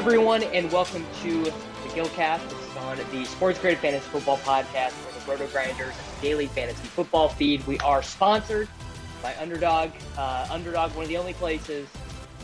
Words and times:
Everyone, 0.00 0.42
and 0.44 0.72
welcome 0.72 1.04
to 1.22 1.44
the 1.44 1.50
Gilcast. 1.90 2.42
This 2.48 2.70
is 2.70 2.76
on 2.78 2.98
the 3.12 3.22
Sports 3.26 3.58
Grid 3.58 3.76
Fantasy 3.76 4.08
Football 4.08 4.38
Podcast 4.38 4.92
for 4.92 5.12
the 5.12 5.30
Roto 5.30 5.46
Grinders 5.52 5.92
Daily 6.22 6.46
Fantasy 6.46 6.88
Football 6.88 7.28
Feed. 7.28 7.66
We 7.66 7.78
are 7.80 8.02
sponsored 8.02 8.66
by 9.22 9.36
Underdog. 9.36 9.90
Uh, 10.16 10.48
Underdog, 10.50 10.94
one 10.94 11.02
of 11.02 11.10
the 11.10 11.18
only 11.18 11.34
places 11.34 11.86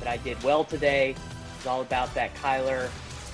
that 0.00 0.06
I 0.06 0.18
did 0.18 0.40
well 0.42 0.64
today. 0.64 1.14
It's 1.56 1.66
all 1.66 1.80
about 1.80 2.12
that 2.12 2.34
Kyler 2.34 2.90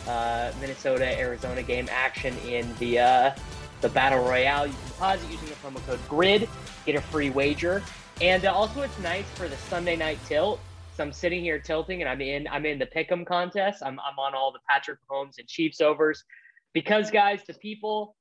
uh, 0.06 0.52
Minnesota 0.60 1.18
Arizona 1.18 1.64
game 1.64 1.88
action 1.90 2.36
in 2.46 2.72
the 2.76 3.00
uh, 3.00 3.34
the 3.80 3.88
battle 3.88 4.22
royale. 4.22 4.68
You 4.68 4.72
can 4.72 4.86
deposit 4.86 5.30
using 5.32 5.48
the 5.48 5.54
promo 5.56 5.84
code 5.84 5.98
GRID, 6.08 6.48
get 6.86 6.94
a 6.94 7.00
free 7.00 7.30
wager, 7.30 7.82
and 8.20 8.44
uh, 8.44 8.54
also 8.54 8.82
it's 8.82 8.98
nice 9.00 9.28
for 9.34 9.48
the 9.48 9.56
Sunday 9.56 9.96
night 9.96 10.20
tilt. 10.26 10.60
I'm 11.02 11.12
sitting 11.12 11.42
here 11.42 11.58
tilting, 11.58 12.00
and 12.00 12.08
I'm 12.08 12.20
in 12.20 12.46
I'm 12.48 12.64
in 12.64 12.78
the 12.78 12.86
pick'em 12.86 13.26
contest. 13.26 13.82
I'm 13.84 13.98
I'm 14.00 14.18
on 14.18 14.34
all 14.34 14.52
the 14.52 14.60
Patrick 14.68 14.98
Mahomes 15.10 15.38
and 15.38 15.48
Chiefs 15.48 15.80
overs 15.80 16.24
because 16.72 17.10
guys, 17.10 17.40
the 17.46 17.54
people 17.54 18.16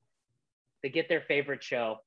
they 0.82 0.88
get 0.88 1.08
their 1.08 1.20
favorite 1.22 1.62
show. 1.62 1.98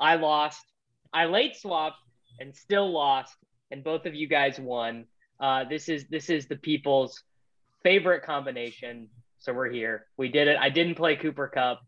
I 0.00 0.16
lost. 0.16 0.64
I 1.12 1.26
late 1.26 1.56
swapped 1.56 1.98
and 2.40 2.56
still 2.56 2.90
lost, 2.90 3.36
and 3.70 3.84
both 3.84 4.06
of 4.06 4.14
you 4.14 4.26
guys 4.26 4.58
won. 4.58 5.04
Uh, 5.38 5.64
this 5.64 5.88
is 5.88 6.06
this 6.08 6.30
is 6.30 6.46
the 6.46 6.56
people's 6.56 7.22
favorite 7.82 8.22
combination. 8.22 9.08
So 9.38 9.52
we're 9.52 9.70
here. 9.70 10.06
We 10.16 10.28
did 10.28 10.48
it. 10.48 10.56
I 10.58 10.70
didn't 10.70 10.94
play 10.94 11.16
Cooper 11.16 11.48
Kupp. 11.48 11.80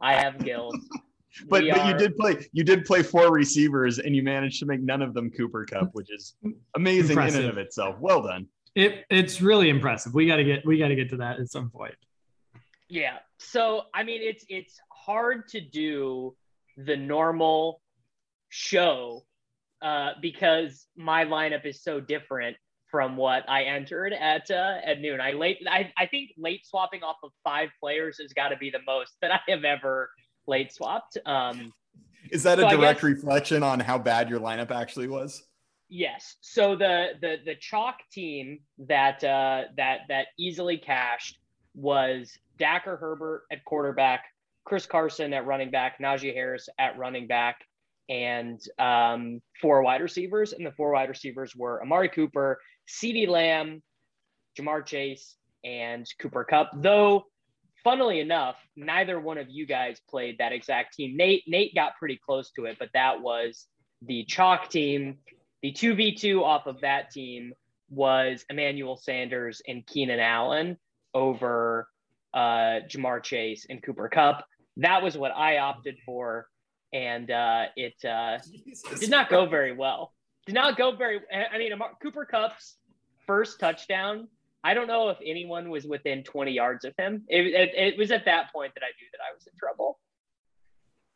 I 0.00 0.14
have 0.14 0.38
Gills. 0.38 0.76
but 1.48 1.64
but 1.68 1.86
you 1.86 1.94
did 1.96 2.16
play 2.16 2.46
you 2.52 2.64
did 2.64 2.84
play 2.84 3.02
four 3.02 3.32
receivers 3.32 3.98
and 3.98 4.14
you 4.14 4.22
managed 4.22 4.60
to 4.60 4.66
make 4.66 4.80
none 4.80 5.02
of 5.02 5.14
them 5.14 5.30
Cooper 5.30 5.64
Kupp, 5.64 5.90
which 5.92 6.10
is 6.10 6.36
amazing 6.76 7.10
impressive. 7.10 7.40
in 7.40 7.48
and 7.48 7.52
of 7.52 7.58
itself. 7.58 7.96
Well 7.98 8.22
done. 8.22 8.46
It 8.74 9.04
it's 9.10 9.40
really 9.40 9.68
impressive. 9.68 10.14
We 10.14 10.26
got 10.26 10.36
to 10.36 10.44
get 10.44 10.64
we 10.66 10.78
got 10.78 10.88
to 10.88 10.96
get 10.96 11.10
to 11.10 11.16
that 11.18 11.40
at 11.40 11.50
some 11.50 11.70
point. 11.70 11.94
Yeah. 12.88 13.18
So 13.38 13.82
I 13.92 14.02
mean, 14.02 14.20
it's 14.22 14.44
it's 14.48 14.78
hard 14.92 15.48
to 15.48 15.60
do 15.60 16.36
the 16.76 16.96
normal 16.96 17.80
show 18.48 19.24
uh, 19.82 20.12
because 20.20 20.86
my 20.96 21.24
lineup 21.24 21.66
is 21.66 21.82
so 21.82 22.00
different 22.00 22.56
from 22.90 23.16
what 23.16 23.44
I 23.48 23.64
entered 23.64 24.12
at 24.12 24.50
uh, 24.50 24.76
at 24.84 25.00
noon. 25.00 25.20
I 25.20 25.32
late 25.32 25.58
I, 25.68 25.92
I 25.98 26.06
think 26.06 26.30
late 26.38 26.64
swapping 26.64 27.02
off 27.02 27.16
of 27.24 27.32
five 27.42 27.70
players 27.80 28.18
has 28.20 28.32
got 28.32 28.48
to 28.48 28.56
be 28.56 28.70
the 28.70 28.78
most 28.86 29.14
that 29.20 29.32
I 29.32 29.40
have 29.48 29.64
ever 29.64 30.10
late 30.46 30.72
swapped. 30.72 31.18
Um, 31.26 31.72
Is 32.30 32.42
that 32.42 32.58
so 32.58 32.66
a 32.66 32.70
direct 32.70 32.98
guess, 33.00 33.04
reflection 33.04 33.62
on 33.62 33.80
how 33.80 33.98
bad 33.98 34.28
your 34.28 34.40
lineup 34.40 34.70
actually 34.70 35.08
was? 35.08 35.44
Yes. 35.88 36.36
So 36.40 36.74
the 36.74 37.10
the 37.20 37.36
the 37.44 37.54
chalk 37.56 37.98
team 38.10 38.60
that 38.78 39.22
uh, 39.22 39.64
that 39.76 40.00
that 40.08 40.28
easily 40.38 40.78
cashed 40.78 41.38
was 41.74 42.36
Dak 42.58 42.86
or 42.86 42.96
Herbert 42.96 43.44
at 43.52 43.64
quarterback, 43.64 44.24
Chris 44.64 44.86
Carson 44.86 45.32
at 45.32 45.46
running 45.46 45.70
back, 45.70 45.98
Najee 46.00 46.34
Harris 46.34 46.68
at 46.78 46.96
running 46.96 47.26
back, 47.26 47.56
and 48.08 48.60
um, 48.78 49.40
four 49.60 49.82
wide 49.82 50.00
receivers. 50.00 50.52
And 50.52 50.64
the 50.64 50.72
four 50.72 50.92
wide 50.92 51.08
receivers 51.08 51.54
were 51.54 51.82
Amari 51.82 52.08
Cooper, 52.08 52.58
CeeDee 52.88 53.28
Lamb, 53.28 53.82
Ja'Marr 54.58 54.86
Chase, 54.86 55.36
and 55.64 56.06
Cooper 56.18 56.44
Kupp. 56.44 56.70
Though 56.74 57.24
funnily 57.84 58.20
enough, 58.20 58.56
neither 58.74 59.20
one 59.20 59.38
of 59.38 59.48
you 59.48 59.66
guys 59.66 60.00
played 60.08 60.38
that 60.38 60.52
exact 60.52 60.94
team. 60.94 61.16
Nate 61.16 61.44
Nate 61.46 61.74
got 61.74 61.96
pretty 61.98 62.18
close 62.24 62.50
to 62.52 62.64
it, 62.64 62.76
but 62.78 62.88
that 62.94 63.20
was 63.20 63.66
the 64.02 64.24
chalk 64.24 64.70
team. 64.70 65.18
The 65.62 65.72
2v2 65.72 66.42
off 66.42 66.66
of 66.66 66.80
that 66.80 67.10
team 67.10 67.52
was 67.90 68.44
Emmanuel 68.50 68.96
Sanders 68.96 69.62
and 69.68 69.86
Keenan 69.86 70.18
Allen 70.18 70.78
over 71.12 71.88
uh, 72.32 72.80
Ja'Marr 72.88 73.22
Chase 73.22 73.66
and 73.70 73.82
Cooper 73.82 74.08
Kupp. 74.08 74.44
That 74.78 75.02
was 75.02 75.16
what 75.16 75.30
I 75.30 75.58
opted 75.58 75.96
for, 76.04 76.48
and 76.92 77.30
uh, 77.30 77.66
it 77.76 77.94
uh, 78.04 78.38
did 78.98 79.10
not 79.10 79.28
go 79.28 79.46
very 79.46 79.72
well. 79.72 80.12
Did 80.46 80.54
not 80.54 80.76
go 80.76 80.96
very. 80.96 81.20
I 81.32 81.56
mean, 81.58 81.72
Cooper 82.02 82.24
Kupp's 82.24 82.76
first 83.26 83.60
touchdown 83.60 84.28
I 84.64 84.72
don't 84.72 84.86
know 84.86 85.10
if 85.10 85.18
anyone 85.24 85.68
was 85.68 85.84
within 85.84 86.24
20 86.24 86.50
yards 86.50 86.86
of 86.86 86.94
him. 86.96 87.24
It, 87.28 87.46
it, 87.46 87.74
it, 87.76 87.98
was 87.98 88.10
at 88.10 88.24
that 88.24 88.50
point 88.50 88.72
that 88.74 88.82
I 88.82 88.88
knew 88.98 89.06
that 89.12 89.20
I 89.20 89.34
was 89.34 89.46
in 89.46 89.52
trouble. 89.58 89.98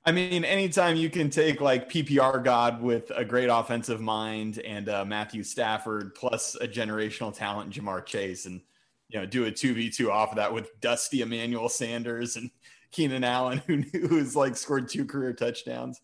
I 0.05 0.13
mean, 0.13 0.45
anytime 0.45 0.97
you 0.97 1.09
can 1.09 1.31
take 1.31 1.63
like 1.63 1.91
PPR 1.91 2.45
God 2.45 2.83
with 2.83 3.11
a 3.15 3.25
great 3.25 3.49
offensive 3.49 4.03
mind 4.03 4.59
and 4.59 4.89
uh, 4.91 5.05
Matthew 5.07 5.43
Stafford 5.43 6.15
plus 6.15 6.57
a 6.57 6.69
generational 6.69 7.35
talent, 7.35 7.73
Ja'Marr 7.73 8.05
Chase, 8.05 8.45
and 8.47 8.61
you 9.09 9.19
know 9.19 9.27
do 9.27 9.45
a 9.45 9.51
two 9.51 9.75
v 9.75 9.91
two 9.91 10.11
off 10.11 10.31
of 10.31 10.37
that 10.37 10.53
with 10.53 10.79
Dusty 10.81 11.23
Emmanuel 11.23 11.69
Sanders 11.69 12.37
and 12.37 12.51
Keenan 12.91 13.25
Allen, 13.25 13.59
who 13.67 13.83
who's 14.07 14.37
like 14.37 14.57
scored 14.57 14.89
two 14.89 15.05
career 15.05 15.33
touchdowns. 15.33 16.01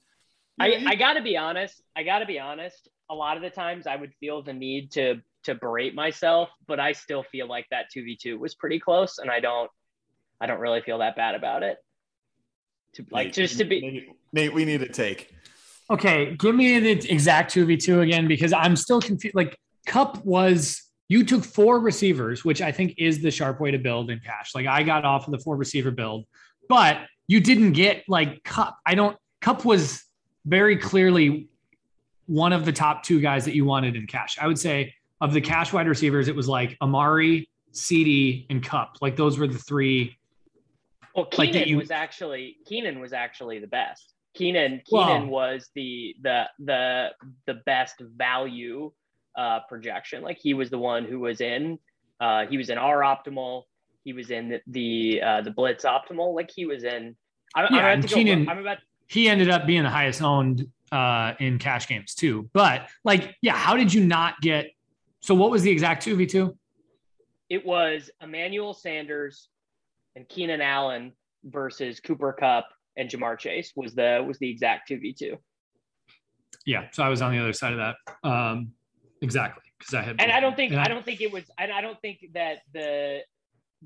I, 0.58 0.85
I 0.87 0.94
gotta 0.96 1.23
be 1.23 1.37
honest. 1.37 1.81
I 1.96 2.02
gotta 2.02 2.26
be 2.26 2.38
honest. 2.38 2.88
A 3.11 3.14
lot 3.14 3.37
of 3.37 3.43
the 3.43 3.50
times 3.50 3.87
I 3.87 3.96
would 3.96 4.12
feel 4.20 4.43
the 4.43 4.52
need 4.52 4.93
to 4.93 5.23
to 5.44 5.55
berate 5.55 5.94
myself, 5.94 6.50
but 6.67 6.81
I 6.81 6.93
still 6.93 7.23
feel 7.23 7.46
like 7.46 7.67
that 7.70 7.87
2v2 7.94 8.38
was 8.38 8.55
pretty 8.55 8.79
close 8.79 9.19
and 9.19 9.31
I 9.31 9.41
don't 9.41 9.70
I 10.41 10.46
don't 10.46 10.61
really 10.61 10.81
feel 10.81 10.99
that 10.99 11.17
bad 11.17 11.35
about 11.35 11.62
it. 11.62 11.79
To 12.94 13.06
like 13.11 13.29
Nate, 13.29 13.35
just 13.35 13.58
to 13.58 13.64
be 13.64 13.81
Nate, 13.81 14.08
Nate, 14.32 14.55
we 14.55 14.64
need 14.64 14.82
a 14.82 14.88
take. 14.88 15.35
Okay, 15.91 16.35
give 16.37 16.55
me 16.55 16.79
the 16.79 17.11
exact 17.11 17.55
2v2 17.55 18.02
again 18.02 18.26
because 18.26 18.52
I'm 18.52 18.76
still 18.76 19.00
confused. 19.00 19.35
Like, 19.35 19.58
Kupp 19.87 20.25
was, 20.25 20.82
you 21.08 21.25
took 21.25 21.44
four 21.44 21.79
receivers, 21.79 22.44
which 22.44 22.62
I 22.62 22.73
think 22.73 22.94
is 22.96 23.20
the 23.20 23.31
sharp 23.31 23.61
way 23.61 23.70
to 23.70 23.79
build 23.79 24.11
in 24.11 24.20
cash. 24.20 24.55
Like, 24.55 24.67
I 24.67 24.82
got 24.82 25.05
off 25.05 25.26
of 25.26 25.32
the 25.32 25.38
four 25.38 25.56
receiver 25.56 25.91
build, 25.91 26.25
but 26.69 27.00
you 27.26 27.41
didn't 27.41 27.73
get 27.73 28.05
like 28.08 28.43
Kupp. 28.44 28.79
I 28.87 28.94
don't, 28.94 29.17
Kupp 29.43 29.64
was 29.64 30.02
very 30.46 30.79
clearly 30.79 31.49
one 32.26 32.55
of 32.55 32.64
the 32.64 32.73
top 32.73 33.02
two 33.02 33.20
guys 33.20 33.44
that 33.44 33.55
you 33.55 33.67
wanted 33.67 33.96
in 33.96 34.06
cash. 34.06 34.38
I 34.41 34.46
would 34.46 34.58
say 34.58 34.94
of 35.25 35.32
the 35.32 35.41
cash 35.41 35.73
wide 35.73 35.88
receivers, 35.88 36.29
it 36.29 36.37
was 36.37 36.49
like 36.49 36.76
Amari, 36.82 37.49
CeeDee, 37.73 38.47
and 38.50 38.62
Kupp. 38.62 38.99
Like, 39.00 39.17
those 39.17 39.38
were 39.38 39.47
the 39.49 39.59
three. 39.59 40.17
Well, 41.15 41.29
Like 41.38 41.53
Keenan 41.53 41.69
you- 41.69 41.79
was 41.79 41.91
actually 41.91 42.56
Keenan 42.67 43.00
was 43.00 43.12
actually 43.12 43.59
the 43.61 43.67
best. 43.69 44.12
Keenan 44.35 44.82
Keenan 44.85 45.29
was 45.29 45.71
the 45.75 46.17
the 46.23 46.44
the 46.59 47.11
the 47.47 47.55
best 47.67 47.97
value 48.00 48.91
uh, 49.37 49.61
projection. 49.69 50.23
Like 50.23 50.38
he 50.38 50.55
was 50.55 50.71
the 50.71 50.79
one 50.79 51.05
who 51.05 51.21
was 51.21 51.41
in. 51.41 51.79
Uh, 52.20 52.47
he 52.47 52.56
was 52.59 52.69
in 52.69 52.79
our 52.79 53.00
optimal. 53.00 53.62
He 54.05 54.12
was 54.12 54.31
in 54.31 54.49
the 54.49 54.61
the, 54.67 55.23
uh, 55.23 55.41
the 55.43 55.50
blitz 55.53 55.85
optimal. 55.85 56.35
Like 56.35 56.50
he 56.55 56.67
was 56.67 56.82
in. 56.85 57.15
I'm, 57.55 57.67
I'm 57.67 57.75
Yeah, 57.75 57.87
and 57.93 58.03
go. 58.09 58.15
Keenan- 58.15 58.49
I'm 58.49 58.59
about. 58.59 58.79
he 59.06 59.29
ended 59.29 59.50
up 59.50 59.67
being 59.67 59.85
the 59.85 59.91
highest 59.91 60.20
owned 60.20 60.67
uh, 60.91 61.35
in 61.38 61.59
cash 61.59 61.87
games 61.87 62.15
too. 62.17 62.50
But 62.53 62.88
like, 63.05 63.37
yeah, 63.41 63.55
how 63.56 63.77
did 63.77 63.94
you 63.94 64.05
not 64.05 64.41
get? 64.41 64.67
So 65.25 65.35
what 65.35 65.50
was 65.50 65.62
the 65.62 65.71
exact 65.71 66.03
two 66.03 66.17
v 66.17 66.26
two? 66.26 66.55
It 67.49 67.65
was 67.65 68.11
Emmanuel 68.21 68.75
Sanders 68.75 69.49
and 70.17 70.29
Keenan 70.29 70.61
Allen 70.61 71.12
versus 71.44 71.99
Cooper 71.99 72.35
Kupp 72.38 72.67
and 72.99 73.09
Ja'Marr 73.09 73.38
Chase 73.38 73.73
was 73.75 73.94
the 73.94 74.23
was 74.29 74.38
the 74.38 74.50
exact 74.50 74.87
two 74.87 75.00
v 75.00 75.15
two. 75.19 75.38
Yeah, 76.67 76.88
so 76.93 77.03
I 77.03 77.09
was 77.09 77.23
on 77.23 77.32
the 77.32 77.38
other 77.38 77.55
side 77.55 77.73
of 77.73 77.79
that. 77.79 77.97
Um, 78.29 78.73
exactly 79.23 79.62
because 79.79 79.94
I 79.94 80.03
had. 80.03 80.21
and 80.21 80.31
I 80.31 80.41
don't 80.41 80.56
think 80.56 80.73
and 80.73 80.81
I 80.81 80.88
don't 80.88 81.06
think 81.06 81.23
it 81.23 81.32
was 81.32 81.44
and 81.59 81.73
I 81.73 81.81
don't 81.81 81.99
think 82.03 82.19
that 82.35 82.59
the 82.75 83.20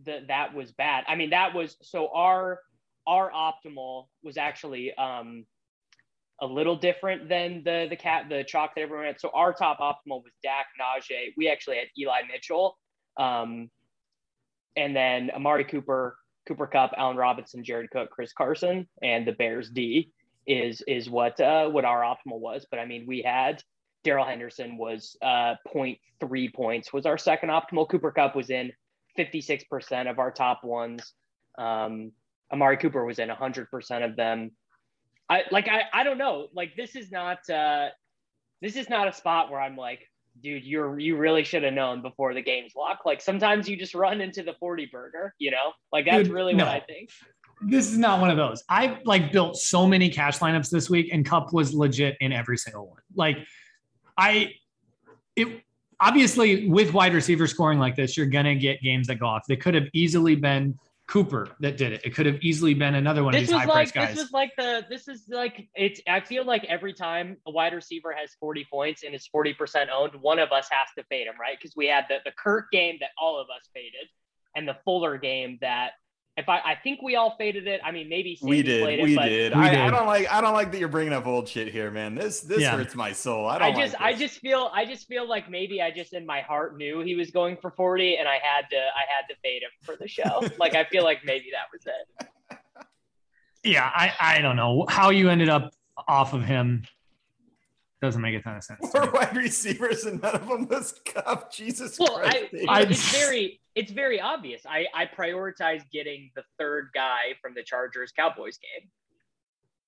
the 0.05 0.25
that 0.27 0.55
was 0.55 0.73
bad. 0.73 1.05
I 1.07 1.15
mean 1.15 1.31
that 1.31 1.55
was 1.55 1.77
so 1.83 2.09
our 2.13 2.59
our 3.07 3.31
optimal 3.31 4.09
was 4.25 4.39
actually 4.39 4.93
um 4.95 5.47
a 6.41 6.47
little 6.47 6.77
different 6.77 7.29
than 7.29 7.63
the 7.65 7.87
the 7.91 7.97
cat 7.97 8.27
the 8.29 8.45
chalk 8.45 8.75
that 8.75 8.83
everyone 8.83 9.07
had. 9.07 9.21
So 9.21 9.31
our 9.35 9.53
top 9.53 9.79
optimal 9.81 10.23
was 10.23 10.33
Dak 10.43 10.67
Najee. 10.81 11.33
We 11.37 11.49
actually 11.49 11.77
had 11.77 11.89
Eli 11.99 12.21
Mitchell. 12.31 12.77
Um 13.17 13.71
and 14.77 14.95
then 14.95 15.31
Amari 15.35 15.65
Cooper, 15.65 16.17
Cooper 16.47 16.69
Kupp, 16.69 16.93
Allen 16.97 17.17
Robinson, 17.17 17.65
Jared 17.65 17.91
Cook, 17.91 18.11
Chris 18.11 18.33
Carson, 18.33 18.89
and 19.03 19.27
the 19.27 19.33
Bears 19.33 19.71
D 19.71 20.13
is 20.47 20.83
is 20.87 21.11
what 21.11 21.41
uh 21.41 21.69
what 21.69 21.85
our 21.85 22.03
optimal 22.03 22.41
was. 22.41 22.67
But 22.71 22.79
I 22.81 22.87
mean 22.87 23.05
we 23.07 23.23
had 23.23 23.63
Darrell 24.05 24.25
Henderson 24.25 24.77
was 24.77 25.17
uh 25.23 25.55
0.3 25.75 26.55
points 26.55 26.93
was 26.93 27.07
our 27.07 27.19
second 27.19 27.51
optimal. 27.51 27.89
Cooper 27.89 28.13
Kupp 28.13 28.37
was 28.37 28.51
in 28.51 28.73
56% 29.19 30.09
of 30.09 30.19
our 30.19 30.31
top 30.31 30.63
ones. 30.63 31.13
Um, 31.59 32.13
Amari 32.53 32.77
Cooper 32.77 33.05
was 33.05 33.19
in 33.19 33.29
100% 33.29 34.05
of 34.05 34.17
them. 34.17 34.53
I 35.29 35.45
like 35.51 35.69
I 35.69 35.83
I 35.93 36.05
don't 36.05 36.19
know. 36.19 36.49
Like 36.55 36.77
this 36.77 36.97
is 36.97 37.11
not 37.11 37.49
uh 37.51 37.89
this 38.61 38.77
is 38.77 38.89
not 38.89 39.09
a 39.09 39.13
spot 39.13 39.51
where 39.51 39.61
I'm 39.61 39.77
like, 39.77 40.09
dude, 40.43 40.65
you're 40.65 40.99
you 40.99 41.17
really 41.17 41.45
should 41.45 41.63
have 41.63 41.75
known 41.75 42.03
before 42.03 42.35
the 42.35 42.43
game's 42.43 42.75
locked. 42.75 43.05
Like 43.07 43.21
sometimes 43.21 43.69
you 43.69 43.77
just 43.77 43.95
run 43.95 44.21
into 44.21 44.43
the 44.43 44.55
40 44.55 44.87
burger, 44.87 45.35
you 45.39 45.51
know? 45.51 45.73
Like 45.93 46.07
that's 46.07 46.25
Dude, 46.25 46.33
really 46.33 46.55
no. 46.55 46.65
what 46.65 46.75
I 46.75 46.81
think. 46.81 47.11
This 47.61 47.91
is 47.91 47.99
not 47.99 48.21
one 48.21 48.31
of 48.31 48.37
those. 48.37 48.63
I 48.69 49.01
like 49.05 49.33
built 49.33 49.57
so 49.57 49.87
many 49.87 50.09
cash 50.11 50.39
lineups 50.39 50.71
this 50.71 50.89
week, 50.89 51.11
and 51.13 51.27
Kupp 51.27 51.53
was 51.53 51.75
legit 51.75 52.17
in 52.21 52.33
every 52.33 52.57
single 52.57 52.87
one. 52.87 53.01
Like, 53.17 53.39
I 54.17 54.53
it 55.35 55.63
obviously 56.01 56.69
with 56.69 56.93
wide 56.93 57.15
receiver 57.15 57.49
scoring 57.49 57.81
like 57.81 57.97
this, 57.97 58.17
you're 58.17 58.27
gonna 58.27 58.55
get 58.55 58.81
games 58.81 59.09
that 59.09 59.17
go 59.17 59.27
off. 59.27 59.43
They 59.49 59.57
could 59.57 59.75
have 59.75 59.89
easily 59.93 60.37
been 60.37 60.79
Cooper 61.09 61.49
that 61.61 61.79
did 61.79 61.93
it. 61.95 62.03
It 62.05 62.15
could 62.15 62.27
have 62.27 62.39
easily 62.43 62.75
been 62.75 62.95
another 62.95 63.25
one 63.25 63.35
of 63.35 63.41
these 63.41 63.51
high 63.51 63.65
price 63.65 63.91
guys. 63.91 64.11
this 64.11 64.19
was 64.19 64.33
like 64.33 64.53
the 64.59 64.85
this 64.91 65.09
is 65.09 65.25
like 65.29 65.67
it's 65.75 66.03
I 66.07 66.21
feel 66.21 66.45
like 66.45 66.65
every 66.65 66.93
time 66.93 67.39
a 67.47 67.51
wide 67.51 67.73
receiver 67.73 68.13
has 68.13 68.37
40 68.39 68.67
points 68.71 69.03
and 69.03 69.15
is 69.15 69.27
40% 69.35 69.87
owned, 69.91 70.13
one 70.21 70.39
of 70.39 70.53
us 70.53 70.69
has 70.71 70.89
to 70.99 71.05
fade 71.05 71.27
him, 71.27 71.35
right? 71.41 71.57
Because 71.59 71.75
we 71.75 71.87
had 71.87 72.05
the 72.11 72.19
the 72.27 72.33
Kirk 72.33 72.71
game 72.71 72.99
that 73.01 73.11
all 73.21 73.41
of 73.41 73.47
us 73.49 73.69
faded 73.75 74.07
and 74.55 74.69
the 74.69 74.77
Fuller 74.85 75.17
game 75.17 75.57
that 75.63 75.93
if 76.39 76.49
I 76.49 76.59
I 76.61 76.75
think 76.83 77.03
we 77.03 77.17
all 77.17 77.35
faded 77.37 77.67
it. 77.67 77.81
I 77.85 77.91
mean 77.91 78.09
maybe 78.09 78.39
We 78.41 78.63
did. 78.63 78.83
played 78.83 79.03
We 79.03 79.13
it, 79.13 79.17
but 79.17 79.29
did. 79.29 79.55
We 79.55 79.61
I, 79.61 79.87
I 79.87 79.91
don't 79.91 80.07
like. 80.07 80.33
I 80.33 80.41
don't 80.41 80.55
like 80.55 80.71
that 80.73 80.79
you're 80.79 80.89
bringing 80.89 81.13
up 81.13 81.27
old 81.27 81.49
shit 81.49 81.69
here, 81.69 81.91
man. 81.91 82.15
This 82.15 82.41
this 82.41 82.61
Yeah. 82.61 82.77
hurts 82.77 82.95
my 82.95 83.13
soul. 83.13 83.47
I 83.47 83.57
I 83.57 83.59
don't. 83.59 83.77
I 83.77 83.81
just 83.83 83.93
like 83.95 84.03
I 84.03 84.19
just 84.19 84.39
feel 84.39 84.71
I 84.73 84.85
just 84.87 85.07
feel 85.09 85.29
like 85.29 85.51
maybe 85.51 85.83
I 85.83 85.91
just 85.91 86.13
in 86.15 86.25
my 86.25 86.41
heart 86.41 86.77
knew 86.79 87.01
he 87.01 87.15
was 87.17 87.31
going 87.31 87.57
for 87.57 87.71
40 87.73 88.17
and 88.17 88.29
I 88.29 88.35
had 88.43 88.71
to 88.71 88.77
I 88.79 89.05
had 89.15 89.27
to 89.29 89.35
fade 89.43 89.63
him 89.63 89.71
for 89.83 89.97
the 89.97 90.09
show. 90.09 90.49
like 90.59 90.75
I 90.75 90.85
feel 90.85 91.05
like 91.05 91.25
maybe 91.25 91.47
that 91.53 91.67
was 91.73 91.85
it. 91.87 92.59
yeah, 93.65 93.91
I 93.95 94.13
I 94.21 94.41
don't 94.41 94.57
know 94.57 94.87
how 94.89 95.11
you 95.11 95.29
ended 95.31 95.49
up 95.49 95.73
off 96.07 96.33
of 96.33 96.45
him. 96.45 96.85
Doesn't 98.01 98.23
make 98.23 98.35
a 98.35 98.41
ton 98.43 98.57
of 98.57 98.63
sense. 98.65 98.81
to. 98.81 98.89
Four 98.89 99.11
wide 99.11 99.37
receivers 99.37 100.05
and 100.05 100.23
none 100.23 100.35
of 100.37 100.47
them 100.49 100.69
was 100.69 100.95
Kupp. 101.05 101.53
Jesus 101.55 101.99
Well, 101.99 102.19
Christ. 102.19 102.47
I, 102.69 102.79
I- 102.79 102.81
it's 102.83 103.11
very 103.13 103.61
it's 103.75 103.91
very 103.93 104.21
obvious. 104.21 104.63
I 104.67 104.87
I 104.95 105.07
prioritize 105.07 105.83
getting 105.93 106.31
the 106.37 106.43
third 106.59 106.91
guy 106.95 107.35
from 107.43 107.55
the 107.55 107.63
Chargers 107.63 108.13
Cowboys 108.13 108.59
game. 108.59 108.89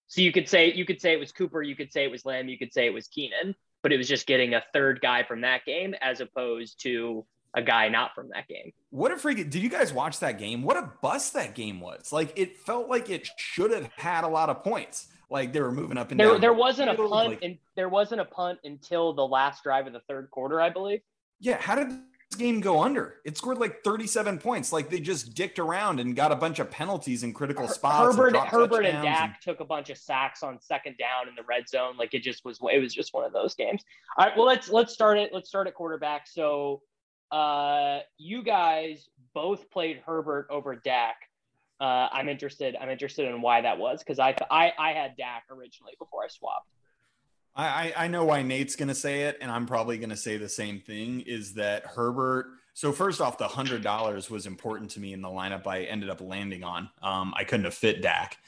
So 0.08 0.22
you 0.22 0.32
could 0.32 0.48
say 0.48 0.72
you 0.72 0.84
could 0.84 1.00
say 1.00 1.12
it 1.12 1.20
was 1.20 1.30
Cooper, 1.32 1.62
you 1.62 1.76
could 1.76 1.92
say 1.92 2.04
it 2.04 2.10
was 2.10 2.24
Lamb, 2.24 2.48
you 2.48 2.58
could 2.58 2.72
say 2.72 2.86
it 2.86 2.92
was 2.92 3.06
Keenan, 3.08 3.54
but 3.82 3.92
it 3.92 3.96
was 3.96 4.08
just 4.08 4.26
getting 4.26 4.54
a 4.54 4.62
third 4.72 5.00
guy 5.00 5.22
from 5.22 5.42
that 5.42 5.64
game 5.64 5.94
as 6.00 6.20
opposed 6.20 6.80
to 6.82 7.24
a 7.54 7.62
guy 7.62 7.88
not 7.88 8.14
from 8.14 8.28
that 8.34 8.46
game. 8.48 8.72
What 8.90 9.10
a 9.12 9.16
freaking! 9.16 9.50
Did 9.50 9.62
you 9.62 9.68
guys 9.68 9.92
watch 9.92 10.18
that 10.20 10.38
game? 10.38 10.62
What 10.62 10.76
a 10.76 10.90
bust 11.02 11.34
that 11.34 11.54
game 11.54 11.80
was! 11.80 12.12
Like 12.12 12.32
it 12.36 12.56
felt 12.58 12.88
like 12.88 13.08
it 13.10 13.28
should 13.36 13.70
have 13.72 13.88
had 13.96 14.24
a 14.24 14.28
lot 14.28 14.48
of 14.50 14.62
points. 14.64 15.08
Like 15.31 15.53
they 15.53 15.61
were 15.61 15.73
moving 15.73 15.97
up 15.97 16.11
and 16.11 16.19
There 16.19 16.32
down. 16.32 16.41
there 16.41 16.53
wasn't 16.53 16.91
a 16.91 16.94
punt 16.97 17.11
like- 17.31 17.43
and 17.43 17.56
there 17.77 17.88
wasn't 17.88 18.21
a 18.21 18.25
punt 18.25 18.59
until 18.65 19.12
the 19.12 19.27
last 19.27 19.62
drive 19.62 19.87
of 19.87 19.93
the 19.93 20.00
third 20.00 20.31
quarter, 20.31 20.61
I 20.61 20.71
believe. 20.71 21.00
yeah, 21.39 21.56
how 21.60 21.75
did 21.77 21.89
this 21.89 22.37
game 22.37 22.60
go 22.60 22.81
under? 22.82 23.17
It 23.25 23.37
scored 23.39 23.58
like 23.58 23.82
37 23.82 24.39
points. 24.39 24.72
Like 24.72 24.91
they 24.91 25.01
just 25.01 25.34
dicked 25.34 25.58
around 25.58 26.01
and 26.01 26.15
got 26.15 26.32
a 26.32 26.37
bunch 26.37 26.58
of 26.58 26.70
penalties 26.70 27.22
in 27.22 27.32
critical 27.32 27.67
spots. 27.69 28.15
Herbert 28.17 28.31
dropped 28.32 28.51
Herbert 28.51 28.84
and 28.87 29.03
Dak 29.05 29.41
took 29.41 29.60
a 29.60 29.65
bunch 29.65 29.89
of 29.91 29.96
sacks 29.99 30.43
on 30.43 30.60
second 30.60 30.96
down 30.99 31.29
in 31.29 31.34
the 31.37 31.43
red 31.44 31.69
zone. 31.69 31.96
Like 31.96 32.13
it 32.13 32.22
just 32.22 32.44
was 32.44 32.58
it 32.72 32.79
was 32.81 32.93
just 32.93 33.15
one 33.15 33.25
of 33.25 33.32
those 33.32 33.55
games. 33.55 33.84
All 34.19 34.27
right, 34.27 34.37
well 34.37 34.46
let's 34.46 34.69
let's 34.69 34.93
start 34.93 35.17
it. 35.17 35.31
Let's 35.32 35.49
start 35.49 35.67
at 35.69 35.75
quarterback. 35.75 36.27
So 36.29 36.82
uh 37.31 38.01
you 38.19 38.43
guys 38.43 39.08
both 39.34 39.70
played 39.70 40.03
Herbert 40.05 40.49
over 40.51 40.75
Dak. 40.77 41.17
Uh, 41.81 42.08
I'm 42.13 42.29
interested. 42.29 42.77
I'm 42.81 42.91
interested 42.91 43.27
in 43.27 43.41
why 43.41 43.63
that 43.63 43.79
was 43.79 44.01
because 44.01 44.19
I, 44.19 44.37
I 44.51 44.72
I 44.79 44.93
had 44.93 45.17
Dak 45.17 45.44
originally 45.51 45.94
before 45.99 46.22
I 46.25 46.29
swapped. 46.29 46.69
I, 47.56 47.93
I 47.96 48.08
know 48.08 48.25
why 48.25 48.43
Nate's 48.43 48.77
gonna 48.77 48.94
say 48.94 49.22
it, 49.22 49.39
and 49.41 49.51
I'm 49.51 49.67
probably 49.67 49.99
gonna 49.99 50.17
say 50.17 50.37
the 50.37 50.49
same 50.49 50.81
thing. 50.81 51.22
Is 51.22 51.55
that 51.55 51.84
Herbert? 51.84 52.46
So 52.75 52.93
first 52.93 53.20
off, 53.20 53.39
the 53.39 53.49
hundred 53.49 53.82
dollars 53.82 54.31
was 54.31 54.46
important 54.46 54.91
to 54.93 55.01
me 55.01 55.13
in 55.13 55.20
the 55.20 55.29
lineup. 55.29 55.67
I 55.67 55.82
ended 55.82 56.10
up 56.10 56.20
landing 56.20 56.65
on. 56.65 56.89
Um, 57.03 57.34
I 57.37 57.44
couldn't 57.44 57.65
have 57.65 57.75
fit 57.75 58.03
Dak. 58.03 58.39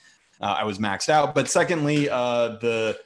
Uh, 0.41 0.57
I 0.59 0.65
was 0.65 0.79
maxed 0.79 1.09
out. 1.09 1.35
But 1.35 1.49
secondly, 1.49 2.09
uh, 2.09 2.57
the 2.61 2.99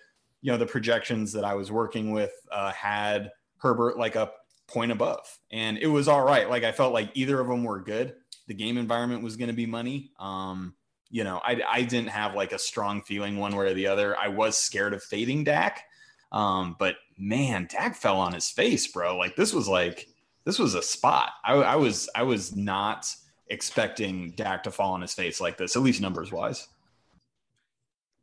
you 0.42 0.52
know 0.52 0.58
the 0.58 0.66
projections 0.66 1.32
that 1.32 1.44
I 1.44 1.54
was 1.54 1.72
working 1.72 2.12
with 2.12 2.32
uh, 2.52 2.72
had 2.72 3.32
Herbert 3.58 3.98
like 3.98 4.16
a 4.16 4.30
point 4.68 4.92
above, 4.92 5.38
and 5.50 5.78
it 5.78 5.86
was 5.86 6.08
all 6.08 6.24
right. 6.24 6.48
Like 6.48 6.64
I 6.64 6.72
felt 6.72 6.92
like 6.92 7.10
either 7.14 7.40
of 7.40 7.48
them 7.48 7.64
were 7.64 7.80
good. 7.80 8.14
The 8.46 8.54
game 8.54 8.78
environment 8.78 9.22
was 9.22 9.36
going 9.36 9.48
to 9.48 9.54
be 9.54 9.66
money. 9.66 10.12
Um, 10.18 10.74
you 11.10 11.24
know, 11.24 11.40
I, 11.44 11.60
I 11.68 11.82
didn't 11.82 12.10
have 12.10 12.34
like 12.34 12.52
a 12.52 12.58
strong 12.58 13.02
feeling 13.02 13.38
one 13.38 13.54
way 13.54 13.66
or 13.66 13.74
the 13.74 13.86
other. 13.86 14.18
I 14.18 14.28
was 14.28 14.56
scared 14.56 14.94
of 14.94 15.02
fading 15.02 15.44
Dak. 15.44 15.84
Um, 16.32 16.76
but 16.78 16.96
man, 17.18 17.68
Dak 17.70 17.96
fell 17.96 18.18
on 18.18 18.32
his 18.32 18.50
face, 18.50 18.86
bro. 18.86 19.16
Like 19.16 19.36
this 19.36 19.52
was 19.52 19.68
like 19.68 20.08
this 20.44 20.58
was 20.58 20.74
a 20.74 20.82
spot. 20.82 21.30
I, 21.44 21.54
I 21.54 21.76
was 21.76 22.08
I 22.14 22.22
was 22.22 22.54
not 22.54 23.12
expecting 23.48 24.32
Dak 24.32 24.62
to 24.64 24.70
fall 24.70 24.92
on 24.92 25.00
his 25.00 25.14
face 25.14 25.40
like 25.40 25.56
this, 25.56 25.76
at 25.76 25.82
least 25.82 26.00
numbers 26.00 26.32
wise. 26.32 26.66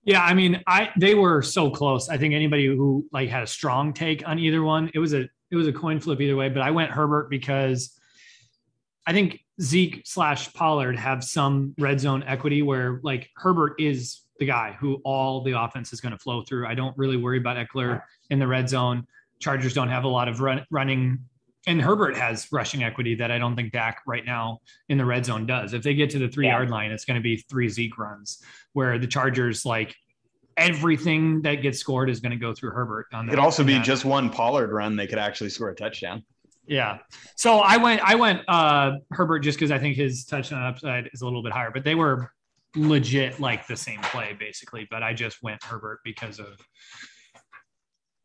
Yeah, 0.05 0.21
I 0.21 0.33
mean, 0.33 0.61
I 0.67 0.89
they 0.97 1.15
were 1.15 1.41
so 1.41 1.69
close. 1.69 2.09
I 2.09 2.17
think 2.17 2.33
anybody 2.33 2.65
who 2.65 3.07
like 3.13 3.29
had 3.29 3.43
a 3.43 3.47
strong 3.47 3.93
take 3.93 4.27
on 4.27 4.37
either 4.37 4.61
one, 4.61 4.91
it 4.93 4.99
was 4.99 5.13
a 5.13 5.29
it 5.49 5.55
was 5.55 5.67
a 5.67 5.73
coin 5.73 5.99
flip 5.99 6.19
either 6.19 6.35
way. 6.35 6.49
But 6.49 6.61
I 6.61 6.71
went 6.71 6.91
Herbert 6.91 7.29
because 7.29 7.97
I 9.07 9.13
think 9.13 9.42
Zeke 9.61 10.01
slash 10.05 10.51
Pollard 10.53 10.97
have 10.97 11.23
some 11.23 11.75
red 11.77 11.99
zone 11.99 12.23
equity 12.23 12.61
where 12.61 12.99
like 13.03 13.29
Herbert 13.35 13.75
is 13.79 14.21
the 14.39 14.45
guy 14.45 14.75
who 14.79 14.95
all 15.05 15.43
the 15.43 15.51
offense 15.51 15.93
is 15.93 16.01
going 16.01 16.11
to 16.11 16.17
flow 16.17 16.43
through. 16.43 16.67
I 16.67 16.73
don't 16.73 16.97
really 16.97 17.17
worry 17.17 17.37
about 17.37 17.57
Ekeler 17.57 18.01
in 18.29 18.39
the 18.39 18.47
red 18.47 18.67
zone. 18.67 19.05
Chargers 19.39 19.73
don't 19.73 19.89
have 19.89 20.05
a 20.05 20.07
lot 20.07 20.27
of 20.27 20.41
run, 20.41 20.65
running, 20.71 21.19
and 21.67 21.81
Herbert 21.81 22.17
has 22.17 22.51
rushing 22.51 22.83
equity 22.83 23.15
that 23.15 23.31
I 23.31 23.37
don't 23.37 23.55
think 23.55 23.71
Dak 23.71 24.01
right 24.07 24.25
now 24.25 24.59
in 24.89 24.97
the 24.97 25.05
red 25.05 25.25
zone 25.25 25.45
does. 25.45 25.73
If 25.73 25.83
they 25.83 25.93
get 25.93 26.09
to 26.11 26.19
the 26.19 26.27
three 26.27 26.47
yeah. 26.47 26.53
yard 26.53 26.69
line, 26.69 26.91
it's 26.91 27.05
going 27.05 27.15
to 27.15 27.23
be 27.23 27.37
three 27.37 27.69
Zeke 27.69 27.97
runs, 27.97 28.43
where 28.73 28.97
the 28.97 29.07
Chargers 29.07 29.65
like 29.65 29.95
everything 30.57 31.41
that 31.43 31.55
gets 31.55 31.79
scored 31.79 32.09
is 32.09 32.19
going 32.19 32.31
to 32.31 32.37
go 32.37 32.53
through 32.53 32.71
Herbert. 32.71 33.07
On 33.13 33.25
that, 33.25 33.33
it 33.33 33.35
could 33.35 33.43
also 33.43 33.63
be 33.63 33.73
that. 33.73 33.85
just 33.85 34.03
one 34.03 34.29
Pollard 34.29 34.71
run; 34.71 34.95
they 34.95 35.07
could 35.07 35.19
actually 35.19 35.49
score 35.49 35.69
a 35.69 35.75
touchdown. 35.75 36.23
Yeah. 36.65 36.99
So 37.35 37.59
I 37.59 37.77
went, 37.77 38.01
I 38.01 38.15
went 38.15 38.41
uh, 38.47 38.93
Herbert 39.11 39.39
just 39.39 39.57
because 39.57 39.71
I 39.71 39.79
think 39.79 39.95
his 39.95 40.25
touchdown 40.25 40.63
upside 40.63 41.09
is 41.13 41.21
a 41.21 41.25
little 41.25 41.43
bit 41.43 41.51
higher, 41.51 41.71
but 41.71 41.83
they 41.83 41.95
were 41.95 42.31
legit 42.75 43.39
like 43.39 43.67
the 43.67 43.75
same 43.75 43.99
play 44.01 44.35
basically. 44.39 44.87
But 44.89 45.03
I 45.03 45.13
just 45.13 45.43
went 45.43 45.63
Herbert 45.63 45.99
because 46.03 46.39
of, 46.39 46.59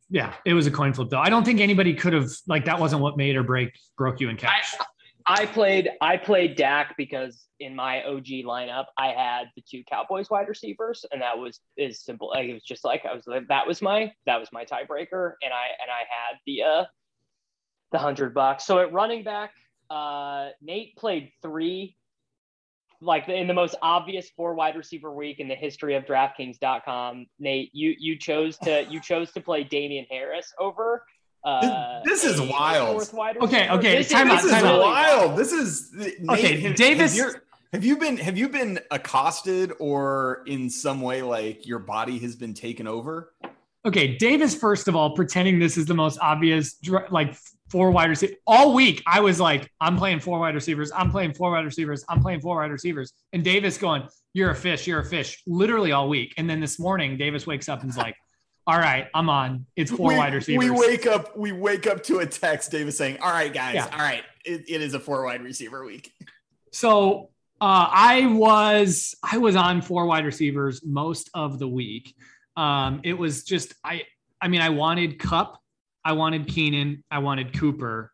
yeah, 0.09 0.35
it 0.45 0.55
was 0.55 0.67
a 0.67 0.71
coin 0.71 0.93
flip 0.93 1.11
though. 1.11 1.21
I 1.21 1.31
don't 1.31 1.45
think 1.45 1.61
anybody 1.61 1.95
could 1.95 2.13
have 2.13 2.31
like 2.47 2.65
that 2.67 2.79
wasn't 2.79 3.03
what 3.03 3.17
made 3.17 3.37
or 3.37 3.43
break 3.43 3.73
broke 3.97 4.21
you 4.21 4.29
in 4.29 4.37
cash. 4.37 4.75
I, 5.27 5.43
I 5.43 5.47
played, 5.47 5.91
I 6.01 6.17
played 6.17 6.57
Dak 6.57 6.95
because 6.97 7.49
in 7.61 7.75
my 7.75 8.03
OG 8.05 8.27
lineup 8.47 8.87
I 8.97 9.09
had 9.09 9.49
the 9.57 9.63
two 9.71 9.83
Cowboys 9.91 10.31
wide 10.31 10.49
receivers, 10.49 11.05
and 11.13 11.21
that 11.21 11.37
was 11.37 11.61
as 11.79 12.01
simple. 12.01 12.31
Like, 12.31 12.49
it 12.49 12.55
was 12.55 12.65
just 12.65 12.85
like 12.85 13.05
I 13.05 13.15
was 13.15 13.25
like 13.27 13.49
that 13.49 13.67
was 13.67 13.83
my 13.83 14.13
that 14.27 14.39
was 14.39 14.49
my 14.53 14.65
tiebreaker, 14.65 15.33
and 15.43 15.53
I 15.53 15.67
and 15.81 15.91
I 15.91 16.05
had 16.09 16.39
the 16.47 16.63
uh 16.63 16.85
the 17.93 17.99
hundred 17.99 18.35
bucks. 18.35 18.67
So 18.67 18.79
at 18.79 18.93
running 18.93 19.25
back, 19.25 19.53
uh, 19.91 20.49
Nate 20.61 20.97
played 20.97 21.33
three, 21.43 21.97
like 23.01 23.29
in 23.29 23.47
the 23.47 23.55
most 23.55 23.77
obvious 23.83 24.31
four 24.37 24.55
wide 24.55 24.77
receiver 24.77 25.13
week 25.13 25.41
in 25.41 25.49
the 25.49 25.55
history 25.55 25.95
of 25.95 26.05
DraftKings.com. 26.05 27.27
Nate, 27.39 27.71
you 27.75 27.95
you 27.99 28.19
chose 28.19 28.59
to 28.59 28.85
you 28.91 29.01
chose 29.01 29.33
to 29.33 29.41
play 29.41 29.65
Damien 29.65 30.07
Harris 30.11 30.53
over. 30.59 31.05
Uh, 31.45 32.01
this, 32.05 32.25
is 32.25 32.41
wild. 32.41 33.09
Okay, 33.41 33.71
okay. 33.71 33.99
This, 33.99 34.11
time 34.11 34.29
is, 34.31 34.43
this 34.43 34.53
is 34.53 34.63
wild. 34.63 35.39
This 35.39 35.53
is 35.53 35.93
Nate, 35.95 36.17
okay. 36.29 36.61
Have, 36.61 36.75
Davis, 36.75 37.17
have, 37.17 37.37
have 37.73 37.85
you 37.85 37.97
been 37.97 38.17
have 38.17 38.37
you 38.37 38.49
been 38.49 38.81
accosted 38.91 39.73
or 39.79 40.43
in 40.47 40.69
some 40.69 41.01
way 41.01 41.23
like 41.23 41.67
your 41.67 41.79
body 41.79 42.19
has 42.19 42.35
been 42.35 42.55
taken 42.55 42.87
over? 42.87 43.33
Okay, 43.85 44.17
Davis. 44.17 44.55
First 44.55 44.89
of 44.89 44.97
all, 44.97 45.15
pretending 45.15 45.59
this 45.59 45.77
is 45.77 45.87
the 45.87 45.95
most 45.95 46.19
obvious 46.21 46.77
like 47.11 47.37
four 47.69 47.91
wide 47.91 48.11
receivers 48.11 48.37
all 48.47 48.75
week. 48.75 49.03
I 49.07 49.21
was 49.21 49.41
like, 49.41 49.71
I'm 49.81 49.97
playing 49.97 50.21
four 50.21 50.39
wide 50.41 50.55
receivers. 50.55 50.91
I'm 50.95 51.11
playing 51.11 51.35
four 51.35 51.53
wide 51.53 51.65
receivers. 51.65 52.05
I'm 52.09 52.21
playing 52.21 52.41
four 52.41 52.57
wide 52.57 52.71
receivers. 52.71 53.13
And 53.33 53.45
Davis 53.45 53.79
going, 53.79 54.09
You're 54.33 54.51
a 54.51 54.55
fish. 54.55 54.87
You're 54.87 55.01
a 55.01 55.05
fish. 55.05 55.43
Literally 55.47 55.93
all 55.93 56.09
week. 56.09 56.35
And 56.37 56.49
then 56.49 56.61
this 56.61 56.79
morning, 56.79 57.17
Davis 57.17 57.47
wakes 57.47 57.69
up 57.69 57.83
and's 57.83 57.97
like, 57.97 58.17
All 58.67 58.79
right, 58.79 59.09
I'm 59.15 59.29
on. 59.29 59.67
It's 59.77 59.91
four 59.91 60.09
we, 60.11 60.17
wide 60.17 60.35
receivers. 60.35 60.71
We 60.71 60.71
wake 60.71 61.07
up. 61.07 61.37
We 61.37 61.53
wake 61.53 61.87
up 61.87 62.03
to 62.05 62.19
a 62.21 62.27
text. 62.27 62.71
Davis 62.71 62.97
saying, 62.97 63.19
All 63.21 63.31
right, 63.31 63.53
guys. 63.53 63.75
Yeah. 63.75 63.89
All 63.93 63.99
right, 63.99 64.25
it, 64.45 64.65
it 64.69 64.83
is 64.83 64.95
a 64.95 65.01
four 65.01 65.25
wide 65.25 65.43
receiver 65.43 65.85
week. 65.85 66.13
So 66.73 67.31
uh, 67.61 67.89
I 67.91 68.27
was 68.27 69.15
I 69.23 69.39
was 69.39 69.57
on 69.57 69.83
four 69.83 70.07
wide 70.07 70.25
receivers 70.25 70.85
most 70.85 71.31
of 71.35 71.59
the 71.59 71.69
week. 71.69 72.15
Um, 72.57 73.01
it 73.05 73.15
was 73.15 73.45
just 73.45 73.75
I 73.85 74.03
I 74.41 74.49
mean 74.49 74.61
I 74.61 74.71
wanted 74.71 75.19
Kupp 75.19 75.61
I 76.09 76.13
wanted 76.13 76.49
Keenan, 76.49 77.05
I 77.11 77.19
wanted 77.19 77.53
Cooper. 77.53 78.11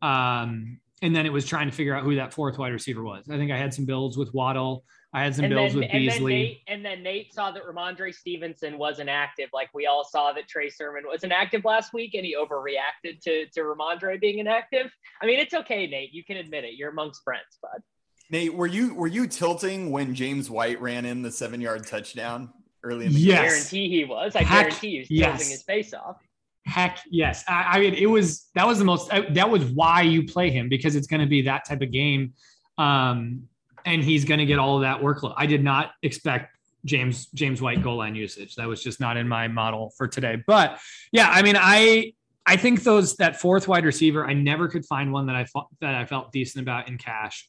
Um, 0.00 0.78
and 1.02 1.14
then 1.14 1.26
it 1.26 1.32
was 1.32 1.44
trying 1.44 1.68
to 1.68 1.74
figure 1.74 1.92
out 1.92 2.04
who 2.04 2.14
that 2.14 2.32
fourth 2.32 2.56
wide 2.56 2.72
receiver 2.72 3.02
was. 3.02 3.28
I 3.28 3.36
think 3.36 3.50
I 3.50 3.56
had 3.56 3.74
some 3.74 3.84
builds 3.84 4.16
with 4.16 4.32
Waddle. 4.32 4.84
I 5.12 5.24
had 5.24 5.34
some 5.34 5.46
and 5.46 5.52
builds 5.52 5.74
then, 5.74 5.80
with 5.80 5.90
and 5.92 5.98
Beasley. 5.98 6.32
Then 6.32 6.40
Nate, 6.40 6.60
and 6.68 6.84
then 6.84 7.02
Nate 7.02 7.34
saw 7.34 7.50
that 7.50 7.64
Rhamondre 7.64 8.14
Stevenson 8.14 8.78
wasn't 8.78 9.08
active. 9.08 9.48
Like 9.52 9.70
we 9.74 9.86
all 9.86 10.04
saw 10.04 10.32
that 10.34 10.46
Trey 10.46 10.70
Sermon 10.70 11.02
wasn't 11.04 11.32
active 11.32 11.64
last 11.64 11.92
week 11.92 12.14
and 12.14 12.24
he 12.24 12.36
overreacted 12.36 13.20
to, 13.22 13.46
to 13.46 13.60
Rhamondre 13.60 14.20
being 14.20 14.38
inactive. 14.38 14.92
I 15.20 15.26
mean, 15.26 15.40
it's 15.40 15.52
okay, 15.52 15.88
Nate. 15.88 16.12
You 16.12 16.22
can 16.22 16.36
admit 16.36 16.62
it. 16.62 16.74
You're 16.74 16.90
amongst 16.90 17.24
friends, 17.24 17.58
bud. 17.60 17.82
Nate, 18.30 18.54
were 18.54 18.68
you 18.68 18.94
were 18.94 19.08
you 19.08 19.26
tilting 19.26 19.90
when 19.90 20.14
James 20.14 20.48
White 20.48 20.80
ran 20.80 21.04
in 21.06 21.22
the 21.22 21.32
seven 21.32 21.60
yard 21.60 21.88
touchdown 21.88 22.52
early 22.84 23.06
in 23.06 23.12
the 23.12 23.18
yes. 23.18 23.34
game? 23.34 23.44
I 23.44 23.48
guarantee 23.48 23.88
he 23.88 24.04
was. 24.04 24.36
I 24.36 24.44
Heck, 24.44 24.68
guarantee 24.68 24.90
he 24.90 24.98
was 25.00 25.10
yes. 25.10 25.30
tilting 25.30 25.50
his 25.50 25.62
face 25.64 25.92
off. 25.92 26.18
Heck 26.64 27.00
yes. 27.10 27.44
I, 27.48 27.62
I, 27.72 27.80
mean, 27.80 27.94
it 27.94 28.06
was 28.06 28.48
that 28.54 28.66
was 28.66 28.78
the 28.78 28.84
most 28.84 29.10
that 29.10 29.50
was 29.50 29.64
why 29.64 30.02
you 30.02 30.26
play 30.26 30.50
him 30.50 30.68
because 30.68 30.94
it's 30.94 31.08
going 31.08 31.20
to 31.20 31.26
be 31.26 31.42
that 31.42 31.66
type 31.66 31.82
of 31.82 31.90
game, 31.90 32.34
um, 32.78 33.42
and 33.84 34.02
he's 34.02 34.24
going 34.24 34.38
to 34.38 34.46
get 34.46 34.58
all 34.58 34.76
of 34.76 34.82
that 34.82 35.00
workload. 35.00 35.34
I 35.36 35.46
did 35.46 35.64
not 35.64 35.90
expect 36.02 36.56
James 36.84 37.26
James 37.26 37.60
White 37.60 37.82
goal 37.82 37.96
line 37.96 38.14
usage. 38.14 38.54
That 38.54 38.68
was 38.68 38.82
just 38.82 39.00
not 39.00 39.16
in 39.16 39.28
my 39.28 39.48
model 39.48 39.92
for 39.96 40.06
today. 40.06 40.42
But 40.46 40.78
yeah, 41.10 41.28
I 41.30 41.42
mean, 41.42 41.56
I 41.58 42.12
I 42.46 42.56
think 42.56 42.84
those 42.84 43.16
that 43.16 43.40
fourth 43.40 43.66
wide 43.66 43.84
receiver, 43.84 44.24
I 44.24 44.34
never 44.34 44.68
could 44.68 44.84
find 44.86 45.12
one 45.12 45.26
that 45.26 45.36
I 45.36 45.44
thought 45.44 45.68
that 45.80 45.96
I 45.96 46.04
felt 46.06 46.30
decent 46.30 46.62
about 46.62 46.88
in 46.88 46.96
cash, 46.96 47.48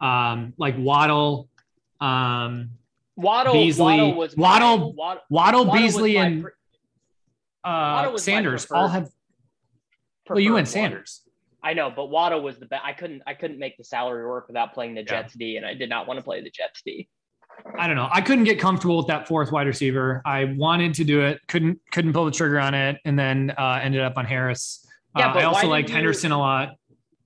um, 0.00 0.54
like 0.56 0.76
Waddle. 0.78 1.48
Um, 2.00 2.70
Waddle, 3.14 3.52
Beasley, 3.52 3.84
Waddle, 3.84 4.14
was 4.14 4.36
Waddle, 4.36 4.92
Waddle, 4.94 5.22
Waddle, 5.28 5.64
Beasley, 5.66 6.16
and 6.16 6.46
uh, 7.64 8.16
Sanders 8.18 8.66
all 8.70 8.88
have. 8.88 9.08
Well, 10.28 10.40
you 10.40 10.56
and 10.56 10.68
Sanders. 10.68 11.22
I 11.62 11.74
know, 11.74 11.92
but 11.94 12.06
Waddle 12.06 12.42
was 12.42 12.58
the 12.58 12.66
best. 12.66 12.82
I 12.84 12.92
couldn't. 12.92 13.22
I 13.26 13.34
couldn't 13.34 13.58
make 13.58 13.76
the 13.76 13.84
salary 13.84 14.26
work 14.26 14.48
without 14.48 14.74
playing 14.74 14.94
the 14.94 15.02
Jets 15.02 15.34
yeah. 15.36 15.46
D, 15.46 15.56
and 15.56 15.66
I 15.66 15.74
did 15.74 15.88
not 15.88 16.08
want 16.08 16.18
to 16.18 16.24
play 16.24 16.42
the 16.42 16.50
Jets 16.50 16.82
D. 16.84 17.08
I 17.78 17.86
don't 17.86 17.96
know. 17.96 18.08
I 18.10 18.20
couldn't 18.20 18.44
get 18.44 18.58
comfortable 18.58 18.96
with 18.96 19.06
that 19.08 19.28
fourth 19.28 19.52
wide 19.52 19.66
receiver. 19.66 20.22
I 20.24 20.44
wanted 20.44 20.94
to 20.94 21.04
do 21.04 21.20
it, 21.20 21.40
couldn't 21.46 21.78
couldn't 21.92 22.12
pull 22.12 22.24
the 22.24 22.30
trigger 22.30 22.58
on 22.58 22.74
it, 22.74 22.98
and 23.04 23.18
then 23.18 23.52
uh, 23.56 23.78
ended 23.82 24.00
up 24.00 24.16
on 24.16 24.24
Harris. 24.24 24.84
Yeah, 25.16 25.32
uh, 25.32 25.38
I 25.38 25.44
also 25.44 25.68
liked 25.68 25.88
you, 25.88 25.94
Henderson 25.94 26.32
a 26.32 26.38
lot. 26.38 26.76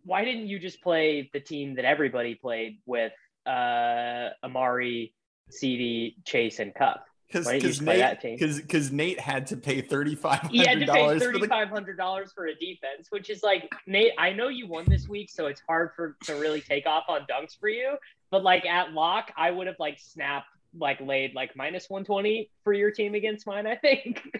Why 0.05 0.25
didn't 0.25 0.49
you 0.49 0.59
just 0.59 0.83
play 0.83 1.31
the 1.33 1.41
team 1.41 1.77
that 1.77 1.85
everybody 1.85 2.35
played 2.35 2.79
with? 2.85 3.13
Uh, 3.47 4.31
Amari, 4.43 5.15
CeeDee, 5.53 6.17
Chase, 6.25 6.59
and 6.59 6.75
Kupp 6.75 7.05
because 7.33 7.81
Nate 7.81 8.21
because 8.23 8.93
Nate 8.93 9.19
had 9.19 9.47
to 9.49 9.57
pay 9.57 9.81
thirty 9.81 10.15
five. 10.15 10.49
He 10.51 10.59
had 10.59 10.81
to 10.81 10.87
pay 10.87 11.19
thirty 11.19 11.47
five 11.47 11.69
hundred 11.69 11.97
dollars 11.97 12.33
for 12.33 12.47
a 12.47 12.55
defense, 12.55 13.09
which 13.11 13.31
is 13.31 13.43
like 13.43 13.69
Nate. 13.87 14.13
I 14.19 14.33
know 14.33 14.49
you 14.49 14.67
won 14.69 14.85
this 14.89 15.09
week, 15.09 15.31
so 15.31 15.47
it's 15.47 15.61
hard 15.69 15.91
for 15.97 16.17
to 16.25 16.35
really 16.35 16.61
take 16.61 16.87
off 16.87 17.05
on 17.09 17.23
dunks 17.23 17.59
for 17.59 17.69
you. 17.69 17.97
But 18.31 18.43
like 18.43 18.65
at 18.65 18.93
lock, 18.93 19.33
I 19.37 19.51
would 19.51 19.67
have 19.67 19.77
like 19.79 19.99
snapped 19.99 20.47
like 20.79 21.01
laid 21.01 21.35
like 21.35 21.57
minus 21.57 21.89
one 21.89 22.05
twenty 22.05 22.51
for 22.63 22.73
your 22.73 22.91
team 22.91 23.15
against 23.15 23.47
mine. 23.47 23.67
I 23.67 23.77
think. 23.77 24.23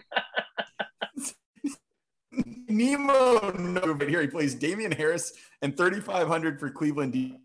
Nemo, 2.69 3.51
no, 3.53 3.93
but 3.93 4.09
here 4.09 4.21
he 4.21 4.27
plays 4.27 4.53
Damien 4.53 4.91
Harris 4.91 5.33
and 5.61 5.75
thirty 5.75 5.99
five 5.99 6.27
hundred 6.27 6.59
for 6.59 6.69
Cleveland. 6.69 7.37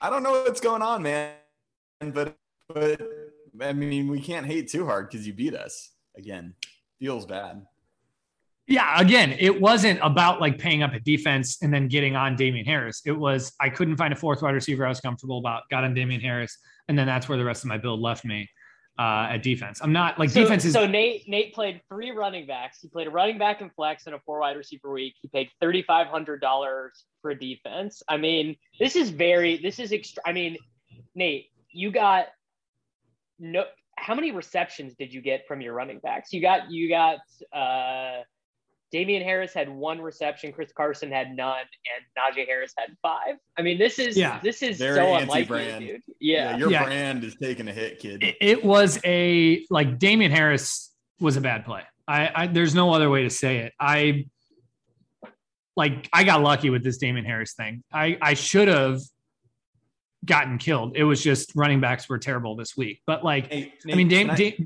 I 0.00 0.10
don't 0.10 0.22
know 0.22 0.30
what's 0.30 0.60
going 0.60 0.82
on, 0.82 1.02
man, 1.02 1.34
but 2.00 2.36
but 2.68 3.00
I 3.60 3.72
mean, 3.72 4.08
we 4.08 4.20
can't 4.20 4.46
hate 4.46 4.68
too 4.70 4.84
hard 4.86 5.08
because 5.08 5.26
you 5.26 5.32
beat 5.32 5.54
us 5.54 5.92
again. 6.16 6.54
Feels 6.98 7.26
bad. 7.26 7.66
Yeah, 8.68 9.00
again, 9.00 9.36
it 9.38 9.60
wasn't 9.60 10.00
about 10.02 10.40
like 10.40 10.58
paying 10.58 10.82
up 10.82 10.92
a 10.92 10.98
defense 10.98 11.62
and 11.62 11.72
then 11.72 11.86
getting 11.86 12.16
on 12.16 12.34
Damien 12.34 12.66
Harris. 12.66 13.00
It 13.06 13.12
was 13.12 13.52
I 13.60 13.68
couldn't 13.68 13.96
find 13.96 14.12
a 14.12 14.16
fourth 14.16 14.42
wide 14.42 14.54
receiver 14.54 14.84
I 14.84 14.88
was 14.88 15.00
comfortable 15.00 15.38
about, 15.38 15.62
got 15.70 15.84
on 15.84 15.94
Damien 15.94 16.20
Harris, 16.20 16.58
and 16.88 16.98
then 16.98 17.06
that's 17.06 17.28
where 17.28 17.38
the 17.38 17.44
rest 17.44 17.62
of 17.62 17.68
my 17.68 17.78
build 17.78 18.00
left 18.00 18.24
me 18.24 18.48
uh, 18.98 19.28
at 19.30 19.42
defense. 19.42 19.80
I'm 19.82 19.92
not 19.92 20.18
like 20.18 20.30
so, 20.30 20.42
defense 20.42 20.64
is 20.64 20.72
so 20.72 20.86
Nate 20.86 21.28
Nate 21.28 21.54
played 21.54 21.80
three 21.88 22.10
running 22.10 22.46
backs. 22.46 22.78
He 22.80 22.88
played 22.88 23.06
a 23.06 23.10
running 23.10 23.38
back 23.38 23.60
and 23.60 23.70
flex 23.74 24.06
and 24.06 24.14
a 24.14 24.20
four 24.26 24.40
wide 24.40 24.56
receiver 24.56 24.90
week. 24.90 25.14
He 25.20 25.28
paid 25.28 25.48
thirty 25.60 25.82
five 25.82 26.08
hundred 26.08 26.40
dollars 26.40 27.04
for 27.22 27.34
defense. 27.34 28.02
I 28.08 28.16
mean, 28.16 28.56
this 28.80 28.96
is 28.96 29.10
very 29.10 29.58
this 29.58 29.78
is 29.78 29.92
extra. 29.92 30.22
I 30.26 30.32
mean, 30.32 30.56
Nate, 31.14 31.50
you 31.70 31.92
got 31.92 32.26
no 33.38 33.64
how 33.98 34.14
many 34.14 34.30
receptions 34.30 34.94
did 34.98 35.12
you 35.12 35.20
get 35.20 35.46
from 35.46 35.60
your 35.60 35.74
running 35.74 35.98
backs? 36.00 36.32
You 36.32 36.40
got 36.40 36.70
you 36.70 36.88
got 36.88 37.18
uh 37.52 38.22
Damien 38.92 39.22
Harris 39.22 39.52
had 39.52 39.68
one 39.68 40.00
reception, 40.00 40.52
Chris 40.52 40.72
Carson 40.72 41.10
had 41.10 41.34
none, 41.34 41.58
and 41.58 42.36
Najee 42.36 42.46
Harris 42.46 42.72
had 42.78 42.90
five. 43.02 43.34
I 43.58 43.62
mean, 43.62 43.78
this 43.78 43.98
is 43.98 44.16
yeah. 44.16 44.38
this 44.42 44.62
is 44.62 44.78
Very 44.78 44.96
so 44.96 45.14
unlikely, 45.16 45.66
dude. 45.78 46.02
Yeah. 46.20 46.50
yeah 46.52 46.56
your 46.56 46.70
yeah. 46.70 46.84
brand 46.84 47.24
is 47.24 47.34
taking 47.34 47.68
a 47.68 47.72
hit, 47.72 47.98
kid. 47.98 48.22
It, 48.22 48.36
it, 48.40 48.64
was 48.64 49.00
a 49.04 49.64
like 49.70 49.98
Damien 49.98 50.30
Harris 50.30 50.92
was 51.20 51.36
a 51.36 51.40
bad 51.40 51.64
play. 51.64 51.82
I, 52.06 52.30
I 52.34 52.46
there's 52.46 52.74
no 52.74 52.92
other 52.92 53.10
way 53.10 53.24
to 53.24 53.30
say 53.30 53.58
it. 53.58 53.72
I 53.80 54.26
like 55.76 56.08
I 56.12 56.22
got 56.22 56.42
lucky 56.42 56.70
with 56.70 56.84
this 56.84 56.98
Damien 56.98 57.24
Harris 57.24 57.54
thing. 57.54 57.82
I 57.92 58.16
I 58.22 58.34
should 58.34 58.68
have 58.68 59.00
gotten 60.24 60.58
killed. 60.58 60.96
It 60.96 61.04
was 61.04 61.22
just 61.22 61.52
running 61.54 61.80
backs 61.80 62.08
were 62.08 62.18
terrible 62.18 62.56
this 62.56 62.76
week. 62.76 63.02
But 63.06 63.24
like, 63.24 63.52
hey, 63.52 63.72
Nate, 63.84 63.94
I 63.94 63.96
mean, 63.96 64.08
Dame, 64.08 64.28
can, 64.28 64.36
I, 64.36 64.56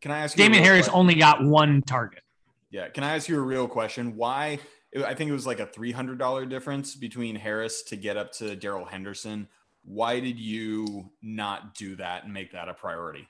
can 0.00 0.10
I 0.10 0.18
ask? 0.20 0.36
Damien 0.36 0.62
Harris 0.62 0.86
question? 0.86 1.00
only 1.00 1.14
got 1.14 1.44
one 1.44 1.82
target. 1.82 2.22
Yeah, 2.70 2.88
can 2.88 3.04
I 3.04 3.14
ask 3.14 3.28
you 3.28 3.38
a 3.38 3.42
real 3.42 3.68
question? 3.68 4.16
Why? 4.16 4.58
I 5.04 5.14
think 5.14 5.28
it 5.28 5.32
was 5.32 5.46
like 5.46 5.60
a 5.60 5.66
three 5.66 5.92
hundred 5.92 6.18
dollar 6.18 6.46
difference 6.46 6.94
between 6.94 7.36
Harris 7.36 7.82
to 7.84 7.96
get 7.96 8.16
up 8.16 8.32
to 8.32 8.54
Darrell 8.56 8.84
Henderson. 8.84 9.48
Why 9.84 10.20
did 10.20 10.38
you 10.38 11.10
not 11.22 11.74
do 11.74 11.96
that 11.96 12.24
and 12.24 12.32
make 12.32 12.52
that 12.52 12.68
a 12.68 12.74
priority? 12.74 13.28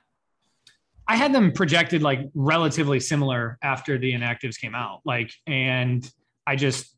I 1.07 1.17
had 1.17 1.35
them 1.35 1.53
projected 1.53 2.03
like 2.03 2.21
relatively 2.35 3.01
similar 3.01 3.59
after 3.63 3.99
the 3.99 4.13
inactives 4.13 4.59
came 4.59 4.75
out. 4.75 5.01
Like, 5.05 5.33
and 5.47 6.09
I 6.47 6.57
just 6.57 6.95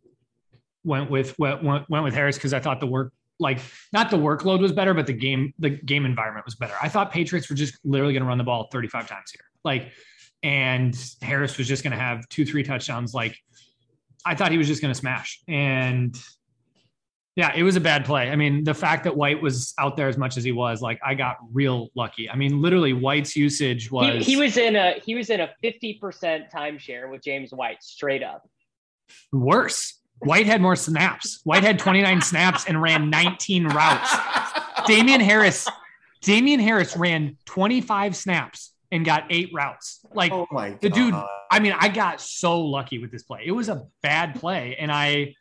went 0.85 1.11
with 1.11 1.37
went, 1.39 1.63
went 1.63 2.05
with 2.05 2.15
Harris 2.15 2.37
because 2.37 2.53
I 2.53 2.61
thought 2.61 2.81
the 2.81 2.87
work 2.87 3.13
like 3.39 3.61
not 3.93 4.11
the 4.11 4.17
workload 4.17 4.61
was 4.61 4.73
better, 4.73 4.95
but 4.95 5.07
the 5.07 5.13
game 5.13 5.53
the 5.59 5.71
game 5.71 6.05
environment 6.07 6.45
was 6.47 6.55
better. 6.55 6.75
I 6.81 6.89
thought 6.89 7.13
Patriots 7.13 7.49
were 7.51 7.57
just 7.57 7.79
literally 7.85 8.13
going 8.13 8.23
to 8.23 8.29
run 8.29 8.39
the 8.39 8.45
ball 8.45 8.69
35 8.73 9.09
times 9.09 9.31
here. 9.31 9.45
Like, 9.65 9.93
and 10.43 10.97
Harris 11.23 11.59
was 11.59 11.67
just 11.67 11.83
going 11.83 11.93
to 11.93 11.99
have 11.99 12.29
two 12.29 12.45
three 12.45 12.63
touchdowns. 12.63 13.15
Like, 13.15 13.37
I 14.25 14.35
thought 14.35 14.53
he 14.53 14.59
was 14.59 14.67
just 14.67 14.81
going 14.81 14.93
to 14.93 14.99
smash. 14.99 15.41
And 15.49 16.17
yeah, 17.37 17.53
it 17.55 17.63
was 17.63 17.77
a 17.77 17.81
bad 17.81 18.07
play. 18.07 18.31
I 18.31 18.37
mean, 18.37 18.65
the 18.65 18.73
fact 18.73 19.05
that 19.05 19.15
White 19.15 19.43
was 19.43 19.75
out 19.79 19.97
there 19.97 20.09
as 20.09 20.17
much 20.17 20.39
as 20.39 20.45
he 20.45 20.53
was, 20.53 20.81
like, 20.81 20.99
I 21.05 21.15
got 21.15 21.37
real 21.53 21.91
lucky. 21.95 22.31
I 22.31 22.35
mean, 22.35 22.63
literally, 22.63 22.95
White's 22.95 23.37
usage 23.37 23.91
was 23.91 24.25
he, 24.25 24.33
he 24.33 24.37
was 24.37 24.57
in 24.57 24.75
a 24.75 24.95
he 25.05 25.15
was 25.15 25.29
in 25.29 25.41
a 25.41 25.51
50% 25.63 26.51
timeshare 26.51 27.11
with 27.11 27.23
James 27.23 27.53
White 27.53 27.83
straight 27.83 28.23
up. 28.23 28.49
Worse. 29.33 30.01
White 30.21 30.47
had 30.47 30.61
more 30.61 30.77
snaps. 30.77 31.41
White 31.45 31.63
had 31.63 31.79
29 31.79 32.21
snaps 32.23 32.65
and 32.67 32.81
ran 32.81 33.11
19 33.11 33.67
routes. 33.69 34.17
Damien 34.87 35.21
Harris, 35.21 35.69
Damien 36.23 36.61
Harris 36.61 36.97
ran 36.97 37.37
25 37.45 38.17
snaps 38.17 38.73
and 38.93 39.05
got 39.05 39.25
eight 39.31 39.51
routes. 39.55 40.01
Like 40.15 40.33
Oh 40.33 40.47
my 40.51 40.71
god. 40.71 40.81
the 40.81 40.91
dude, 40.91 41.15
I 41.51 41.61
mean, 41.61 41.75
I 41.79 41.89
got 41.89 42.21
so 42.21 42.61
lucky 42.61 42.99
with 42.99 43.11
this 43.13 43.23
play. 43.25 43.43
It 43.45 43.53
was 43.53 43.69
a 43.69 43.85
bad 44.03 44.37
play. 44.37 44.77
And 44.79 44.91
I 44.91 45.35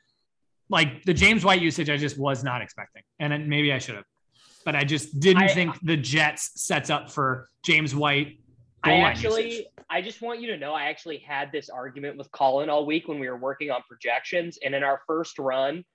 like 0.70 1.04
the 1.04 1.14
James 1.14 1.46
White 1.46 1.62
usage, 1.62 1.90
I 1.90 1.98
just 1.98 2.18
was 2.18 2.44
not 2.44 2.62
expecting. 2.62 3.04
And 3.20 3.32
then 3.32 3.48
maybe 3.48 3.72
I 3.72 3.78
should 3.78 3.96
have, 3.96 4.06
but 4.66 4.76
I 4.76 4.84
just 4.84 5.20
didn't 5.20 5.44
I- 5.44 5.48
think 5.54 5.80
the 5.84 5.96
Jets 5.98 6.52
sets 6.62 6.90
up 6.90 7.10
for 7.12 7.50
James 7.64 7.96
White. 7.96 8.40
I 8.84 8.94
actually, 8.98 9.50
usage. 9.52 9.66
I 9.96 10.02
just 10.02 10.22
want 10.22 10.42
you 10.42 10.48
to 10.48 10.58
know, 10.58 10.74
I 10.74 10.90
actually 10.90 11.20
had 11.20 11.54
this 11.54 11.70
argument 11.70 12.18
with 12.18 12.30
Colin 12.34 12.70
all 12.70 12.86
week 12.86 13.08
when 13.08 13.18
we 13.18 13.30
were 13.30 13.38
working 13.38 13.72
on 13.72 13.82
projections. 13.88 14.60
And 14.62 14.76
in 14.76 14.84
our 14.84 15.00
first 15.08 15.40
run, 15.40 15.86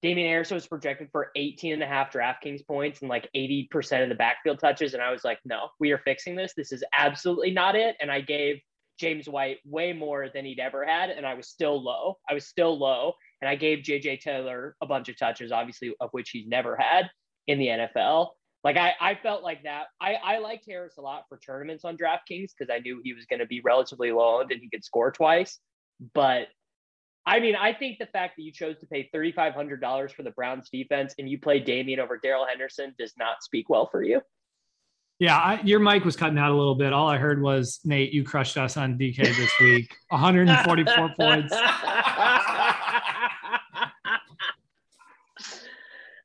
Damien 0.00 0.28
Harris 0.28 0.52
was 0.52 0.68
projected 0.68 1.08
for 1.10 1.32
18 1.34 1.72
and 1.72 1.82
a 1.82 1.86
half 1.86 2.12
DraftKings 2.12 2.64
points 2.64 3.00
and 3.00 3.10
like 3.10 3.28
80% 3.34 4.04
of 4.04 4.08
the 4.08 4.14
backfield 4.14 4.60
touches. 4.60 4.94
And 4.94 5.02
I 5.02 5.10
was 5.10 5.24
like, 5.24 5.40
no, 5.44 5.70
we 5.80 5.90
are 5.90 5.98
fixing 5.98 6.36
this. 6.36 6.52
This 6.56 6.70
is 6.70 6.84
absolutely 6.96 7.50
not 7.50 7.74
it. 7.74 7.96
And 8.00 8.12
I 8.12 8.20
gave 8.20 8.60
James 9.00 9.28
White 9.28 9.58
way 9.64 9.92
more 9.92 10.28
than 10.32 10.44
he'd 10.44 10.60
ever 10.60 10.86
had. 10.86 11.10
And 11.10 11.26
I 11.26 11.34
was 11.34 11.48
still 11.48 11.82
low. 11.82 12.18
I 12.30 12.34
was 12.34 12.46
still 12.46 12.78
low. 12.78 13.14
And 13.40 13.48
I 13.48 13.56
gave 13.56 13.80
JJ 13.80 14.20
Taylor 14.20 14.76
a 14.80 14.86
bunch 14.86 15.08
of 15.08 15.18
touches, 15.18 15.50
obviously, 15.50 15.92
of 16.00 16.10
which 16.12 16.30
he's 16.30 16.46
never 16.46 16.76
had 16.76 17.10
in 17.48 17.58
the 17.58 17.66
NFL. 17.66 18.28
Like 18.64 18.76
I, 18.76 18.92
I 19.00 19.14
felt 19.16 19.42
like 19.42 19.64
that. 19.64 19.86
I, 20.00 20.14
I 20.14 20.38
liked 20.38 20.66
Harris 20.66 20.94
a 20.98 21.00
lot 21.00 21.24
for 21.28 21.38
tournaments 21.38 21.84
on 21.84 21.96
DraftKings 21.96 22.50
because 22.56 22.72
I 22.72 22.78
knew 22.78 23.00
he 23.02 23.12
was 23.12 23.26
going 23.26 23.40
to 23.40 23.46
be 23.46 23.60
relatively 23.64 24.12
low 24.12 24.40
and 24.40 24.52
he 24.52 24.68
could 24.70 24.84
score 24.84 25.10
twice. 25.10 25.58
But 26.14 26.48
I 27.26 27.40
mean, 27.40 27.56
I 27.56 27.72
think 27.72 27.98
the 27.98 28.06
fact 28.06 28.36
that 28.36 28.42
you 28.42 28.52
chose 28.52 28.78
to 28.80 28.86
pay 28.86 29.08
thirty 29.12 29.32
five 29.32 29.54
hundred 29.54 29.80
dollars 29.80 30.12
for 30.12 30.22
the 30.22 30.30
Browns 30.32 30.68
defense 30.70 31.14
and 31.18 31.28
you 31.28 31.38
play 31.38 31.60
Damien 31.60 32.00
over 32.00 32.18
Darrell 32.18 32.46
Henderson 32.46 32.94
does 32.98 33.14
not 33.18 33.42
speak 33.42 33.68
well 33.68 33.88
for 33.90 34.02
you. 34.02 34.20
Yeah, 35.18 35.38
I, 35.38 35.60
your 35.62 35.78
mic 35.78 36.04
was 36.04 36.16
cutting 36.16 36.38
out 36.38 36.50
a 36.50 36.56
little 36.56 36.74
bit. 36.74 36.92
All 36.92 37.08
I 37.08 37.16
heard 37.16 37.40
was 37.40 37.78
Nate, 37.84 38.12
you 38.12 38.24
crushed 38.24 38.56
us 38.56 38.76
on 38.76 38.98
DK 38.98 39.18
this 39.18 39.52
week. 39.60 39.94
144 40.08 41.14
points. 41.16 41.54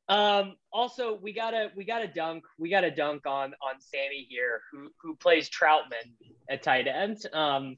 Um, 0.09 0.55
also, 0.77 1.15
we 1.21 1.33
gotta 1.33 1.71
we 1.75 1.83
gotta 1.83 2.07
dunk 2.07 2.43
we 2.59 2.69
gotta 2.69 2.91
dunk 2.91 3.25
on 3.25 3.53
on 3.67 3.79
Sammy 3.81 4.27
here, 4.29 4.61
who 4.71 4.89
who 5.01 5.15
plays 5.15 5.49
Trautman 5.49 6.13
at 6.51 6.61
tight 6.61 6.87
end. 6.87 7.17
Um, 7.33 7.77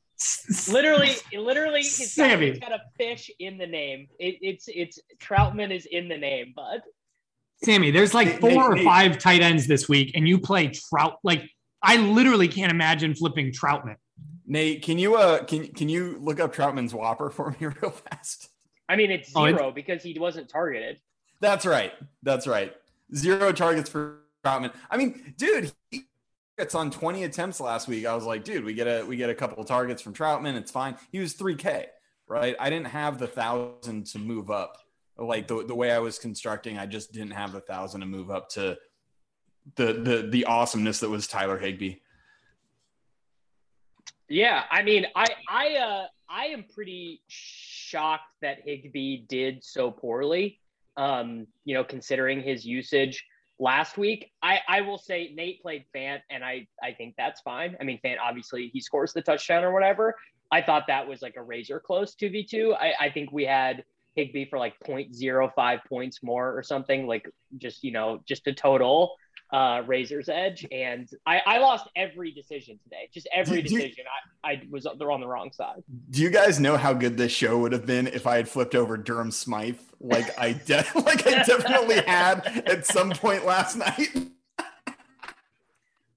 literally, 0.69 1.11
literally, 1.33 1.79
he's 1.79 1.97
got, 1.99 2.07
Sammy. 2.29 2.49
he's 2.49 2.59
got 2.59 2.73
a 2.73 2.81
fish 2.97 3.31
in 3.39 3.57
the 3.57 3.65
name. 3.67 4.07
It, 4.19 4.35
it's 4.41 4.65
it's 4.67 4.99
Trautman 5.17 5.71
is 5.73 5.85
in 5.85 6.09
the 6.09 6.17
name, 6.17 6.51
bud. 6.55 6.81
Sammy, 7.63 7.89
there's 7.91 8.13
like 8.13 8.39
four 8.41 8.49
Nate, 8.49 8.59
or 8.61 8.75
Nate. 8.75 8.85
five 8.85 9.17
tight 9.17 9.41
ends 9.41 9.65
this 9.65 9.87
week, 9.87 10.11
and 10.15 10.27
you 10.27 10.37
play 10.37 10.67
Trout. 10.67 11.19
Like, 11.23 11.49
I 11.81 11.95
literally 11.97 12.47
can't 12.49 12.71
imagine 12.71 13.15
flipping 13.15 13.53
Trautman. 13.53 13.95
Nate, 14.45 14.83
can 14.83 14.99
you 14.99 15.15
uh 15.15 15.43
can 15.45 15.67
can 15.67 15.87
you 15.87 16.17
look 16.19 16.41
up 16.41 16.53
Trautman's 16.53 16.91
WOPR 16.91 17.31
for 17.37 17.51
me 17.51 17.67
real 17.81 17.91
fast? 17.91 18.49
I 18.89 18.97
mean, 18.97 19.09
it's 19.09 19.31
Oh, 19.35 19.45
it- 19.45 19.55
zero 19.55 19.71
because 19.71 20.03
he 20.03 20.17
wasn't 20.19 20.49
targeted. 20.49 20.99
That's 21.41 21.65
right. 21.65 21.93
That's 22.23 22.47
right. 22.47 22.73
Zero 23.15 23.51
targets 23.51 23.89
for 23.89 24.19
Trautman. 24.45 24.73
I 24.89 24.97
mean, 24.97 25.33
dude, 25.37 25.71
he 25.91 26.05
gets 26.57 26.75
on 26.75 26.91
20 26.91 27.23
attempts 27.23 27.59
last 27.59 27.87
week. 27.87 28.05
I 28.05 28.13
was 28.13 28.25
like, 28.25 28.43
dude, 28.43 28.63
we 28.63 28.73
get 28.73 28.87
a 28.87 29.03
we 29.05 29.17
get 29.17 29.29
a 29.29 29.35
couple 29.35 29.63
targets 29.63 30.01
from 30.01 30.13
Trautman. 30.13 30.55
It's 30.55 30.71
fine. 30.71 30.95
He 31.11 31.19
was 31.19 31.33
3K, 31.33 31.85
right? 32.27 32.55
I 32.59 32.69
didn't 32.69 32.87
have 32.87 33.17
the 33.17 33.27
thousand 33.27 34.07
to 34.07 34.19
move 34.19 34.51
up. 34.51 34.77
Like 35.17 35.47
the, 35.47 35.65
the 35.65 35.75
way 35.75 35.91
I 35.91 35.99
was 35.99 36.17
constructing, 36.17 36.77
I 36.77 36.85
just 36.85 37.11
didn't 37.11 37.31
have 37.31 37.51
the 37.51 37.61
thousand 37.61 38.01
to 38.01 38.07
move 38.07 38.31
up 38.31 38.49
to 38.51 38.77
the 39.75 39.93
the 39.93 40.27
the 40.29 40.45
awesomeness 40.45 40.99
that 41.01 41.09
was 41.09 41.27
Tyler 41.27 41.57
Higbee. 41.57 41.95
Yeah, 44.29 44.63
I 44.71 44.83
mean, 44.83 45.07
I 45.15 45.25
I 45.49 45.75
uh 45.75 46.07
I 46.29 46.45
am 46.45 46.63
pretty 46.73 47.21
shocked 47.27 48.31
that 48.41 48.59
Higbee 48.63 49.25
did 49.27 49.63
so 49.63 49.89
poorly. 49.89 50.58
Um, 50.99 51.47
you 51.63 51.73
know, 51.73 51.83
considering 51.83 52.41
his 52.41 52.65
usage 52.65 53.25
last 53.59 53.97
week. 53.97 54.31
I 54.41 54.59
I 54.67 54.81
will 54.81 54.97
say 54.97 55.31
Nate 55.35 55.61
played 55.61 55.85
Fant, 55.95 56.19
and 56.29 56.43
I 56.43 56.67
I 56.81 56.93
think 56.93 57.15
that's 57.17 57.41
fine. 57.41 57.77
I 57.79 57.83
mean, 57.83 57.99
Fant 58.03 58.17
obviously 58.21 58.69
he 58.73 58.81
scores 58.81 59.13
the 59.13 59.21
touchdown 59.21 59.63
or 59.63 59.71
whatever. 59.71 60.15
I 60.51 60.61
thought 60.61 60.85
that 60.87 61.07
was 61.07 61.21
like 61.21 61.35
a 61.37 61.43
razor 61.43 61.79
close 61.79 62.15
two 62.15 62.29
v 62.29 62.45
two. 62.45 62.73
I 62.73 62.93
I 62.99 63.09
think 63.11 63.31
we 63.31 63.45
had 63.45 63.83
Higbee 64.15 64.49
for 64.49 64.57
like 64.57 64.73
0.05 64.85 65.79
points 65.87 66.23
more 66.23 66.57
or 66.57 66.63
something, 66.63 67.05
like 67.05 67.29
just 67.57 67.83
you 67.83 67.91
know 67.91 68.21
just 68.27 68.47
a 68.47 68.53
total 68.53 69.15
uh 69.51 69.81
razor's 69.87 70.29
edge 70.29 70.65
and 70.71 71.09
i 71.25 71.41
i 71.45 71.57
lost 71.57 71.87
every 71.95 72.31
decision 72.31 72.77
today 72.83 73.09
just 73.13 73.27
every 73.33 73.61
Do- 73.61 73.69
do- 73.69 73.75
decision 73.77 74.05
i 74.43 74.51
i 74.51 74.61
was 74.69 74.85
they're 74.97 75.11
on 75.11 75.21
the 75.21 75.27
wrong 75.27 75.51
side 75.51 75.81
Do 76.11 76.21
you 76.21 76.29
guys 76.29 76.59
know 76.59 76.77
how 76.77 76.93
good 76.93 77.17
this 77.17 77.31
show 77.31 77.57
would 77.57 77.71
have 77.71 77.85
been 77.85 78.07
if 78.07 78.27
I 78.27 78.35
had 78.37 78.47
flipped 78.47 78.75
over 78.75 78.95
Durham 78.95 79.31
Smythe 79.31 79.79
like 79.99 80.27
I 80.39 80.53
de- 80.53 80.85
like 80.95 81.25
I 81.25 81.43
definitely 81.43 82.01
had 82.01 82.63
at 82.67 82.85
some 82.85 83.09
point 83.09 83.45
last 83.45 83.75
night? 83.75 84.09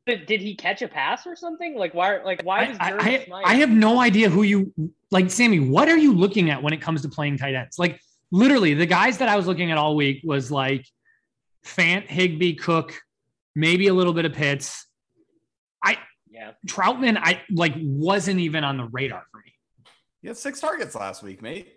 did, 0.07 0.27
did 0.27 0.40
he 0.40 0.55
catch 0.55 0.83
a 0.83 0.88
pass 0.88 1.27
or 1.27 1.37
something 1.37 1.77
like 1.77 1.95
why 1.95 2.23
like 2.23 2.42
why 2.42 2.68
was 2.68 2.77
I, 2.81 2.90
Jeremy 2.90 3.18
I, 3.18 3.25
Smythe- 3.25 3.45
I 3.47 3.55
have 3.55 3.71
no 3.71 4.01
idea 4.01 4.29
who 4.29 4.42
you 4.42 4.73
like, 5.12 5.31
Sammy. 5.31 5.61
What 5.61 5.88
are 5.88 5.97
you 5.97 6.12
looking 6.14 6.51
at 6.51 6.62
when 6.62 6.73
it 6.73 6.81
comes 6.81 7.03
to 7.03 7.09
playing 7.09 7.37
tight 7.37 7.55
ends? 7.55 7.79
Like, 7.79 8.01
literally, 8.31 8.73
the 8.75 8.87
guys 8.87 9.18
that 9.18 9.29
I 9.29 9.37
was 9.37 9.47
looking 9.47 9.71
at 9.71 9.77
all 9.79 9.95
week 9.95 10.23
was 10.25 10.51
like 10.51 10.87
Fant, 11.64 12.07
Higbee, 12.07 12.55
Cook, 12.55 12.99
maybe 13.54 13.88
a 13.88 13.94
little 13.94 14.12
bit 14.12 14.24
of 14.24 14.32
Pitts. 14.32 14.86
I 15.84 15.98
yeah 16.30 16.52
Trautman, 16.66 17.18
I 17.20 17.42
like 17.50 17.74
wasn't 17.76 18.40
even 18.40 18.64
on 18.64 18.76
the 18.76 18.84
radar 18.84 19.24
for 19.30 19.38
me. 19.38 19.52
He 20.20 20.28
had 20.28 20.36
six 20.36 20.60
targets 20.60 20.94
last 20.94 21.22
week, 21.22 21.42
mate. 21.42 21.68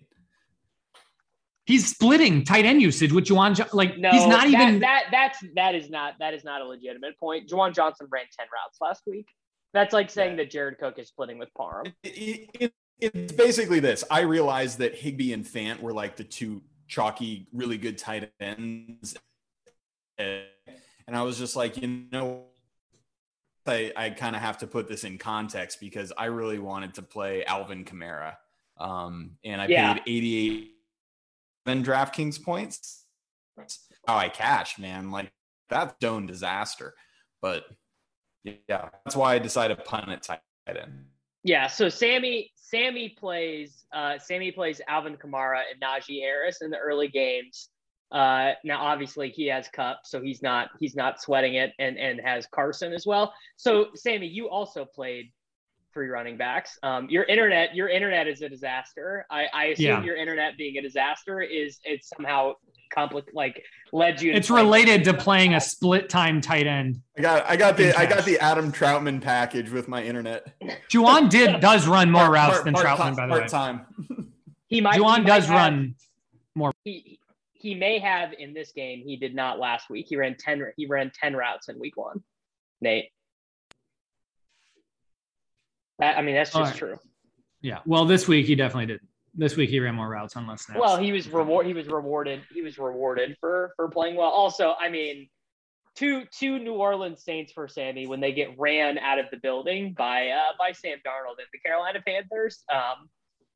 He's 1.66 1.90
splitting 1.90 2.44
tight 2.44 2.66
end 2.66 2.82
usage 2.82 3.12
with 3.12 3.26
Juwan. 3.26 3.56
Jo- 3.56 3.66
Like, 3.74 3.98
no 3.98 4.12
he's 4.12 4.28
not 4.28 4.42
that, 4.44 4.50
even. 4.50 4.80
that 4.82 5.06
that's 5.12 5.44
that 5.56 5.74
is 5.74 5.90
not 5.90 6.14
that 6.20 6.34
is 6.36 6.44
not 6.44 6.62
a 6.62 6.66
legitimate 6.66 7.18
point 7.20 7.50
Juwan 7.50 7.74
johnson 7.74 8.08
ran 8.12 8.26
10 8.38 8.46
routes 8.54 8.78
last 8.80 9.02
week 9.08 9.28
that's 9.74 9.92
like 9.94 10.10
saying 10.12 10.38
that 10.38 10.50
jared 10.52 10.78
cook 10.78 11.00
is 11.00 11.08
splitting 11.10 11.38
with 11.40 11.50
parham 11.58 11.92
It- 12.04 12.50
it- 12.60 12.74
it's 13.02 13.34
basically 13.34 13.82
this. 13.82 14.06
I 14.10 14.22
realized 14.22 14.78
that 14.80 14.96
Higbee 14.96 15.34
and 15.34 15.44
Fant 15.44 15.82
were 15.82 15.92
like 15.92 16.16
the 16.16 16.24
two 16.24 16.62
chalky, 16.88 17.46
really 17.52 17.78
good 17.78 17.98
tight 17.98 18.32
ends. 18.40 19.18
And 20.18 20.44
I 21.14 21.22
was 21.24 21.38
just 21.38 21.56
like, 21.56 21.78
you 21.82 22.06
know, 22.12 22.46
I, 23.68 23.92
I 23.96 24.10
kind 24.12 24.36
of 24.36 24.42
have 24.42 24.60
to 24.60 24.68
put 24.68 24.88
this 24.88 25.04
in 25.04 25.18
context 25.18 25.80
because 25.80 26.14
I 26.18 26.26
really 26.26 26.60
wanted 26.60 26.94
to 26.96 27.02
play 27.02 27.44
Alvin 27.46 27.84
Kamara. 27.84 28.36
Um, 28.78 29.38
and 29.44 29.60
I 29.62 29.68
Yeah. 29.68 29.94
paid 29.96 30.04
88 30.08 30.72
then 31.66 31.84
DraftKings 31.84 32.42
points. 32.44 33.06
How 34.08 34.18
I 34.18 34.30
cashed, 34.30 34.78
man. 34.80 35.10
Like 35.12 35.32
that's 35.70 35.96
stone 35.96 36.28
disaster. 36.28 36.94
But 37.42 37.66
yeah, 38.44 38.90
that's 39.04 39.16
why 39.16 39.34
I 39.34 39.40
decided 39.40 39.78
to 39.80 39.84
punt 39.84 40.10
it 40.12 40.22
tight 40.22 40.42
end. 40.68 41.06
Yeah, 41.44 41.68
so 41.68 41.90
Sammy 41.90 42.52
Sammy 42.56 43.10
plays 43.10 43.86
uh, 43.94 44.20
Sammy 44.20 44.52
plays 44.52 44.82
Alvin 44.88 45.16
Kamara 45.18 45.62
and 45.72 45.82
Najee 45.82 46.22
Harris 46.22 46.62
in 46.62 46.70
the 46.70 46.78
early 46.78 47.08
games. 47.08 47.70
Uh, 48.12 48.52
now, 48.64 48.82
obviously, 48.82 49.30
he 49.30 49.48
has 49.48 49.68
Kupp, 49.68 50.02
so 50.06 50.22
he's 50.22 50.42
not 50.42 50.70
he's 50.80 50.96
not 50.96 51.22
sweating 51.22 51.56
it, 51.56 51.74
and 51.80 51.98
and 51.98 52.22
has 52.22 52.46
Carson 52.48 52.94
as 52.94 53.06
well. 53.06 53.34
So, 53.58 53.88
Sammy, 53.96 54.28
you 54.28 54.48
also 54.50 54.86
played 54.86 55.32
three 55.94 56.08
running 56.10 56.38
backs. 56.38 56.78
Um, 56.84 57.08
your 57.10 57.24
internet 57.24 57.74
your 57.76 57.90
internet 57.90 58.28
is 58.28 58.42
a 58.42 58.50
disaster. 58.50 59.26
I, 59.32 59.46
I 59.54 59.66
assume 59.68 59.86
Yeah. 59.86 60.04
your 60.04 60.16
internet 60.18 60.58
being 60.58 60.78
a 60.78 60.82
disaster 60.82 61.42
is 61.42 61.80
it's 61.84 62.10
somehow 62.10 62.54
compli- 62.96 63.24
like 63.34 63.64
led 63.94 64.22
you. 64.22 64.32
to 64.34 64.38
It's 64.38 64.50
related 64.50 65.04
to 65.06 65.14
playing 65.14 65.56
a 65.56 65.60
split 65.62 66.08
time 66.10 66.42
tight 66.42 66.68
end. 66.68 67.02
I 67.18 67.22
got 67.22 67.50
I 67.50 67.56
got 67.56 67.80
In 67.80 67.88
the 67.88 67.98
I 67.98 68.06
got 68.06 68.24
the 68.26 68.38
Adam 68.40 68.72
Trautman 68.72 69.22
package 69.22 69.72
with 69.72 69.88
my 69.88 70.04
internet. 70.04 70.54
Juwan 70.92 71.30
did 71.30 71.60
does 71.62 71.88
run 71.88 72.12
more 72.12 72.30
routes 72.30 72.62
than 72.64 72.74
part, 72.74 72.86
Trautman, 72.86 73.16
by 73.16 73.28
the 73.28 73.34
way. 73.42 73.48
time. 73.48 73.86
He 74.68 74.82
might. 74.82 74.96
he 74.96 75.00
Juwan 75.02 75.20
might 75.20 75.26
does 75.28 75.46
have- 75.48 75.56
run. 75.56 75.96
He 76.84 77.20
he 77.66 77.74
may 77.74 77.98
have 77.98 78.32
in 78.38 78.54
this 78.54 78.72
game. 78.74 79.02
He 79.04 79.18
did 79.18 79.34
not 79.34 79.58
last 79.58 79.90
week. 79.90 80.06
He 80.08 80.16
ran 80.16 80.36
ten. 80.38 80.72
He 80.78 80.86
ran 80.86 81.12
ten 81.20 81.36
routes 81.36 81.68
in 81.68 81.80
week 81.80 81.98
one. 81.98 82.24
Nate. 82.80 83.10
That, 85.98 86.16
I 86.16 86.22
mean, 86.22 86.36
that's 86.36 86.52
just 86.52 86.74
right. 86.74 86.78
true. 86.78 87.00
Yeah. 87.62 87.80
Well, 87.88 88.06
this 88.06 88.28
week 88.28 88.46
he 88.46 88.54
definitely 88.54 88.86
did. 88.86 89.00
This 89.34 89.56
week 89.56 89.72
he 89.72 89.80
ran 89.80 89.96
more 89.96 90.08
routes 90.08 90.36
on 90.36 90.46
less 90.46 90.68
snaps. 90.68 90.80
Well, 90.80 90.98
he 90.98 91.12
was 91.12 91.28
reward. 91.28 91.66
He 91.66 91.74
was 91.74 91.88
rewarded. 91.88 92.44
He 92.54 92.62
was 92.62 92.78
rewarded 92.78 93.36
for 93.40 93.74
for 93.78 93.90
playing 93.90 94.16
well. 94.16 94.30
Also, 94.30 94.76
I 94.80 94.90
mean, 94.90 95.28
two 95.96 96.26
two 96.26 96.60
New 96.60 96.74
Orleans 96.74 97.24
Saints 97.24 97.52
for 97.52 97.68
Sammy 97.68 98.06
when 98.06 98.20
they 98.20 98.32
get 98.32 98.60
ran 98.60 99.00
out 99.00 99.18
of 99.18 99.26
the 99.32 99.38
building 99.38 99.96
by 99.98 100.28
uh 100.28 100.52
by 100.60 100.72
Sam 100.72 101.00
Darnold 101.04 101.40
and 101.40 101.48
the 101.52 101.58
Carolina 101.66 102.00
Panthers. 102.06 102.64
Um, 102.72 103.10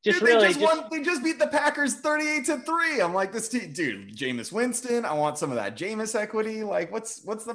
just 0.03 0.19
dude, 0.19 0.27
really 0.27 0.41
they 0.41 0.47
just, 0.47 0.59
just, 0.59 0.77
won. 0.77 0.87
They 0.91 1.01
just 1.01 1.23
beat 1.23 1.39
the 1.39 1.47
Packers 1.47 1.95
38 1.95 2.45
to 2.45 2.59
3. 2.59 3.01
I'm 3.01 3.13
like, 3.13 3.33
this 3.33 3.49
team, 3.49 3.73
dude, 3.73 4.15
Jameis 4.15 4.51
Winston. 4.51 5.03
I 5.03 5.13
want 5.13 5.37
some 5.37 5.49
of 5.49 5.57
that 5.57 5.77
Jameis 5.77 6.15
equity. 6.15 6.63
Like, 6.63 6.91
what's 6.91 7.21
what's 7.25 7.43
the 7.43 7.53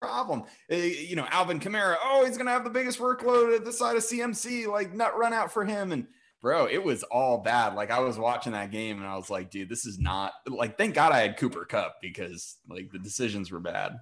problem? 0.00 0.44
Uh, 0.70 0.76
you 0.76 1.16
know, 1.16 1.26
Alvin 1.30 1.58
Kamara, 1.58 1.96
oh, 2.02 2.24
he's 2.24 2.38
gonna 2.38 2.50
have 2.50 2.64
the 2.64 2.70
biggest 2.70 3.00
workload 3.00 3.56
at 3.56 3.64
the 3.64 3.72
side 3.72 3.96
of 3.96 4.02
CMC, 4.02 4.68
like 4.68 4.94
nut 4.94 5.18
run 5.18 5.32
out 5.32 5.52
for 5.52 5.64
him. 5.64 5.90
And 5.90 6.06
bro, 6.40 6.66
it 6.66 6.82
was 6.82 7.02
all 7.04 7.38
bad. 7.38 7.74
Like 7.74 7.90
I 7.90 7.98
was 7.98 8.18
watching 8.18 8.52
that 8.52 8.70
game 8.70 8.98
and 8.98 9.06
I 9.06 9.16
was 9.16 9.28
like, 9.28 9.50
dude, 9.50 9.68
this 9.68 9.84
is 9.84 9.98
not 9.98 10.32
like 10.46 10.78
thank 10.78 10.94
God 10.94 11.12
I 11.12 11.20
had 11.20 11.36
Cooper 11.36 11.64
Kupp 11.64 11.96
because 12.00 12.56
like 12.68 12.90
the 12.92 12.98
decisions 13.00 13.50
were 13.50 13.60
bad. 13.60 13.96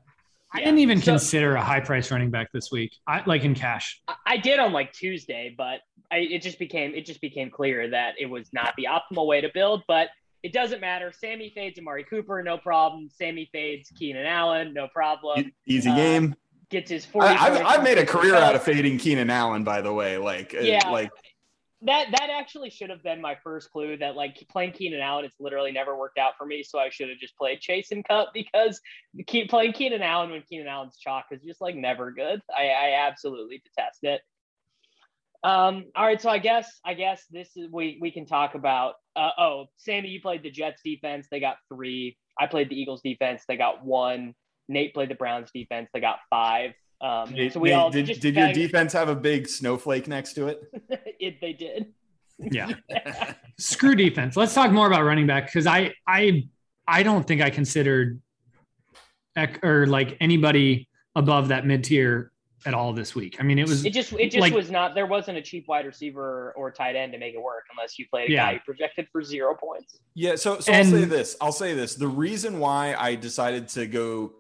I 0.53 0.61
yeah. 0.61 0.65
didn't 0.67 0.81
even 0.81 1.01
So- 1.01 1.13
consider 1.13 1.55
a 1.57 1.63
high 1.63 1.81
price 1.81 2.11
running 2.11 2.31
back 2.31 2.51
this 2.53 2.71
week. 2.73 2.93
I 3.07 3.23
like 3.27 3.45
in 3.45 3.55
cash. 3.55 4.01
I- 4.09 4.15
I 4.27 4.37
did 4.37 4.59
on 4.59 4.73
like 4.73 4.93
Tuesday, 4.93 5.55
but 5.57 5.81
I, 6.11 6.19
it 6.19 6.43
just 6.43 6.59
became 6.59 6.95
it 6.95 7.05
just 7.05 7.21
became 7.21 7.51
clear 7.51 7.91
that 7.91 8.15
it 8.19 8.27
was 8.27 8.49
not 8.53 8.75
the 8.77 8.89
optimal 8.91 9.27
way 9.27 9.41
to 9.43 9.51
build. 9.53 9.83
But 9.87 10.09
it 10.43 10.53
doesn't 10.53 10.81
matter. 10.81 11.13
Sammy 11.13 11.51
fades 11.55 11.79
Amari 11.79 12.05
Cooper, 12.05 12.43
no 12.43 12.57
problem. 12.57 13.09
Sammy 13.13 13.49
fades 13.53 13.91
Keenan 13.91 14.25
Allen, 14.25 14.73
no 14.73 14.89
problem. 14.89 15.53
Easy 15.67 15.91
uh, 15.91 15.97
game. 15.97 16.35
Gets 16.71 16.91
his 16.91 17.05
40 17.07 17.27
I, 17.29 17.33
I've, 17.35 17.65
I've 17.67 17.83
made 17.83 17.99
a 17.99 18.05
career 18.07 18.35
out 18.35 18.55
of 18.55 18.63
fading 18.63 18.99
Keenan 18.99 19.31
Allen, 19.31 19.65
by 19.65 19.81
the 19.81 19.93
way. 19.93 20.17
Like, 20.19 20.55
uh, 20.55 20.61
Yeah. 20.61 20.91
like 20.91 21.11
that 21.83 22.07
that 22.11 22.29
actually 22.31 22.71
should 22.71 22.91
have 22.91 23.03
been 23.03 23.21
my 23.21 23.37
first 23.45 23.71
clue 23.71 23.97
that 23.97 24.17
like 24.17 24.37
playing 24.51 24.73
Keenan 24.73 25.01
Allen 25.01 25.25
it's 25.25 25.39
literally 25.39 25.71
never 25.71 25.97
worked 25.97 26.19
out 26.19 26.33
for 26.37 26.45
me 26.45 26.63
so 26.65 26.79
I 26.79 26.89
should 26.91 27.09
have 27.09 27.19
just 27.19 27.37
played 27.37 27.61
Chase 27.61 27.93
and 27.93 28.05
Kupp 28.07 28.31
because 28.35 28.81
keep 29.27 29.49
playing 29.49 29.73
Keenan 29.73 30.03
Allen 30.03 30.31
when 30.31 30.43
Keenan 30.43 30.67
Allen's 30.67 30.97
chalk 30.99 31.27
is 31.31 31.43
just 31.43 31.61
like 31.61 31.77
never 31.77 32.11
good. 32.11 32.43
I, 32.57 32.69
I 32.69 33.07
absolutely 33.07 33.63
detest 33.65 34.01
it. 34.03 34.21
Um 35.45 35.85
all 35.95 36.05
right 36.05 36.21
so 36.21 36.31
I 36.31 36.39
guess 36.39 36.69
I 36.85 36.95
guess 36.95 37.25
this 37.31 37.51
is 37.57 37.71
we 37.71 37.99
we 38.01 38.11
can 38.11 38.27
talk 38.27 38.57
about 38.57 38.95
uh, 39.15 39.31
oh 39.39 39.67
Sammy 39.77 40.09
you 40.09 40.21
played 40.21 40.43
the 40.43 40.51
Jets 40.51 40.83
defense 40.85 41.29
they 41.31 41.39
got 41.39 41.59
three. 41.73 42.17
I 42.41 42.49
played 42.49 42.71
the 42.71 42.81
Eagles 42.81 43.03
defense 43.03 43.45
they 43.47 43.57
got 43.57 43.85
one. 43.85 44.35
Nate 44.69 44.95
played 44.95 45.11
the 45.11 45.15
Browns 45.15 45.51
defense 45.55 45.91
they 45.95 46.01
got 46.01 46.19
five 46.29 46.73
um 47.01 47.31
Nate- 47.33 47.53
so 47.53 47.61
we 47.61 47.69
Nate, 47.71 47.79
all 47.79 47.91
did, 47.91 48.07
just 48.07 48.21
did 48.21 48.35
your 48.35 48.47
banged- 48.47 48.55
defense 48.57 48.93
have 48.93 49.09
a 49.09 49.15
big 49.15 49.49
snowflake 49.49 50.09
next 50.09 50.33
to 50.35 50.49
it? 50.49 50.63
it, 51.21 51.41
they 51.41 51.53
did 51.53 51.93
Yeah. 52.39 52.73
Screw 53.59 53.95
defense. 53.95 54.37
Let's 54.37 54.55
talk 54.55 54.71
more 54.71 54.87
about 54.87 55.03
running 55.05 55.27
back 55.27 55.47
because 55.47 55.67
I 55.67 55.93
I 56.07 56.49
I 56.87 57.03
don't 57.03 57.27
think 57.27 57.43
I 57.43 57.51
considered 57.51 58.21
ec- 59.37 59.65
or 59.65 59.87
like 59.87 60.17
anybody 60.21 60.89
above 61.15 61.49
that 61.49 61.67
mid 61.67 61.85
tier 61.85 62.31
at 62.67 62.75
all 62.75 62.93
this 62.93 63.15
week. 63.15 63.37
I 63.39 63.45
mean, 63.45 63.59
it 63.59 63.69
was 63.69 63.85
It 63.85 63.93
just 63.93 64.13
it 64.15 64.31
just 64.33 64.41
like- 64.41 64.53
was 64.53 64.71
not 64.71 64.95
there 64.95 65.07
wasn't 65.07 65.39
a 65.39 65.43
cheap 65.43 65.67
wide 65.69 65.87
receiver 65.87 66.53
or 66.57 66.71
tight 66.73 66.97
end 66.97 67.13
to 67.13 67.19
make 67.19 67.35
it 67.35 67.43
work 67.43 67.65
unless 67.77 67.99
you 67.99 68.07
played 68.09 68.31
a 68.31 68.33
Yeah. 68.33 68.47
guy 68.47 68.53
who 68.55 68.61
projected 68.61 69.07
for 69.13 69.23
zero 69.23 69.55
points. 69.55 69.99
Yeah, 70.15 70.35
so 70.37 70.59
so 70.61 70.73
And- 70.73 70.87
I'll 70.89 71.01
say 71.01 71.05
this. 71.07 71.37
I'll 71.41 71.53
say 71.53 71.75
this. 71.75 71.95
The 71.95 72.09
reason 72.09 72.59
why 72.59 72.95
I 72.99 73.15
decided 73.15 73.69
to 73.71 73.87
go 73.87 74.33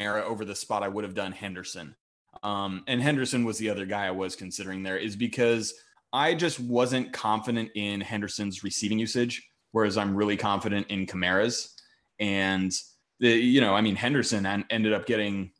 Kamara 0.00 0.22
over 0.24 0.44
the 0.44 0.54
spot 0.54 0.82
I 0.82 0.88
would 0.88 1.04
have 1.04 1.14
done 1.14 1.32
Henderson, 1.32 1.94
um, 2.42 2.84
and 2.86 3.02
Henderson 3.02 3.44
was 3.44 3.58
the 3.58 3.70
other 3.70 3.86
guy 3.86 4.06
I 4.06 4.12
was 4.12 4.36
considering 4.36 4.82
there, 4.82 4.96
is 4.96 5.16
because 5.16 5.74
I 6.12 6.34
just 6.34 6.58
wasn't 6.58 7.12
confident 7.12 7.70
in 7.74 8.00
Henderson's 8.00 8.64
receiving 8.64 8.98
usage, 8.98 9.48
whereas 9.72 9.96
I'm 9.96 10.16
really 10.16 10.36
confident 10.36 10.88
in 10.88 11.06
Kamara's. 11.06 11.74
And 12.18 12.72
the, 13.20 13.30
you 13.30 13.60
know, 13.60 13.74
I 13.74 13.80
mean, 13.80 13.96
Henderson 13.96 14.44
en- 14.46 14.64
ended 14.70 14.92
up 14.92 15.06
getting 15.06 15.52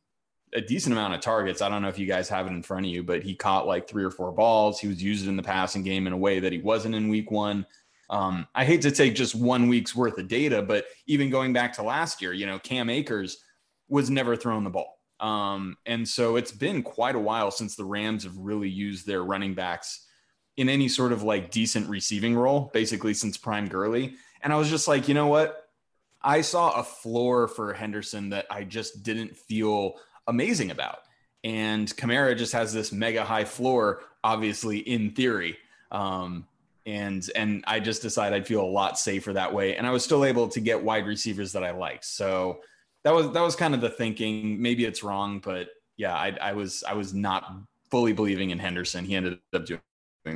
a 0.53 0.61
decent 0.61 0.93
amount 0.93 1.15
of 1.15 1.21
targets. 1.21 1.63
I 1.63 1.69
don't 1.69 1.83
know 1.83 1.89
if 1.89 1.99
you 1.99 2.07
guys 2.07 2.29
have 2.29 2.47
it 2.47 2.51
in 2.51 2.63
front 2.63 2.87
of 2.87 2.93
you, 2.93 3.05
but 3.05 3.23
he 3.23 3.37
caught 3.37 3.69
like 3.69 3.89
three 3.89 4.03
or 4.03 4.11
four 4.11 4.33
balls. 4.33 4.81
He 4.81 4.89
was 4.89 5.03
used 5.03 5.29
in 5.29 5.37
the 5.37 5.43
passing 5.43 5.85
game 5.85 6.07
in 6.07 6.13
a 6.13 6.17
way 6.17 6.41
that 6.41 6.53
he 6.53 6.59
wasn't 6.59 6.97
in 6.97 7.09
week 7.09 7.31
one. 7.31 7.65
Um, 8.09 8.49
I 8.57 8.65
hate 8.65 8.83
to 8.83 8.91
take 8.91 9.15
just 9.15 9.37
one 9.37 9.69
week's 9.69 9.95
worth 9.95 10.19
of 10.19 10.27
data, 10.27 10.61
but 10.61 10.87
even 11.07 11.31
going 11.31 11.53
back 11.53 11.73
to 11.75 11.85
last 11.85 12.21
year, 12.21 12.33
you 12.33 12.47
know, 12.47 12.59
Cam 12.59 12.91
Akers 12.91 13.45
was 13.91 14.09
never 14.09 14.37
thrown 14.37 14.65
the 14.65 14.71
ball. 14.71 14.99
Um, 15.21 15.77
and 15.85 16.09
so 16.09 16.37
it's 16.37 16.53
been 16.53 16.83
quite 16.83 17.15
a 17.15 17.21
while 17.21 17.51
since 17.51 17.77
the 17.77 17.85
Rams 17.85 18.25
have 18.25 18.37
really 18.39 18.71
used 18.71 19.07
their 19.07 19.23
running 19.23 19.55
backs 19.55 20.07
in 20.57 20.69
any 20.69 20.89
sort 20.89 21.13
of 21.13 21.23
like 21.23 21.51
decent 21.51 21.89
receiving 21.89 22.35
role, 22.35 22.71
basically 22.73 23.15
since 23.15 23.37
Prime 23.37 23.69
Gurley. 23.69 24.15
And 24.43 24.53
I 24.53 24.57
was 24.57 24.71
just 24.71 24.89
like, 24.89 25.09
you 25.09 25.15
know 25.15 25.27
what? 25.27 25.69
I 26.23 26.41
saw 26.41 26.73
a 26.73 26.83
floor 26.83 27.49
for 27.49 27.73
Henderson 27.73 28.31
that 28.31 28.47
I 28.51 28.65
just 28.65 29.03
didn't 29.03 29.37
feel 29.37 29.95
amazing 30.27 30.71
about. 30.71 31.01
And 31.45 31.89
Kamara 31.97 32.37
just 32.37 32.53
has 32.53 32.73
this 32.73 32.93
mega 32.93 33.25
high 33.25 33.45
floor, 33.45 34.03
obviously 34.23 34.79
in 34.79 35.13
theory. 35.13 35.57
Um, 35.91 36.47
and 36.87 37.29
and 37.35 37.65
I 37.67 37.81
just 37.81 38.03
decided 38.03 38.37
I'd 38.37 38.47
feel 38.47 38.63
a 38.63 38.67
lot 38.67 38.99
safer 38.99 39.33
that 39.35 39.53
way. 39.53 39.77
And 39.77 39.87
I 39.87 39.91
was 39.91 40.05
still 40.05 40.25
able 40.25 40.49
to 40.49 40.61
get 40.61 40.83
wide 40.83 41.07
receivers 41.07 41.53
that 41.53 41.65
I 41.65 41.71
liked. 41.71 42.05
So 42.05 42.61
that 43.05 43.15
was 43.15 43.31
that 43.33 43.41
was 43.43 43.57
kind 43.57 43.75
of 43.75 43.81
the 43.81 43.91
thinking. 43.91 44.61
Maybe 44.61 44.85
it's 44.85 45.03
wrong, 45.03 45.41
but 45.43 45.69
yeah, 45.97 46.15
I, 46.15 46.37
I 46.41 46.53
was 46.53 46.83
I 46.87 46.95
was 46.95 47.15
not 47.15 47.45
fully 47.91 48.13
believing 48.13 48.51
in 48.51 48.59
Henderson. 48.59 49.05
He 49.05 49.15
ended 49.17 49.39
up 49.53 49.65
doing 49.67 49.81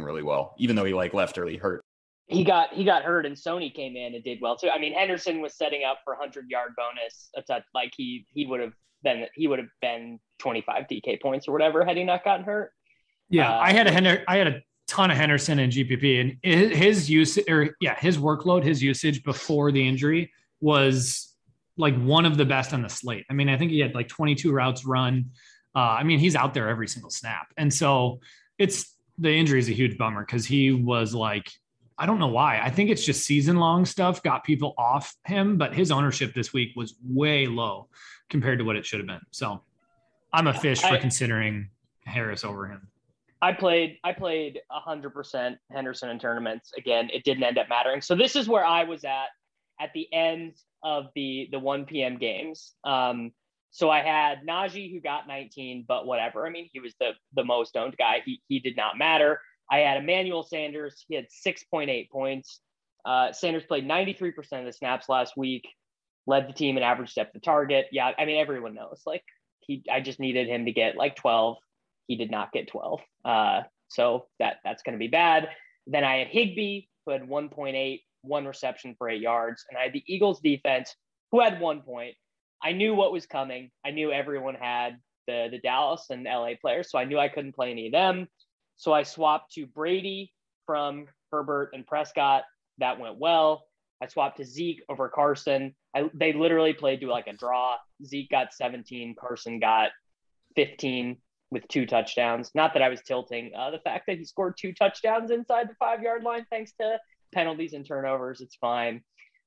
really 0.02 0.22
well, 0.22 0.54
even 0.58 0.76
though 0.76 0.84
he 0.84 0.94
like 0.94 1.14
left 1.14 1.38
early 1.38 1.56
hurt. 1.56 1.82
He 2.26 2.42
got 2.42 2.72
he 2.72 2.84
got 2.84 3.02
hurt 3.02 3.26
and 3.26 3.36
Sony 3.36 3.72
came 3.72 3.96
in 3.96 4.14
and 4.14 4.24
did 4.24 4.38
well 4.40 4.56
too. 4.56 4.70
I 4.70 4.78
mean 4.78 4.94
Henderson 4.94 5.40
was 5.42 5.54
setting 5.56 5.84
up 5.84 5.98
for 6.04 6.14
hundred 6.14 6.46
yard 6.48 6.72
bonus 6.76 7.28
a 7.36 7.42
touch 7.42 7.64
like 7.74 7.92
he 7.96 8.26
he 8.32 8.46
would 8.46 8.60
have 8.60 8.72
been 9.02 9.26
he 9.34 9.46
would 9.46 9.58
have 9.58 9.68
been 9.82 10.18
twenty 10.38 10.62
five 10.62 10.84
DK 10.90 11.20
points 11.20 11.46
or 11.46 11.52
whatever 11.52 11.84
had 11.84 11.96
he 11.98 12.04
not 12.04 12.24
gotten 12.24 12.44
hurt. 12.46 12.72
Yeah, 13.28 13.50
Uh, 13.54 13.58
I 13.58 13.72
had 13.72 13.86
a 13.86 13.92
Hender, 13.92 14.24
I 14.26 14.36
had 14.38 14.46
a 14.46 14.62
ton 14.88 15.10
of 15.10 15.16
Henderson 15.18 15.58
in 15.58 15.70
GPP, 15.70 16.20
and 16.20 16.36
his- 16.42 16.76
his 16.78 17.10
use 17.10 17.38
or 17.48 17.76
yeah, 17.80 17.94
his 17.98 18.16
workload, 18.16 18.62
his 18.64 18.82
usage 18.82 19.22
before 19.22 19.70
the 19.70 19.86
injury 19.86 20.32
was 20.60 21.33
like 21.76 21.96
one 22.00 22.24
of 22.26 22.36
the 22.36 22.44
best 22.44 22.72
on 22.72 22.82
the 22.82 22.88
slate. 22.88 23.26
I 23.30 23.34
mean, 23.34 23.48
I 23.48 23.56
think 23.56 23.70
he 23.70 23.80
had 23.80 23.94
like 23.94 24.08
22 24.08 24.52
routes 24.52 24.84
run. 24.84 25.30
Uh, 25.74 25.78
I 25.78 26.04
mean, 26.04 26.18
he's 26.18 26.36
out 26.36 26.54
there 26.54 26.68
every 26.68 26.88
single 26.88 27.10
snap, 27.10 27.48
and 27.56 27.72
so 27.72 28.20
it's 28.58 28.94
the 29.18 29.32
injury 29.32 29.58
is 29.58 29.68
a 29.68 29.72
huge 29.72 29.98
bummer 29.98 30.24
because 30.24 30.46
he 30.46 30.70
was 30.72 31.14
like. 31.14 31.50
I 31.96 32.06
don't 32.06 32.18
know 32.18 32.26
why. 32.26 32.58
I 32.60 32.70
think 32.70 32.90
it's 32.90 33.04
just 33.06 33.24
season 33.24 33.58
long 33.58 33.84
stuff 33.84 34.20
got 34.20 34.42
people 34.42 34.74
off 34.76 35.14
him, 35.26 35.56
but 35.56 35.72
his 35.72 35.92
ownership 35.92 36.34
this 36.34 36.52
week 36.52 36.72
was 36.74 36.96
way 37.04 37.46
low 37.46 37.88
compared 38.28 38.58
to 38.58 38.64
what 38.64 38.74
it 38.74 38.84
should 38.84 38.98
have 38.98 39.06
been. 39.06 39.20
So 39.30 39.62
I'm 40.32 40.48
a 40.48 40.54
fish 40.54 40.80
for 40.80 40.88
I- 40.88 40.98
considering 40.98 41.70
Harris 42.04 42.42
over 42.44 42.66
him. 42.66 42.88
I 43.40 43.52
played 43.52 43.98
I 44.02 44.12
played 44.12 44.60
hundred 44.70 45.10
percent 45.10 45.58
Henderson 45.70 46.08
in 46.08 46.18
tournaments. 46.18 46.72
Again, 46.76 47.10
it 47.12 47.24
didn't 47.24 47.44
end 47.44 47.58
up 47.58 47.68
mattering. 47.68 48.00
So 48.00 48.14
this 48.14 48.36
is 48.36 48.48
where 48.48 48.64
I 48.64 48.84
was 48.84 49.04
at 49.04 49.26
at 49.80 49.90
the 49.94 50.12
end 50.12 50.54
of 50.82 51.06
the 51.14 51.48
the 51.50 51.58
1 51.58 51.86
p.m. 51.86 52.18
games. 52.18 52.72
Um, 52.84 53.32
so 53.70 53.90
I 53.90 54.02
had 54.02 54.46
Najee 54.46 54.92
who 54.92 55.00
got 55.00 55.26
19, 55.26 55.84
but 55.88 56.06
whatever. 56.06 56.46
I 56.46 56.50
mean, 56.50 56.68
he 56.72 56.80
was 56.80 56.94
the 57.00 57.12
the 57.34 57.44
most 57.44 57.76
owned 57.76 57.96
guy. 57.96 58.22
He 58.24 58.40
he 58.48 58.60
did 58.60 58.76
not 58.76 58.98
matter. 58.98 59.40
I 59.70 59.78
had 59.78 59.96
Emmanuel 59.96 60.42
Sanders. 60.42 61.04
He 61.08 61.14
had 61.14 61.26
6.8 61.46 62.10
points. 62.10 62.60
Uh, 63.04 63.32
Sanders 63.32 63.64
played 63.64 63.86
93% 63.86 64.36
of 64.60 64.64
the 64.66 64.72
snaps 64.72 65.08
last 65.08 65.36
week, 65.36 65.66
led 66.26 66.48
the 66.48 66.52
team 66.52 66.76
in 66.76 66.82
average 66.82 67.14
depth 67.14 67.34
of 67.34 67.42
target. 67.42 67.86
Yeah, 67.90 68.12
I 68.16 68.24
mean 68.24 68.40
everyone 68.40 68.74
knows. 68.74 69.02
Like 69.06 69.24
he, 69.60 69.82
I 69.90 70.00
just 70.00 70.20
needed 70.20 70.48
him 70.48 70.66
to 70.66 70.72
get 70.72 70.96
like 70.96 71.16
12. 71.16 71.56
He 72.06 72.16
did 72.16 72.30
not 72.30 72.52
get 72.52 72.68
12. 72.68 73.00
Uh, 73.24 73.62
so 73.88 74.26
that 74.38 74.58
that's 74.64 74.82
going 74.82 74.94
to 74.94 74.98
be 74.98 75.08
bad. 75.08 75.48
Then 75.86 76.04
I 76.04 76.18
had 76.18 76.28
Higbee, 76.28 76.82
who 77.04 77.12
had 77.12 77.22
1.8, 77.22 78.00
one 78.24 78.46
reception 78.46 78.94
for 78.98 79.08
eight 79.08 79.20
yards, 79.20 79.64
and 79.68 79.78
I 79.78 79.84
had 79.84 79.92
the 79.92 80.04
Eagles 80.06 80.40
defense, 80.40 80.94
who 81.30 81.40
had 81.40 81.60
one 81.60 81.82
point. 81.82 82.14
I 82.62 82.72
knew 82.72 82.94
what 82.94 83.12
was 83.12 83.26
coming. 83.26 83.70
I 83.84 83.90
knew 83.90 84.10
everyone 84.10 84.54
had 84.54 84.98
the 85.26 85.48
the 85.50 85.58
Dallas 85.58 86.06
and 86.10 86.24
LA 86.24 86.52
players, 86.60 86.90
so 86.90 86.98
I 86.98 87.04
knew 87.04 87.18
I 87.18 87.28
couldn't 87.28 87.54
play 87.54 87.70
any 87.70 87.86
of 87.86 87.92
them. 87.92 88.28
So 88.76 88.92
I 88.92 89.02
swapped 89.02 89.52
to 89.54 89.66
Brady 89.66 90.32
from 90.66 91.06
Herbert 91.30 91.70
and 91.72 91.86
Prescott. 91.86 92.44
That 92.78 92.98
went 92.98 93.18
well. 93.18 93.64
I 94.02 94.08
swapped 94.08 94.38
to 94.38 94.44
Zeke 94.44 94.82
over 94.88 95.08
Carson. 95.08 95.74
I, 95.94 96.10
they 96.12 96.32
literally 96.32 96.72
played 96.72 97.00
to 97.00 97.06
like 97.06 97.26
a 97.26 97.32
draw. 97.32 97.76
Zeke 98.04 98.30
got 98.30 98.52
17, 98.52 99.14
Carson 99.18 99.60
got 99.60 99.90
15 100.56 101.16
with 101.50 101.66
two 101.68 101.86
touchdowns. 101.86 102.50
Not 102.54 102.74
that 102.74 102.82
I 102.82 102.88
was 102.88 103.00
tilting 103.00 103.52
uh, 103.56 103.70
the 103.70 103.78
fact 103.78 104.06
that 104.08 104.18
he 104.18 104.24
scored 104.24 104.56
two 104.58 104.72
touchdowns 104.72 105.30
inside 105.30 105.68
the 105.68 105.74
five 105.76 106.02
yard 106.02 106.24
line 106.24 106.46
thanks 106.50 106.72
to 106.80 106.98
penalties 107.32 107.72
and 107.72 107.86
turnovers. 107.86 108.40
It's 108.40 108.56
fine. 108.56 109.02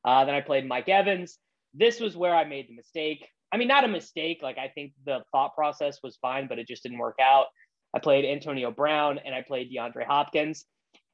Uh, 0.05 0.25
then 0.25 0.35
I 0.35 0.41
played 0.41 0.67
Mike 0.67 0.89
Evans. 0.89 1.37
This 1.73 1.99
was 1.99 2.15
where 2.15 2.35
I 2.35 2.43
made 2.45 2.67
the 2.69 2.75
mistake. 2.75 3.27
I 3.51 3.57
mean, 3.57 3.67
not 3.67 3.83
a 3.83 3.87
mistake. 3.87 4.39
Like 4.41 4.57
I 4.57 4.67
think 4.69 4.93
the 5.05 5.23
thought 5.31 5.55
process 5.55 5.99
was 6.03 6.17
fine, 6.21 6.47
but 6.47 6.59
it 6.59 6.67
just 6.67 6.83
didn't 6.83 6.97
work 6.97 7.17
out. 7.21 7.45
I 7.93 7.99
played 7.99 8.25
Antonio 8.25 8.71
Brown 8.71 9.19
and 9.23 9.33
I 9.33 9.41
played 9.41 9.71
DeAndre 9.71 10.05
Hopkins. 10.05 10.65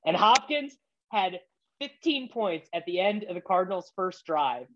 And 0.05 0.15
Hopkins 0.17 0.75
had 1.11 1.39
15 1.81 2.29
points 2.29 2.67
at 2.73 2.85
the 2.85 2.99
end 2.99 3.23
of 3.25 3.35
the 3.35 3.41
Cardinals' 3.41 3.91
first 3.95 4.25
drive 4.25 4.67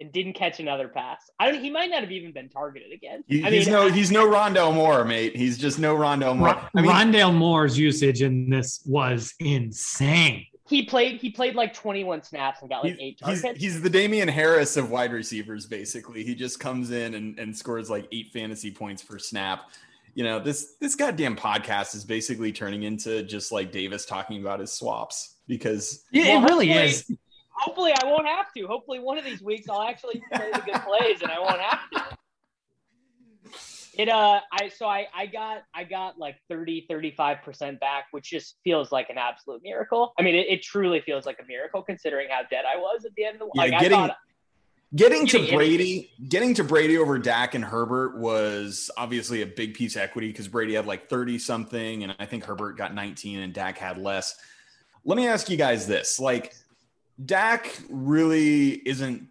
and 0.00 0.12
didn't 0.12 0.32
catch 0.32 0.60
another 0.60 0.88
pass. 0.88 1.18
I 1.38 1.50
don't. 1.50 1.62
He 1.62 1.70
might 1.70 1.90
not 1.90 2.00
have 2.02 2.10
even 2.10 2.32
been 2.32 2.48
targeted 2.48 2.92
again. 2.92 3.22
He, 3.28 3.44
I 3.44 3.50
he's 3.50 3.66
mean, 3.66 3.74
no 3.74 3.86
I- 3.86 3.90
he's 3.90 4.10
no 4.10 4.26
Rondale 4.26 4.74
Moore, 4.74 5.04
mate. 5.04 5.36
He's 5.36 5.58
just 5.58 5.78
no 5.78 5.94
Rondale 5.94 6.36
Moore. 6.36 6.48
Ron- 6.48 6.68
I 6.74 6.80
mean, 6.82 6.90
Rondale 6.90 7.34
Moore's 7.34 7.78
usage 7.78 8.22
in 8.22 8.48
this 8.50 8.82
was 8.86 9.34
insane. 9.40 10.46
He 10.70 10.84
played. 10.84 11.20
He 11.20 11.30
played 11.30 11.56
like 11.56 11.74
21 11.74 12.22
snaps 12.22 12.60
and 12.60 12.70
got 12.70 12.84
like 12.84 12.92
he's, 12.92 13.00
eight 13.00 13.20
he's, 13.26 13.42
targets. 13.42 13.60
he's 13.60 13.82
the 13.82 13.90
Damien 13.90 14.28
Harris 14.28 14.76
of 14.76 14.88
wide 14.88 15.12
receivers, 15.12 15.66
basically. 15.66 16.22
He 16.22 16.32
just 16.32 16.60
comes 16.60 16.92
in 16.92 17.14
and, 17.14 17.36
and 17.40 17.56
scores 17.56 17.90
like 17.90 18.06
eight 18.12 18.32
fantasy 18.32 18.70
points 18.70 19.02
per 19.02 19.18
snap. 19.18 19.70
You 20.14 20.22
know, 20.22 20.38
this 20.38 20.76
this 20.80 20.94
goddamn 20.94 21.34
podcast 21.34 21.96
is 21.96 22.04
basically 22.04 22.52
turning 22.52 22.84
into 22.84 23.24
just 23.24 23.50
like 23.50 23.72
Davis 23.72 24.06
talking 24.06 24.40
about 24.40 24.60
his 24.60 24.70
swaps 24.70 25.38
because 25.48 26.04
Yeah, 26.12 26.36
Well, 26.36 26.44
it 26.44 26.48
really 26.48 26.70
is. 26.70 27.10
Hopefully, 27.50 27.92
I 27.92 28.06
won't 28.06 28.28
have 28.28 28.52
to. 28.56 28.68
Hopefully, 28.68 29.00
one 29.00 29.18
of 29.18 29.24
these 29.24 29.42
weeks 29.42 29.68
I'll 29.68 29.82
actually 29.82 30.22
play 30.32 30.52
the 30.52 30.60
good 30.60 30.82
plays 30.82 31.20
and 31.20 31.32
I 31.32 31.40
won't 31.40 31.60
have 31.60 31.90
to. 31.90 32.16
It 34.00 34.08
uh 34.08 34.40
I 34.50 34.68
so 34.68 34.86
I 34.86 35.08
I 35.14 35.26
got 35.26 35.64
I 35.74 35.84
got 35.84 36.18
like 36.18 36.36
30 36.48 36.86
35% 36.90 37.78
back 37.80 38.06
which 38.12 38.30
just 38.30 38.56
feels 38.64 38.90
like 38.90 39.10
an 39.10 39.18
absolute 39.18 39.60
miracle. 39.62 40.14
I 40.18 40.22
mean 40.22 40.34
it, 40.34 40.46
it 40.48 40.62
truly 40.62 41.02
feels 41.02 41.26
like 41.26 41.38
a 41.38 41.46
miracle 41.46 41.82
considering 41.82 42.28
how 42.30 42.40
dead 42.50 42.64
I 42.64 42.78
was 42.78 43.04
at 43.04 43.14
the 43.14 43.24
end 43.26 43.34
of 43.34 43.40
the 43.40 43.50
Yeah, 43.54 43.62
like 43.62 43.72
getting- 43.72 43.98
I 43.98 44.06
thought 44.08 44.16
Getting 44.92 45.24
to 45.28 45.46
Brady, 45.52 46.10
getting 46.28 46.52
to 46.54 46.64
Brady 46.64 46.98
over 46.98 47.16
Dak 47.16 47.54
and 47.54 47.64
Herbert 47.64 48.18
was 48.18 48.90
obviously 48.96 49.42
a 49.42 49.46
big 49.46 49.74
piece 49.74 49.94
of 49.94 50.02
equity 50.02 50.28
because 50.28 50.48
Brady 50.48 50.74
had 50.74 50.84
like 50.84 51.08
30 51.08 51.38
something, 51.38 52.02
and 52.02 52.16
I 52.18 52.26
think 52.26 52.44
Herbert 52.44 52.76
got 52.76 52.92
19 52.92 53.38
and 53.38 53.54
Dak 53.54 53.78
had 53.78 53.98
less. 53.98 54.34
Let 55.04 55.16
me 55.16 55.28
ask 55.28 55.48
you 55.48 55.56
guys 55.56 55.86
this 55.86 56.18
like, 56.18 56.56
Dak 57.24 57.80
really 57.88 58.82
isn't 58.84 59.28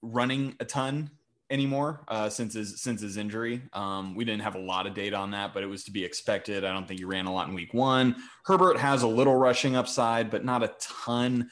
running 0.00 0.56
a 0.60 0.64
ton 0.64 1.10
anymore 1.52 2.02
uh, 2.08 2.30
since 2.30 2.54
his 2.54 2.80
since 2.80 3.02
his 3.02 3.18
injury. 3.18 3.62
Um, 3.74 4.14
we 4.14 4.24
didn't 4.24 4.42
have 4.42 4.54
a 4.54 4.60
lot 4.60 4.86
of 4.86 4.94
data 4.94 5.16
on 5.16 5.30
that, 5.32 5.52
but 5.52 5.62
it 5.62 5.66
was 5.66 5.84
to 5.84 5.90
be 5.92 6.02
expected. 6.02 6.64
I 6.64 6.72
don't 6.72 6.88
think 6.88 6.98
he 6.98 7.04
ran 7.04 7.26
a 7.26 7.32
lot 7.32 7.46
in 7.46 7.54
week 7.54 7.74
one. 7.74 8.16
Herbert 8.46 8.78
has 8.78 9.02
a 9.02 9.06
little 9.06 9.36
rushing 9.36 9.76
upside, 9.76 10.30
but 10.30 10.44
not 10.44 10.62
a 10.62 10.72
ton. 10.80 11.50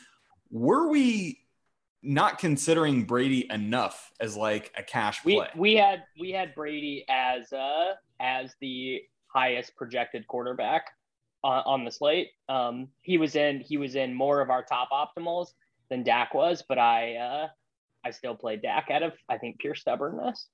Were 0.50 0.88
we 0.88 1.38
not 2.02 2.38
considering 2.38 3.04
Brady 3.04 3.46
enough 3.50 4.10
as 4.18 4.36
like 4.36 4.72
a 4.76 4.82
cash 4.82 5.22
we 5.24 5.36
play? 5.36 5.48
we 5.54 5.74
had 5.76 6.02
we 6.18 6.30
had 6.30 6.54
Brady 6.54 7.04
as 7.08 7.52
uh 7.52 7.92
as 8.18 8.54
the 8.60 9.02
highest 9.28 9.76
projected 9.76 10.26
quarterback 10.26 10.86
on, 11.44 11.62
on 11.66 11.84
the 11.84 11.92
slate. 11.92 12.30
Um, 12.48 12.88
he 13.02 13.18
was 13.18 13.36
in 13.36 13.60
he 13.60 13.76
was 13.76 13.94
in 13.94 14.14
more 14.14 14.40
of 14.40 14.48
our 14.48 14.64
top 14.64 14.88
optimals 14.90 15.48
than 15.90 16.02
Dak 16.02 16.32
was, 16.32 16.64
but 16.66 16.78
I 16.78 17.16
uh, 17.16 17.48
I 18.04 18.10
still 18.10 18.34
play 18.34 18.56
Dak 18.56 18.88
out 18.90 19.02
of 19.02 19.12
I 19.28 19.38
think 19.38 19.58
pure 19.58 19.74
stubbornness. 19.74 20.46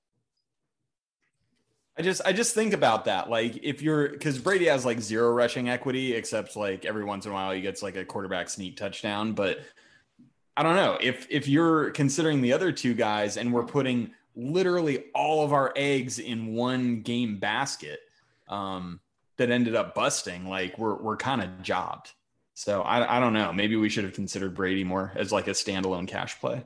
I 1.97 2.03
just 2.03 2.21
I 2.25 2.31
just 2.31 2.53
think 2.53 2.73
about 2.73 3.05
that. 3.05 3.29
Like 3.29 3.63
if 3.63 3.81
you're 3.81 4.09
because 4.09 4.37
Brady 4.37 4.65
has 4.65 4.85
like 4.85 4.99
zero 4.99 5.31
rushing 5.31 5.67
equity, 5.67 6.13
except 6.13 6.55
like 6.55 6.85
every 6.85 7.03
once 7.03 7.25
in 7.25 7.31
a 7.31 7.33
while 7.33 7.51
he 7.51 7.61
gets 7.61 7.81
like 7.81 7.95
a 7.95 8.05
quarterback 8.05 8.49
sneak 8.49 8.77
touchdown. 8.77 9.33
But 9.33 9.59
I 10.55 10.63
don't 10.63 10.75
know 10.75 10.97
if 11.01 11.25
if 11.29 11.47
you're 11.47 11.89
considering 11.91 12.41
the 12.41 12.53
other 12.53 12.71
two 12.71 12.93
guys 12.93 13.37
and 13.37 13.51
we're 13.51 13.65
putting 13.65 14.11
literally 14.35 15.05
all 15.15 15.43
of 15.43 15.53
our 15.53 15.73
eggs 15.75 16.19
in 16.19 16.53
one 16.53 17.01
game 17.01 17.39
basket 17.39 17.99
um, 18.47 18.99
that 19.37 19.49
ended 19.49 19.75
up 19.75 19.95
busting, 19.95 20.47
like 20.47 20.77
we're 20.77 20.95
we're 20.95 21.17
kind 21.17 21.41
of 21.41 21.63
jobbed. 21.63 22.11
So 22.53 22.83
I 22.83 23.17
I 23.17 23.19
don't 23.19 23.33
know. 23.33 23.51
Maybe 23.51 23.75
we 23.75 23.89
should 23.89 24.03
have 24.03 24.13
considered 24.13 24.53
Brady 24.53 24.83
more 24.83 25.13
as 25.15 25.31
like 25.31 25.47
a 25.47 25.51
standalone 25.51 26.07
cash 26.07 26.39
play. 26.39 26.63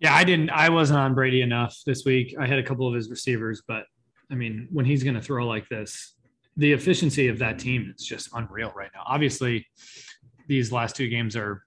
Yeah, 0.00 0.14
I 0.14 0.24
didn't. 0.24 0.50
I 0.50 0.70
wasn't 0.70 0.98
on 0.98 1.14
Brady 1.14 1.42
enough 1.42 1.76
this 1.86 2.04
week. 2.04 2.34
I 2.38 2.46
had 2.46 2.58
a 2.58 2.62
couple 2.62 2.88
of 2.88 2.94
his 2.94 3.10
receivers, 3.10 3.62
but 3.68 3.84
I 4.30 4.34
mean, 4.34 4.66
when 4.72 4.86
he's 4.86 5.02
going 5.02 5.14
to 5.14 5.20
throw 5.20 5.46
like 5.46 5.68
this, 5.68 6.14
the 6.56 6.72
efficiency 6.72 7.28
of 7.28 7.38
that 7.38 7.58
team 7.58 7.92
is 7.96 8.04
just 8.04 8.30
unreal 8.32 8.72
right 8.74 8.90
now. 8.94 9.02
Obviously, 9.06 9.66
these 10.48 10.72
last 10.72 10.96
two 10.96 11.08
games 11.08 11.36
are. 11.36 11.62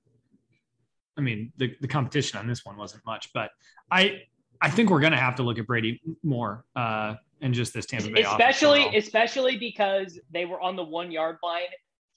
I 1.15 1.21
mean, 1.21 1.53
the, 1.57 1.75
the 1.79 1.87
competition 1.87 2.39
on 2.39 2.47
this 2.47 2.65
one 2.65 2.75
wasn't 2.75 3.05
much, 3.05 3.29
but 3.35 3.51
I 3.91 4.23
I 4.61 4.69
think 4.71 4.89
we're 4.89 4.99
going 4.99 5.11
to 5.11 5.19
have 5.19 5.35
to 5.35 5.43
look 5.43 5.59
at 5.59 5.67
Brady 5.67 6.01
more 6.23 6.65
uh, 6.75 7.15
and 7.41 7.53
just 7.53 7.71
this 7.71 7.85
Tampa 7.85 8.09
Bay, 8.09 8.23
especially 8.23 8.95
especially 8.95 9.57
because 9.57 10.19
they 10.31 10.45
were 10.45 10.59
on 10.59 10.75
the 10.75 10.83
one 10.83 11.11
yard 11.11 11.37
line 11.43 11.67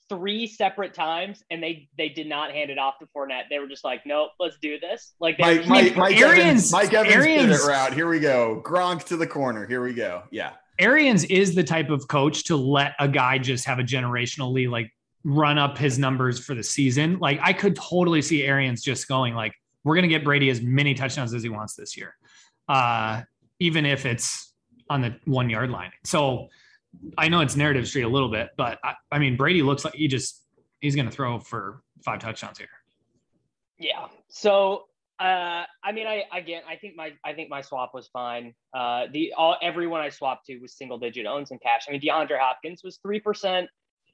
three 0.08 0.46
separate 0.46 0.94
times 0.94 1.42
and 1.50 1.62
they 1.62 1.88
they 1.98 2.08
did 2.08 2.28
not 2.28 2.52
hand 2.52 2.70
it 2.70 2.78
off 2.78 2.98
to 3.00 3.06
Fournette. 3.06 3.44
They 3.50 3.58
were 3.58 3.66
just 3.68 3.84
like, 3.84 4.06
nope, 4.06 4.30
let's 4.38 4.56
do 4.58 4.78
this. 4.78 5.14
Like 5.20 5.38
they 5.38 5.42
were 5.42 5.48
Mike, 5.48 5.58
just 5.58 5.68
Mike, 5.68 5.96
Mike 5.96 6.16
Arians- 6.16 6.40
Evans, 6.40 6.72
Mike 6.72 6.94
Evans 6.94 7.14
Arians- 7.14 7.52
pivot 7.52 7.68
route. 7.68 7.92
Here 7.94 8.08
we 8.08 8.20
go. 8.20 8.62
Gronk 8.64 9.04
to 9.04 9.16
the 9.16 9.26
corner. 9.26 9.66
Here 9.66 9.82
we 9.82 9.94
go. 9.94 10.22
Yeah. 10.30 10.52
Arians 10.78 11.24
is 11.24 11.54
the 11.54 11.64
type 11.64 11.90
of 11.90 12.06
coach 12.08 12.44
to 12.44 12.56
let 12.56 12.94
a 13.00 13.08
guy 13.08 13.38
just 13.38 13.64
have 13.64 13.78
a 13.78 13.82
generationally 13.82 14.68
like 14.70 14.92
run 15.24 15.58
up 15.58 15.76
his 15.78 15.98
numbers 15.98 16.38
for 16.38 16.54
the 16.54 16.62
season. 16.62 17.18
Like 17.18 17.40
I 17.42 17.52
could 17.52 17.74
totally 17.76 18.22
see 18.22 18.44
Arians 18.44 18.82
just 18.82 19.08
going 19.08 19.34
like, 19.34 19.54
we're 19.84 19.94
gonna 19.94 20.08
get 20.08 20.22
Brady 20.24 20.50
as 20.50 20.60
many 20.60 20.94
touchdowns 20.94 21.32
as 21.34 21.42
he 21.42 21.48
wants 21.48 21.74
this 21.74 21.96
year, 21.96 22.14
uh, 22.68 23.22
even 23.58 23.86
if 23.86 24.04
it's 24.04 24.52
on 24.90 25.00
the 25.00 25.16
one 25.24 25.48
yard 25.48 25.70
line. 25.70 25.92
So 26.04 26.48
I 27.18 27.28
know 27.28 27.40
it's 27.40 27.56
narrative 27.56 27.86
street 27.88 28.02
a 28.02 28.08
little 28.08 28.30
bit, 28.30 28.50
but 28.56 28.78
I, 28.84 28.94
I 29.10 29.18
mean 29.18 29.36
Brady 29.36 29.62
looks 29.62 29.84
like 29.84 29.94
he 29.94 30.08
just 30.08 30.42
he's 30.80 30.96
gonna 30.96 31.10
throw 31.10 31.38
for 31.38 31.82
five 32.04 32.20
touchdowns 32.20 32.58
here. 32.58 32.68
Yeah. 33.78 34.06
So 34.28 34.84
uh 35.18 35.64
I 35.82 35.92
mean 35.92 36.06
I 36.06 36.24
again 36.34 36.62
I 36.68 36.76
think 36.76 36.94
my 36.96 37.12
I 37.24 37.32
think 37.32 37.48
my 37.48 37.62
swap 37.62 37.92
was 37.94 38.08
fine. 38.08 38.54
Uh 38.74 39.06
the 39.12 39.32
all 39.36 39.56
everyone 39.62 40.00
I 40.00 40.10
swapped 40.10 40.46
to 40.46 40.58
was 40.58 40.76
single 40.76 40.98
digit 40.98 41.26
owns 41.26 41.50
and 41.50 41.60
cash. 41.60 41.86
I 41.88 41.92
mean 41.92 42.00
DeAndre 42.00 42.38
Hopkins 42.38 42.82
was 42.84 42.98
three 43.02 43.20
percent. 43.20 43.68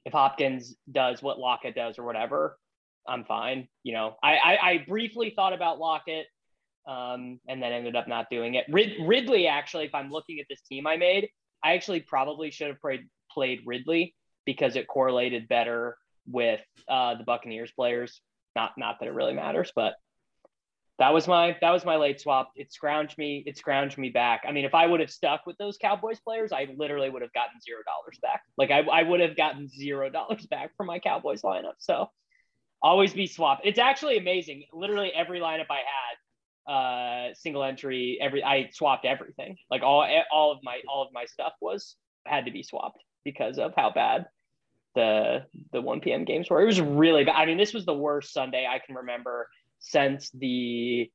If 0.05 0.13
Hopkins 0.13 0.75
does 0.91 1.21
what 1.21 1.39
Lockett 1.39 1.75
does 1.75 1.97
or 1.97 2.03
whatever, 2.03 2.57
I'm 3.07 3.23
fine. 3.25 3.67
You 3.83 3.93
know, 3.93 4.15
I 4.23 4.35
I, 4.35 4.69
I 4.71 4.85
briefly 4.87 5.33
thought 5.35 5.53
about 5.53 5.79
Lockett 5.79 6.27
um 6.87 7.39
and 7.47 7.61
then 7.61 7.71
ended 7.71 7.95
up 7.95 8.07
not 8.07 8.29
doing 8.29 8.55
it. 8.55 8.65
Rid- 8.69 8.97
Ridley 9.01 9.47
actually, 9.47 9.85
if 9.85 9.95
I'm 9.95 10.09
looking 10.09 10.39
at 10.39 10.45
this 10.49 10.61
team 10.61 10.87
I 10.87 10.97
made, 10.97 11.29
I 11.63 11.73
actually 11.73 12.01
probably 12.01 12.51
should 12.51 12.67
have 12.67 12.79
played 12.81 13.07
played 13.31 13.61
Ridley 13.65 14.15
because 14.45 14.75
it 14.75 14.87
correlated 14.87 15.47
better 15.47 15.97
with 16.27 16.61
uh 16.87 17.15
the 17.15 17.23
Buccaneers 17.23 17.71
players 17.71 18.21
not 18.55 18.73
not 18.77 18.99
that 18.99 19.07
it 19.07 19.13
really 19.13 19.33
matters, 19.33 19.71
but 19.75 19.95
that 20.99 21.13
was 21.13 21.27
my 21.27 21.57
that 21.61 21.71
was 21.71 21.85
my 21.85 21.95
late 21.95 22.21
swap. 22.21 22.51
It 22.55 22.71
scrounged 22.71 23.17
me, 23.17 23.43
it 23.45 23.59
scrounged 23.59 23.97
me 23.97 24.09
back. 24.09 24.43
I 24.47 24.51
mean, 24.51 24.65
if 24.65 24.75
I 24.75 24.85
would 24.85 24.99
have 24.99 25.09
stuck 25.09 25.45
with 25.45 25.57
those 25.57 25.77
Cowboys 25.77 26.19
players, 26.19 26.51
I 26.51 26.67
literally 26.77 27.09
would 27.09 27.23
have 27.23 27.33
gotten 27.33 27.59
zero 27.61 27.79
dollars 27.85 28.19
back. 28.21 28.41
Like 28.57 28.71
I, 28.71 28.81
I 28.81 29.03
would 29.03 29.19
have 29.19 29.35
gotten 29.35 29.67
zero 29.69 30.09
dollars 30.09 30.45
back 30.45 30.75
from 30.77 30.87
my 30.87 30.99
Cowboys 30.99 31.41
lineup. 31.41 31.73
So 31.79 32.09
always 32.81 33.13
be 33.13 33.27
swapped. 33.27 33.65
It's 33.65 33.79
actually 33.79 34.17
amazing. 34.17 34.65
Literally 34.71 35.11
every 35.13 35.39
lineup 35.39 35.67
I 35.69 35.77
had, 35.77 36.17
uh 36.67 37.33
single 37.33 37.63
entry, 37.63 38.17
every 38.21 38.43
I 38.43 38.69
swapped 38.71 39.05
everything. 39.05 39.57
Like 39.69 39.83
all 39.83 40.07
all 40.31 40.51
of 40.51 40.59
my 40.63 40.79
all 40.87 41.03
of 41.03 41.13
my 41.13 41.25
stuff 41.25 41.53
was 41.61 41.95
had 42.25 42.45
to 42.45 42.51
be 42.51 42.63
swapped 42.63 43.03
because 43.23 43.59
of 43.59 43.73
how 43.75 43.91
bad 43.91 44.25
the 44.95 45.45
the 45.71 45.81
1 45.81 46.01
p.m. 46.01 46.25
games 46.25 46.49
were. 46.49 46.61
It 46.61 46.65
was 46.65 46.81
really 46.81 47.23
bad. 47.23 47.35
I 47.35 47.45
mean, 47.45 47.57
this 47.57 47.73
was 47.73 47.85
the 47.85 47.93
worst 47.93 48.33
Sunday 48.33 48.67
I 48.69 48.79
can 48.79 48.95
remember 48.95 49.47
since 49.79 50.29
the 50.31 51.09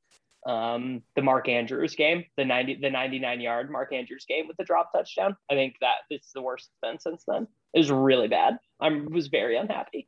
um 0.45 1.01
the 1.15 1.21
Mark 1.21 1.49
Andrews 1.49 1.95
game, 1.95 2.23
the 2.37 2.45
90 2.45 2.75
the 2.81 2.89
99 2.89 3.41
yard 3.41 3.71
Mark 3.71 3.93
Andrews 3.93 4.25
game 4.27 4.47
with 4.47 4.57
the 4.57 4.63
drop 4.63 4.91
touchdown. 4.93 5.35
I 5.49 5.55
think 5.55 5.75
that 5.81 5.97
is 6.09 6.29
the 6.33 6.41
worst 6.41 6.69
it's 6.69 6.79
been 6.81 6.99
since 6.99 7.23
then. 7.27 7.47
It 7.73 7.79
was 7.79 7.91
really 7.91 8.27
bad. 8.27 8.57
I 8.79 8.89
was 8.89 9.27
very 9.27 9.57
unhappy. 9.57 10.07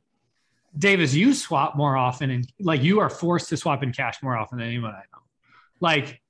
Davis, 0.78 1.14
you 1.14 1.34
swap 1.34 1.76
more 1.76 1.98
often 1.98 2.30
and 2.30 2.52
like 2.60 2.82
you 2.82 3.00
are 3.00 3.10
forced 3.10 3.50
to 3.50 3.58
swap 3.58 3.84
in 3.84 3.92
cash 3.92 4.24
more 4.24 4.38
often 4.38 4.58
than 4.58 4.68
anyone 4.68 4.92
I 4.92 5.04
know. 5.12 5.21
Like 5.82 6.22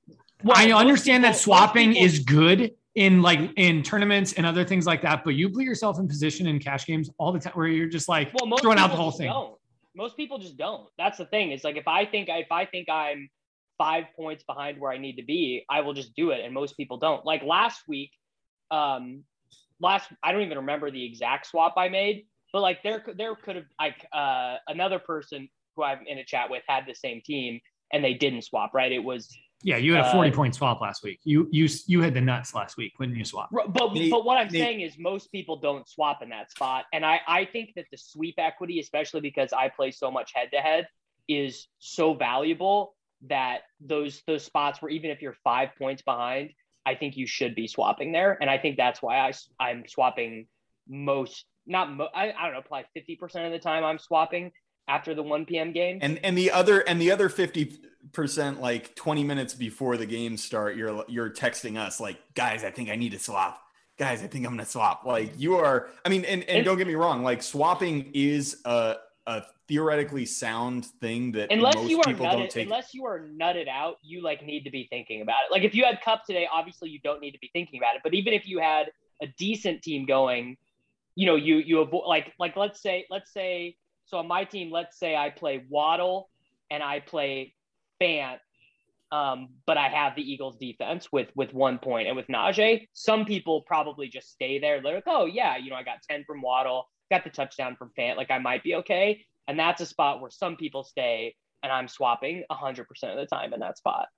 Well, 0.42 0.56
I 0.56 0.72
understand 0.72 1.22
people- 1.22 1.32
that 1.34 1.38
swapping 1.38 1.92
people- 1.92 2.06
is 2.06 2.18
good 2.20 2.74
in 2.94 3.22
like 3.22 3.52
in 3.56 3.82
tournaments 3.82 4.34
and 4.34 4.44
other 4.44 4.64
things 4.64 4.86
like 4.86 5.02
that, 5.02 5.24
but 5.24 5.34
you 5.34 5.48
put 5.48 5.62
yourself 5.64 5.98
in 5.98 6.08
position 6.08 6.46
in 6.46 6.58
cash 6.58 6.84
games 6.84 7.08
all 7.18 7.32
the 7.32 7.38
time 7.38 7.52
where 7.54 7.68
you're 7.68 7.86
just 7.86 8.08
like 8.08 8.30
well, 8.34 8.58
throwing 8.58 8.78
out 8.78 8.90
the 8.90 8.96
whole 8.96 9.10
thing. 9.12 9.28
Don't. 9.28 9.56
Most 9.94 10.16
people 10.16 10.38
just 10.38 10.56
don't. 10.56 10.88
That's 10.98 11.18
the 11.18 11.26
thing. 11.26 11.52
It's 11.52 11.64
like 11.64 11.76
if 11.76 11.86
I 11.86 12.04
think 12.04 12.28
if 12.30 12.50
I 12.50 12.64
think 12.66 12.88
I'm 12.88 13.30
five 13.78 14.04
points 14.16 14.44
behind 14.44 14.78
where 14.78 14.92
I 14.92 14.98
need 14.98 15.16
to 15.16 15.24
be, 15.24 15.64
I 15.68 15.80
will 15.80 15.94
just 15.94 16.14
do 16.14 16.30
it. 16.30 16.44
And 16.44 16.52
most 16.52 16.76
people 16.76 16.98
don't. 16.98 17.24
Like 17.24 17.42
last 17.42 17.82
week, 17.88 18.10
um, 18.70 19.24
last 19.80 20.10
I 20.22 20.32
don't 20.32 20.42
even 20.42 20.58
remember 20.58 20.90
the 20.90 21.04
exact 21.04 21.46
swap 21.46 21.74
I 21.76 21.88
made, 21.88 22.26
but 22.52 22.60
like 22.60 22.82
there 22.82 23.04
there 23.16 23.34
could 23.34 23.56
have 23.56 23.64
like 23.80 24.06
uh, 24.12 24.56
another 24.68 24.98
person 24.98 25.48
who 25.76 25.82
I'm 25.82 26.06
in 26.06 26.18
a 26.18 26.24
chat 26.24 26.50
with 26.50 26.62
had 26.68 26.84
the 26.86 26.94
same 26.94 27.22
team 27.24 27.60
and 27.92 28.04
they 28.04 28.14
didn't 28.14 28.42
swap. 28.42 28.74
Right? 28.74 28.92
It 28.92 29.02
was 29.02 29.28
yeah, 29.62 29.76
you 29.76 29.94
had 29.94 30.04
a 30.04 30.12
40 30.12 30.30
uh, 30.30 30.34
point 30.34 30.54
swap 30.54 30.80
last 30.80 31.04
week. 31.04 31.20
You 31.24 31.48
you 31.50 31.68
you 31.86 32.02
had 32.02 32.14
the 32.14 32.20
nuts 32.20 32.54
last 32.54 32.76
week, 32.76 32.92
when 32.96 33.14
you 33.14 33.24
swap? 33.24 33.48
But 33.52 33.70
but 34.10 34.24
what 34.24 34.36
I'm 34.36 34.50
saying 34.50 34.80
is 34.80 34.98
most 34.98 35.30
people 35.30 35.56
don't 35.56 35.88
swap 35.88 36.22
in 36.22 36.30
that 36.30 36.50
spot, 36.50 36.86
and 36.92 37.04
I 37.06 37.20
I 37.26 37.44
think 37.44 37.70
that 37.76 37.86
the 37.90 37.96
sweep 37.96 38.34
equity, 38.38 38.80
especially 38.80 39.20
because 39.20 39.52
I 39.52 39.68
play 39.68 39.92
so 39.92 40.10
much 40.10 40.32
head 40.34 40.50
to 40.52 40.58
head, 40.58 40.88
is 41.28 41.68
so 41.78 42.14
valuable 42.14 42.96
that 43.28 43.60
those 43.80 44.22
those 44.26 44.44
spots 44.44 44.82
where 44.82 44.90
even 44.90 45.10
if 45.10 45.22
you're 45.22 45.36
five 45.44 45.70
points 45.78 46.02
behind, 46.02 46.50
I 46.84 46.96
think 46.96 47.16
you 47.16 47.26
should 47.26 47.54
be 47.54 47.68
swapping 47.68 48.10
there, 48.10 48.36
and 48.40 48.50
I 48.50 48.58
think 48.58 48.76
that's 48.76 49.00
why 49.00 49.18
I 49.18 49.32
I'm 49.60 49.84
swapping 49.86 50.48
most 50.88 51.44
not 51.66 51.92
mo- 51.92 52.08
I, 52.12 52.32
I 52.32 52.46
don't 52.46 52.54
know 52.54 52.62
probably 52.62 52.86
50% 52.96 53.46
of 53.46 53.52
the 53.52 53.58
time 53.60 53.84
I'm 53.84 53.98
swapping 53.98 54.50
after 54.88 55.14
the 55.14 55.22
1 55.22 55.46
p.m. 55.46 55.72
game. 55.72 55.98
And 56.02 56.18
and 56.24 56.36
the 56.36 56.50
other 56.50 56.80
and 56.80 57.00
the 57.00 57.10
other 57.10 57.28
50% 57.28 58.60
like 58.60 58.94
20 58.94 59.24
minutes 59.24 59.54
before 59.54 59.96
the 59.96 60.06
game 60.06 60.36
start, 60.36 60.76
you're 60.76 61.04
you're 61.08 61.30
texting 61.30 61.78
us 61.78 62.00
like, 62.00 62.18
guys, 62.34 62.64
I 62.64 62.70
think 62.70 62.90
I 62.90 62.96
need 62.96 63.12
to 63.12 63.18
swap. 63.18 63.62
Guys, 63.98 64.22
I 64.22 64.26
think 64.26 64.46
I'm 64.46 64.52
gonna 64.52 64.66
swap. 64.66 65.04
Like 65.04 65.32
you 65.36 65.56
are, 65.56 65.88
I 66.04 66.08
mean, 66.08 66.24
and, 66.24 66.42
and 66.44 66.64
don't 66.64 66.78
get 66.78 66.86
me 66.86 66.94
wrong, 66.94 67.22
like 67.22 67.42
swapping 67.42 68.10
is 68.14 68.60
a 68.64 68.96
a 69.26 69.42
theoretically 69.68 70.26
sound 70.26 70.86
thing 71.00 71.32
that 71.32 71.52
unless 71.52 71.76
you 71.88 72.00
are 72.00 72.04
nutted, 72.04 72.50
take... 72.50 72.64
unless 72.64 72.92
you 72.92 73.06
are 73.06 73.20
nutted 73.20 73.68
out, 73.68 73.96
you 74.02 74.20
like 74.22 74.44
need 74.44 74.64
to 74.64 74.70
be 74.70 74.86
thinking 74.90 75.22
about 75.22 75.38
it. 75.46 75.52
Like 75.52 75.62
if 75.62 75.74
you 75.74 75.84
had 75.84 76.00
Kupp 76.02 76.26
today, 76.26 76.48
obviously 76.52 76.90
you 76.90 76.98
don't 77.00 77.20
need 77.20 77.30
to 77.32 77.38
be 77.38 77.50
thinking 77.52 77.78
about 77.78 77.94
it. 77.96 78.02
But 78.02 78.14
even 78.14 78.32
if 78.32 78.46
you 78.46 78.58
had 78.58 78.90
a 79.22 79.26
decent 79.38 79.82
team 79.82 80.04
going, 80.04 80.56
you 81.14 81.26
know, 81.26 81.36
you 81.36 81.56
you 81.56 81.80
avoid 81.80 82.06
like 82.06 82.32
like 82.38 82.56
let's 82.56 82.82
say 82.82 83.06
let's 83.10 83.32
say 83.32 83.76
so 84.12 84.18
on 84.18 84.28
my 84.28 84.44
team, 84.44 84.70
let's 84.70 84.98
say 84.98 85.16
I 85.16 85.30
play 85.30 85.64
Waddle 85.70 86.28
and 86.70 86.82
I 86.82 87.00
play 87.00 87.54
Fant, 88.00 88.38
um, 89.10 89.48
but 89.66 89.78
I 89.78 89.88
have 89.88 90.14
the 90.14 90.22
Eagles 90.22 90.56
defense 90.58 91.08
with 91.10 91.28
with 91.34 91.52
one 91.54 91.78
point 91.78 92.08
and 92.08 92.16
with 92.16 92.26
Najee. 92.26 92.88
Some 92.92 93.24
people 93.24 93.62
probably 93.62 94.08
just 94.08 94.30
stay 94.30 94.58
there. 94.58 94.82
They're 94.82 94.96
like, 94.96 95.04
oh 95.06 95.24
yeah, 95.24 95.56
you 95.56 95.70
know, 95.70 95.76
I 95.76 95.82
got 95.82 96.02
10 96.08 96.24
from 96.26 96.42
Waddle, 96.42 96.88
got 97.10 97.24
the 97.24 97.30
touchdown 97.30 97.74
from 97.76 97.90
Fant, 97.98 98.16
like 98.16 98.30
I 98.30 98.38
might 98.38 98.62
be 98.62 98.74
okay. 98.76 99.24
And 99.48 99.58
that's 99.58 99.80
a 99.80 99.86
spot 99.86 100.20
where 100.20 100.30
some 100.30 100.56
people 100.56 100.84
stay 100.84 101.34
and 101.62 101.72
I'm 101.72 101.88
swapping 101.88 102.44
100% 102.50 102.80
of 102.80 103.16
the 103.16 103.26
time 103.26 103.54
in 103.54 103.60
that 103.60 103.78
spot. 103.78 104.08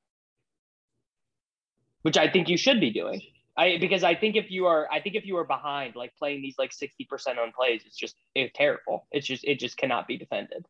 Which 2.03 2.17
I 2.17 2.29
think 2.29 2.49
you 2.49 2.57
should 2.57 2.81
be 2.81 2.91
doing. 2.91 3.23
I 3.57 3.79
because 3.79 4.03
I 4.03 4.15
think 4.15 4.37
if 4.37 4.51
you 4.51 4.67
are 4.67 4.89
I 4.91 5.01
think 5.01 5.15
if 5.15 5.27
you 5.27 5.37
are 5.37 5.45
behind 5.45 5.95
like 5.97 6.15
playing 6.17 6.43
these 6.43 6.57
like 6.59 6.73
60% 6.73 7.39
on 7.39 7.53
plays 7.53 7.83
it's 7.87 7.97
just 7.97 8.17
it's 8.35 8.53
terrible. 8.55 9.07
It's 9.13 9.27
just 9.27 9.45
it 9.45 9.61
just 9.61 9.77
cannot 9.77 10.09
be 10.09 10.17
defended. 10.17 10.67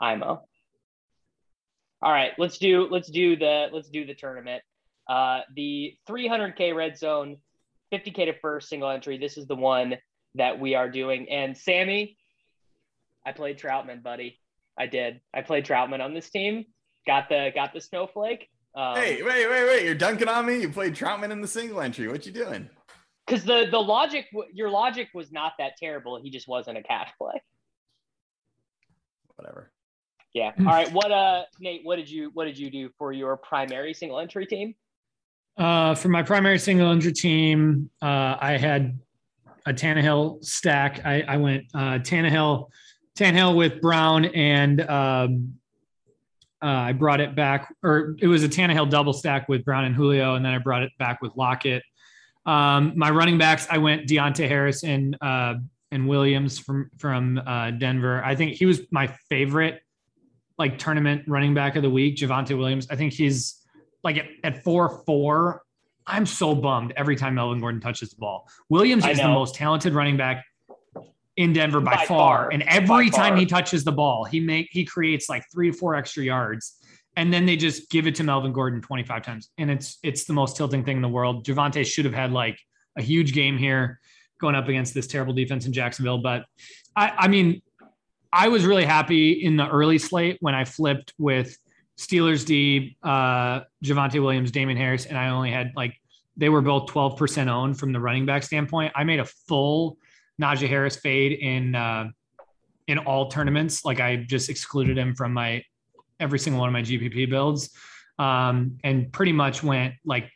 IMO. 0.00 0.42
All 2.00 2.12
right, 2.12 2.32
let's 2.38 2.58
do 2.58 2.88
let's 2.90 3.10
do 3.10 3.36
the 3.36 3.68
let's 3.72 3.88
do 3.88 4.06
the 4.06 4.14
tournament. 4.14 4.62
Uh 5.08 5.40
the 5.54 5.96
300k 6.08 6.74
red 6.74 6.98
zone 6.98 7.38
50k 7.92 8.26
to 8.26 8.38
first 8.40 8.68
single 8.68 8.90
entry. 8.90 9.18
This 9.18 9.38
is 9.38 9.46
the 9.46 9.56
one 9.56 9.96
that 10.34 10.60
we 10.60 10.74
are 10.74 10.90
doing 10.90 11.28
and 11.30 11.56
Sammy 11.56 12.18
I 13.28 13.32
played 13.32 13.58
Trautman, 13.58 14.02
buddy. 14.02 14.40
I 14.78 14.86
did. 14.86 15.20
I 15.34 15.42
played 15.42 15.66
Trautman 15.66 16.02
on 16.02 16.14
this 16.14 16.30
team. 16.30 16.64
Got 17.06 17.28
the 17.28 17.50
got 17.54 17.74
the 17.74 17.80
snowflake. 17.80 18.48
Um, 18.78 18.94
hey, 18.94 19.20
wait, 19.24 19.50
wait, 19.50 19.64
wait! 19.66 19.84
You're 19.84 19.96
dunking 19.96 20.28
on 20.28 20.46
me. 20.46 20.60
You 20.60 20.68
played 20.68 20.94
Trautman 20.94 21.32
in 21.32 21.40
the 21.40 21.48
single 21.48 21.80
entry. 21.80 22.06
What 22.06 22.24
you 22.24 22.30
doing? 22.30 22.70
Because 23.26 23.42
the 23.42 23.66
the 23.68 23.78
logic, 23.78 24.26
your 24.52 24.70
logic 24.70 25.08
was 25.12 25.32
not 25.32 25.54
that 25.58 25.72
terrible. 25.76 26.22
He 26.22 26.30
just 26.30 26.46
wasn't 26.46 26.78
a 26.78 26.82
cash 26.84 27.10
play. 27.18 27.42
Whatever. 29.34 29.72
Yeah. 30.32 30.52
All 30.60 30.66
right. 30.66 30.92
What 30.92 31.10
uh, 31.10 31.42
Nate? 31.58 31.80
What 31.82 31.96
did 31.96 32.08
you 32.08 32.30
What 32.34 32.44
did 32.44 32.56
you 32.56 32.70
do 32.70 32.88
for 32.98 33.12
your 33.12 33.36
primary 33.36 33.92
single 33.94 34.20
entry 34.20 34.46
team? 34.46 34.76
Uh, 35.56 35.96
for 35.96 36.08
my 36.08 36.22
primary 36.22 36.60
single 36.60 36.92
entry 36.92 37.12
team, 37.12 37.90
uh, 38.00 38.36
I 38.40 38.56
had 38.58 38.96
a 39.66 39.74
Tannehill 39.74 40.44
stack. 40.44 41.04
I, 41.04 41.22
I 41.22 41.36
went 41.36 41.64
uh, 41.74 41.98
Tannehill, 41.98 42.68
Tannehill 43.18 43.56
with 43.56 43.80
Brown 43.80 44.26
and 44.26 44.88
um, 44.88 45.54
uh, 46.62 46.66
I 46.66 46.92
brought 46.92 47.20
it 47.20 47.34
back, 47.34 47.72
or 47.82 48.16
it 48.18 48.26
was 48.26 48.42
a 48.42 48.48
Tannehill 48.48 48.90
double 48.90 49.12
stack 49.12 49.48
with 49.48 49.64
Brown 49.64 49.84
and 49.84 49.94
Julio, 49.94 50.34
and 50.34 50.44
then 50.44 50.52
I 50.52 50.58
brought 50.58 50.82
it 50.82 50.92
back 50.98 51.22
with 51.22 51.36
Lockett. 51.36 51.82
Um, 52.46 52.94
my 52.96 53.10
running 53.10 53.38
backs, 53.38 53.66
I 53.70 53.78
went 53.78 54.08
Deonte 54.08 54.48
Harris 54.48 54.82
and 54.82 55.16
uh, 55.20 55.54
and 55.90 56.08
Williams 56.08 56.58
from 56.58 56.90
from 56.98 57.40
uh, 57.46 57.70
Denver. 57.72 58.22
I 58.24 58.34
think 58.34 58.54
he 58.54 58.66
was 58.66 58.80
my 58.90 59.06
favorite, 59.28 59.82
like 60.58 60.78
tournament 60.78 61.24
running 61.28 61.54
back 61.54 61.76
of 61.76 61.82
the 61.82 61.90
week. 61.90 62.16
Javonte 62.16 62.56
Williams. 62.56 62.88
I 62.90 62.96
think 62.96 63.12
he's 63.12 63.62
like 64.02 64.16
at, 64.16 64.26
at 64.42 64.64
four 64.64 65.02
four. 65.04 65.62
I'm 66.06 66.24
so 66.24 66.54
bummed 66.54 66.94
every 66.96 67.16
time 67.16 67.34
Melvin 67.34 67.60
Gordon 67.60 67.82
touches 67.82 68.10
the 68.10 68.16
ball. 68.16 68.48
Williams 68.70 69.06
is 69.06 69.18
the 69.18 69.28
most 69.28 69.54
talented 69.54 69.92
running 69.92 70.16
back 70.16 70.44
in 71.38 71.52
Denver 71.52 71.80
by, 71.80 71.94
by 71.94 72.04
far. 72.04 72.06
far. 72.06 72.50
And 72.50 72.64
every 72.64 73.10
time 73.10 73.36
he 73.36 73.46
touches 73.46 73.84
the 73.84 73.92
ball, 73.92 74.24
he 74.24 74.40
make 74.40 74.68
he 74.72 74.84
creates 74.84 75.28
like 75.28 75.44
three 75.50 75.70
or 75.70 75.72
four 75.72 75.94
extra 75.94 76.24
yards. 76.24 76.74
And 77.16 77.32
then 77.32 77.46
they 77.46 77.56
just 77.56 77.90
give 77.90 78.06
it 78.06 78.16
to 78.16 78.24
Melvin 78.24 78.52
Gordon 78.52 78.82
25 78.82 79.22
times. 79.22 79.48
And 79.56 79.70
it's 79.70 79.98
it's 80.02 80.24
the 80.24 80.32
most 80.32 80.56
tilting 80.56 80.84
thing 80.84 80.96
in 80.96 81.02
the 81.02 81.08
world. 81.08 81.46
Javonte 81.46 81.86
should 81.86 82.04
have 82.04 82.14
had 82.14 82.32
like 82.32 82.58
a 82.96 83.02
huge 83.02 83.32
game 83.32 83.56
here 83.56 84.00
going 84.40 84.56
up 84.56 84.68
against 84.68 84.94
this 84.94 85.06
terrible 85.06 85.32
defense 85.32 85.64
in 85.64 85.72
Jacksonville. 85.72 86.18
But 86.18 86.44
I, 86.96 87.12
I 87.16 87.28
mean, 87.28 87.62
I 88.32 88.48
was 88.48 88.64
really 88.64 88.84
happy 88.84 89.32
in 89.32 89.56
the 89.56 89.68
early 89.68 89.98
slate 89.98 90.38
when 90.40 90.56
I 90.56 90.64
flipped 90.64 91.14
with 91.18 91.56
Steelers 91.96 92.44
D, 92.44 92.96
uh, 93.02 93.60
Javonte 93.84 94.20
Williams, 94.20 94.50
Damien 94.50 94.76
Harris, 94.76 95.06
and 95.06 95.16
I 95.16 95.28
only 95.28 95.52
had 95.52 95.70
like 95.76 95.94
they 96.36 96.48
were 96.48 96.62
both 96.62 96.88
12% 96.88 97.48
owned 97.48 97.78
from 97.78 97.92
the 97.92 98.00
running 98.00 98.26
back 98.26 98.42
standpoint. 98.42 98.92
I 98.96 99.04
made 99.04 99.20
a 99.20 99.24
full 99.24 99.98
Najee 100.40 100.68
Harris 100.68 100.96
fade 100.96 101.32
in 101.32 101.74
uh, 101.74 102.08
in 102.86 102.98
all 102.98 103.28
tournaments. 103.28 103.84
Like 103.84 104.00
I 104.00 104.16
just 104.16 104.48
excluded 104.48 104.96
him 104.96 105.14
from 105.14 105.32
my 105.32 105.62
every 106.20 106.38
single 106.38 106.60
one 106.60 106.68
of 106.68 106.72
my 106.72 106.82
GPP 106.82 107.28
builds, 107.30 107.70
um, 108.18 108.78
and 108.84 109.12
pretty 109.12 109.32
much 109.32 109.62
went 109.62 109.94
like 110.04 110.30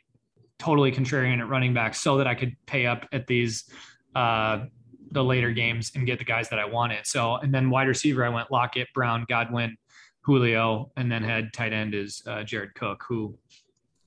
totally 0.59 0.91
contrarian 0.91 1.39
at 1.39 1.49
running 1.49 1.73
back 1.73 1.95
so 1.95 2.17
that 2.17 2.27
I 2.27 2.35
could 2.35 2.55
pay 2.65 2.85
up 2.85 3.07
at 3.11 3.27
these 3.27 3.69
uh, 4.15 4.65
the 5.11 5.23
later 5.23 5.51
games 5.51 5.91
and 5.95 6.05
get 6.05 6.19
the 6.19 6.25
guys 6.25 6.49
that 6.49 6.59
I 6.59 6.65
wanted. 6.65 7.05
So 7.05 7.35
and 7.35 7.53
then 7.53 7.69
wide 7.69 7.87
receiver 7.87 8.25
I 8.25 8.29
went 8.29 8.51
Lockett, 8.51 8.87
Brown, 8.93 9.25
Godwin, 9.27 9.77
Julio, 10.21 10.91
and 10.95 11.11
then 11.11 11.23
had 11.23 11.53
tight 11.53 11.73
end 11.73 11.93
is 11.93 12.23
uh, 12.27 12.43
Jared 12.43 12.75
Cook 12.75 13.03
who 13.07 13.37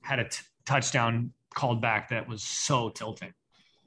had 0.01 0.19
a 0.19 0.29
t- 0.29 0.43
touchdown 0.65 1.31
called 1.53 1.81
back 1.81 2.09
that 2.09 2.27
was 2.27 2.43
so 2.43 2.89
tilting. 2.89 3.33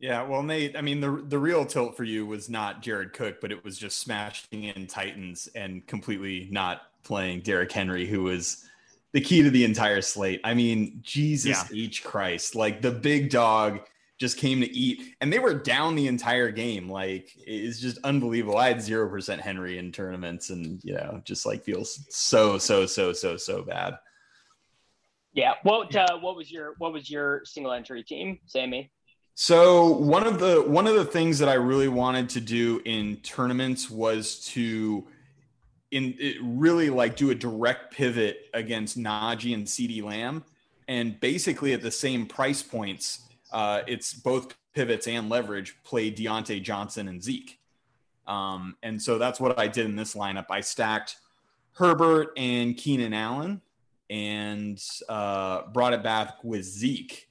Yeah, 0.01 0.23
well, 0.23 0.43
Nate, 0.43 0.77
I 0.77 0.81
mean, 0.81 1.01
the 1.01 1.23
the 1.29 1.39
real 1.39 1.67
tilt 1.67 1.95
for 1.95 2.05
you 2.05 2.25
was 2.25 2.49
not 2.49 2.81
Jared 2.81 3.13
Cook, 3.13 3.41
but 3.41 3.53
it 3.53 3.63
was 3.63 3.77
just 3.77 3.99
smashing 3.99 4.65
in 4.65 4.87
Titans 4.87 5.47
and 5.55 5.87
completely 5.87 6.49
not 6.51 6.83
playing 7.05 7.41
Derrick 7.41 7.71
Henry, 7.71 8.07
who 8.07 8.23
was 8.23 8.65
the 9.13 9.21
key 9.21 9.43
to 9.43 9.51
the 9.51 9.65
entire 9.65 10.01
slate. 10.01 10.41
I 10.43 10.55
mean, 10.55 11.01
Jesus 11.03 11.71
yeah. 11.71 11.85
H 11.85 12.03
Christ, 12.03 12.55
like 12.55 12.81
the 12.81 12.91
big 12.91 13.29
dog 13.29 13.81
just 14.19 14.39
came 14.39 14.61
to 14.61 14.71
eat, 14.71 15.17
and 15.21 15.31
they 15.31 15.39
were 15.39 15.53
down 15.53 15.97
the 15.97 16.07
entire 16.07 16.51
game. 16.51 16.89
Like 16.89 17.31
it's 17.37 17.79
just 17.79 17.99
unbelievable. 18.03 18.57
I 18.57 18.69
had 18.69 18.81
zero 18.81 19.07
percent 19.07 19.43
Henry 19.43 19.77
in 19.77 19.93
tournaments, 19.93 20.49
and 20.49 20.81
you 20.83 20.95
know, 20.95 21.21
just 21.25 21.45
like 21.45 21.63
feels 21.63 22.07
so 22.09 22.57
so 22.57 22.87
so 22.87 23.13
so 23.13 23.37
so 23.37 23.63
bad. 23.63 23.99
Yeah. 25.35 25.55
What 25.63 25.95
uh, 25.95 26.19
what 26.21 26.37
was 26.37 26.51
your 26.51 26.75
what 26.79 26.95
was 26.95 27.11
your 27.11 27.43
single 27.45 27.73
entry 27.73 28.03
team, 28.03 28.39
Sammy? 28.47 28.91
So 29.35 29.93
one 29.93 30.27
of 30.27 30.39
the 30.39 30.63
one 30.63 30.87
of 30.87 30.95
the 30.95 31.05
things 31.05 31.39
that 31.39 31.49
I 31.49 31.55
really 31.55 31.89
wanted 31.89 32.29
to 32.31 32.41
do 32.41 32.83
in 32.85 33.17
tournaments 33.19 33.91
was 33.91 34.41
to 34.49 35.07
in 35.91 36.17
really 36.43 36.91
like 36.91 37.17
do 37.17 37.31
a 37.31 37.35
direct 37.35 37.93
pivot 37.93 38.49
against 38.55 38.99
Najee 38.99 39.55
and 39.55 39.67
CeeDee 39.67 40.03
Lamb, 40.03 40.45
and 40.89 41.19
basically 41.21 41.73
at 41.73 41.83
the 41.83 41.91
same 41.91 42.27
price 42.27 42.63
points, 42.63 43.23
uh, 43.53 43.83
it's 43.87 44.13
both 44.13 44.55
pivots 44.75 45.09
and 45.09 45.29
leverage 45.29 45.77
play 45.83 46.13
Diontae 46.13 46.63
Johnson 46.63 47.09
and 47.09 47.23
Zeke, 47.23 47.59
um, 48.27 48.77
and 48.83 49.01
so 49.01 49.19
that's 49.19 49.41
what 49.41 49.59
I 49.59 49.67
did 49.67 49.87
in 49.87 49.97
this 49.97 50.15
lineup. 50.15 50.47
I 50.51 50.61
stacked 50.61 51.17
Herbert 51.73 52.33
and 52.37 52.77
Keenan 52.77 53.15
Allen, 53.15 53.63
and 54.11 54.81
uh, 55.09 55.63
brought 55.73 55.93
it 55.93 56.03
back 56.03 56.45
with 56.45 56.65
Zeke 56.65 57.30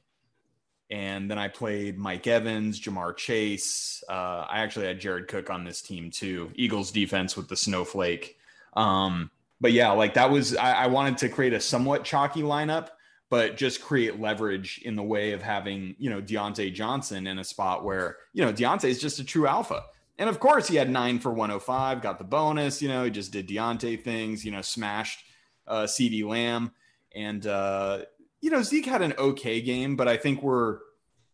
and 0.90 1.30
then 1.30 1.38
I 1.38 1.48
played 1.48 1.98
Mike 1.98 2.26
Evans, 2.26 2.80
Ja'Marr 2.80 3.16
Chase. 3.16 4.04
Uh, 4.10 4.46
I 4.50 4.60
actually 4.60 4.88
had 4.88 5.00
Jared 5.00 5.28
Cook 5.28 5.50
on 5.50 5.64
this 5.64 5.82
team 5.82 6.10
too. 6.10 6.52
Eagles 6.56 6.92
defense 6.92 7.38
with 7.38 7.48
the 7.48 7.56
snowflake. 7.56 8.38
Um, 8.74 9.30
but 9.62 9.72
yeah, 9.72 9.92
like 9.92 10.16
that 10.16 10.32
was 10.32 10.56
I, 10.56 10.72
I 10.72 10.88
wanted 10.88 11.18
to 11.20 11.30
create 11.30 11.54
a 11.54 11.60
somewhat 11.60 12.04
chalky 12.04 12.42
lineup, 12.42 12.90
but 13.30 13.56
just 13.56 13.82
create 13.82 14.20
leverage 14.20 14.82
in 14.84 14.96
the 14.96 15.04
way 15.04 15.34
of 15.34 15.44
having 15.44 15.96
you 16.00 16.10
know 16.10 16.22
Diontae 16.22 16.74
Johnson 16.74 17.28
in 17.28 17.38
a 17.38 17.44
spot 17.44 17.84
where 17.84 18.18
you 18.34 18.44
know 18.44 18.52
Diontae 18.52 18.86
is 18.86 19.00
just 19.00 19.20
a 19.20 19.24
true 19.24 19.48
alpha. 19.48 19.84
And 20.18 20.30
of 20.30 20.40
course, 20.40 20.68
he 20.68 20.76
had 20.76 20.90
nine 20.90 21.20
for 21.20 21.32
105, 21.32 22.02
got 22.02 22.18
the 22.18 22.26
bonus. 22.26 22.82
You 22.82 22.90
know, 22.90 23.06
he 23.06 23.10
just 23.10 23.32
did 23.32 23.48
Diontae 23.48 24.04
things. 24.04 24.44
You 24.44 24.52
know, 24.52 24.62
smashed 24.62 25.24
uh, 25.68 25.84
CeeDee 25.84 26.26
Lamb, 26.26 26.72
and 27.14 27.46
uh, 27.46 28.00
you 28.42 28.50
know 28.50 28.62
Zeke 28.62 28.86
had 28.86 29.02
an 29.02 29.14
okay 29.18 29.62
game, 29.62 29.96
but 29.96 30.08
I 30.08 30.18
think 30.18 30.42
we're. 30.42 30.80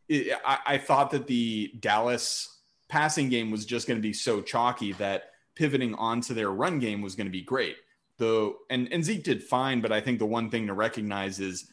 I, 0.10 0.60
I 0.66 0.78
thought 0.78 1.12
that 1.12 1.26
the 1.26 1.74
Dallas 1.80 2.60
passing 2.90 3.30
game 3.30 3.50
was 3.50 3.66
just 3.66 3.88
going 3.88 3.98
to 3.98 4.02
be 4.02 4.14
so 4.14 4.42
chalky 4.42 4.94
that 4.94 5.32
pivoting 5.56 5.96
onto 5.96 6.36
their 6.36 6.52
run 6.52 6.78
game 6.78 7.02
was 7.02 7.16
going 7.16 7.26
to 7.26 7.32
be 7.32 7.42
great. 7.42 7.78
Though, 8.18 8.58
and 8.70 8.88
and 8.92 9.04
Zeke 9.04 9.24
did 9.24 9.44
fine, 9.44 9.82
but 9.82 9.92
I 9.92 10.02
think 10.02 10.20
the 10.20 10.26
one 10.26 10.50
thing 10.50 10.68
to 10.68 10.74
recognize 10.74 11.40
is 11.40 11.72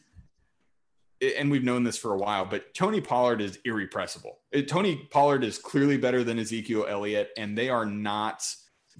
and 1.37 1.49
we've 1.49 1.63
known 1.63 1.83
this 1.83 1.97
for 1.97 2.13
a 2.13 2.17
while, 2.17 2.45
but 2.45 2.73
Tony 2.73 3.01
Pollard 3.01 3.41
is 3.41 3.59
irrepressible. 3.65 4.39
Uh, 4.53 4.61
Tony 4.61 5.07
Pollard 5.11 5.43
is 5.43 5.57
clearly 5.57 5.97
better 5.97 6.23
than 6.23 6.39
Ezekiel 6.39 6.85
Elliott, 6.87 7.29
and 7.37 7.57
they 7.57 7.69
are 7.69 7.85
not 7.85 8.43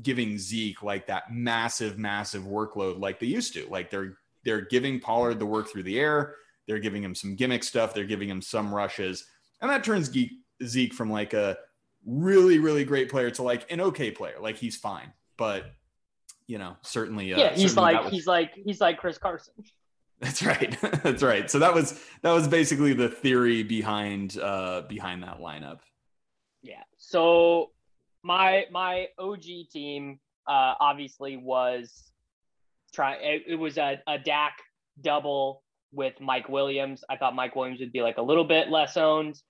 giving 0.01 0.37
Zeke 0.37 0.81
like 0.81 1.07
that 1.07 1.31
massive, 1.31 1.97
massive 1.97 2.43
workload 2.43 2.99
like 2.99 3.19
they 3.19 3.27
used 3.27 3.53
to. 3.53 3.67
Like 3.69 3.89
they're 3.89 4.17
they're 4.45 4.61
giving 4.61 4.99
Pollard 4.99 5.39
the 5.39 5.45
work 5.45 5.69
through 5.69 5.83
the 5.83 5.99
air. 5.99 6.35
They're 6.67 6.79
giving 6.79 7.03
him 7.03 7.15
some 7.15 7.35
gimmick 7.35 7.63
stuff. 7.63 7.93
They're 7.93 8.05
giving 8.05 8.29
him 8.29 8.41
some 8.41 8.73
rushes, 8.73 9.25
and 9.61 9.69
that 9.69 9.83
turns 9.83 10.11
Zeke 10.63 10.93
from 10.93 11.11
like 11.11 11.33
a 11.33 11.57
really, 12.05 12.59
really 12.59 12.83
great 12.83 13.09
player 13.09 13.31
to 13.31 13.43
like 13.43 13.69
an 13.71 13.81
okay 13.81 14.11
player. 14.11 14.35
Like 14.39 14.57
he's 14.57 14.77
fine, 14.77 15.11
but 15.37 15.65
you 16.47 16.57
know, 16.57 16.75
certainly, 16.81 17.33
uh, 17.33 17.39
yeah, 17.39 17.53
he's 17.53 17.73
certainly 17.73 17.93
like 17.93 18.03
was... 18.05 18.13
he's 18.13 18.27
like 18.27 18.51
he's 18.53 18.81
like 18.81 18.97
Chris 18.97 19.17
Carson. 19.17 19.53
That's 20.19 20.41
right. 20.43 20.77
That's 21.03 21.21
right. 21.21 21.49
So 21.51 21.59
that 21.59 21.73
was 21.73 22.01
that 22.21 22.31
was 22.31 22.47
basically 22.47 22.93
the 22.93 23.09
theory 23.09 23.63
behind 23.63 24.37
uh 24.37 24.83
behind 24.87 25.23
that 25.23 25.39
lineup. 25.39 25.79
Yeah. 26.61 26.83
So 26.97 27.71
my 28.23 28.65
my 28.71 29.07
OG 29.19 29.43
team 29.71 30.19
uh 30.47 30.75
obviously 30.79 31.35
was 31.35 32.12
try 32.93 33.15
it, 33.15 33.43
it 33.47 33.55
was 33.55 33.77
a, 33.77 33.99
a 34.07 34.17
double 35.01 35.63
with 35.91 36.13
Mike 36.19 36.49
Williams. 36.49 37.03
I 37.09 37.17
thought 37.17 37.35
Mike 37.35 37.55
Williams 37.55 37.79
would 37.79 37.91
be 37.91 38.01
like 38.01 38.17
a 38.17 38.21
little 38.21 38.43
bit 38.43 38.69
less 38.69 38.97
owned. 38.97 39.41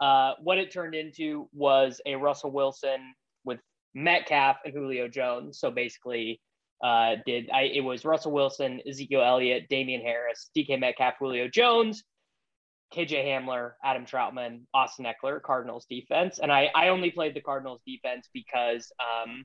Uh, 0.00 0.32
what 0.42 0.58
it 0.58 0.72
turned 0.72 0.94
into 0.94 1.48
was 1.52 2.00
a 2.06 2.14
Russell 2.14 2.50
Wilson 2.50 3.14
with 3.44 3.60
Metcalf 3.94 4.56
and 4.64 4.72
Julio 4.72 5.08
Jones. 5.08 5.58
So 5.58 5.70
basically, 5.70 6.40
uh, 6.82 7.16
did 7.26 7.50
I? 7.50 7.62
It 7.64 7.82
was 7.82 8.04
Russell 8.04 8.32
Wilson, 8.32 8.80
Ezekiel 8.88 9.22
Elliott, 9.22 9.66
Damien 9.68 10.00
Harris, 10.00 10.50
DK 10.56 10.80
Metcalf, 10.80 11.14
Julio 11.18 11.48
Jones, 11.48 12.02
KJ 12.94 13.24
Hamler, 13.26 13.72
Adam 13.84 14.06
Trautman, 14.06 14.62
Austin 14.72 15.06
Ekeler, 15.06 15.42
Cardinals 15.42 15.86
defense, 15.90 16.38
and 16.38 16.50
I 16.50 16.70
I 16.74 16.88
only 16.88 17.10
played 17.10 17.34
the 17.34 17.42
Cardinals 17.42 17.82
defense 17.86 18.30
because 18.32 18.90
um, 18.98 19.44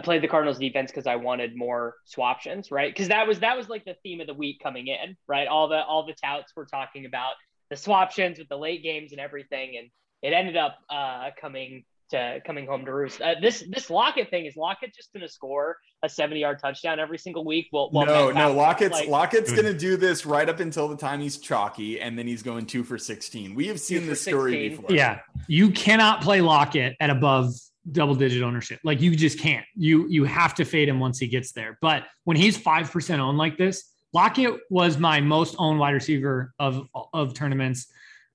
I 0.00 0.02
played 0.02 0.22
the 0.22 0.28
Cardinals 0.28 0.58
defense 0.58 0.90
because 0.90 1.06
I 1.06 1.16
wanted 1.16 1.54
more 1.54 1.96
swaptions, 2.08 2.72
right? 2.72 2.90
Because 2.90 3.08
that 3.08 3.28
was 3.28 3.40
that 3.40 3.54
was 3.54 3.68
like 3.68 3.84
the 3.84 3.96
theme 4.02 4.22
of 4.22 4.26
the 4.26 4.34
week 4.34 4.58
coming 4.62 4.86
in, 4.86 5.14
right? 5.28 5.46
All 5.46 5.68
the 5.68 5.84
all 5.84 6.06
the 6.06 6.14
touts 6.14 6.52
were 6.56 6.64
talking 6.64 7.04
about 7.04 7.34
the 7.68 7.76
swaptions 7.76 8.38
with 8.38 8.48
the 8.48 8.56
late 8.56 8.82
games 8.82 9.12
and 9.12 9.20
everything, 9.20 9.76
and 9.76 9.90
it 10.22 10.34
ended 10.34 10.56
up 10.56 10.78
uh, 10.88 11.30
coming 11.38 11.84
to 12.12 12.40
coming 12.46 12.66
home 12.66 12.86
to 12.86 12.94
roost. 12.94 13.20
Uh, 13.20 13.34
this 13.42 13.62
this 13.68 13.90
Lockett 13.90 14.30
thing 14.30 14.46
is 14.46 14.56
Lockett 14.56 14.94
just 14.96 15.12
going 15.12 15.20
to 15.20 15.30
score 15.30 15.76
a 16.02 16.08
seventy 16.08 16.40
yard 16.40 16.60
touchdown 16.62 16.98
every 16.98 17.18
single 17.18 17.44
week? 17.44 17.68
Well, 17.70 17.90
well 17.92 18.06
no, 18.06 18.30
no. 18.30 18.54
Lockett's 18.54 18.94
like, 18.94 19.08
Lockett's 19.08 19.52
going 19.52 19.66
to 19.66 19.74
do 19.74 19.98
this 19.98 20.24
right 20.24 20.48
up 20.48 20.60
until 20.60 20.88
the 20.88 20.96
time 20.96 21.20
he's 21.20 21.36
chalky, 21.36 22.00
and 22.00 22.18
then 22.18 22.26
he's 22.26 22.42
going 22.42 22.64
two 22.64 22.84
for 22.84 22.96
sixteen. 22.96 23.54
We 23.54 23.66
have 23.66 23.78
seen 23.78 24.06
this 24.06 24.22
story 24.22 24.70
before. 24.70 24.96
Yeah, 24.96 25.20
you 25.46 25.70
cannot 25.72 26.22
play 26.22 26.40
Lockett 26.40 26.96
at 27.00 27.10
above 27.10 27.52
double 27.92 28.14
digit 28.14 28.42
ownership. 28.42 28.80
Like 28.84 29.00
you 29.00 29.14
just 29.14 29.38
can't. 29.38 29.66
You 29.74 30.06
you 30.08 30.24
have 30.24 30.54
to 30.56 30.64
fade 30.64 30.88
him 30.88 31.00
once 31.00 31.18
he 31.18 31.26
gets 31.26 31.52
there. 31.52 31.78
But 31.80 32.04
when 32.24 32.36
he's 32.36 32.56
five 32.56 32.90
percent 32.90 33.20
owned 33.20 33.38
like 33.38 33.56
this, 33.58 33.90
Lockett 34.12 34.60
was 34.70 34.98
my 34.98 35.20
most 35.20 35.54
owned 35.58 35.78
wide 35.78 35.94
receiver 35.94 36.52
of 36.58 36.86
of 37.12 37.34
tournaments. 37.34 37.86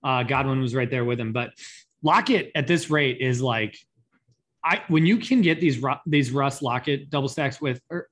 Uh, 0.04 0.24
Godwin 0.24 0.62
was 0.62 0.76
right 0.76 0.90
there 0.90 1.04
with 1.04 1.20
him, 1.20 1.34
but 1.34 1.52
Lockett 2.04 2.52
at 2.54 2.68
this 2.68 2.90
rate 2.90 3.20
is 3.20 3.42
like, 3.42 3.78
I 4.64 4.84
when 4.88 5.06
you 5.06 5.18
can 5.18 5.42
get 5.42 5.60
these 5.60 5.84
these 6.06 6.32
Russ 6.32 6.62
Lockett 6.62 7.10
double 7.10 7.28
stacks 7.28 7.60
with 7.60 7.82
or 7.90 8.08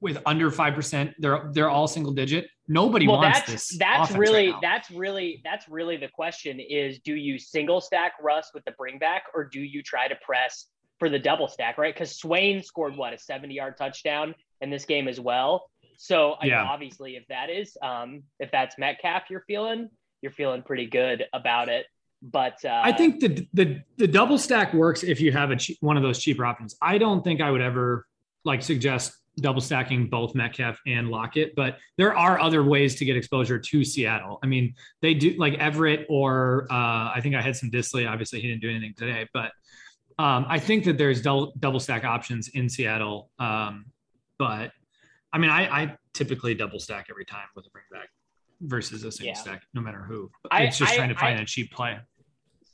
with 0.00 0.18
under 0.26 0.50
five 0.50 0.74
percent, 0.74 1.14
they're 1.18 1.50
they're 1.52 1.70
all 1.70 1.88
single 1.88 2.12
digit. 2.12 2.48
Nobody 2.68 3.06
well, 3.06 3.18
wants 3.18 3.40
that's, 3.40 3.52
this. 3.70 3.78
That's 3.78 4.10
really 4.12 4.50
right 4.50 4.60
that's 4.60 4.90
really 4.90 5.40
that's 5.44 5.68
really 5.68 5.96
the 5.96 6.08
question: 6.08 6.60
is 6.60 6.98
do 6.98 7.14
you 7.14 7.38
single 7.38 7.80
stack 7.80 8.12
Russ 8.20 8.50
with 8.52 8.64
the 8.64 8.72
bring 8.72 8.98
back, 8.98 9.24
or 9.34 9.44
do 9.44 9.60
you 9.60 9.82
try 9.82 10.08
to 10.08 10.16
press 10.16 10.66
for 10.98 11.08
the 11.08 11.18
double 11.18 11.48
stack? 11.48 11.78
Right? 11.78 11.94
Because 11.94 12.16
Swain 12.16 12.62
scored 12.62 12.96
what 12.96 13.12
a 13.12 13.18
seventy 13.18 13.54
yard 13.54 13.76
touchdown 13.76 14.34
in 14.60 14.70
this 14.70 14.84
game 14.84 15.08
as 15.08 15.20
well. 15.20 15.70
So 15.98 16.36
yeah. 16.42 16.62
I 16.62 16.66
obviously, 16.66 17.16
if 17.16 17.26
that 17.28 17.50
is 17.50 17.76
um, 17.82 18.22
if 18.38 18.50
that's 18.50 18.78
Metcalf, 18.78 19.24
you're 19.30 19.44
feeling 19.46 19.90
you're 20.22 20.32
feeling 20.32 20.62
pretty 20.62 20.86
good 20.86 21.24
about 21.32 21.68
it. 21.68 21.86
But 22.22 22.64
uh, 22.64 22.80
I 22.82 22.92
think 22.92 23.20
the, 23.20 23.46
the 23.52 23.82
the 23.98 24.08
double 24.08 24.38
stack 24.38 24.72
works 24.74 25.02
if 25.02 25.20
you 25.20 25.32
have 25.32 25.50
a 25.50 25.56
cheap, 25.56 25.78
one 25.80 25.96
of 25.96 26.02
those 26.02 26.18
cheaper 26.18 26.44
options. 26.44 26.74
I 26.80 26.98
don't 26.98 27.22
think 27.22 27.40
I 27.40 27.50
would 27.50 27.60
ever 27.60 28.06
like 28.44 28.62
suggest 28.62 29.16
double 29.38 29.60
stacking 29.60 30.08
both 30.08 30.34
Metcalf 30.34 30.80
and 30.86 31.10
Lockett, 31.10 31.54
but 31.54 31.76
there 31.98 32.16
are 32.16 32.40
other 32.40 32.64
ways 32.64 32.94
to 32.96 33.04
get 33.04 33.16
exposure 33.16 33.58
to 33.58 33.84
Seattle. 33.84 34.38
I 34.42 34.46
mean, 34.46 34.74
they 35.02 35.12
do 35.12 35.34
like 35.36 35.54
Everett 35.54 36.06
or 36.08 36.66
uh, 36.70 37.12
I 37.14 37.20
think 37.22 37.34
I 37.34 37.42
had 37.42 37.54
some 37.54 37.70
Dissly. 37.70 38.10
Obviously, 38.10 38.40
he 38.40 38.48
didn't 38.48 38.62
do 38.62 38.70
anything 38.70 38.94
today, 38.96 39.28
but 39.34 39.52
um, 40.18 40.46
I 40.48 40.58
think 40.58 40.84
that 40.84 40.96
there's 40.96 41.20
double 41.20 41.52
double 41.58 41.80
stack 41.80 42.04
options 42.04 42.48
in 42.48 42.68
Seattle. 42.68 43.30
Um, 43.38 43.86
but 44.38 44.72
I 45.32 45.38
mean, 45.38 45.50
I, 45.50 45.82
I 45.82 45.96
typically 46.14 46.54
double 46.54 46.80
stack 46.80 47.06
every 47.10 47.24
time 47.24 47.46
with 47.54 47.66
a 47.66 47.70
bring 47.70 47.84
back 47.90 48.08
versus 48.60 49.04
a 49.04 49.12
single 49.12 49.34
yeah. 49.34 49.40
stack, 49.40 49.62
no 49.74 49.80
matter 49.80 50.02
who. 50.02 50.30
I, 50.50 50.62
it's 50.64 50.78
just 50.78 50.92
I, 50.92 50.96
trying 50.96 51.08
to 51.10 51.14
find 51.14 51.38
a 51.38 51.44
cheap 51.44 51.72
play. 51.72 51.98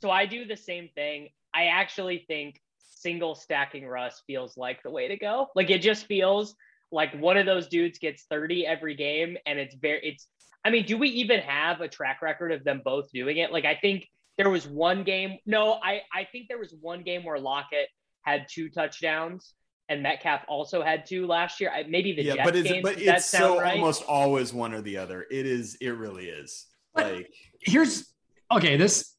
So 0.01 0.09
I 0.09 0.25
do 0.25 0.45
the 0.45 0.55
same 0.55 0.89
thing. 0.95 1.29
I 1.53 1.65
actually 1.65 2.25
think 2.27 2.61
single 2.77 3.35
stacking 3.35 3.85
Russ 3.85 4.23
feels 4.25 4.55
like 4.57 4.81
the 4.83 4.89
way 4.89 5.09
to 5.09 5.17
go. 5.17 5.47
Like 5.55 5.69
it 5.69 5.81
just 5.81 6.05
feels 6.05 6.55
like 6.91 7.13
one 7.19 7.37
of 7.37 7.45
those 7.45 7.67
dudes 7.67 7.99
gets 7.99 8.23
30 8.29 8.65
every 8.65 8.95
game 8.95 9.37
and 9.45 9.59
it's 9.59 9.75
very 9.75 9.99
it's 10.03 10.27
I 10.65 10.69
mean, 10.69 10.85
do 10.85 10.97
we 10.97 11.09
even 11.09 11.41
have 11.41 11.81
a 11.81 11.89
track 11.89 12.21
record 12.21 12.53
of 12.53 12.63
them 12.63 12.81
both 12.85 13.11
doing 13.11 13.37
it? 13.37 13.51
Like 13.51 13.65
I 13.65 13.75
think 13.75 14.07
there 14.37 14.49
was 14.49 14.67
one 14.67 15.03
game. 15.03 15.37
No, 15.45 15.73
I 15.83 16.01
I 16.13 16.27
think 16.31 16.47
there 16.47 16.57
was 16.57 16.73
one 16.81 17.03
game 17.03 17.23
where 17.23 17.39
Lockett 17.39 17.87
had 18.21 18.47
two 18.49 18.69
touchdowns 18.69 19.53
and 19.89 20.01
Metcalf 20.01 20.41
also 20.47 20.81
had 20.81 21.05
two 21.05 21.27
last 21.27 21.59
year. 21.59 21.71
Maybe 21.87 22.13
the 22.13 22.23
yeah, 22.23 22.35
Jets 22.35 22.45
but 22.45 22.55
it's, 22.55 22.81
but 22.81 23.01
it's 23.01 23.25
so 23.29 23.59
right? 23.59 23.73
almost 23.73 24.03
always 24.07 24.53
one 24.53 24.73
or 24.73 24.81
the 24.81 24.97
other. 24.97 25.25
It 25.29 25.45
is. 25.45 25.75
It 25.81 25.91
really 25.91 26.25
is. 26.25 26.67
But 26.93 27.13
like 27.13 27.33
here's 27.59 28.13
okay. 28.51 28.77
This 28.77 29.15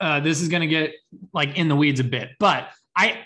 uh, 0.00 0.20
this 0.20 0.40
is 0.40 0.48
going 0.48 0.62
to 0.62 0.66
get 0.66 0.92
like 1.32 1.56
in 1.56 1.68
the 1.68 1.76
weeds 1.76 2.00
a 2.00 2.04
bit, 2.04 2.30
but 2.38 2.68
I 2.96 3.24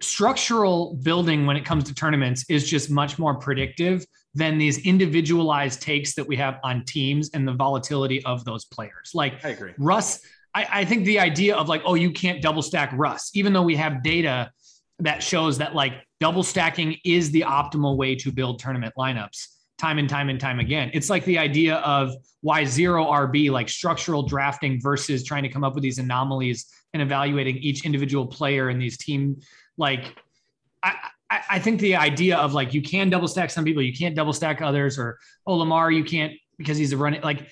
structural 0.00 0.98
building 1.02 1.46
when 1.46 1.56
it 1.56 1.64
comes 1.64 1.84
to 1.84 1.94
tournaments 1.94 2.44
is 2.48 2.68
just 2.68 2.90
much 2.90 3.18
more 3.18 3.34
predictive 3.34 4.04
than 4.34 4.58
these 4.58 4.78
individualized 4.78 5.80
takes 5.80 6.14
that 6.14 6.26
we 6.26 6.36
have 6.36 6.58
on 6.64 6.84
teams 6.84 7.30
and 7.34 7.46
the 7.46 7.52
volatility 7.52 8.24
of 8.24 8.44
those 8.44 8.64
players. 8.64 9.12
Like 9.14 9.44
I 9.44 9.50
agree. 9.50 9.72
Russ, 9.78 10.20
I, 10.54 10.66
I 10.70 10.84
think 10.84 11.04
the 11.04 11.18
idea 11.18 11.56
of 11.56 11.68
like, 11.68 11.82
oh, 11.84 11.94
you 11.94 12.10
can't 12.10 12.42
double 12.42 12.62
stack 12.62 12.90
Russ, 12.94 13.30
even 13.34 13.52
though 13.52 13.62
we 13.62 13.76
have 13.76 14.02
data 14.02 14.50
that 14.98 15.22
shows 15.22 15.58
that 15.58 15.74
like 15.74 15.94
double 16.20 16.42
stacking 16.42 16.98
is 17.04 17.30
the 17.30 17.40
optimal 17.42 17.96
way 17.96 18.14
to 18.16 18.30
build 18.30 18.58
tournament 18.58 18.94
lineups 18.96 19.48
time 19.82 19.98
and 19.98 20.08
time 20.08 20.28
and 20.28 20.38
time 20.38 20.60
again. 20.60 20.90
It's 20.94 21.10
like 21.10 21.24
the 21.24 21.38
idea 21.38 21.76
of 21.78 22.14
why 22.40 22.64
zero 22.64 23.04
RB, 23.06 23.50
like 23.50 23.68
structural 23.68 24.22
drafting 24.22 24.80
versus 24.80 25.24
trying 25.24 25.42
to 25.42 25.48
come 25.48 25.64
up 25.64 25.74
with 25.74 25.82
these 25.82 25.98
anomalies 25.98 26.66
and 26.92 27.02
evaluating 27.02 27.56
each 27.56 27.84
individual 27.84 28.24
player 28.24 28.70
in 28.70 28.78
these 28.78 28.96
team. 28.96 29.40
Like, 29.76 30.14
I, 30.84 30.94
I 31.50 31.58
think 31.58 31.80
the 31.80 31.96
idea 31.96 32.36
of 32.36 32.54
like 32.54 32.74
you 32.74 32.82
can 32.82 33.10
double 33.10 33.26
stack 33.26 33.50
some 33.50 33.64
people, 33.64 33.82
you 33.82 33.92
can't 33.92 34.14
double 34.14 34.32
stack 34.32 34.62
others, 34.62 34.98
or 34.98 35.18
oh 35.46 35.56
Lamar, 35.56 35.90
you 35.90 36.04
can't 36.04 36.32
because 36.58 36.76
he's 36.76 36.92
a 36.92 36.96
running 36.96 37.22
like. 37.22 37.48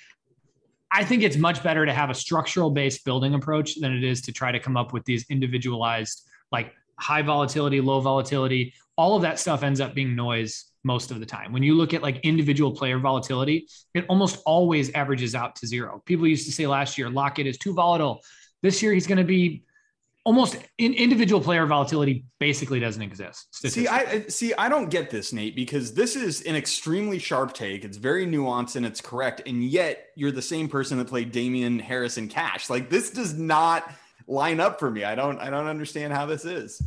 I 0.92 1.04
think 1.04 1.22
it's 1.22 1.36
much 1.36 1.62
better 1.62 1.86
to 1.86 1.92
have 1.92 2.10
a 2.10 2.14
structural 2.14 2.70
based 2.70 3.04
building 3.04 3.34
approach 3.34 3.80
than 3.80 3.92
it 3.96 4.02
is 4.02 4.20
to 4.22 4.32
try 4.32 4.50
to 4.50 4.58
come 4.58 4.76
up 4.76 4.92
with 4.92 5.04
these 5.04 5.24
individualized 5.30 6.28
like 6.50 6.72
high 6.98 7.22
volatility, 7.22 7.80
low 7.80 8.00
volatility, 8.00 8.74
all 8.96 9.16
of 9.16 9.22
that 9.22 9.38
stuff 9.38 9.62
ends 9.62 9.80
up 9.80 9.94
being 9.94 10.14
noise 10.14 10.66
most 10.84 11.10
of 11.10 11.20
the 11.20 11.26
time. 11.26 11.52
When 11.52 11.62
you 11.62 11.74
look 11.74 11.94
at 11.94 12.02
like 12.02 12.18
individual 12.20 12.72
player 12.72 12.98
volatility, 12.98 13.66
it 13.94 14.04
almost 14.08 14.42
always 14.44 14.92
averages 14.92 15.34
out 15.34 15.56
to 15.56 15.66
zero. 15.66 16.02
People 16.06 16.26
used 16.26 16.46
to 16.46 16.52
say 16.52 16.66
last 16.66 16.98
year, 16.98 17.08
Lockett 17.08 17.46
is 17.46 17.58
too 17.58 17.72
volatile. 17.72 18.20
This 18.62 18.82
year, 18.82 18.92
he's 18.92 19.06
going 19.06 19.18
to 19.18 19.24
be 19.24 19.62
almost 20.24 20.56
in, 20.78 20.94
individual 20.94 21.40
player 21.40 21.66
volatility 21.66 22.24
basically 22.38 22.80
doesn't 22.80 23.02
exist. 23.02 23.48
See, 23.54 23.88
I 23.88 24.26
see. 24.28 24.54
I 24.54 24.68
don't 24.68 24.90
get 24.90 25.10
this, 25.10 25.32
Nate, 25.32 25.56
because 25.56 25.94
this 25.94 26.16
is 26.16 26.42
an 26.42 26.56
extremely 26.56 27.18
sharp 27.18 27.52
take. 27.52 27.84
It's 27.84 27.96
very 27.96 28.26
nuanced 28.26 28.76
and 28.76 28.84
it's 28.84 29.00
correct, 29.00 29.42
and 29.46 29.64
yet 29.64 30.06
you're 30.16 30.32
the 30.32 30.42
same 30.42 30.68
person 30.68 30.98
that 30.98 31.08
played 31.08 31.32
Damien 31.32 31.78
Harris 31.78 32.16
and 32.16 32.30
Cash. 32.30 32.70
Like 32.70 32.90
this 32.90 33.10
does 33.10 33.34
not 33.34 33.90
line 34.26 34.60
up 34.60 34.78
for 34.78 34.90
me. 34.90 35.04
I 35.04 35.14
don't. 35.14 35.38
I 35.38 35.50
don't 35.50 35.66
understand 35.66 36.12
how 36.12 36.26
this 36.26 36.44
is. 36.44 36.82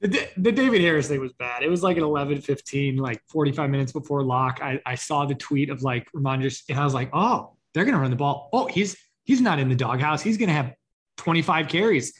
The, 0.00 0.28
the 0.36 0.52
David 0.52 0.82
Harris 0.82 1.08
thing 1.08 1.20
was 1.20 1.32
bad. 1.32 1.62
It 1.62 1.70
was 1.70 1.82
like 1.82 1.96
an 1.96 2.02
11 2.02 2.42
15, 2.42 2.96
like 2.96 3.22
45 3.30 3.70
minutes 3.70 3.92
before 3.92 4.22
lock. 4.22 4.60
I, 4.62 4.78
I 4.84 4.96
saw 4.96 5.24
the 5.24 5.34
tweet 5.34 5.70
of 5.70 5.82
like 5.82 6.10
Rhamondre, 6.12 6.62
and 6.68 6.78
I 6.78 6.84
was 6.84 6.92
like, 6.92 7.08
oh, 7.14 7.56
they're 7.72 7.84
going 7.84 7.94
to 7.94 8.00
run 8.00 8.10
the 8.10 8.16
ball. 8.16 8.50
Oh, 8.52 8.66
he's 8.66 8.96
he's 9.24 9.40
not 9.40 9.58
in 9.58 9.68
the 9.68 9.74
doghouse. 9.74 10.20
He's 10.22 10.36
going 10.36 10.48
to 10.48 10.54
have 10.54 10.74
25 11.18 11.68
carries, 11.68 12.12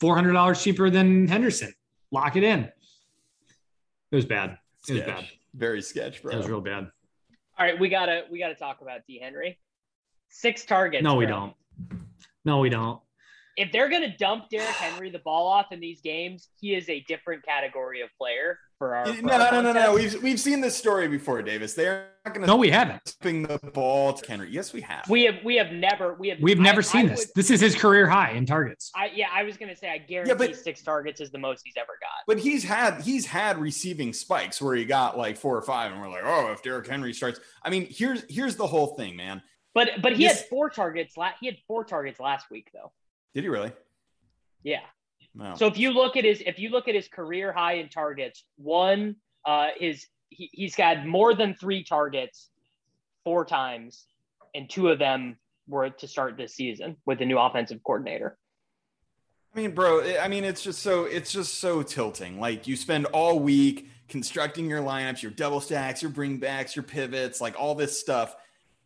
$400 0.00 0.62
cheaper 0.62 0.90
than 0.90 1.26
Henderson. 1.26 1.72
Lock 2.10 2.36
it 2.36 2.42
in. 2.42 2.70
It 4.10 4.16
was 4.16 4.24
bad. 4.24 4.58
It 4.88 4.92
was 4.94 5.02
bad. 5.02 5.24
Very 5.54 5.82
sketch, 5.82 6.22
bro. 6.22 6.32
It 6.32 6.36
was 6.38 6.48
real 6.48 6.60
bad. 6.60 6.90
All 7.58 7.66
right, 7.66 7.78
we 7.78 7.88
gotta 7.88 8.22
we 8.30 8.38
gotta 8.38 8.54
talk 8.54 8.80
about 8.80 9.00
D 9.06 9.18
Henry. 9.20 9.58
Six 10.30 10.64
targets. 10.64 11.02
No, 11.02 11.16
we 11.16 11.26
don't. 11.26 11.54
No, 12.44 12.60
we 12.60 12.68
don't 12.70 13.00
if 13.58 13.72
they're 13.72 13.88
going 13.88 14.02
to 14.02 14.16
dump 14.16 14.48
Derrick 14.50 14.68
Henry 14.68 15.10
the 15.10 15.18
ball 15.18 15.48
off 15.48 15.66
in 15.72 15.80
these 15.80 16.00
games, 16.00 16.48
he 16.60 16.74
is 16.74 16.88
a 16.88 17.00
different 17.08 17.44
category 17.44 18.00
of 18.02 18.08
player 18.16 18.58
for 18.78 18.94
our. 18.94 19.06
For 19.06 19.22
no, 19.22 19.32
our 19.32 19.52
no, 19.52 19.60
no, 19.60 19.72
no, 19.72 19.86
no. 19.86 19.94
We've 19.94 20.22
we've 20.22 20.38
seen 20.38 20.60
this 20.60 20.76
story 20.76 21.08
before, 21.08 21.42
Davis. 21.42 21.74
They're 21.74 22.06
not 22.24 22.34
going 22.34 22.42
to. 22.42 22.46
No, 22.46 22.56
we 22.56 22.70
haven't. 22.70 23.16
Dumping 23.20 23.42
the 23.42 23.58
ball 23.72 24.12
to 24.12 24.26
Henry. 24.28 24.48
Yes, 24.50 24.72
we 24.72 24.80
have. 24.82 25.08
We 25.10 25.24
have. 25.24 25.34
We 25.44 25.56
have 25.56 25.72
never. 25.72 26.14
We 26.14 26.28
have. 26.28 26.38
We've 26.40 26.60
never 26.60 26.80
I, 26.80 26.82
seen 26.82 27.06
I 27.06 27.08
this. 27.10 27.20
Would, 27.20 27.28
this 27.34 27.50
is 27.50 27.60
his 27.60 27.74
career 27.74 28.08
high 28.08 28.30
in 28.30 28.46
targets. 28.46 28.92
I 28.94 29.10
yeah. 29.14 29.26
I 29.34 29.42
was 29.42 29.56
going 29.56 29.70
to 29.70 29.76
say 29.76 29.90
I 29.90 29.98
guarantee 29.98 30.30
yeah, 30.30 30.36
but, 30.36 30.56
six 30.56 30.82
targets 30.82 31.20
is 31.20 31.30
the 31.30 31.38
most 31.38 31.62
he's 31.64 31.76
ever 31.76 31.98
got. 32.00 32.10
But 32.28 32.38
he's 32.38 32.62
had 32.62 33.02
he's 33.02 33.26
had 33.26 33.58
receiving 33.58 34.12
spikes 34.12 34.62
where 34.62 34.76
he 34.76 34.84
got 34.84 35.18
like 35.18 35.36
four 35.36 35.56
or 35.56 35.62
five, 35.62 35.90
and 35.90 36.00
we're 36.00 36.08
like, 36.08 36.24
oh, 36.24 36.52
if 36.52 36.62
Derrick 36.62 36.86
Henry 36.86 37.12
starts. 37.12 37.40
I 37.64 37.70
mean, 37.70 37.88
here's 37.90 38.24
here's 38.28 38.54
the 38.54 38.66
whole 38.66 38.94
thing, 38.94 39.16
man. 39.16 39.42
But 39.74 39.90
but 40.00 40.16
he 40.16 40.24
this, 40.24 40.38
had 40.38 40.48
four 40.48 40.70
targets. 40.70 41.14
He 41.40 41.46
had 41.46 41.56
four 41.66 41.84
targets 41.84 42.20
last 42.20 42.50
week, 42.50 42.70
though. 42.72 42.92
Did 43.34 43.44
he 43.44 43.48
really? 43.48 43.72
Yeah. 44.62 44.80
Wow. 45.34 45.54
So 45.54 45.66
if 45.66 45.78
you 45.78 45.92
look 45.92 46.16
at 46.16 46.24
his 46.24 46.42
if 46.44 46.58
you 46.58 46.70
look 46.70 46.88
at 46.88 46.94
his 46.94 47.08
career 47.08 47.52
high 47.52 47.74
in 47.74 47.88
targets, 47.88 48.44
one 48.56 49.16
uh 49.44 49.68
his 49.76 50.06
he, 50.30 50.50
he's 50.52 50.74
got 50.74 51.06
more 51.06 51.34
than 51.34 51.54
three 51.54 51.84
targets 51.84 52.50
four 53.24 53.44
times, 53.44 54.06
and 54.54 54.68
two 54.68 54.88
of 54.88 54.98
them 54.98 55.36
were 55.68 55.90
to 55.90 56.08
start 56.08 56.36
this 56.36 56.54
season 56.54 56.96
with 57.06 57.18
the 57.18 57.26
new 57.26 57.38
offensive 57.38 57.82
coordinator. 57.84 58.38
I 59.54 59.60
mean, 59.60 59.72
bro, 59.72 60.18
I 60.18 60.28
mean, 60.28 60.44
it's 60.44 60.62
just 60.62 60.80
so 60.80 61.04
it's 61.04 61.32
just 61.32 61.54
so 61.54 61.82
tilting. 61.82 62.40
Like 62.40 62.66
you 62.66 62.76
spend 62.76 63.06
all 63.06 63.38
week 63.38 63.88
constructing 64.08 64.68
your 64.68 64.80
lineups, 64.80 65.22
your 65.22 65.32
double 65.32 65.60
stacks, 65.60 66.02
your 66.02 66.10
bringbacks, 66.10 66.74
your 66.74 66.82
pivots, 66.82 67.40
like 67.40 67.58
all 67.58 67.74
this 67.74 67.98
stuff. 67.98 68.34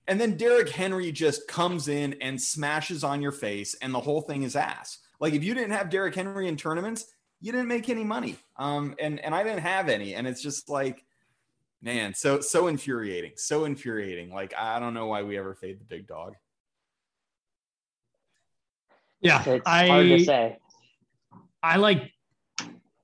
And 0.09 0.20
then 0.20 0.36
Derrick 0.36 0.68
Henry 0.68 1.12
just 1.12 1.46
comes 1.46 1.88
in 1.88 2.14
and 2.20 2.40
smashes 2.40 3.05
on 3.05 3.22
your 3.22 3.32
face, 3.32 3.76
and 3.80 3.94
the 3.94 4.00
whole 4.00 4.20
thing 4.20 4.42
is 4.42 4.57
ass. 4.57 4.98
Like 5.20 5.34
if 5.34 5.44
you 5.44 5.55
didn't 5.55 5.70
have 5.70 5.90
Derrick 5.90 6.14
Henry 6.14 6.48
in 6.48 6.57
tournaments, 6.57 7.07
you 7.40 7.53
didn't 7.53 7.68
make 7.68 7.88
any 7.88 8.05
money. 8.05 8.36
Um, 8.57 8.94
and 8.98 9.20
and 9.20 9.34
I 9.34 9.44
didn't 9.44 9.61
have 9.61 9.88
any, 9.88 10.14
and 10.14 10.26
it's 10.26 10.42
just 10.42 10.68
like, 10.68 11.05
man, 11.80 12.14
so 12.14 12.40
so 12.40 12.66
infuriating, 12.66 13.32
so 13.36 13.64
infuriating. 13.64 14.32
Like 14.32 14.55
I 14.59 14.80
don't 14.80 14.94
know 14.94 15.07
why 15.07 15.22
we 15.22 15.38
ever 15.38 15.55
fade 15.55 15.80
the 15.80 15.84
big 15.84 16.07
dog. 16.09 16.34
Yeah, 19.20 19.42
it's 19.46 19.66
I, 19.66 19.86
hard 19.86 20.07
to 20.09 20.24
say. 20.24 20.59
I 21.62 21.76
like. 21.76 22.12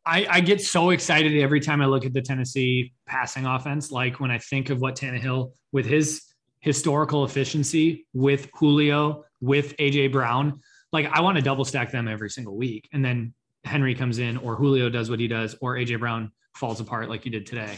I, 0.04 0.26
I 0.30 0.40
get 0.40 0.62
so 0.62 0.88
excited 0.88 1.38
every 1.38 1.60
time 1.60 1.82
I 1.82 1.84
look 1.84 2.06
at 2.06 2.14
the 2.14 2.22
Tennessee 2.22 2.94
passing 3.06 3.44
offense. 3.44 3.92
Like 3.92 4.20
when 4.20 4.30
I 4.30 4.38
think 4.38 4.70
of 4.70 4.80
what 4.80 4.96
Tannehill 4.96 5.52
with 5.70 5.84
his 5.84 6.22
historical 6.60 7.24
efficiency 7.24 8.06
with 8.12 8.50
Julio, 8.54 9.24
with 9.40 9.76
AJ 9.76 10.12
Brown, 10.12 10.60
like 10.92 11.06
I 11.12 11.20
want 11.20 11.36
to 11.36 11.42
double 11.42 11.64
stack 11.64 11.90
them 11.90 12.08
every 12.08 12.30
single 12.30 12.56
week. 12.56 12.88
And 12.92 13.04
then 13.04 13.34
Henry 13.64 13.94
comes 13.94 14.18
in 14.18 14.36
or 14.38 14.56
Julio 14.56 14.88
does 14.88 15.10
what 15.10 15.20
he 15.20 15.28
does 15.28 15.54
or 15.60 15.74
AJ 15.74 16.00
Brown 16.00 16.32
falls 16.54 16.80
apart 16.80 17.08
like 17.08 17.24
he 17.24 17.30
did 17.30 17.46
today. 17.46 17.76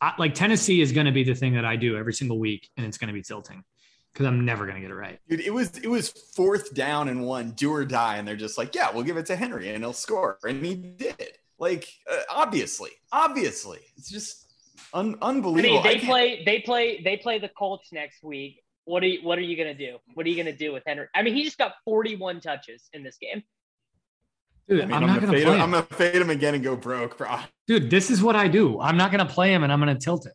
I, 0.00 0.12
like 0.18 0.34
Tennessee 0.34 0.80
is 0.80 0.92
going 0.92 1.06
to 1.06 1.12
be 1.12 1.24
the 1.24 1.34
thing 1.34 1.54
that 1.54 1.64
I 1.64 1.76
do 1.76 1.96
every 1.96 2.14
single 2.14 2.38
week 2.38 2.68
and 2.76 2.86
it's 2.86 2.98
going 2.98 3.08
to 3.08 3.14
be 3.14 3.22
tilting 3.22 3.64
because 4.12 4.26
I'm 4.26 4.44
never 4.44 4.64
going 4.64 4.76
to 4.76 4.80
get 4.80 4.90
it 4.90 4.94
right. 4.94 5.18
Dude, 5.28 5.40
it 5.40 5.52
was 5.52 5.76
it 5.78 5.88
was 5.88 6.08
fourth 6.08 6.74
down 6.74 7.08
and 7.08 7.24
one, 7.24 7.50
do 7.52 7.72
or 7.72 7.84
die, 7.84 8.16
and 8.16 8.26
they're 8.26 8.36
just 8.36 8.56
like, 8.56 8.74
yeah, 8.74 8.90
we'll 8.92 9.02
give 9.02 9.16
it 9.16 9.26
to 9.26 9.36
Henry 9.36 9.70
and 9.70 9.82
he'll 9.82 9.92
score, 9.92 10.38
and 10.44 10.64
he 10.64 10.74
did. 10.74 11.38
Like 11.58 11.88
uh, 12.10 12.20
obviously, 12.30 12.90
obviously, 13.12 13.80
it's 13.96 14.08
just 14.10 14.43
un- 14.94 15.16
unbelievable. 15.20 15.80
I 15.80 15.82
mean, 15.82 16.00
they 16.00 16.06
play 16.06 16.42
they 16.44 16.60
play 16.60 17.02
they 17.02 17.16
play 17.18 17.38
the 17.38 17.50
Colts 17.50 17.92
next 17.92 18.22
week, 18.22 18.64
what 18.84 19.02
are 19.02 19.06
you 19.06 19.20
what 19.22 19.38
are 19.38 19.42
you 19.42 19.56
gonna 19.56 19.74
do? 19.74 19.96
What 20.14 20.26
are 20.26 20.28
you 20.28 20.36
gonna 20.36 20.56
do 20.56 20.72
with 20.72 20.82
Henry? 20.86 21.06
I 21.14 21.22
mean, 21.22 21.34
he 21.34 21.44
just 21.44 21.58
got 21.58 21.74
41 21.84 22.40
touches 22.40 22.88
in 22.92 23.02
this 23.02 23.16
game. 23.18 23.42
Dude, 24.68 24.80
I 24.80 24.96
am 24.96 25.06
not 25.06 25.20
gonna, 25.20 25.32
fade 25.32 25.44
play 25.44 25.54
him. 25.54 25.62
I'm 25.62 25.70
gonna 25.70 25.82
fade 25.82 26.16
him 26.16 26.30
again 26.30 26.54
and 26.54 26.64
go 26.64 26.76
broke, 26.76 27.18
bro. 27.18 27.38
Dude, 27.66 27.90
this 27.90 28.10
is 28.10 28.22
what 28.22 28.36
I 28.36 28.48
do. 28.48 28.80
I'm 28.80 28.96
not 28.96 29.10
gonna 29.10 29.26
play 29.26 29.52
him 29.52 29.62
and 29.62 29.72
I'm 29.72 29.78
gonna 29.78 29.98
tilt 29.98 30.26
it. 30.26 30.32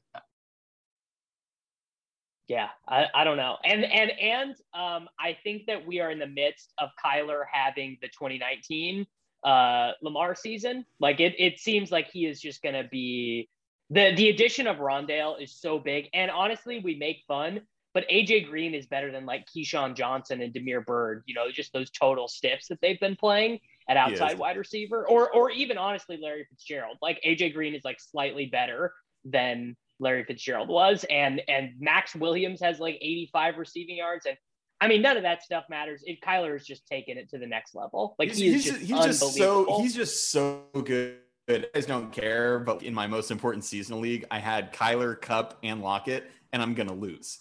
Yeah, 2.48 2.70
I, 2.88 3.06
I 3.14 3.24
don't 3.24 3.38
know. 3.38 3.58
And 3.64 3.84
and 3.84 4.12
and 4.20 4.52
um 4.74 5.08
I 5.20 5.38
think 5.44 5.68
that 5.68 5.86
we 5.86 6.00
are 6.00 6.10
in 6.10 6.18
the 6.18 6.28
midst 6.28 6.74
of 6.80 6.90
Kyler 7.04 7.44
having 7.52 7.98
the 8.02 8.08
2019 8.08 9.06
uh 9.44 9.92
Lamar 10.02 10.34
season. 10.34 10.86
Like 11.00 11.20
it 11.20 11.36
it 11.38 11.60
seems 11.60 11.92
like 11.92 12.10
he 12.12 12.26
is 12.26 12.42
just 12.42 12.64
gonna 12.64 12.88
be 12.92 13.48
the 13.90 14.14
the 14.16 14.30
addition 14.30 14.68
of 14.68 14.78
Rondale 14.78 15.42
is 15.42 15.60
so 15.60 15.80
big. 15.80 16.10
And 16.14 16.30
honestly, 16.32 16.80
we 16.80 16.96
make 16.96 17.24
fun 17.28 17.62
but 17.94 18.08
AJ 18.10 18.50
Green 18.50 18.74
is 18.74 18.86
better 18.86 19.12
than 19.12 19.26
like 19.26 19.46
KeeSean 19.48 19.96
Johnson 19.96 20.42
and 20.42 20.54
Damiere 20.54 20.82
Byrd. 20.82 21.24
you 21.26 21.34
know, 21.34 21.50
just 21.52 21.74
those 21.74 21.90
total 21.90 22.28
stiffs 22.28 22.68
that 22.68 22.80
they've 22.82 23.00
been 23.00 23.16
playing 23.16 23.60
at 23.88 23.98
outside 23.98 24.38
wide 24.38 24.58
receiver, 24.58 25.08
or 25.08 25.34
or 25.34 25.50
even 25.50 25.78
honestly 25.78 26.20
Larry 26.22 26.46
Fitzgerald. 26.50 26.98
Like 27.02 27.20
AJ 27.26 27.54
Green 27.54 27.74
is 27.74 27.84
like 27.84 28.00
slightly 28.00 28.46
better 28.46 28.94
than 29.26 29.76
Larry 30.00 30.24
Fitzgerald 30.24 30.70
was, 30.70 31.04
and 31.10 31.42
and 31.48 31.72
Maxx 31.80 32.16
Williams 32.16 32.62
has 32.62 32.80
like 32.80 32.98
85 33.02 33.58
receiving 33.58 33.98
yards, 33.98 34.26
and 34.28 34.38
I 34.80 34.88
mean 34.88 35.02
none 35.02 35.18
of 35.18 35.24
that 35.24 35.44
stuff 35.44 35.64
matters. 35.70 36.04
If 36.06 36.20
Kyler 36.20 36.56
is 36.56 36.66
just 36.66 36.86
taking 36.86 37.18
it 37.18 37.30
to 37.32 37.40
the 37.40 37.48
next 37.48 37.74
level, 37.74 38.16
like 38.20 38.30
he's, 38.30 38.38
he's 38.38 38.66
just, 38.66 38.80
he's 38.80 39.04
just 39.04 39.34
so 39.36 39.82
he's 39.82 39.96
just 39.96 40.32
so 40.32 40.66
good. 40.84 41.18
I 41.50 41.66
guys 41.74 41.86
don't 41.88 42.12
care, 42.12 42.60
but 42.60 42.84
in 42.84 42.94
my 42.94 43.08
most 43.08 43.32
important 43.32 43.64
seasonal 43.64 44.00
league, 44.00 44.26
I 44.30 44.38
had 44.38 44.72
Kyler, 44.72 45.20
Kupp, 45.20 45.58
and 45.64 45.82
Lockett, 45.82 46.30
and 46.54 46.62
I'm 46.62 46.76
gonna 46.76 46.94
lose 46.94 47.40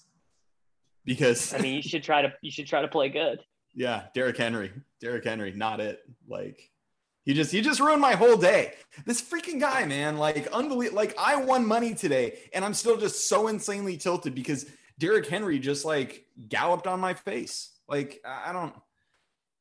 because 1.04 1.54
I 1.54 1.58
mean 1.58 1.76
you 1.76 1.82
should 1.82 2.02
try 2.02 2.22
to 2.22 2.32
you 2.40 2.50
should 2.50 2.66
try 2.66 2.82
to 2.82 2.88
play 2.88 3.08
good. 3.08 3.40
Yeah, 3.74 4.04
Derrick 4.14 4.36
Henry. 4.36 4.72
Derrick 5.00 5.24
Henry, 5.24 5.52
not 5.52 5.80
it. 5.80 6.00
Like 6.26 6.70
he 7.24 7.34
just 7.34 7.52
he 7.52 7.60
just 7.60 7.80
ruined 7.80 8.00
my 8.00 8.14
whole 8.14 8.36
day. 8.36 8.74
This 9.04 9.20
freaking 9.20 9.60
guy, 9.60 9.84
man, 9.84 10.16
like 10.16 10.46
unbelievable. 10.48 10.96
Like 10.96 11.14
I 11.18 11.36
won 11.36 11.66
money 11.66 11.94
today 11.94 12.38
and 12.52 12.64
I'm 12.64 12.74
still 12.74 12.96
just 12.96 13.28
so 13.28 13.48
insanely 13.48 13.96
tilted 13.96 14.34
because 14.34 14.66
Derrick 14.98 15.26
Henry 15.26 15.58
just 15.58 15.84
like 15.84 16.26
galloped 16.48 16.86
on 16.86 17.00
my 17.00 17.14
face. 17.14 17.72
Like 17.88 18.20
I 18.24 18.52
don't 18.52 18.74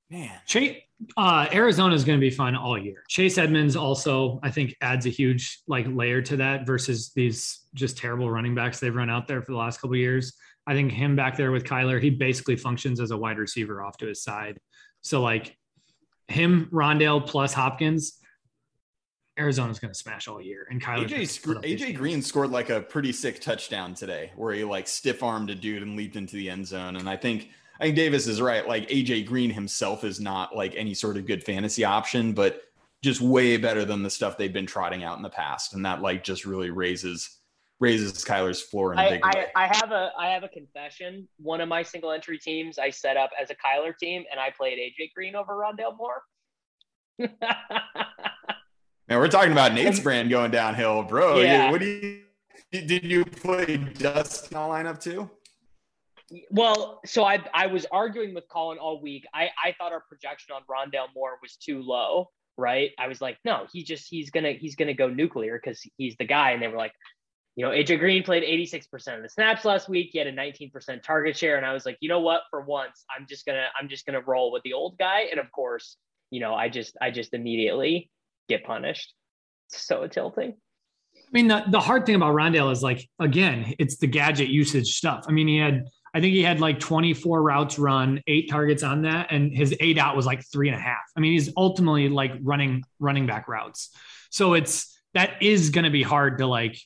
man. 0.09 0.31
Chase 0.45 0.77
uh 1.15 1.47
Arizona 1.53 1.93
is 1.93 2.03
going 2.03 2.17
to 2.17 2.21
be 2.21 2.29
fun 2.29 2.55
all 2.55 2.77
year. 2.77 3.03
Chase 3.07 3.37
Edmonds 3.37 3.75
also 3.75 4.39
I 4.41 4.49
think 4.49 4.75
adds 4.81 5.05
a 5.05 5.09
huge 5.09 5.59
like 5.67 5.85
layer 5.89 6.21
to 6.23 6.37
that 6.37 6.65
versus 6.65 7.11
these 7.13 7.65
just 7.73 7.97
terrible 7.97 8.31
running 8.31 8.55
backs 8.55 8.79
they've 8.79 8.95
run 8.95 9.09
out 9.09 9.27
there 9.27 9.41
for 9.41 9.51
the 9.51 9.57
last 9.57 9.79
couple 9.79 9.95
years. 9.95 10.33
I 10.65 10.73
think 10.73 10.91
him 10.91 11.15
back 11.15 11.37
there 11.37 11.51
with 11.51 11.63
Kyler, 11.63 12.01
he 12.01 12.09
basically 12.09 12.57
functions 12.57 12.99
as 12.99 13.11
a 13.11 13.17
wide 13.17 13.37
receiver 13.37 13.81
off 13.81 13.97
to 13.97 14.07
his 14.07 14.21
side. 14.21 14.59
So 15.01 15.21
like 15.21 15.55
him, 16.27 16.69
Rondale 16.73 17.25
plus 17.25 17.53
Hopkins, 17.53 18.19
Arizona's 19.39 19.79
going 19.79 19.93
to 19.93 19.97
smash 19.97 20.27
all 20.27 20.41
year. 20.41 20.67
And 20.69 20.81
Kyler 20.81 21.07
AJ, 21.07 21.63
AJ 21.63 21.95
Green 21.95 22.21
scored 22.21 22.51
like 22.51 22.69
a 22.69 22.81
pretty 22.81 23.13
sick 23.13 23.39
touchdown 23.39 23.93
today, 23.93 24.31
where 24.35 24.53
he 24.53 24.63
like 24.63 24.87
stiff 24.87 25.23
armed 25.23 25.49
a 25.49 25.55
dude 25.55 25.83
and 25.83 25.95
leaped 25.95 26.15
into 26.15 26.35
the 26.35 26.49
end 26.49 26.67
zone. 26.67 26.97
And 26.97 27.09
I 27.09 27.15
think 27.15 27.49
I 27.79 27.85
think 27.85 27.95
Davis 27.95 28.27
is 28.27 28.41
right. 28.41 28.67
Like 28.67 28.89
AJ 28.89 29.27
Green 29.27 29.49
himself 29.49 30.03
is 30.03 30.19
not 30.19 30.55
like 30.55 30.73
any 30.75 30.93
sort 30.93 31.17
of 31.17 31.25
good 31.25 31.43
fantasy 31.43 31.83
option, 31.83 32.33
but 32.33 32.63
just 33.03 33.21
way 33.21 33.57
better 33.57 33.85
than 33.85 34.03
the 34.03 34.09
stuff 34.09 34.37
they've 34.37 34.51
been 34.51 34.65
trotting 34.65 35.03
out 35.03 35.17
in 35.17 35.23
the 35.23 35.29
past. 35.29 35.73
And 35.73 35.85
that 35.85 36.01
like 36.01 36.23
just 36.23 36.45
really 36.45 36.71
raises 36.71 37.37
raises 37.79 38.13
Kyler's 38.25 38.61
floor 38.61 38.93
in 38.93 38.99
a 38.99 39.09
big 39.09 39.21
I, 39.23 39.27
way. 39.27 39.45
I, 39.55 39.65
I 39.65 39.67
have 39.67 39.91
a 39.91 40.11
I 40.17 40.29
have 40.29 40.43
a 40.43 40.49
confession. 40.49 41.27
One 41.37 41.61
of 41.61 41.69
my 41.69 41.83
single 41.83 42.11
entry 42.11 42.39
teams 42.39 42.79
I 42.79 42.89
set 42.89 43.17
up 43.17 43.29
as 43.39 43.49
a 43.51 43.55
Kyler 43.55 43.95
team, 43.97 44.23
and 44.31 44.39
I 44.39 44.49
played 44.49 44.79
AJ 44.79 45.13
Green 45.13 45.35
over 45.35 45.53
Rondale 45.53 45.95
Moore. 45.95 46.23
Man, 49.09 49.19
we're 49.19 49.29
talking 49.29 49.53
about 49.53 49.73
Nate's 49.73 49.99
brand 49.99 50.29
going 50.29 50.51
downhill, 50.51 51.03
bro. 51.03 51.39
Yeah. 51.39 51.71
What 51.71 51.79
do 51.79 51.87
you 51.87 52.21
did 52.71 53.03
you 53.03 53.23
play 53.23 53.77
Dust 53.77 54.51
in 54.51 54.55
the 54.55 54.59
lineup 54.59 54.99
too? 54.99 55.29
Well, 56.51 56.99
so 57.05 57.23
I 57.23 57.39
I 57.53 57.67
was 57.67 57.85
arguing 57.91 58.33
with 58.33 58.47
Colin 58.49 58.77
all 58.77 59.01
week. 59.01 59.25
I 59.33 59.49
I 59.63 59.73
thought 59.77 59.93
our 59.93 60.03
projection 60.09 60.53
on 60.53 60.63
Rondale 60.69 61.07
Moore 61.15 61.37
was 61.41 61.55
too 61.55 61.81
low, 61.81 62.29
right? 62.57 62.91
I 62.99 63.07
was 63.07 63.21
like, 63.21 63.37
no, 63.45 63.65
he 63.71 63.83
just 63.83 64.07
he's 64.09 64.29
gonna 64.29 64.51
he's 64.51 64.75
gonna 64.75 64.93
go 64.93 65.07
nuclear 65.09 65.59
because 65.61 65.81
he's 65.97 66.17
the 66.17 66.25
guy. 66.25 66.51
And 66.51 66.61
they 66.61 66.67
were 66.67 66.77
like, 66.77 66.93
you 67.55 67.65
know, 67.65 67.71
AJ 67.71 67.99
Green 67.99 68.23
played 68.23 68.43
86% 68.43 69.15
of 69.15 69.23
the 69.23 69.29
snaps 69.29 69.63
last 69.63 69.87
week. 69.87 70.09
He 70.11 70.19
had 70.19 70.27
a 70.27 70.33
19% 70.33 71.01
target 71.01 71.37
share. 71.37 71.57
And 71.57 71.65
I 71.65 71.73
was 71.73 71.85
like, 71.85 71.97
you 72.01 72.09
know 72.09 72.19
what? 72.19 72.41
For 72.49 72.61
once, 72.61 73.05
I'm 73.15 73.25
just 73.27 73.45
gonna 73.45 73.67
I'm 73.79 73.87
just 73.87 74.05
gonna 74.05 74.21
roll 74.21 74.51
with 74.51 74.63
the 74.63 74.73
old 74.73 74.97
guy. 74.97 75.27
And 75.31 75.39
of 75.39 75.49
course, 75.51 75.95
you 76.29 76.41
know, 76.41 76.53
I 76.53 76.67
just 76.67 76.97
I 77.01 77.09
just 77.09 77.33
immediately 77.33 78.09
get 78.49 78.65
punished. 78.65 79.13
It's 79.69 79.85
so 79.85 80.07
tilting. 80.07 80.55
I 81.15 81.29
mean, 81.31 81.47
the, 81.47 81.63
the 81.69 81.79
hard 81.79 82.05
thing 82.05 82.15
about 82.15 82.33
Rondale 82.35 82.71
is 82.71 82.81
like, 82.81 83.07
again, 83.19 83.73
it's 83.79 83.97
the 83.97 84.07
gadget 84.07 84.47
usage 84.47 84.95
stuff. 84.95 85.25
I 85.27 85.31
mean, 85.31 85.47
he 85.47 85.57
had, 85.57 85.89
I 86.17 86.19
think 86.19 86.33
he 86.33 86.41
had 86.41 86.59
like 86.59 86.79
24 86.79 87.43
routes 87.43 87.77
run, 87.77 88.23
eight 88.25 88.49
targets 88.49 88.81
on 88.81 89.03
that, 89.03 89.27
and 89.29 89.55
his 89.55 89.75
eight 89.79 89.99
out 89.99 90.15
was 90.15 90.25
like 90.25 90.43
three 90.51 90.67
and 90.67 90.75
a 90.75 90.81
half. 90.81 91.03
I 91.15 91.19
mean, 91.19 91.33
he's 91.33 91.51
ultimately 91.55 92.09
like 92.09 92.31
running 92.41 92.83
running 92.97 93.27
back 93.27 93.47
routes. 93.47 93.95
So 94.31 94.55
it's 94.55 94.99
that 95.13 95.43
is 95.43 95.69
going 95.69 95.83
to 95.85 95.91
be 95.91 96.01
hard 96.01 96.39
to 96.39 96.47
like. 96.47 96.79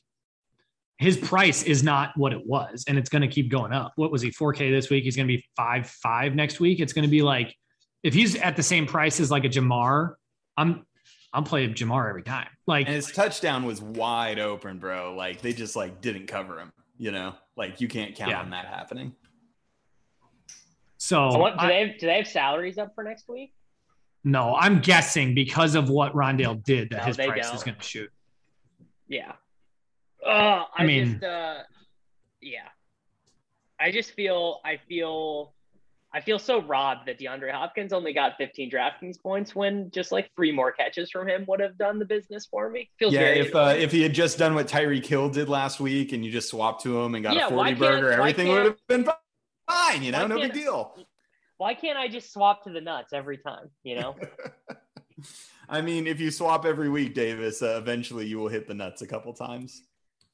His 0.98 1.16
price 1.16 1.62
is 1.62 1.82
not 1.82 2.12
what 2.14 2.34
it 2.34 2.46
was, 2.46 2.84
and 2.86 2.98
it's 2.98 3.08
going 3.08 3.22
to 3.22 3.28
keep 3.28 3.50
going 3.50 3.72
up. 3.72 3.92
What 3.96 4.12
was 4.12 4.20
he 4.20 4.30
4K 4.30 4.70
this 4.70 4.90
week? 4.90 5.02
He's 5.02 5.16
going 5.16 5.26
to 5.26 5.34
be 5.34 5.42
five 5.56 5.88
five 5.88 6.34
next 6.34 6.60
week. 6.60 6.78
It's 6.78 6.92
going 6.92 7.04
to 7.04 7.10
be 7.10 7.22
like 7.22 7.56
if 8.02 8.12
he's 8.12 8.36
at 8.36 8.54
the 8.54 8.62
same 8.62 8.84
price 8.84 9.18
as 9.18 9.30
like 9.30 9.46
a 9.46 9.48
Ja'Marr, 9.48 10.12
I'm 10.58 10.84
I'm 11.32 11.44
playing 11.44 11.72
Ja'Marr 11.72 12.10
every 12.10 12.22
time. 12.22 12.48
Like 12.66 12.86
and 12.86 12.96
his 12.96 13.10
touchdown 13.10 13.64
was 13.64 13.80
wide 13.80 14.38
open, 14.38 14.78
bro. 14.78 15.14
Like 15.16 15.40
they 15.40 15.54
just 15.54 15.74
like 15.74 16.02
didn't 16.02 16.26
cover 16.26 16.58
him. 16.58 16.70
You 16.98 17.12
know, 17.12 17.34
like 17.56 17.80
you 17.80 17.88
can't 17.88 18.14
count 18.14 18.30
yeah. 18.30 18.40
on 18.40 18.50
that 18.50 18.66
happening. 18.66 19.14
So, 21.02 21.30
so 21.32 21.38
what, 21.38 21.58
do 21.58 21.64
I, 21.64 21.68
they 21.68 21.80
have, 21.80 21.98
do 21.98 22.06
they 22.06 22.16
have 22.18 22.28
salaries 22.28 22.78
up 22.78 22.94
for 22.94 23.02
next 23.02 23.28
week? 23.28 23.52
No, 24.22 24.54
I'm 24.54 24.78
guessing 24.78 25.34
because 25.34 25.74
of 25.74 25.90
what 25.90 26.14
Rondale 26.14 26.62
did 26.62 26.90
that 26.90 26.98
no, 26.98 27.02
his 27.02 27.16
price 27.16 27.46
don't. 27.46 27.56
is 27.56 27.64
going 27.64 27.76
to 27.76 27.82
shoot. 27.82 28.08
Yeah. 29.08 29.32
Uh, 30.24 30.28
I, 30.28 30.66
I 30.76 30.86
mean, 30.86 31.14
just, 31.14 31.24
uh, 31.24 31.58
yeah. 32.40 32.68
I 33.80 33.90
just 33.90 34.12
feel 34.12 34.60
I 34.64 34.78
feel 34.88 35.54
I 36.14 36.20
feel 36.20 36.38
so 36.38 36.62
robbed 36.62 37.08
that 37.08 37.18
DeAndre 37.18 37.50
Hopkins 37.50 37.92
only 37.92 38.12
got 38.12 38.36
15 38.38 38.70
DraftKings 38.70 39.20
points 39.20 39.56
when 39.56 39.90
just 39.90 40.12
like 40.12 40.30
three 40.36 40.52
more 40.52 40.70
catches 40.70 41.10
from 41.10 41.28
him 41.28 41.44
would 41.48 41.58
have 41.58 41.76
done 41.78 41.98
the 41.98 42.04
business 42.04 42.46
for 42.46 42.70
me. 42.70 42.88
Feels 43.00 43.12
yeah, 43.12 43.22
if 43.22 43.52
uh, 43.56 43.74
if 43.76 43.90
he 43.90 44.02
had 44.02 44.14
just 44.14 44.38
done 44.38 44.54
what 44.54 44.68
Tyreek 44.68 45.04
Hill 45.04 45.30
did 45.30 45.48
last 45.48 45.80
week 45.80 46.12
and 46.12 46.24
you 46.24 46.30
just 46.30 46.48
swapped 46.48 46.82
to 46.84 47.00
him 47.00 47.16
and 47.16 47.24
got 47.24 47.34
yeah, 47.34 47.48
a 47.48 47.50
40 47.50 47.74
burger, 47.74 48.12
everything 48.12 48.46
would 48.46 48.66
have 48.66 48.86
been 48.86 49.02
fine. 49.02 49.16
Fine, 49.68 50.02
you 50.02 50.12
know, 50.12 50.26
no 50.26 50.40
big 50.40 50.52
deal. 50.52 50.94
Why 51.58 51.74
can't 51.74 51.98
I 51.98 52.08
just 52.08 52.32
swap 52.32 52.64
to 52.64 52.70
the 52.70 52.80
nuts 52.80 53.12
every 53.12 53.38
time? 53.38 53.70
You 53.84 54.00
know. 54.00 54.16
I 55.68 55.80
mean, 55.80 56.06
if 56.06 56.20
you 56.20 56.30
swap 56.30 56.64
every 56.64 56.88
week, 56.88 57.14
Davis, 57.14 57.62
uh, 57.62 57.78
eventually 57.78 58.26
you 58.26 58.38
will 58.38 58.48
hit 58.48 58.66
the 58.66 58.74
nuts 58.74 59.02
a 59.02 59.06
couple 59.06 59.32
times. 59.32 59.82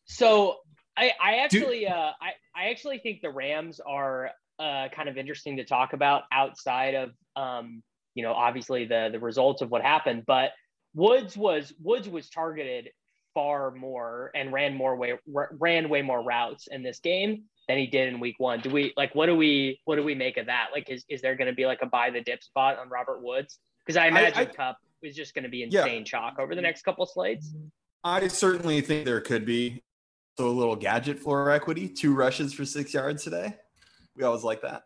So 0.04 0.56
I, 0.96 1.12
I 1.22 1.36
actually, 1.36 1.86
uh, 1.86 2.12
I, 2.20 2.32
I 2.56 2.70
actually 2.70 2.98
think 2.98 3.20
the 3.20 3.30
Rams 3.30 3.80
are 3.86 4.30
uh, 4.58 4.88
kind 4.88 5.08
of 5.08 5.16
interesting 5.16 5.56
to 5.58 5.64
talk 5.64 5.92
about 5.92 6.24
outside 6.32 6.94
of 6.94 7.10
um, 7.36 7.82
you 8.14 8.22
know 8.22 8.32
obviously 8.32 8.84
the 8.84 9.08
the 9.12 9.20
results 9.20 9.62
of 9.62 9.70
what 9.70 9.82
happened 9.82 10.24
but 10.26 10.50
woods 10.94 11.36
was 11.36 11.72
woods 11.80 12.08
was 12.08 12.28
targeted 12.28 12.88
far 13.34 13.70
more 13.70 14.32
and 14.34 14.52
ran 14.52 14.74
more 14.74 14.96
way 14.96 15.12
ran 15.26 15.88
way 15.88 16.02
more 16.02 16.20
routes 16.20 16.66
in 16.66 16.82
this 16.82 16.98
game 16.98 17.44
than 17.68 17.78
he 17.78 17.86
did 17.86 18.12
in 18.12 18.18
week 18.18 18.36
one 18.38 18.60
do 18.60 18.70
we 18.70 18.92
like 18.96 19.14
what 19.14 19.26
do 19.26 19.36
we 19.36 19.80
what 19.84 19.96
do 19.96 20.02
we 20.02 20.14
make 20.14 20.36
of 20.36 20.46
that 20.46 20.68
like 20.72 20.88
is, 20.88 21.04
is 21.08 21.20
there 21.20 21.36
going 21.36 21.48
to 21.48 21.54
be 21.54 21.66
like 21.66 21.80
a 21.82 21.86
buy 21.86 22.10
the 22.10 22.20
dip 22.20 22.42
spot 22.42 22.78
on 22.78 22.88
robert 22.88 23.22
woods 23.22 23.58
because 23.84 23.96
i 23.96 24.06
imagine 24.06 24.38
I, 24.38 24.42
I, 24.42 24.44
Kupp 24.46 24.76
is 25.02 25.14
just 25.14 25.34
going 25.34 25.44
to 25.44 25.50
be 25.50 25.62
insane 25.62 25.98
yeah. 25.98 26.04
chalk 26.04 26.38
over 26.38 26.54
the 26.54 26.62
next 26.62 26.82
couple 26.82 27.06
slates 27.06 27.54
i 28.02 28.26
certainly 28.28 28.80
think 28.80 29.04
there 29.04 29.20
could 29.20 29.44
be 29.44 29.82
so 30.38 30.48
a 30.48 30.50
little 30.50 30.76
gadget 30.76 31.18
floor 31.18 31.50
equity 31.50 31.88
two 31.88 32.14
rushes 32.14 32.52
for 32.52 32.64
six 32.64 32.94
yards 32.94 33.22
today 33.22 33.54
we 34.18 34.24
always 34.24 34.42
like 34.42 34.62
that. 34.62 34.82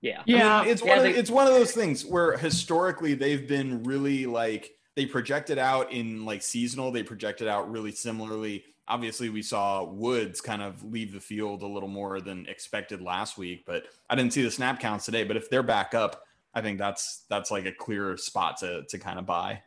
Yeah. 0.00 0.22
Yeah. 0.24 0.60
I 0.60 0.62
mean, 0.62 0.70
it's 0.70 0.84
yeah, 0.84 0.96
one 0.96 1.06
of, 1.06 1.16
it's 1.16 1.30
one 1.30 1.46
of 1.46 1.52
those 1.52 1.72
things 1.72 2.04
where 2.04 2.36
historically 2.36 3.14
they've 3.14 3.46
been 3.46 3.82
really 3.82 4.26
like 4.26 4.70
they 4.94 5.06
projected 5.06 5.58
out 5.58 5.92
in 5.92 6.24
like 6.24 6.42
seasonal, 6.42 6.92
they 6.92 7.02
projected 7.02 7.48
out 7.48 7.70
really 7.70 7.92
similarly. 7.92 8.64
Obviously, 8.92 9.30
we 9.30 9.40
saw 9.40 9.84
Woods 9.84 10.42
kind 10.42 10.60
of 10.60 10.84
leave 10.84 11.12
the 11.12 11.20
field 11.20 11.62
a 11.62 11.66
little 11.66 11.88
more 11.88 12.20
than 12.20 12.46
expected 12.46 13.00
last 13.00 13.38
week, 13.38 13.64
but 13.66 13.84
I 14.10 14.14
didn't 14.14 14.34
see 14.34 14.42
the 14.42 14.50
snap 14.50 14.80
counts 14.80 15.06
today. 15.06 15.24
But 15.24 15.38
if 15.38 15.48
they're 15.48 15.62
back 15.62 15.94
up, 15.94 16.24
I 16.54 16.60
think 16.60 16.78
that's 16.78 17.24
that's 17.30 17.50
like 17.50 17.64
a 17.64 17.72
clear 17.72 18.18
spot 18.18 18.58
to 18.58 18.82
to 18.90 18.98
kind 18.98 19.18
of 19.18 19.24
buy. 19.24 19.62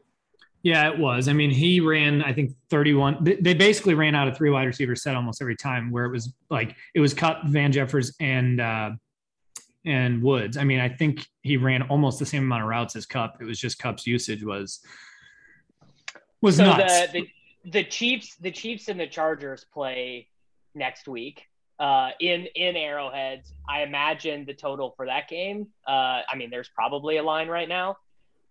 Yeah, 0.61 0.89
it 0.91 0.97
was. 0.99 1.27
I 1.27 1.33
mean, 1.33 1.49
he 1.49 1.79
ran, 1.79 2.23
I 2.23 2.33
think, 2.33 2.51
31. 2.69 3.23
They 3.41 3.53
basically 3.55 3.93
ran 3.93 4.15
out 4.15 4.27
of 4.27 4.35
three 4.35 4.49
wide 4.49 4.65
receiver 4.65 4.95
set 4.95 5.15
almost 5.15 5.41
every 5.41 5.55
time, 5.55 5.91
where 5.91 6.05
it 6.05 6.11
was 6.11 6.33
like 6.49 6.75
it 6.93 6.99
was 6.99 7.13
Kupp, 7.13 7.45
Van 7.45 7.71
Jeffers, 7.71 8.15
and 8.19 8.61
uh, 8.61 8.91
and 9.85 10.21
Woods. 10.21 10.57
I 10.57 10.63
mean, 10.63 10.79
I 10.79 10.89
think 10.89 11.25
he 11.41 11.57
ran 11.57 11.81
almost 11.83 12.19
the 12.19 12.25
same 12.25 12.43
amount 12.43 12.63
of 12.63 12.69
routes 12.69 12.95
as 12.95 13.05
Kupp. 13.05 13.37
It 13.41 13.45
was 13.45 13.59
just 13.59 13.79
Kupp's 13.79 14.05
usage 14.05 14.43
was 14.43 14.81
was 16.41 16.57
so 16.57 16.65
nuts. 16.65 17.11
The, 17.11 17.21
the 17.21 17.27
the 17.65 17.83
Chiefs, 17.83 18.35
the 18.35 18.51
Chiefs 18.51 18.87
and 18.87 18.99
the 18.99 19.07
Chargers 19.07 19.65
play 19.73 20.27
next 20.75 21.07
week 21.07 21.47
uh, 21.79 22.11
in 22.19 22.47
in 22.55 22.75
Arrowheads. 22.75 23.51
I 23.67 23.81
imagine 23.81 24.45
the 24.45 24.53
total 24.53 24.93
for 24.95 25.07
that 25.07 25.27
game. 25.27 25.67
Uh, 25.87 26.21
I 26.29 26.35
mean, 26.37 26.49
there's 26.49 26.69
probably 26.69 27.17
a 27.17 27.23
line 27.23 27.47
right 27.47 27.67
now, 27.67 27.97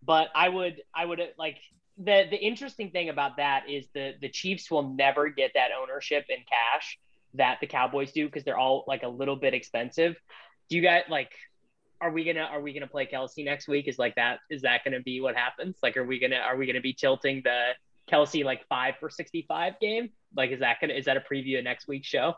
but 0.03 0.29
I 0.35 0.49
would 0.49 0.83
I 0.95 1.05
would 1.05 1.21
like 1.39 1.59
the 1.97 2.27
the 2.29 2.37
interesting 2.37 2.91
thing 2.91 3.09
about 3.09 3.37
that 3.37 3.69
is 3.69 3.87
the 3.95 4.15
the 4.21 4.29
Chiefs 4.29 4.71
will 4.71 4.95
never 4.95 5.29
get 5.29 5.53
that 5.55 5.69
ownership 5.81 6.27
in 6.29 6.39
cash 6.39 6.99
that 7.35 7.59
the 7.61 7.67
Cowboys 7.67 8.13
do 8.13 8.27
because 8.27 8.45
they're 8.45 8.59
all 8.59 8.85
like 8.87 9.03
a 9.05 9.09
little 9.09 9.37
bit 9.37 9.55
expensive. 9.55 10.17
Do 10.69 10.77
you 10.77 10.83
guys 10.83 11.03
like? 11.09 11.33
Are 12.01 12.11
we 12.11 12.25
gonna 12.25 12.41
are 12.41 12.61
we 12.61 12.75
gonna 12.75 12.89
play 12.89 13.07
Kelce 13.07 13.45
next 13.45 13.67
week? 13.67 13.89
Is 13.89 13.99
like 13.99 14.17
that? 14.17 14.41
Is 14.51 14.63
that 14.63 14.85
gonna 14.85 15.01
be 15.01 15.23
what 15.23 15.37
happens? 15.37 15.77
Like, 15.83 15.97
are 15.97 16.05
we 16.05 16.19
gonna 16.19 16.37
are 16.37 16.57
we 16.57 16.67
gonna 16.67 16.83
be 16.83 16.93
tilting 16.93 17.41
the 17.45 17.71
Kelce 18.11 18.45
like 18.45 18.67
five 18.69 18.95
for 19.01 19.11
sixty 19.11 19.45
five 19.47 19.79
game? 19.81 20.11
Like, 20.37 20.51
is 20.51 20.61
that 20.61 20.81
gonna 20.81 20.95
is 20.95 21.05
that 21.07 21.17
a 21.17 21.21
preview 21.21 21.59
of 21.59 21.65
next 21.65 21.89
week's 21.89 22.09
show? 22.09 22.37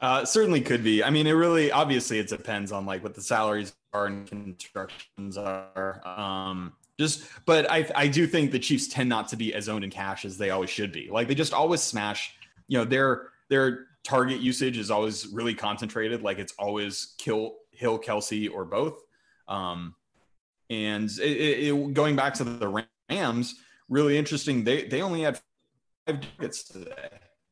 Uh, 0.00 0.24
certainly 0.24 0.60
could 0.60 0.84
be. 0.84 1.02
I 1.02 1.10
mean, 1.10 1.26
it 1.26 1.32
really 1.32 1.72
obviously 1.72 2.18
it 2.18 2.28
depends 2.28 2.70
on 2.72 2.86
like 2.86 3.02
what 3.02 3.14
the 3.14 3.22
salaries 3.22 3.74
are 3.92 4.06
and 4.06 4.26
constructions 4.26 5.36
are. 5.36 6.06
Um, 6.06 6.72
just, 6.98 7.24
but 7.46 7.70
I 7.70 7.88
I 7.94 8.08
do 8.08 8.26
think 8.26 8.52
the 8.52 8.58
Chiefs 8.58 8.88
tend 8.88 9.08
not 9.08 9.28
to 9.28 9.36
be 9.36 9.54
as 9.54 9.68
owned 9.68 9.84
in 9.84 9.90
cash 9.90 10.24
as 10.24 10.38
they 10.38 10.50
always 10.50 10.70
should 10.70 10.92
be. 10.92 11.08
Like 11.10 11.28
they 11.28 11.34
just 11.34 11.52
always 11.52 11.82
smash. 11.82 12.34
You 12.68 12.78
know, 12.78 12.84
their 12.84 13.28
their 13.48 13.86
target 14.04 14.40
usage 14.40 14.78
is 14.78 14.90
always 14.90 15.26
really 15.28 15.54
concentrated. 15.54 16.22
Like 16.22 16.38
it's 16.38 16.54
always 16.58 17.14
kill 17.18 17.56
Hill, 17.70 17.98
Kelce 17.98 18.52
or 18.52 18.64
both. 18.64 19.02
Um, 19.46 19.94
and 20.70 21.10
it, 21.10 21.70
it, 21.70 21.94
going 21.94 22.16
back 22.16 22.34
to 22.34 22.44
the 22.44 22.84
Rams, 23.08 23.54
really 23.88 24.16
interesting. 24.16 24.64
They 24.64 24.84
they 24.84 25.02
only 25.02 25.22
had 25.22 25.40
five 26.06 26.20
tickets 26.20 26.64
today 26.64 27.08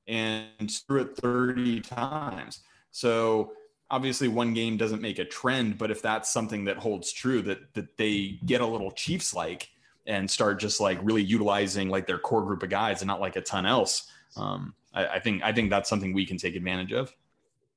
and 0.06 0.70
threw 0.86 1.02
it 1.02 1.16
30 1.16 1.80
times. 1.80 2.60
So 2.90 3.52
obviously 3.90 4.28
one 4.28 4.54
game 4.54 4.76
doesn't 4.76 5.02
make 5.02 5.18
a 5.18 5.24
trend, 5.24 5.78
but 5.78 5.90
if 5.90 6.02
that's 6.02 6.32
something 6.32 6.64
that 6.64 6.76
holds 6.76 7.12
true, 7.12 7.42
that 7.42 7.74
that 7.74 7.96
they 7.96 8.38
get 8.44 8.60
a 8.60 8.66
little 8.66 8.90
Chiefs 8.90 9.34
like 9.34 9.68
and 10.06 10.30
start 10.30 10.60
just 10.60 10.80
like 10.80 10.98
really 11.02 11.22
utilizing 11.22 11.88
like 11.88 12.06
their 12.06 12.18
core 12.18 12.42
group 12.42 12.62
of 12.62 12.70
guys 12.70 13.02
and 13.02 13.08
not 13.08 13.20
like 13.20 13.36
a 13.36 13.40
ton 13.40 13.66
else. 13.66 14.08
Um, 14.36 14.74
I, 14.94 15.06
I 15.06 15.20
think 15.20 15.42
I 15.42 15.52
think 15.52 15.70
that's 15.70 15.88
something 15.88 16.12
we 16.12 16.26
can 16.26 16.38
take 16.38 16.56
advantage 16.56 16.92
of. 16.92 17.14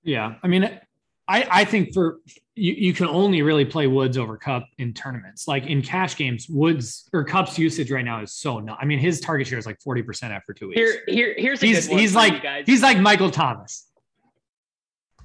Yeah, 0.03 0.35
I 0.43 0.47
mean, 0.47 0.63
I 1.27 1.47
I 1.49 1.65
think 1.65 1.93
for 1.93 2.19
you, 2.59 2.73
you 2.73 2.93
can 2.93 3.07
only 3.07 3.41
really 3.41 3.65
play 3.65 3.87
Woods 3.87 4.17
over 4.17 4.37
Kupp 4.37 4.65
in 4.77 4.93
tournaments. 4.93 5.47
Like 5.47 5.65
in 5.67 5.81
cash 5.81 6.15
games, 6.15 6.47
Woods 6.49 7.09
or 7.13 7.23
Kupp's 7.23 7.57
usage 7.57 7.91
right 7.91 8.05
now 8.05 8.21
is 8.21 8.33
so 8.33 8.59
not. 8.59 8.77
I 8.81 8.85
mean, 8.85 8.99
his 8.99 9.19
target 9.19 9.47
share 9.47 9.59
is 9.59 9.65
like 9.65 9.81
forty 9.81 10.03
percent 10.03 10.33
after 10.33 10.53
two 10.53 10.69
weeks. 10.69 10.79
Here, 10.79 11.01
here, 11.07 11.35
here's 11.37 11.61
he's 11.61 11.87
he's 11.87 12.15
like 12.15 12.43
he's 12.65 12.83
like 12.83 12.99
Michael 12.99 13.31
Thomas 13.31 13.89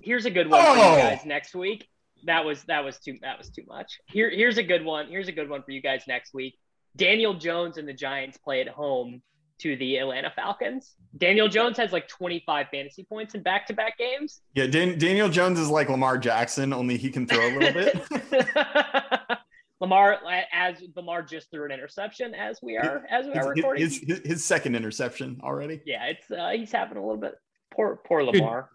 here's 0.05 0.27
a 0.27 0.31
good 0.31 0.49
one 0.49 0.61
oh. 0.63 0.75
for 0.75 0.79
you 0.79 0.85
oh! 0.85 0.97
guys 0.97 1.25
next 1.25 1.55
week. 1.55 1.89
That 2.25 2.45
was 2.45 2.63
that 2.65 2.85
was 2.85 2.99
too 2.99 3.19
that 3.23 3.39
was 3.39 3.51
too 3.51 3.65
much. 3.67 4.01
Here 4.07 4.31
here's 4.31 4.59
a 4.59 4.63
good 4.63 4.85
one. 4.85 5.09
Here's 5.09 5.29
a 5.29 5.33
good 5.33 5.49
one 5.49 5.63
for 5.63 5.73
you 5.73 5.83
guys 5.83 6.05
next 6.07 6.33
week. 6.33 6.59
Daniel 6.97 7.35
Jones 7.35 7.77
and 7.77 7.89
the 7.89 7.93
Giants 7.93 8.39
play 8.39 8.61
at 8.61 8.69
home 8.69 9.21
to 9.61 9.77
the 9.77 9.97
Atlanta 9.99 10.33
Falcons. 10.35 10.95
Daniel 11.17 11.49
Jones 11.49 11.77
has 11.77 11.93
like 11.93 12.09
25 12.09 12.67
fantasy 12.71 13.05
points 13.05 13.35
in 13.35 13.43
back-to-back 13.43 13.97
games. 13.99 14.41
Yeah, 14.55 14.67
Dan- 14.67 14.99
Daniel 14.99 15.29
Jones 15.29 15.59
is 15.59 15.69
like 15.71 15.89
Lamar 15.89 16.19
Jackson, 16.19 16.73
only 16.73 16.97
he 16.97 17.11
can 17.11 17.27
throw 17.27 17.47
a 17.47 17.53
little 17.57 17.73
bit. 17.73 19.39
Lamar, 19.81 20.19
as 20.53 20.83
Lamar 20.97 21.23
just 21.23 21.51
threw 21.51 21.65
an 21.67 21.71
interception 21.73 22.35
as 22.35 22.61
we 22.63 22.77
are 22.77 23.05
as 23.11 23.27
we 23.27 23.33
are 23.35 23.51
recording. 23.51 23.83
His, 23.85 23.99
his, 23.99 24.21
his 24.25 24.45
second 24.45 24.77
interception 24.77 25.41
already. 25.43 25.83
Yeah, 25.85 26.07
it's 26.07 26.31
uh, 26.31 26.51
he's 26.51 26.73
having 26.73 26.97
a 26.97 27.01
little 27.01 27.21
bit 27.21 27.35
poor 27.73 28.01
poor 28.07 28.23
Lamar. 28.23 28.71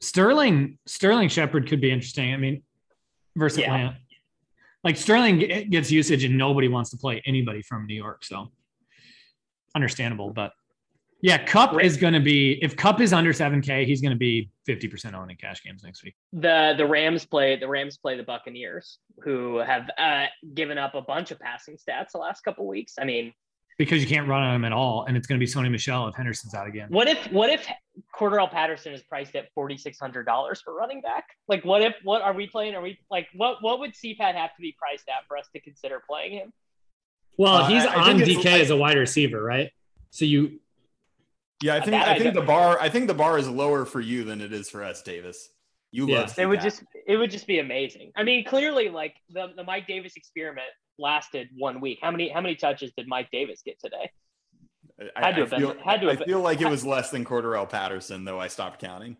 Sterling 0.00 0.78
Sterling 0.86 1.28
Shepard 1.28 1.68
could 1.68 1.80
be 1.80 1.90
interesting. 1.90 2.34
I 2.34 2.36
mean, 2.36 2.62
versus 3.36 3.60
Yeah. 3.60 3.66
Atlanta. 3.66 3.96
Like 4.82 4.96
Sterling 4.96 5.38
gets 5.70 5.90
usage 5.90 6.24
and 6.24 6.36
nobody 6.36 6.68
wants 6.68 6.90
to 6.90 6.96
play 6.96 7.22
anybody 7.26 7.62
from 7.62 7.86
New 7.86 7.94
York, 7.94 8.24
so 8.24 8.50
understandable. 9.74 10.30
But 10.30 10.52
yeah, 11.22 11.44
Kupp 11.44 11.82
is 11.82 11.96
going 11.96 12.14
to 12.14 12.20
be 12.20 12.58
if 12.62 12.76
Kupp 12.76 13.00
is 13.00 13.12
under 13.12 13.32
seven 13.32 13.60
K, 13.60 13.84
he's 13.84 14.00
going 14.00 14.12
to 14.12 14.18
be 14.18 14.50
fifty 14.64 14.88
percent 14.88 15.14
owned 15.14 15.30
in 15.30 15.36
cash 15.36 15.62
games 15.62 15.82
next 15.82 16.02
week. 16.02 16.14
the 16.32 16.74
the 16.76 16.86
Rams 16.86 17.26
play 17.26 17.56
the 17.56 17.68
Rams 17.68 17.98
play 17.98 18.16
the 18.16 18.22
Buccaneers, 18.22 18.98
who 19.22 19.58
have 19.58 19.90
uh, 19.98 20.26
given 20.54 20.78
up 20.78 20.94
a 20.94 21.02
bunch 21.02 21.30
of 21.30 21.38
passing 21.38 21.76
stats 21.76 22.12
the 22.12 22.18
last 22.18 22.42
couple 22.42 22.66
weeks. 22.66 22.94
I 22.98 23.04
mean, 23.04 23.34
because 23.76 24.00
you 24.00 24.08
can't 24.08 24.28
run 24.28 24.42
on 24.42 24.54
him 24.54 24.64
at 24.64 24.72
all, 24.72 25.04
and 25.06 25.16
it's 25.16 25.26
going 25.26 25.38
to 25.38 25.44
be 25.44 25.50
Sony 25.50 25.70
Michel 25.70 26.08
if 26.08 26.14
Henderson's 26.14 26.54
out 26.54 26.66
again. 26.66 26.88
what 26.90 27.06
if 27.06 27.30
what 27.30 27.50
if 27.50 27.66
Cordarrelle 28.18 28.50
Patterson 28.50 28.94
is 28.94 29.02
priced 29.02 29.36
at 29.36 29.52
forty 29.54 29.76
six 29.76 29.98
hundred 29.98 30.24
dollars 30.24 30.62
for 30.62 30.74
running 30.74 31.02
back? 31.02 31.26
Like, 31.48 31.66
what 31.66 31.82
if 31.82 31.94
what 32.02 32.22
are 32.22 32.32
we 32.32 32.46
playing? 32.46 32.74
Are 32.74 32.80
we 32.80 32.98
like 33.10 33.26
what 33.34 33.58
what 33.60 33.78
would 33.80 33.92
CPAT 33.92 34.34
have 34.36 34.54
to 34.56 34.60
be 34.62 34.74
priced 34.78 35.06
at 35.08 35.26
for 35.28 35.36
us 35.36 35.48
to 35.54 35.60
consider 35.60 36.02
playing 36.08 36.32
him? 36.32 36.52
Well, 37.40 37.54
Uh, 37.54 37.68
he's 37.68 37.86
I- 37.86 37.94
I 37.94 38.10
on 38.10 38.18
think 38.18 38.28
DK 38.38 38.52
like- 38.52 38.60
as 38.60 38.68
a 38.70 38.76
wide 38.76 38.98
receiver, 38.98 39.42
right? 39.42 39.70
So 40.10 40.26
you 40.26 40.60
Yeah, 41.62 41.74
I 41.76 41.80
think 41.80 41.94
I 41.96 42.12
I 42.14 42.18
think 42.18 42.34
the 42.34 42.42
bar 42.42 42.78
I 42.78 42.90
think 42.90 43.06
the 43.06 43.14
bar 43.14 43.38
is 43.38 43.48
lower 43.48 43.86
for 43.86 44.00
you 44.00 44.24
than 44.24 44.42
it 44.42 44.52
is 44.52 44.68
for 44.68 44.84
us, 44.84 45.02
Davis. 45.02 45.48
You 45.90 46.06
Yeah. 46.06 46.20
love 46.20 46.38
It 46.38 46.44
would 46.46 46.58
CPAT. 46.60 46.62
just 46.62 46.82
it 47.06 47.16
would 47.16 47.30
just 47.30 47.46
be 47.46 47.58
amazing. 47.60 48.12
I 48.14 48.24
mean, 48.24 48.44
clearly, 48.44 48.90
like 48.90 49.16
the 49.30 49.54
the 49.56 49.64
Mike 49.64 49.86
Davis 49.86 50.16
experiment 50.16 50.68
lasted 50.98 51.48
one 51.56 51.80
week. 51.80 51.98
How 52.02 52.10
many 52.10 52.28
how 52.28 52.42
many 52.42 52.56
touches 52.56 52.92
did 52.94 53.08
Mike 53.08 53.30
Davis 53.32 53.62
get 53.64 53.80
today? 53.80 54.10
I, 55.16 55.24
had 55.26 55.30
to 55.36 55.36
I 55.36 55.40
have 55.40 55.50
been- 55.50 55.60
feel, 55.60 55.68
had 55.82 56.00
to 56.02 56.06
I 56.08 56.10
have 56.10 56.18
been- 56.18 56.28
feel 56.28 56.40
like 56.40 56.60
it 56.60 56.68
was 56.68 56.84
less 56.84 57.10
than 57.10 57.24
Cordarrelle 57.24 57.68
Patterson, 57.70 58.26
though 58.26 58.38
I 58.38 58.48
stopped 58.48 58.80
counting. 58.80 59.16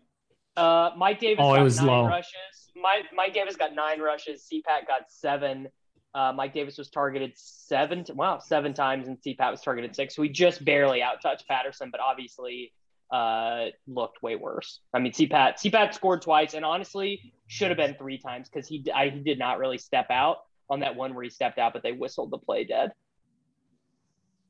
Uh, 0.55 0.91
Mike 0.95 1.19
Davis 1.19 1.43
Oh, 1.43 1.55
it 1.55 1.63
was 1.63 1.77
nine 1.79 1.87
low. 1.87 2.05
rushes. 2.07 2.71
Mike 2.75 3.05
Mike 3.13 3.33
Davis 3.33 3.55
got 3.55 3.73
nine 3.73 3.99
rushes. 3.99 4.47
CPAT 4.47 4.85
got 4.87 5.11
seven. 5.11 5.69
Uh, 6.13 6.33
Mike 6.35 6.53
Davis 6.53 6.77
was 6.77 6.89
targeted 6.89 7.31
seven. 7.35 8.05
Wow, 8.13 8.39
seven 8.39 8.73
times, 8.73 9.07
and 9.07 9.17
CPAT 9.21 9.51
was 9.51 9.61
targeted 9.61 9.95
six. 9.95 10.15
So 10.15 10.21
we 10.21 10.29
just 10.29 10.63
barely 10.65 10.99
outtouched 11.01 11.47
Patterson, 11.47 11.89
but 11.89 12.01
obviously 12.01 12.73
uh, 13.11 13.67
looked 13.87 14.21
way 14.21 14.35
worse. 14.35 14.79
I 14.93 14.99
mean, 14.99 15.13
CPAT 15.13 15.53
CPAT 15.63 15.93
scored 15.93 16.21
twice, 16.21 16.53
and 16.53 16.65
honestly 16.65 17.33
should 17.47 17.69
have 17.69 17.77
been 17.77 17.95
three 17.95 18.17
times 18.17 18.49
because 18.49 18.67
he 18.67 18.85
I, 18.93 19.09
he 19.09 19.19
did 19.21 19.39
not 19.39 19.57
really 19.59 19.77
step 19.77 20.07
out 20.09 20.39
on 20.69 20.81
that 20.81 20.95
one 20.95 21.13
where 21.13 21.23
he 21.23 21.29
stepped 21.29 21.57
out, 21.57 21.71
but 21.73 21.81
they 21.83 21.91
whistled 21.93 22.31
the 22.31 22.37
play 22.37 22.65
dead. 22.65 22.91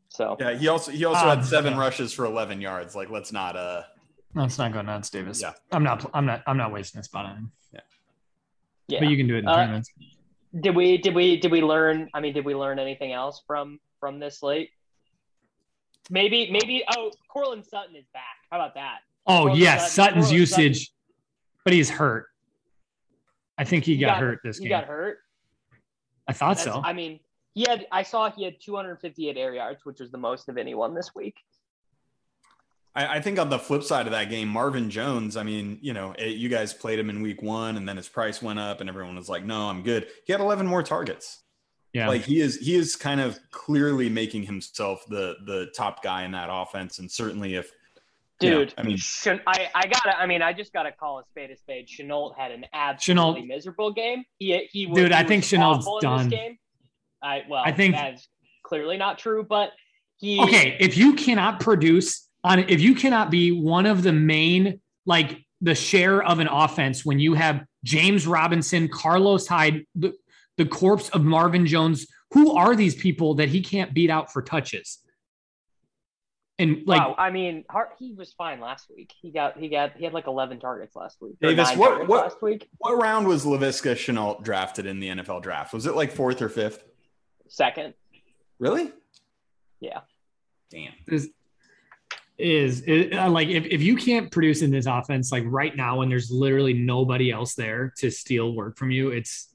So 0.10 0.36
Yeah, 0.40 0.56
he 0.56 0.68
also 0.68 0.92
he 0.92 1.06
also 1.06 1.28
Um, 1.28 1.38
had 1.38 1.46
seven 1.46 1.74
yeah. 1.74 1.80
rushes 1.80 2.12
for 2.12 2.26
11 2.26 2.60
yards. 2.60 2.96
Like, 2.96 3.10
let's 3.10 3.32
not 3.32 3.56
uh 3.56 3.84
let's 4.34 4.58
not 4.58 4.74
go 4.74 4.82
nuts, 4.82 5.10
Davis. 5.12 5.42
Yeah. 5.42 5.54
I'm 5.72 5.84
not. 5.84 6.10
I'm 6.14 6.26
not. 6.26 6.42
I'm 6.48 6.58
not 6.58 6.72
wasting 6.74 7.00
a 7.00 7.04
spot 7.04 7.26
on 7.26 7.38
him. 7.38 7.52
yeah. 8.88 9.00
But 9.00 9.10
you 9.10 9.16
can 9.18 9.28
do 9.28 9.36
it 9.36 9.40
in 9.40 9.48
Uh, 9.48 9.56
tournaments. 9.56 9.92
Did 10.60 10.76
we 10.76 10.98
did 10.98 11.16
we 11.16 11.38
did 11.40 11.52
we 11.52 11.62
learn? 11.62 12.10
I 12.14 12.20
mean, 12.20 12.34
did 12.34 12.44
we 12.46 12.56
learn 12.56 12.78
anything 12.80 13.14
else 13.14 13.42
from 13.48 13.80
from 14.00 14.20
this 14.20 14.40
slate? 14.40 14.70
Maybe 16.10 16.52
maybe. 16.52 16.84
Oh, 16.98 17.12
Courtland 17.32 17.66
Sutton 17.66 17.96
is 17.96 18.06
back. 18.14 18.24
How 18.50 18.58
about 18.58 18.74
that? 18.76 19.00
Oh 19.28 19.44
Courtland 19.44 19.60
yes, 19.62 19.94
Sutton- 19.94 20.22
Sutton's 20.24 20.50
Sutton- 20.50 20.64
usage, 20.66 20.92
but 21.64 21.74
he's 21.74 21.90
hurt. 21.90 22.28
I 23.58 23.64
think 23.64 23.86
he, 23.86 23.94
He 23.96 24.02
got, 24.02 24.16
got- 24.16 24.20
hurt 24.22 24.40
this 24.44 24.58
He 24.58 24.64
game. 24.64 24.70
got 24.72 24.86
hurt. 24.86 25.20
I 26.28 26.34
thought 26.34 26.58
That's- 26.58 26.64
so. 26.76 26.82
I 26.84 26.92
mean, 26.94 27.20
he 27.54 27.66
had. 27.70 27.88
I 27.92 28.04
saw 28.04 28.30
he 28.30 28.44
had 28.44 28.56
258 28.60 29.38
air 29.38 29.54
yards, 29.54 29.86
which 29.86 30.00
was 30.02 30.12
the 30.12 30.18
most 30.18 30.50
of 30.50 30.58
anyone 30.58 30.94
this 30.94 31.12
week. 31.16 31.36
I, 32.96 33.18
I 33.18 33.22
think 33.22 33.40
on 33.40 33.50
the 33.50 33.60
flip 33.60 33.84
side 33.84 34.06
of 34.06 34.12
that 34.12 34.30
game, 34.30 34.48
Marvin 34.48 34.90
Jones, 34.90 35.38
I 35.38 35.44
mean, 35.44 35.80
you 35.82 35.94
know, 35.94 36.14
it, 36.18 36.38
you 36.38 36.50
guys 36.50 36.74
played 36.74 37.00
him 37.00 37.10
in 37.10 37.22
week 37.22 37.42
one 37.42 37.78
and 37.78 37.88
then 37.88 37.98
his 37.98 38.10
price 38.10 38.42
went 38.42 38.60
up 38.60 38.82
and 38.82 38.90
everyone 38.90 39.16
was 39.16 39.30
like, 39.30 39.46
no, 39.46 39.70
I'm 39.70 39.82
good. 39.84 40.08
He 40.26 40.34
had 40.34 40.42
11 40.42 40.66
more 40.68 40.84
targets. 40.84 41.42
yeah. 41.94 42.08
Like 42.08 42.24
he 42.24 42.42
is, 42.42 42.58
he 42.58 42.76
is 42.76 42.96
kind 42.96 43.22
of 43.22 43.40
clearly 43.52 44.10
making 44.10 44.44
himself 44.44 45.06
the, 45.08 45.36
the 45.46 45.72
top 45.76 46.04
guy 46.04 46.24
in 46.24 46.32
that 46.32 46.50
offense. 46.52 47.00
And 47.00 47.10
certainly 47.10 47.56
if, 47.56 47.72
Yeah, 48.42 48.50
Dude, 48.52 48.74
I 48.78 48.84
mean- 48.84 48.98
Chen- 48.98 49.42
I, 49.48 49.70
I 49.76 49.88
gotta. 49.88 50.18
I 50.20 50.26
mean, 50.26 50.42
I 50.42 50.52
just 50.52 50.74
gotta 50.74 50.92
call 50.92 51.20
a 51.20 51.24
spade 51.30 51.52
a 51.52 51.58
spade. 51.58 51.88
Shenault 51.88 52.36
had 52.36 52.52
an 52.52 52.66
absolutely 52.74 53.44
miserable 53.46 53.94
game. 53.94 54.24
He 54.40 54.68
he 54.72 54.88
was. 54.88 54.98
Dude, 54.98 55.12
he 55.12 55.18
I 55.18 55.24
think 55.24 55.44
was 55.44 55.52
Shenault's 55.52 56.02
done. 56.02 56.28
Game. 56.30 56.58
I 57.22 57.44
well, 57.48 57.62
I 57.64 57.72
think- 57.72 57.94
that's 57.96 58.28
clearly 58.64 58.98
not 58.98 59.20
true. 59.20 59.46
But 59.48 59.70
he 60.18 60.42
okay, 60.42 60.76
if 60.80 60.98
you 60.98 61.14
cannot 61.14 61.60
produce 61.60 62.28
on, 62.44 62.60
if 62.60 62.82
you 62.82 62.96
cannot 62.96 63.30
be 63.32 63.52
one 63.52 63.86
of 63.86 64.04
the 64.04 64.14
main, 64.14 64.80
like 65.06 65.46
the 65.62 65.76
share 65.76 66.24
of 66.24 66.40
an 66.40 66.48
offense 66.48 67.06
when 67.06 67.20
you 67.20 67.34
have 67.36 67.64
James 67.84 68.26
Robinson, 68.26 68.88
Carlos 68.88 69.48
Hyde, 69.48 69.86
the, 69.96 70.14
the 70.58 70.66
corpse 70.66 71.10
of 71.10 71.24
Marvin 71.24 71.66
Jones, 71.66 72.08
who 72.32 72.56
are 72.56 72.76
these 72.76 72.96
people 72.96 73.36
that 73.36 73.50
he 73.50 73.62
can't 73.62 73.94
beat 73.94 74.10
out 74.10 74.32
for 74.32 74.42
touches? 74.42 75.00
And 76.60 76.84
like, 76.86 77.00
wow, 77.00 77.16
I 77.18 77.32
mean, 77.32 77.66
Hart, 77.70 77.94
he 77.98 78.14
was 78.14 78.34
fine 78.34 78.60
last 78.60 78.86
week. 78.96 79.12
He 79.20 79.32
got 79.32 79.58
he 79.58 79.68
got 79.68 79.94
he 79.98 80.04
had 80.04 80.14
like 80.14 80.28
11 80.28 80.60
targets 80.60 80.96
last 80.96 81.18
week. 81.20 81.34
Davis, 81.42 81.76
what- 81.76 82.08
what- 82.08 82.24
last 82.26 82.42
week? 82.42 82.70
what 82.78 83.02
round 83.02 83.28
was 83.28 83.46
Laviska 83.46 83.94
Shenault 83.96 84.44
drafted 84.44 84.86
in 84.86 85.00
the 85.00 85.08
NFL 85.08 85.42
draft? 85.42 85.74
Was 85.74 85.88
it 85.88 85.96
like 85.96 86.12
fourth 86.12 86.40
or 86.42 86.50
fifth? 86.50 86.84
Second. 87.48 87.96
Really? 88.60 88.92
Yeah. 89.80 90.02
Damn. 90.70 90.94
is 91.08 91.32
is, 92.42 92.82
is 92.82 93.14
uh, 93.18 93.30
like 93.30 93.48
if, 93.50 93.66
if 93.66 93.82
you 93.82 93.96
can't 93.96 94.32
produce 94.32 94.62
in 94.62 94.72
this 94.72 94.86
offense 94.86 95.32
like 95.32 95.44
right 95.48 95.76
now 95.76 96.00
when 96.00 96.10
there's 96.10 96.32
literally 96.32 96.74
nobody 96.74 97.32
else 97.32 97.54
there 97.56 97.94
to 97.98 98.10
steal 98.10 98.54
work 98.56 98.78
from 98.78 98.92
you 98.92 99.10
it's 99.10 99.50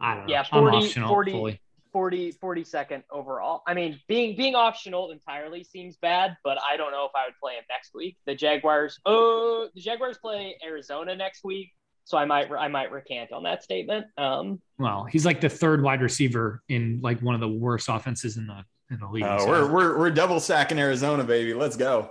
i 0.00 0.14
don't 0.14 0.26
know 0.26 0.32
Yeah, 0.32 0.44
I'm 0.52 0.62
40 0.62 0.76
optional 0.78 1.08
40 1.08 1.30
fully. 1.32 1.60
40 1.92 2.32
42nd 2.42 3.04
overall. 3.08 3.62
I 3.68 3.74
mean, 3.74 4.00
being 4.08 4.36
being 4.36 4.56
off 4.56 4.76
Shenault 4.82 5.12
entirely 5.12 5.62
seems 5.62 5.96
bad, 5.96 6.36
but 6.42 6.58
I 6.60 6.76
don't 6.76 6.90
know 6.90 7.04
if 7.04 7.12
I 7.14 7.26
would 7.26 7.36
play 7.40 7.54
him 7.54 7.62
next 7.70 7.94
week. 7.94 8.16
The 8.26 8.34
Jaguars, 8.34 8.98
oh, 9.06 9.68
the 9.76 9.80
Jaguars 9.80 10.18
play 10.18 10.56
Arizona 10.66 11.14
next 11.14 11.44
week, 11.44 11.70
so 12.02 12.18
I 12.18 12.24
might 12.24 12.50
I 12.50 12.66
might 12.66 12.90
recant 12.90 13.30
on 13.30 13.44
that 13.44 13.62
statement. 13.62 14.06
Um, 14.18 14.60
well 14.76 15.04
he's 15.04 15.24
like 15.24 15.40
the 15.40 15.48
third 15.48 15.84
wide 15.84 16.02
receiver 16.02 16.64
in 16.68 16.98
like 17.00 17.20
one 17.22 17.36
of 17.36 17.40
the 17.40 17.48
worst 17.48 17.88
offenses 17.88 18.38
in 18.38 18.48
the 18.48 18.64
in 18.90 18.98
the 18.98 19.08
league 19.08 19.22
Uh, 19.22 19.38
so- 19.38 19.46
we're, 19.48 19.72
we're, 19.72 19.98
we're 20.00 20.10
double 20.10 20.40
sacking 20.40 20.80
Arizona, 20.80 21.22
baby. 21.22 21.54
Let's 21.54 21.76
go. 21.76 22.10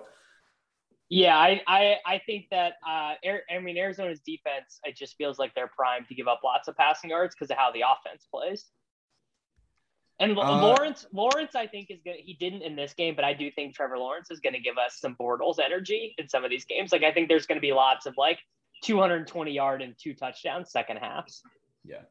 Yeah, 1.13 1.37
I 1.37 1.61
I, 1.67 1.97
I 2.05 2.21
think 2.25 2.47
that 2.51 2.73
uh, 2.87 3.13
Air, 3.23 3.43
I 3.53 3.59
mean 3.59 3.77
Arizona's 3.77 4.19
defense, 4.25 4.79
it 4.83 4.95
just 4.95 5.15
feels 5.15 5.37
like 5.37 5.53
they're 5.53 5.67
primed 5.67 6.07
to 6.07 6.15
give 6.15 6.27
up 6.27 6.41
lots 6.43 6.67
of 6.67 6.75
passing 6.75 7.11
yards 7.11 7.35
because 7.35 7.51
of 7.51 7.57
how 7.57 7.71
the 7.71 7.81
offense 7.81 8.25
plays. 8.33 8.65
And 10.19 10.37
Uh, 10.37 10.61
Lawrence, 10.61 11.05
Lawrence, 11.11 11.55
I 11.55 11.67
think 11.67 11.89
is 11.91 11.99
gonna. 12.05 12.17
He 12.19 12.33
didn't 12.33 12.61
in 12.61 12.75
this 12.75 12.93
game, 12.93 13.15
but 13.15 13.25
I 13.25 13.33
do 13.33 13.51
think 13.51 13.75
Trevor 13.75 13.97
Lawrence 13.97 14.31
is 14.31 14.39
going 14.39 14.53
to 14.53 14.59
give 14.59 14.77
us 14.77 14.99
some 14.99 15.15
Bortles 15.15 15.59
energy 15.63 16.15
in 16.17 16.27
some 16.29 16.43
of 16.43 16.49
these 16.49 16.65
games. 16.65 16.91
Like 16.91 17.03
I 17.03 17.11
think 17.11 17.29
there's 17.29 17.45
going 17.45 17.57
to 17.57 17.61
be 17.61 17.73
lots 17.73 18.05
of 18.05 18.15
like 18.17 18.39
220 18.83 19.51
yard 19.51 19.81
and 19.81 19.95
two 20.01 20.13
touchdowns 20.13 20.71
second 20.71 20.97
halves. 20.97 21.41
Yeah. 21.83 22.01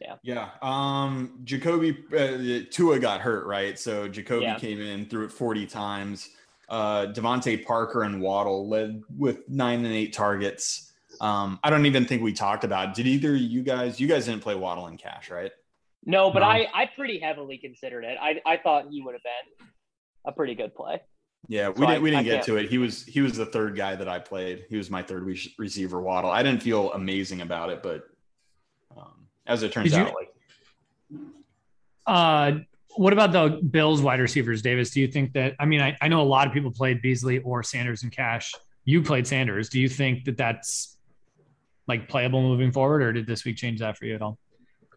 Yeah. 0.00 0.16
Yeah. 0.22 0.50
Um, 0.62 1.40
Jacoby 1.44 2.04
uh, 2.16 2.64
Tua 2.70 2.98
got 2.98 3.20
hurt, 3.20 3.46
right? 3.46 3.78
So 3.78 4.08
Jacoby 4.08 4.44
Yeah. 4.44 4.58
came 4.58 4.80
in, 4.80 5.06
threw 5.06 5.24
it 5.24 5.30
40 5.32 5.66
times. 5.66 6.30
Uh, 6.68 7.06
DeVante 7.12 7.64
Parker 7.64 8.02
and 8.02 8.20
Waddle 8.20 8.68
led 8.68 9.02
with 9.16 9.48
nine 9.48 9.84
and 9.84 9.94
eight 9.94 10.12
targets. 10.12 10.92
Um, 11.20 11.60
I 11.62 11.70
don't 11.70 11.86
even 11.86 12.04
think 12.06 12.22
we 12.22 12.32
talked 12.32 12.64
about. 12.64 12.88
it. 12.90 12.94
Did 12.94 13.06
either 13.06 13.34
you 13.34 13.62
guys? 13.62 14.00
You 14.00 14.08
guys 14.08 14.24
didn't 14.26 14.42
play 14.42 14.54
Waddle 14.54 14.86
in 14.88 14.96
cash, 14.96 15.30
right? 15.30 15.52
No, 16.06 16.30
but 16.30 16.40
No. 16.40 16.46
I 16.46 16.66
I 16.74 16.86
pretty 16.86 17.18
heavily 17.18 17.58
considered 17.58 18.04
it. 18.04 18.18
I 18.20 18.40
I 18.44 18.56
thought 18.56 18.86
he 18.90 19.00
would 19.02 19.14
have 19.14 19.22
been 19.22 19.66
a 20.24 20.32
pretty 20.32 20.54
good 20.54 20.74
play. 20.74 21.00
Yeah, 21.48 21.68
we 21.68 21.74
So 21.74 21.80
didn't. 21.82 21.90
I- 21.96 21.98
we 22.00 22.10
didn't 22.10 22.20
I 22.20 22.22
get 22.24 22.32
can't- 22.36 22.46
to 22.46 22.56
it. 22.56 22.68
He 22.70 22.78
was 22.78 23.04
he 23.04 23.20
was 23.20 23.36
the 23.36 23.46
third 23.46 23.76
guy 23.76 23.94
that 23.96 24.08
I 24.08 24.18
played. 24.18 24.64
He 24.70 24.76
was 24.76 24.90
my 24.90 25.02
third 25.02 25.22
re- 25.24 25.54
receiver. 25.58 26.00
Waddle. 26.00 26.30
I 26.30 26.42
didn't 26.42 26.62
feel 26.62 26.92
amazing 26.94 27.42
about 27.42 27.70
it, 27.70 27.82
but 27.82 28.04
um, 28.96 29.26
as 29.46 29.62
it 29.62 29.70
turns 29.72 29.90
Did 29.92 29.98
you- 29.98 30.04
out, 30.06 30.14
like 30.14 30.30
uh 32.06 32.52
what 32.96 33.12
about 33.12 33.32
the 33.32 33.60
bills 33.62 34.02
wide 34.02 34.20
receivers 34.20 34.62
davis? 34.62 34.90
Do 34.90 35.00
you 35.00 35.08
think 35.08 35.32
that 35.34 35.54
i 35.58 35.64
mean 35.64 35.80
I, 35.80 35.96
I 36.00 36.08
know 36.08 36.20
a 36.20 36.22
lot 36.22 36.46
of 36.46 36.52
people 36.52 36.70
played 36.70 37.02
beasley 37.02 37.38
or 37.38 37.62
sanders 37.62 38.02
in 38.02 38.10
cash. 38.10 38.52
You 38.84 39.02
played 39.02 39.26
sanders. 39.26 39.68
Do 39.68 39.80
you 39.80 39.88
think 39.88 40.24
that 40.24 40.36
that's 40.36 40.96
like 41.86 42.08
playable 42.08 42.42
moving 42.42 42.72
forward 42.72 43.02
or 43.02 43.12
did 43.12 43.26
this 43.26 43.44
week 43.44 43.56
change 43.56 43.80
that 43.80 43.96
for 43.96 44.04
you 44.04 44.14
at 44.14 44.22
all? 44.22 44.38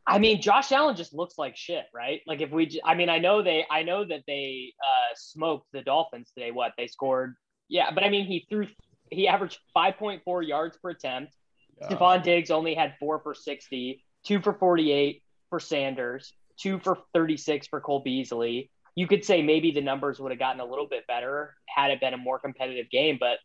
I 0.05 0.19
mean, 0.19 0.41
Josh 0.41 0.71
Allen 0.71 0.95
just 0.95 1.13
looks 1.13 1.37
like 1.37 1.57
shit, 1.57 1.85
right? 1.93 2.21
Like 2.25 2.39
if 2.39 2.49
we, 2.49 2.79
I 2.85 2.95
mean, 2.95 3.09
I 3.09 3.19
know 3.19 3.43
they, 3.43 3.65
I 3.69 3.83
know 3.83 4.05
that 4.05 4.23
they 4.25 4.73
uh, 4.81 5.13
smoked 5.15 5.67
the 5.73 5.81
Dolphins 5.81 6.31
today. 6.33 6.51
What 6.51 6.71
they 6.77 6.87
scored, 6.87 7.35
yeah, 7.67 7.91
but 7.91 8.03
I 8.05 8.09
mean, 8.09 8.25
he 8.25 8.45
threw, 8.49 8.67
he 9.11 9.27
averaged 9.27 9.59
5.4 9.75 10.47
yards 10.47 10.77
per 10.77 10.91
attempt. 10.91 11.35
uh, 11.81 11.89
Stefon 11.89 12.23
Diggs 12.23 12.51
only 12.51 12.73
had 12.73 12.95
four 13.01 13.19
for 13.19 13.33
60, 13.33 14.01
two 14.25 14.39
for 14.39 14.53
48 14.53 15.21
for 15.49 15.59
Sanders, 15.59 16.33
two 16.59 16.79
for 16.79 16.97
36 17.13 17.67
for 17.67 17.81
Cole 17.81 17.99
Beasley. 17.99 18.69
You 18.95 19.07
could 19.07 19.23
say 19.23 19.41
maybe 19.41 19.71
the 19.71 19.81
numbers 19.81 20.19
would 20.19 20.31
have 20.31 20.39
gotten 20.39 20.59
a 20.59 20.65
little 20.65 20.87
bit 20.87 21.05
better 21.07 21.55
had 21.67 21.91
it 21.91 21.99
been 21.99 22.13
a 22.13 22.17
more 22.17 22.39
competitive 22.39 22.89
game, 22.89 23.17
but 23.19 23.37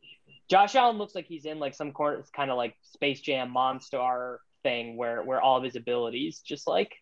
Josh 0.49 0.75
Allen 0.75 0.99
looks 0.99 1.15
like 1.15 1.27
he's 1.27 1.45
in 1.45 1.59
like 1.59 1.75
some 1.75 1.93
corner, 1.93 2.25
kind 2.35 2.51
of 2.51 2.57
like 2.57 2.77
Space 2.83 3.21
Jam 3.21 3.53
Monstar 3.55 4.39
thing 4.63 4.97
where 4.97 5.23
where 5.23 5.41
all 5.41 5.57
of 5.57 5.65
his 5.65 5.77
abilities 5.77 6.41
just 6.41 6.67
like 6.67 6.95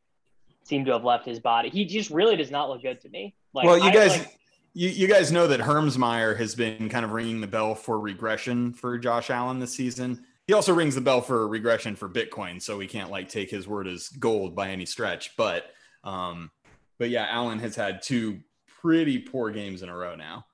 seem 0.65 0.85
to 0.85 0.93
have 0.93 1.05
left 1.05 1.27
his 1.27 1.41
body. 1.41 1.69
He 1.69 1.85
just 1.85 2.11
really 2.11 2.37
does 2.37 2.51
not 2.51 2.69
look 2.69 2.83
good 2.83 3.01
to 3.03 3.09
me. 3.09 3.35
Like, 3.53 3.67
well, 3.67 3.79
you 3.79 3.91
I, 3.91 3.93
guys, 3.93 4.19
like, 4.19 4.39
you, 4.73 4.89
you 4.89 5.09
guys 5.09 5.33
know 5.33 5.47
that 5.49 5.61
Hermsmeyer 5.61 6.37
has 6.39 6.55
been 6.55 6.89
kind 6.89 7.05
of 7.05 7.13
ringing 7.13 7.41
the 7.41 7.47
bell 7.47 7.75
for 7.75 7.99
regression 7.99 8.73
for 8.73 8.99
Josh 8.99 9.31
Allen 9.31 9.59
this 9.59 9.73
season. 9.73 10.25
He 10.47 10.53
also 10.55 10.75
rings 10.75 10.95
the 10.95 11.01
bell 11.01 11.21
for 11.21 11.47
regression 11.47 11.97
for 11.97 12.09
Bitcoin, 12.09 12.61
so 12.61 12.77
we 12.77 12.87
can't 12.87 13.11
like 13.11 13.29
take 13.29 13.51
his 13.51 13.67
word 13.69 13.87
as 13.87 14.09
gold 14.09 14.55
by 14.55 14.71
any 14.71 14.87
stretch. 14.87 15.37
But, 15.37 15.67
um, 16.05 16.51
but 16.99 17.11
yeah, 17.11 17.27
Allen 17.31 17.59
has 17.59 17.75
had 17.77 18.03
two 18.03 18.41
pretty 18.81 19.19
poor 19.19 19.51
games 19.51 19.83
in 19.83 19.89
a 19.89 19.97
row 19.97 20.15
now. 20.17 20.45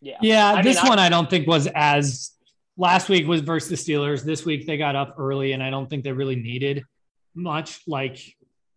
yeah, 0.00 0.18
Yeah, 0.20 0.52
I 0.54 0.62
this 0.62 0.82
mean, 0.82 0.88
one 0.88 0.98
I 0.98 1.08
don't 1.08 1.28
think 1.28 1.46
was 1.46 1.66
as 1.74 2.32
last 2.76 3.08
week 3.08 3.26
was 3.26 3.40
versus 3.40 3.68
the 3.68 3.92
Steelers. 3.92 4.22
This 4.22 4.44
week 4.44 4.66
they 4.66 4.76
got 4.76 4.96
up 4.96 5.16
early, 5.18 5.52
and 5.52 5.62
I 5.62 5.70
don't 5.70 5.88
think 5.88 6.04
they 6.04 6.12
really 6.12 6.36
needed 6.36 6.82
much. 7.34 7.80
Like, 7.86 8.18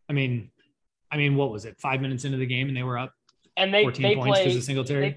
I 0.10 0.14
mean, 0.14 0.52
I 1.12 1.18
mean, 1.18 1.36
what 1.36 1.52
was 1.52 1.66
it? 1.66 1.80
Five 1.80 2.02
minutes 2.02 2.26
into 2.26 2.38
the 2.38 2.46
game, 2.46 2.68
and 2.68 2.78
they 2.78 2.84
were 2.84 2.98
up 2.98 3.14
and 3.60 3.74
they 3.74 3.84
14 3.84 4.02
they 4.02 4.16
points 4.16 4.40
because 4.40 4.54
play 4.54 4.58
of 4.58 4.64
Singletary. 4.64 5.10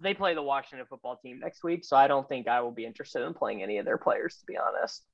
they, 0.00 0.10
they 0.10 0.14
play 0.14 0.34
the 0.34 0.42
Washington 0.42 0.86
football 0.88 1.16
team 1.16 1.40
next 1.40 1.64
week, 1.64 1.84
so 1.84 1.96
I 1.96 2.06
don't 2.06 2.28
think 2.28 2.46
I 2.46 2.60
will 2.60 2.70
be 2.70 2.84
interested 2.84 3.22
in 3.22 3.34
playing 3.34 3.62
any 3.62 3.78
of 3.78 3.84
their 3.84 3.98
players, 3.98 4.36
to 4.36 4.46
be 4.46 4.56
honest. 4.56 5.04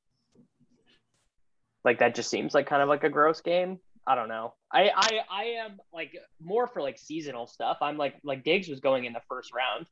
Like 1.85 1.99
that 1.99 2.15
just 2.15 2.31
seems 2.31 2.55
like 2.55 2.67
kind 2.67 2.83
of 2.83 2.89
like 2.89 3.05
a 3.05 3.11
gross 3.11 3.41
game. 3.41 3.79
I 4.07 4.15
don't 4.15 4.29
know. 4.29 4.55
I 4.73 4.91
I 4.95 5.21
I 5.31 5.45
am 5.65 5.79
like 5.93 6.15
more 6.43 6.67
for 6.67 6.83
like 6.83 6.99
seasonal 6.99 7.47
stuff. 7.47 7.79
I'm 7.81 7.97
like 7.97 8.17
like 8.23 8.45
Diggs 8.45 8.69
was 8.69 8.81
going 8.81 9.05
in 9.05 9.13
the 9.13 9.23
first 9.29 9.51
round, 9.55 9.87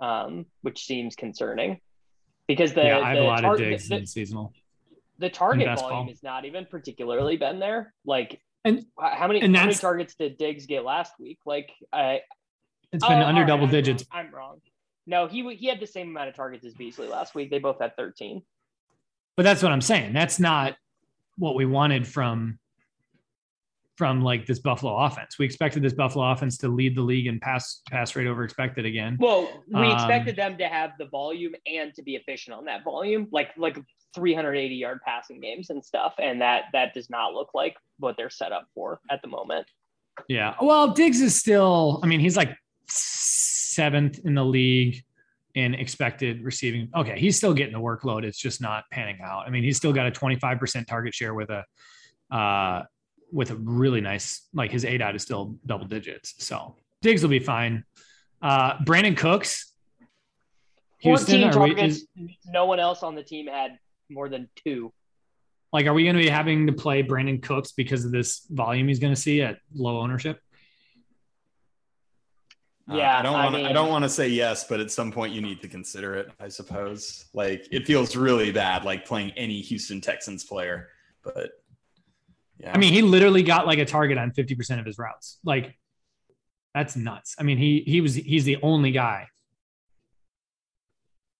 um, 0.00 0.46
which 0.62 0.84
seems 0.84 1.16
concerning 1.16 1.80
because 2.46 2.72
the 2.74 2.82
yeah, 2.84 2.98
I 2.98 3.08
have 3.10 3.16
the 3.16 3.22
a 3.22 3.24
lot 3.24 3.40
tar- 3.42 3.54
of 3.54 3.60
Diggs 3.60 3.88
the, 3.88 3.96
in 3.96 4.06
seasonal. 4.06 4.52
the 5.18 5.28
target 5.30 5.66
volume 5.78 5.88
ball. 5.90 6.08
has 6.08 6.22
not 6.22 6.44
even 6.44 6.66
particularly 6.66 7.36
been 7.36 7.58
there. 7.58 7.92
Like 8.04 8.40
And- 8.64 8.84
how 8.98 9.26
many 9.28 9.40
and 9.40 9.54
how 9.56 9.64
many 9.64 9.74
targets 9.74 10.14
did 10.14 10.38
Diggs 10.38 10.66
get 10.66 10.84
last 10.84 11.12
week? 11.18 11.38
Like 11.46 11.70
I 11.92 12.20
It's 12.92 13.06
been 13.06 13.18
Oh, 13.18 13.26
under 13.26 13.42
right, 13.42 13.46
double 13.48 13.64
I'm 13.64 13.70
digits. 13.70 14.04
wrong. 14.12 14.26
I'm 14.26 14.34
wrong. 14.34 14.60
No, 15.06 15.26
he 15.26 15.54
he 15.56 15.66
had 15.66 15.80
the 15.80 15.86
same 15.86 16.08
amount 16.08 16.28
of 16.28 16.34
targets 16.36 16.64
as 16.66 16.74
Beasley 16.74 17.08
last 17.08 17.34
week. 17.34 17.50
They 17.50 17.58
both 17.58 17.80
had 17.80 17.96
13. 17.96 18.42
But 19.36 19.42
that's 19.44 19.62
what 19.62 19.72
I'm 19.72 19.80
saying. 19.82 20.12
That's 20.14 20.38
not 20.40 20.76
what 21.38 21.54
we 21.54 21.64
wanted 21.66 22.06
from 22.06 22.58
from 23.96 24.22
like 24.22 24.46
this 24.46 24.60
Buffalo 24.60 24.96
offense. 24.96 25.40
We 25.40 25.44
expected 25.44 25.82
this 25.82 25.92
Buffalo 25.92 26.30
offense 26.30 26.56
to 26.58 26.68
lead 26.68 26.96
the 26.96 27.02
league 27.02 27.26
and 27.26 27.40
pass 27.40 27.82
pass 27.90 28.14
rate 28.14 28.28
over 28.28 28.44
expected 28.44 28.86
again. 28.86 29.16
Well, 29.18 29.64
we 29.66 29.80
Um, 29.80 29.90
expected 29.90 30.36
them 30.36 30.56
to 30.58 30.68
have 30.68 30.92
the 31.00 31.06
volume 31.06 31.54
and 31.66 31.92
to 31.94 32.02
be 32.02 32.14
efficient 32.14 32.56
on 32.56 32.64
that 32.66 32.84
volume, 32.84 33.26
like 33.32 33.50
like 33.56 33.76
380 34.14 34.74
yard 34.74 35.00
passing 35.04 35.40
games 35.40 35.70
and 35.70 35.84
stuff, 35.84 36.14
and 36.18 36.40
that 36.40 36.66
that 36.72 36.94
does 36.94 37.10
not 37.10 37.34
look 37.34 37.50
like 37.54 37.76
what 37.98 38.16
they're 38.16 38.30
set 38.30 38.52
up 38.52 38.66
for 38.72 39.00
at 39.10 39.20
the 39.22 39.28
moment. 39.28 39.66
Yeah. 40.28 40.54
Well, 40.60 40.92
Diggs 40.92 41.20
is 41.20 41.36
still, 41.36 42.00
I 42.02 42.06
mean, 42.06 42.20
he's 42.20 42.36
like 42.36 42.56
seventh 42.88 44.20
in 44.24 44.34
the 44.34 44.44
league 44.44 45.02
in 45.58 45.74
expected 45.74 46.44
receiving. 46.44 46.88
Okay. 46.94 47.18
He's 47.18 47.36
still 47.36 47.52
getting 47.52 47.72
the 47.72 47.80
workload. 47.80 48.22
It's 48.22 48.38
just 48.38 48.60
not 48.60 48.84
panning 48.92 49.18
out. 49.20 49.44
I 49.44 49.50
mean, 49.50 49.64
he's 49.64 49.76
still 49.76 49.92
got 49.92 50.06
a 50.06 50.10
25% 50.12 50.86
target 50.86 51.12
share 51.12 51.34
with 51.34 51.50
a, 51.50 51.64
uh, 52.34 52.84
with 53.32 53.50
a 53.50 53.56
really 53.56 54.00
nice, 54.00 54.46
like 54.54 54.70
his 54.70 54.84
ADOT 54.84 55.16
is 55.16 55.22
still 55.22 55.56
double 55.66 55.86
digits. 55.86 56.34
So 56.38 56.76
Diggs 57.02 57.22
will 57.22 57.30
be 57.30 57.40
fine. 57.40 57.82
Uh, 58.40 58.78
Brandin 58.84 59.16
Cooks, 59.16 59.74
14 61.02 61.40
Houston, 61.40 61.62
we, 61.62 61.80
is, 61.82 62.06
no 62.46 62.66
one 62.66 62.78
else 62.78 63.02
on 63.02 63.16
the 63.16 63.24
team 63.24 63.48
had 63.48 63.78
more 64.08 64.28
than 64.28 64.48
two. 64.64 64.92
like, 65.72 65.86
are 65.86 65.92
we 65.92 66.04
going 66.04 66.16
to 66.16 66.22
be 66.22 66.28
having 66.28 66.68
to 66.68 66.72
play 66.72 67.02
Brandin 67.02 67.42
Cooks 67.42 67.72
because 67.72 68.04
of 68.04 68.12
this 68.12 68.46
volume 68.48 68.86
he's 68.86 69.00
going 69.00 69.14
to 69.14 69.20
see 69.20 69.42
at 69.42 69.58
low 69.74 69.98
ownership? 69.98 70.40
Uh, 72.90 72.96
Yeah, 72.96 73.18
I 73.18 73.22
don't 73.22 73.34
I 73.34 73.44
want 73.44 73.54
to. 73.56 73.60
I 73.60 73.64
mean- 73.64 73.74
don't 73.74 73.88
want 73.90 74.04
to 74.04 74.08
say 74.08 74.28
yes, 74.28 74.64
but 74.64 74.80
at 74.80 74.90
some 74.90 75.12
point 75.12 75.34
you 75.34 75.40
need 75.40 75.60
to 75.62 75.68
consider 75.68 76.14
it. 76.14 76.30
I 76.40 76.48
suppose. 76.48 77.26
Like 77.34 77.66
it 77.70 77.86
feels 77.86 78.16
really 78.16 78.50
bad, 78.52 78.84
like 78.84 79.04
playing 79.04 79.32
any 79.36 79.60
Houston 79.60 80.00
Texans 80.00 80.44
player. 80.44 80.88
But 81.22 81.50
yeah, 82.58 82.72
I 82.74 82.78
mean, 82.78 82.92
he 82.92 83.02
literally 83.02 83.42
got 83.42 83.66
like 83.66 83.78
a 83.78 83.84
target 83.84 84.18
on 84.18 84.30
50% 84.32 84.80
of 84.80 84.86
his 84.86 84.98
routes. 84.98 85.38
Like 85.44 85.76
that's 86.74 86.96
nuts. 86.96 87.36
I 87.38 87.42
mean, 87.42 87.58
he 87.58 87.82
he 87.86 88.00
was 88.00 88.14
he's 88.14 88.44
the 88.44 88.58
only 88.62 88.90
guy. 88.92 89.28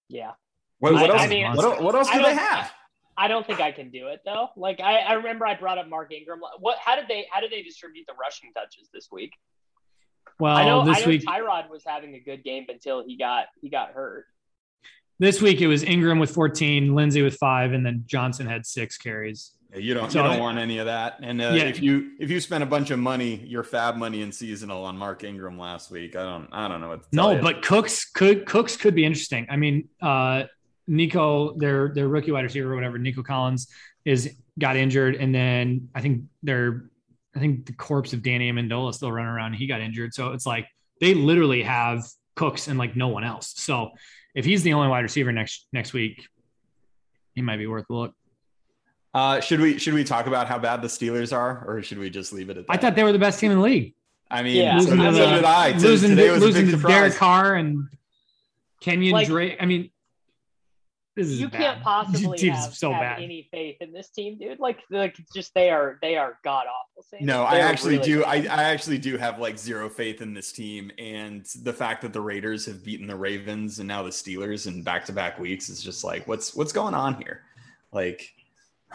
Yeah. 0.08 0.32
what, 0.78 0.92
what 0.94 1.10
I- 1.10 1.12
else? 1.14 1.22
I 1.22 1.26
mean, 1.28 1.52
what, 1.54 1.82
what 1.82 1.94
else 1.94 2.08
I 2.08 2.16
do 2.18 2.22
they 2.24 2.34
have? 2.34 2.72
I 3.16 3.26
don't 3.26 3.44
think 3.44 3.60
I 3.60 3.72
can 3.72 3.90
do 3.90 4.06
it 4.08 4.20
though. 4.24 4.48
Like 4.56 4.80
I, 4.80 4.98
I 4.98 5.12
remember 5.14 5.44
I 5.44 5.54
brought 5.56 5.76
up 5.76 5.88
Mark 5.88 6.12
Ingram. 6.12 6.40
What? 6.60 6.78
How 6.78 6.94
did 6.94 7.06
they? 7.08 7.26
How 7.30 7.40
did 7.40 7.50
they 7.50 7.62
distribute 7.62 8.04
the 8.06 8.14
rushing 8.14 8.52
touches 8.52 8.88
this 8.94 9.08
week? 9.10 9.32
Well, 10.40 10.56
I 10.56 10.64
know. 10.64 10.84
this 10.84 10.98
I 10.98 11.00
know 11.00 11.06
week 11.08 11.24
Tyrod 11.24 11.68
was 11.70 11.82
having 11.86 12.14
a 12.14 12.20
good 12.20 12.44
game 12.44 12.66
until 12.68 13.04
he 13.04 13.16
got 13.16 13.46
he 13.60 13.68
got 13.68 13.90
hurt. 13.92 14.26
this 15.18 15.42
week 15.42 15.60
it 15.60 15.66
was 15.66 15.82
Ingram 15.82 16.18
with 16.18 16.30
14, 16.30 16.94
Lindsay 16.94 17.22
with 17.22 17.34
5 17.36 17.72
and 17.72 17.84
then 17.84 18.04
Johnson 18.06 18.46
had 18.46 18.64
6 18.66 18.98
carries. 18.98 19.52
Yeah, 19.72 19.80
you 19.80 19.92
don't. 19.94 20.10
So 20.10 20.22
you 20.22 20.30
don't 20.30 20.40
want 20.40 20.58
any 20.58 20.78
of 20.78 20.86
that. 20.86 21.18
And 21.22 21.42
uh, 21.42 21.50
Yeah. 21.54 21.64
if 21.64 21.82
you 21.82 22.12
if 22.18 22.30
you 22.30 22.40
spent 22.40 22.62
a 22.62 22.66
bunch 22.66 22.90
of 22.90 22.98
money, 22.98 23.36
your 23.44 23.62
FAAB 23.62 23.96
money 23.96 24.22
in 24.22 24.32
seasonal 24.32 24.84
on 24.84 24.96
Mark 24.96 25.24
Ingram 25.24 25.58
last 25.58 25.90
week, 25.90 26.16
I 26.16 26.22
don't. 26.22 26.48
I 26.52 26.68
don't 26.68 26.80
know 26.80 26.88
what. 26.88 27.02
To 27.02 27.10
tell 27.10 27.28
No, 27.30 27.36
you. 27.36 27.42
but 27.42 27.60
Cooks 27.62 28.06
could 28.10 28.46
Cooks 28.46 28.76
could 28.78 28.94
be 28.94 29.04
interesting. 29.04 29.46
I 29.50 29.56
mean, 29.56 29.88
uh 30.00 30.44
Nico, 30.86 31.52
their 31.58 31.92
their 31.92 32.08
rookie 32.08 32.30
wide 32.32 32.44
receiver 32.44 32.72
or 32.72 32.74
whatever, 32.76 32.96
Nico 32.96 33.22
Collins 33.22 33.68
is 34.06 34.34
got 34.58 34.76
injured 34.76 35.16
and 35.16 35.34
then 35.34 35.88
I 35.94 36.00
think 36.00 36.22
they're 36.42 36.88
I 37.38 37.40
think 37.40 37.66
the 37.66 37.72
corpse 37.72 38.12
of 38.12 38.22
Danny 38.24 38.50
Amendola 38.50 38.92
still 38.92 39.12
running 39.12 39.30
around. 39.30 39.52
He 39.52 39.68
got 39.68 39.80
injured. 39.80 40.12
So 40.12 40.32
it's 40.32 40.44
like 40.44 40.66
they 41.00 41.14
literally 41.14 41.62
have 41.62 42.02
Cooks 42.34 42.66
and 42.66 42.76
like 42.80 42.96
no 42.96 43.06
one 43.08 43.22
else. 43.22 43.54
So 43.56 43.90
if 44.34 44.44
he's 44.44 44.64
the 44.64 44.72
only 44.72 44.88
wide 44.88 45.00
receiver 45.04 45.30
next 45.30 45.66
next 45.72 45.92
week, 45.92 46.26
he 47.36 47.42
might 47.42 47.58
be 47.58 47.68
worth 47.68 47.86
a 47.88 47.92
look. 47.92 48.14
Uh, 49.14 49.38
should 49.40 49.60
we 49.60 49.78
should 49.78 49.94
we 49.94 50.02
talk 50.02 50.26
about 50.26 50.48
how 50.48 50.58
bad 50.58 50.82
the 50.82 50.88
Steelers 50.88 51.32
are, 51.32 51.64
or 51.64 51.80
should 51.80 51.98
we 51.98 52.10
just 52.10 52.32
leave 52.32 52.50
it 52.50 52.56
at 52.56 52.66
that? 52.66 52.72
I 52.72 52.76
thought 52.76 52.96
they 52.96 53.04
were 53.04 53.12
the 53.12 53.18
best 53.20 53.38
team 53.38 53.52
in 53.52 53.58
the 53.58 53.62
league. 53.62 53.94
I 54.30 54.42
mean, 54.42 54.56
Yeah. 54.56 54.78
so, 54.80 54.90
Losing 54.90 54.98
to 54.98 55.12
so 55.14 55.18
the- 55.30 55.34
did 55.36 55.44
I. 55.44 55.72
T- 55.74 55.78
losing 55.78 56.10
Today 56.10 56.26
to, 56.26 56.32
was 56.32 56.42
a 56.42 56.46
losing 56.46 56.62
big 56.66 56.74
to 56.74 56.78
surprise. 56.80 56.94
Derek 56.94 57.14
Carr 57.14 57.54
and 57.54 57.88
Kenyon 58.80 59.12
Like- 59.12 59.28
Drake. 59.28 59.56
I 59.60 59.66
mean, 59.66 59.90
this 61.18 61.26
is 61.26 61.40
You 61.40 61.48
bad. 61.48 61.60
can't 61.60 61.82
possibly 61.82 62.38
Team's 62.38 62.64
have, 62.64 62.74
so 62.74 62.92
have 62.92 63.00
bad. 63.00 63.22
any 63.22 63.48
faith 63.50 63.76
in 63.80 63.92
this 63.92 64.08
team, 64.10 64.38
dude. 64.38 64.60
Like, 64.60 64.78
like 64.88 65.16
just 65.34 65.52
they 65.52 65.68
are 65.70 65.98
they 66.00 66.16
are 66.16 66.38
god 66.44 66.66
awful. 66.66 67.04
No, 67.20 67.42
I 67.42 67.58
actually 67.58 67.98
really 67.98 68.06
do. 68.06 68.24
I. 68.24 68.36
I 68.36 68.64
actually 68.64 68.98
do 68.98 69.16
have 69.16 69.38
like 69.40 69.58
zero 69.58 69.88
faith 69.88 70.20
in 70.20 70.32
this 70.34 70.52
team, 70.52 70.92
and 70.98 71.44
the 71.62 71.72
fact 71.72 72.02
that 72.02 72.12
the 72.12 72.20
Raiders 72.20 72.66
have 72.66 72.84
beaten 72.84 73.06
the 73.06 73.16
Ravens 73.16 73.78
and 73.80 73.88
now 73.88 74.02
the 74.02 74.10
Steelers 74.10 74.66
in 74.66 74.82
back-to-back 74.82 75.38
weeks 75.38 75.68
is 75.68 75.82
just 75.82 76.04
like, 76.04 76.28
what's 76.28 76.54
what's 76.54 76.72
going 76.72 76.94
on 76.94 77.14
here? 77.14 77.42
Like, 77.92 78.32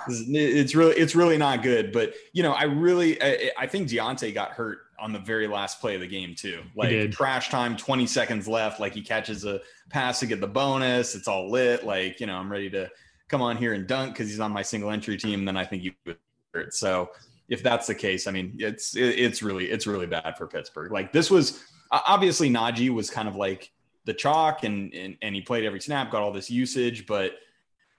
it's 0.07 0.75
really 0.75 0.95
it's 0.95 1.15
really 1.15 1.37
not 1.37 1.63
good. 1.63 1.91
But 1.91 2.13
you 2.31 2.43
know, 2.43 2.53
I 2.53 2.63
really 2.63 3.21
I, 3.21 3.51
I 3.57 3.67
think 3.67 3.89
Diontae 3.89 4.33
got 4.33 4.51
hurt 4.51 4.79
on 5.03 5.11
the 5.11 5.19
very 5.19 5.47
last 5.47 5.81
play 5.81 5.95
of 5.95 6.01
the 6.01 6.07
game 6.07 6.33
too. 6.33 6.61
Like 6.75 6.91
trash 7.11 7.49
time, 7.49 7.75
twenty 7.75 8.07
seconds 8.07 8.47
left. 8.47 8.79
Like 8.79 8.93
he 8.93 9.01
catches 9.01 9.43
a 9.43 9.59
pass 9.89 10.21
to 10.21 10.25
get 10.25 10.39
the 10.39 10.47
bonus. 10.47 11.13
It's 11.13 11.27
all 11.27 11.51
lit. 11.51 11.83
Like 11.85 12.19
you 12.21 12.25
know, 12.27 12.35
I'm 12.35 12.49
ready 12.49 12.69
to 12.69 12.89
come 13.27 13.41
on 13.41 13.57
here 13.57 13.73
and 13.73 13.85
dunk 13.85 14.13
because 14.13 14.29
he's 14.29 14.39
on 14.39 14.51
my 14.51 14.61
single 14.61 14.89
entry 14.91 15.17
team. 15.17 15.43
Then 15.43 15.57
I 15.57 15.65
think 15.65 15.83
you 15.83 15.91
would 16.05 16.17
hurt. 16.53 16.73
So 16.73 17.09
if 17.49 17.61
that's 17.61 17.85
the 17.85 17.95
case, 17.95 18.27
I 18.27 18.31
mean, 18.31 18.55
it's 18.59 18.95
it- 18.95 19.19
it's 19.19 19.43
really 19.43 19.65
it's 19.69 19.85
really 19.85 20.05
bad 20.07 20.37
for 20.37 20.47
Pittsburgh. 20.47 20.91
Like 20.91 21.11
this 21.11 21.29
was 21.29 21.61
obviously 21.91 22.49
Najee 22.49 22.89
was 22.89 23.09
kind 23.09 23.27
of 23.27 23.35
like 23.35 23.71
the 24.05 24.13
chalk, 24.13 24.63
and 24.63 24.93
and 24.93 25.17
and 25.21 25.35
he 25.35 25.41
played 25.41 25.65
every 25.65 25.81
snap, 25.81 26.11
got 26.11 26.21
all 26.21 26.31
this 26.31 26.49
usage, 26.49 27.05
but 27.05 27.33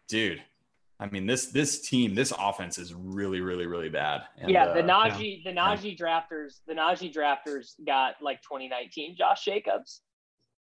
dude. 0.09 0.43
I 1.05 1.11
mean 1.11 1.27
this 1.27 1.47
this 1.47 1.83
team, 1.83 2.15
this 2.15 2.33
offense 2.39 2.79
is 2.79 2.95
really, 2.95 3.43
really, 3.43 3.67
really 3.67 3.91
bad. 3.91 4.23
And, 4.39 4.51
yeah, 4.51 4.73
the 4.73 4.81
uh, 4.81 4.87
Najee 4.87 5.45
the 5.45 5.51
Najee 5.51 5.99
drafters 5.99 6.61
the 6.67 6.73
Najee 6.73 7.15
drafters 7.15 7.75
got 7.87 8.15
like 8.23 8.41
2019 8.41 9.15
Josh 9.17 9.45
Jacobs. 9.45 10.01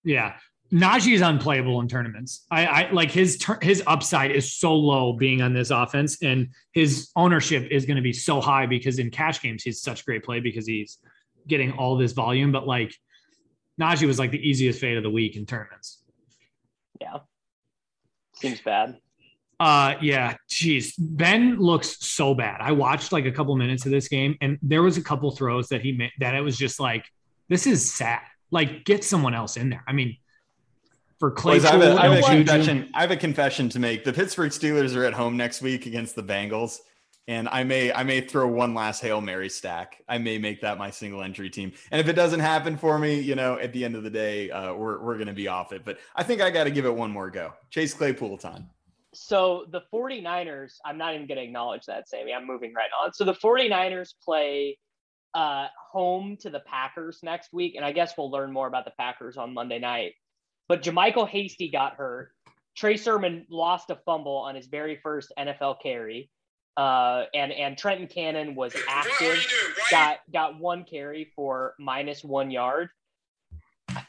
Yeah. 0.04 0.34
Najee 0.72 1.14
is 1.14 1.22
unplayable 1.22 1.80
in 1.82 1.88
tournaments. 1.88 2.48
I, 2.50 2.66
I 2.66 2.92
like 2.92 3.12
his 3.12 3.38
tur- 3.38 3.60
his 3.62 3.84
upside 3.86 4.32
is 4.32 4.52
so 4.52 4.74
low 4.74 5.14
being 5.14 5.44
on 5.44 5.54
this 5.54 5.70
offense, 5.70 6.24
and 6.24 6.48
his 6.72 7.12
ownership 7.16 7.68
is 7.70 7.86
going 7.86 7.98
to 7.98 8.02
be 8.02 8.14
so 8.14 8.42
high 8.42 8.66
because 8.66 8.98
in 8.98 9.12
cash 9.12 9.40
games 9.40 9.62
he's 9.62 9.82
such 9.82 10.04
great 10.04 10.24
play 10.24 10.40
because 10.40 10.66
he's 10.66 10.98
getting 11.48 11.74
all 11.74 11.96
this 11.96 12.14
volume. 12.14 12.52
But 12.52 12.66
like 12.66 12.96
Najee 13.80 14.08
was 14.08 14.18
like 14.18 14.32
the 14.32 14.40
easiest 14.40 14.80
fade 14.80 14.98
of 14.98 15.04
the 15.04 15.12
week 15.12 15.36
in 15.36 15.46
tournaments. 15.46 16.02
Yeah, 17.00 17.18
seems 18.34 18.60
bad. 18.62 18.98
Uh 19.64 19.96
yeah, 20.02 20.36
geez. 20.50 20.94
Ben 20.98 21.58
looks 21.58 22.06
so 22.06 22.36
bad. 22.36 22.60
I 22.60 22.74
watched 22.74 23.14
like 23.14 23.26
a 23.26 23.32
couple 23.32 23.56
minutes 23.56 23.86
of 23.86 23.92
this 23.92 24.10
game 24.10 24.36
and 24.42 24.60
there 24.62 24.84
was 24.84 24.98
a 24.98 25.02
couple 25.02 25.32
throws 25.32 25.70
that 25.70 25.82
he 25.82 25.94
made 25.94 26.12
that 26.20 26.36
it 26.36 26.42
was 26.42 26.58
just 26.58 26.82
like, 26.82 27.06
this 27.48 27.66
is 27.66 27.90
sad. 27.90 28.20
Like, 28.52 28.84
get 28.84 29.06
someone 29.06 29.34
else 29.34 29.56
in 29.56 29.70
there. 29.70 29.82
I 29.88 29.94
mean, 29.94 30.18
for 31.18 31.32
Boys, 31.32 31.64
I 31.64 31.72
have, 31.72 31.82
a, 31.82 31.94
I, 31.94 32.10
have 32.10 32.24
a 32.26 32.28
confession, 32.28 32.90
I 32.94 33.00
have 33.00 33.12
a 33.12 33.16
confession 33.16 33.70
to 33.70 33.80
make. 33.80 34.04
The 34.04 34.12
Pittsburgh 34.12 34.52
Steelers 34.52 34.98
are 34.98 35.06
at 35.06 35.14
home 35.14 35.38
next 35.38 35.62
week 35.62 35.86
against 35.86 36.18
the 36.18 36.24
Bengals, 36.24 36.80
and 37.30 37.48
I 37.48 37.64
may 37.64 37.94
I 37.94 38.04
may 38.04 38.20
throw 38.20 38.46
one 38.48 38.74
last 38.74 39.02
hail 39.02 39.22
mary 39.22 39.48
stack. 39.48 40.04
I 40.10 40.18
may 40.18 40.38
make 40.38 40.60
that 40.60 40.78
my 40.78 40.90
single 40.90 41.24
entry 41.24 41.50
team, 41.50 41.72
and 41.92 42.02
if 42.02 42.10
it 42.10 42.14
doesn't 42.14 42.42
happen 42.42 42.76
for 42.76 43.00
me, 43.00 43.22
you 43.22 43.36
know, 43.36 43.58
at 43.58 43.72
the 43.72 43.86
end 43.86 43.96
of 43.96 44.04
the 44.04 44.10
day, 44.10 44.52
uh, 44.52 44.74
we're 44.74 45.00
we're 45.00 45.18
gonna 45.18 45.32
be 45.32 45.48
off 45.48 45.72
it. 45.72 45.86
But 45.86 46.00
I 46.14 46.24
think 46.24 46.42
I 46.42 46.50
got 46.50 46.66
to 46.66 46.72
give 46.72 46.86
it 46.86 46.94
one 46.94 47.12
more 47.12 47.30
go. 47.30 47.54
Chase 47.70 47.94
Claypool 47.94 48.40
time. 48.40 48.70
So 49.14 49.66
the 49.72 49.82
49ers, 49.94 50.74
I'm 50.86 50.98
not 50.98 51.14
even 51.14 51.28
going 51.28 51.38
to 51.38 51.44
acknowledge 51.44 51.86
that, 51.86 52.10
Sammy. 52.10 52.34
I'm 52.34 52.48
moving 52.48 52.74
right 52.74 52.90
on. 53.04 53.14
So 53.14 53.26
the 53.26 53.34
49ers 53.34 54.14
play 54.24 54.78
uh, 55.34 55.68
home 55.92 56.38
to 56.42 56.50
the 56.50 56.60
Packers 56.60 57.20
next 57.24 57.54
week. 57.54 57.76
And 57.76 57.86
I 57.86 57.92
guess 57.92 58.14
we'll 58.18 58.32
learn 58.32 58.52
more 58.52 58.68
about 58.68 58.86
the 58.86 58.94
Packers 58.98 59.38
on 59.38 59.54
Monday 59.54 59.80
night. 59.80 60.14
But 60.68 60.84
JaMycal 60.84 61.28
Hasty 61.28 61.70
got 61.70 61.96
hurt. 61.96 62.32
Trey 62.76 62.98
Sermon 62.98 63.46
lost 63.50 63.90
a 63.90 63.96
fumble 64.06 64.38
on 64.38 64.56
his 64.56 64.68
very 64.68 65.00
first 65.04 65.32
NFL 65.38 65.82
carry. 65.82 66.30
Uh, 66.76 67.26
and 67.36 67.52
and 67.52 67.78
Trenton 67.78 68.08
Cannon 68.08 68.56
was 68.56 68.74
active, 68.90 69.46
got 69.92 70.18
got 70.32 70.60
one 70.60 70.86
carry 70.86 71.32
for 71.36 71.76
minus 71.78 72.24
one 72.24 72.50
yard. 72.50 72.90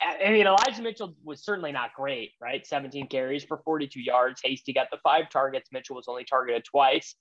I, 0.04 0.30
mean, 0.30 0.46
Elijah 0.46 0.82
Mitchell 0.82 1.14
was 1.24 1.44
certainly 1.44 1.72
not 1.72 1.94
great, 1.94 2.32
right? 2.40 2.66
17 2.66 3.08
carries 3.08 3.44
for 3.44 3.58
42 3.64 4.00
yards. 4.00 4.40
Hasty 4.44 4.72
got 4.72 4.88
the 4.90 4.98
five 5.02 5.30
targets. 5.30 5.70
Mitchell 5.72 5.96
was 5.96 6.08
only 6.08 6.24
targeted 6.24 6.64
twice. 6.64 7.14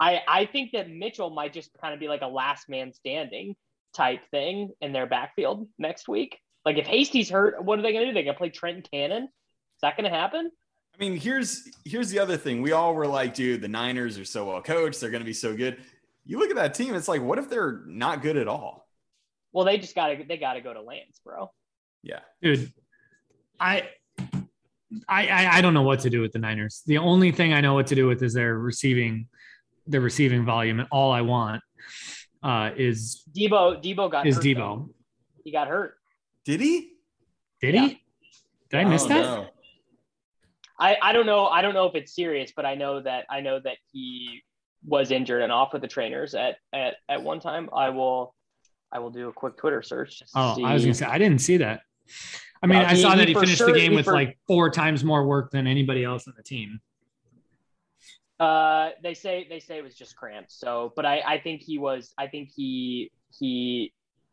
I, 0.00 0.20
I 0.26 0.46
think 0.46 0.72
that 0.72 0.90
Mitchell 0.90 1.30
might 1.30 1.52
just 1.52 1.70
kind 1.80 1.94
of 1.94 2.00
be 2.00 2.08
like 2.08 2.22
a 2.22 2.26
last 2.26 2.68
man 2.68 2.92
standing 2.92 3.54
type 3.94 4.20
thing 4.30 4.70
in 4.80 4.92
their 4.92 5.06
backfield 5.06 5.68
next 5.78 6.08
week. 6.08 6.38
Like 6.64 6.78
if 6.78 6.86
Hasty's 6.86 7.30
hurt, 7.30 7.62
what 7.62 7.78
are 7.78 7.82
they 7.82 7.92
going 7.92 8.06
to 8.06 8.10
do? 8.10 8.14
They 8.14 8.24
going 8.24 8.34
to 8.34 8.38
play 8.38 8.50
Trenton 8.50 8.84
Cannon? 8.90 9.24
Is 9.24 9.80
that 9.82 9.96
going 9.96 10.10
to 10.10 10.16
happen? 10.16 10.50
I 10.94 10.98
mean, 10.98 11.16
here's 11.16 11.68
here's 11.84 12.10
the 12.10 12.18
other 12.18 12.36
thing. 12.36 12.62
We 12.62 12.72
all 12.72 12.94
were 12.94 13.06
like, 13.06 13.34
dude, 13.34 13.62
the 13.62 13.68
Niners 13.68 14.18
are 14.18 14.24
so 14.24 14.46
well 14.46 14.62
coached. 14.62 15.00
They're 15.00 15.10
going 15.10 15.22
to 15.22 15.26
be 15.26 15.32
so 15.32 15.56
good. 15.56 15.78
You 16.24 16.38
look 16.38 16.50
at 16.50 16.56
that 16.56 16.74
team. 16.74 16.94
It's 16.94 17.08
like, 17.08 17.22
what 17.22 17.38
if 17.38 17.48
they're 17.48 17.82
not 17.86 18.22
good 18.22 18.36
at 18.36 18.46
all? 18.46 18.86
Well, 19.52 19.64
they 19.64 19.78
just 19.78 19.94
got 19.94 20.08
to 20.08 20.24
they 20.26 20.36
got 20.36 20.54
to 20.54 20.60
go 20.60 20.72
to 20.72 20.82
Lance, 20.82 21.20
bro. 21.24 21.50
Yeah, 22.02 22.20
dude. 22.42 22.72
I, 23.60 23.88
I, 25.08 25.26
I, 25.28 25.48
I 25.58 25.60
don't 25.60 25.72
know 25.74 25.82
what 25.82 26.00
to 26.00 26.10
do 26.10 26.20
with 26.20 26.32
the 26.32 26.38
Niners. 26.38 26.82
The 26.86 26.98
only 26.98 27.30
thing 27.32 27.52
I 27.52 27.60
know 27.60 27.74
what 27.74 27.86
to 27.88 27.94
do 27.94 28.06
with 28.08 28.22
is 28.22 28.34
their 28.34 28.58
receiving, 28.58 29.28
their 29.86 30.00
receiving 30.00 30.44
volume, 30.44 30.80
and 30.80 30.88
all 30.90 31.12
I 31.12 31.20
want 31.20 31.62
uh, 32.42 32.70
is 32.76 33.22
Deebo. 33.36 33.82
Deebo 33.82 34.10
got 34.10 34.26
is 34.26 34.36
hurt, 34.36 34.44
Deebo. 34.44 34.56
though. 34.56 34.90
He 35.44 35.52
got 35.52 35.68
hurt. 35.68 35.94
did 36.44 36.60
he? 36.60 36.92
Did 37.60 37.74
Yeah. 37.74 37.86
he? 37.88 38.02
Did 38.70 38.80
I 38.80 38.84
miss 38.84 39.04
Oh, 39.04 39.08
that? 39.08 39.22
no. 39.22 39.46
I, 40.78 40.96
I 41.00 41.12
don't 41.12 41.26
know. 41.26 41.46
I 41.46 41.62
don't 41.62 41.74
know 41.74 41.86
if 41.86 41.94
it's 41.94 42.14
serious, 42.14 42.52
but 42.56 42.66
I 42.66 42.74
know 42.74 43.00
that 43.02 43.26
I 43.30 43.40
know 43.40 43.60
that 43.60 43.76
he 43.92 44.42
was 44.84 45.12
injured 45.12 45.42
and 45.42 45.52
off 45.52 45.72
with 45.72 45.82
the 45.82 45.86
trainers 45.88 46.34
at 46.34 46.56
at, 46.72 46.94
at 47.08 47.22
one 47.22 47.38
time. 47.38 47.70
I 47.72 47.90
will 47.90 48.34
I 48.90 48.98
will 48.98 49.10
do 49.10 49.28
a 49.28 49.32
quick 49.32 49.56
Twitter 49.56 49.82
search. 49.82 50.22
Oh, 50.34 50.56
see. 50.56 50.64
I 50.64 50.74
was 50.74 50.82
gonna 50.82 50.94
say 50.94 51.06
I 51.06 51.18
didn't 51.18 51.40
see 51.40 51.58
that. 51.58 51.82
I 52.62 52.66
mean, 52.66 52.78
Well, 52.78 52.86
I 52.86 52.94
he- 52.94 53.02
saw 53.02 53.14
that 53.16 53.26
he 53.28 53.34
for 53.34 53.40
finished 53.40 53.58
sure- 53.58 53.72
the 53.72 53.78
game 53.78 53.94
with 53.94 54.04
for- 54.04 54.12
like 54.14 54.38
four 54.46 54.70
times 54.70 55.02
more 55.04 55.26
work 55.26 55.50
than 55.50 55.66
anybody 55.66 56.04
else 56.04 56.26
on 56.28 56.34
the 56.36 56.42
team. 56.42 56.80
Uh, 58.40 58.90
they 59.02 59.14
say 59.14 59.46
they 59.48 59.60
say 59.60 59.78
it 59.78 59.84
was 59.84 59.94
just 59.94 60.16
cramps. 60.16 60.54
So, 60.58 60.92
but 60.96 61.06
I 61.06 61.22
I 61.24 61.38
think 61.38 61.62
he 61.62 61.78
was. 61.78 62.12
I 62.18 62.26
think 62.26 62.50
he 62.54 63.10
he 63.38 63.92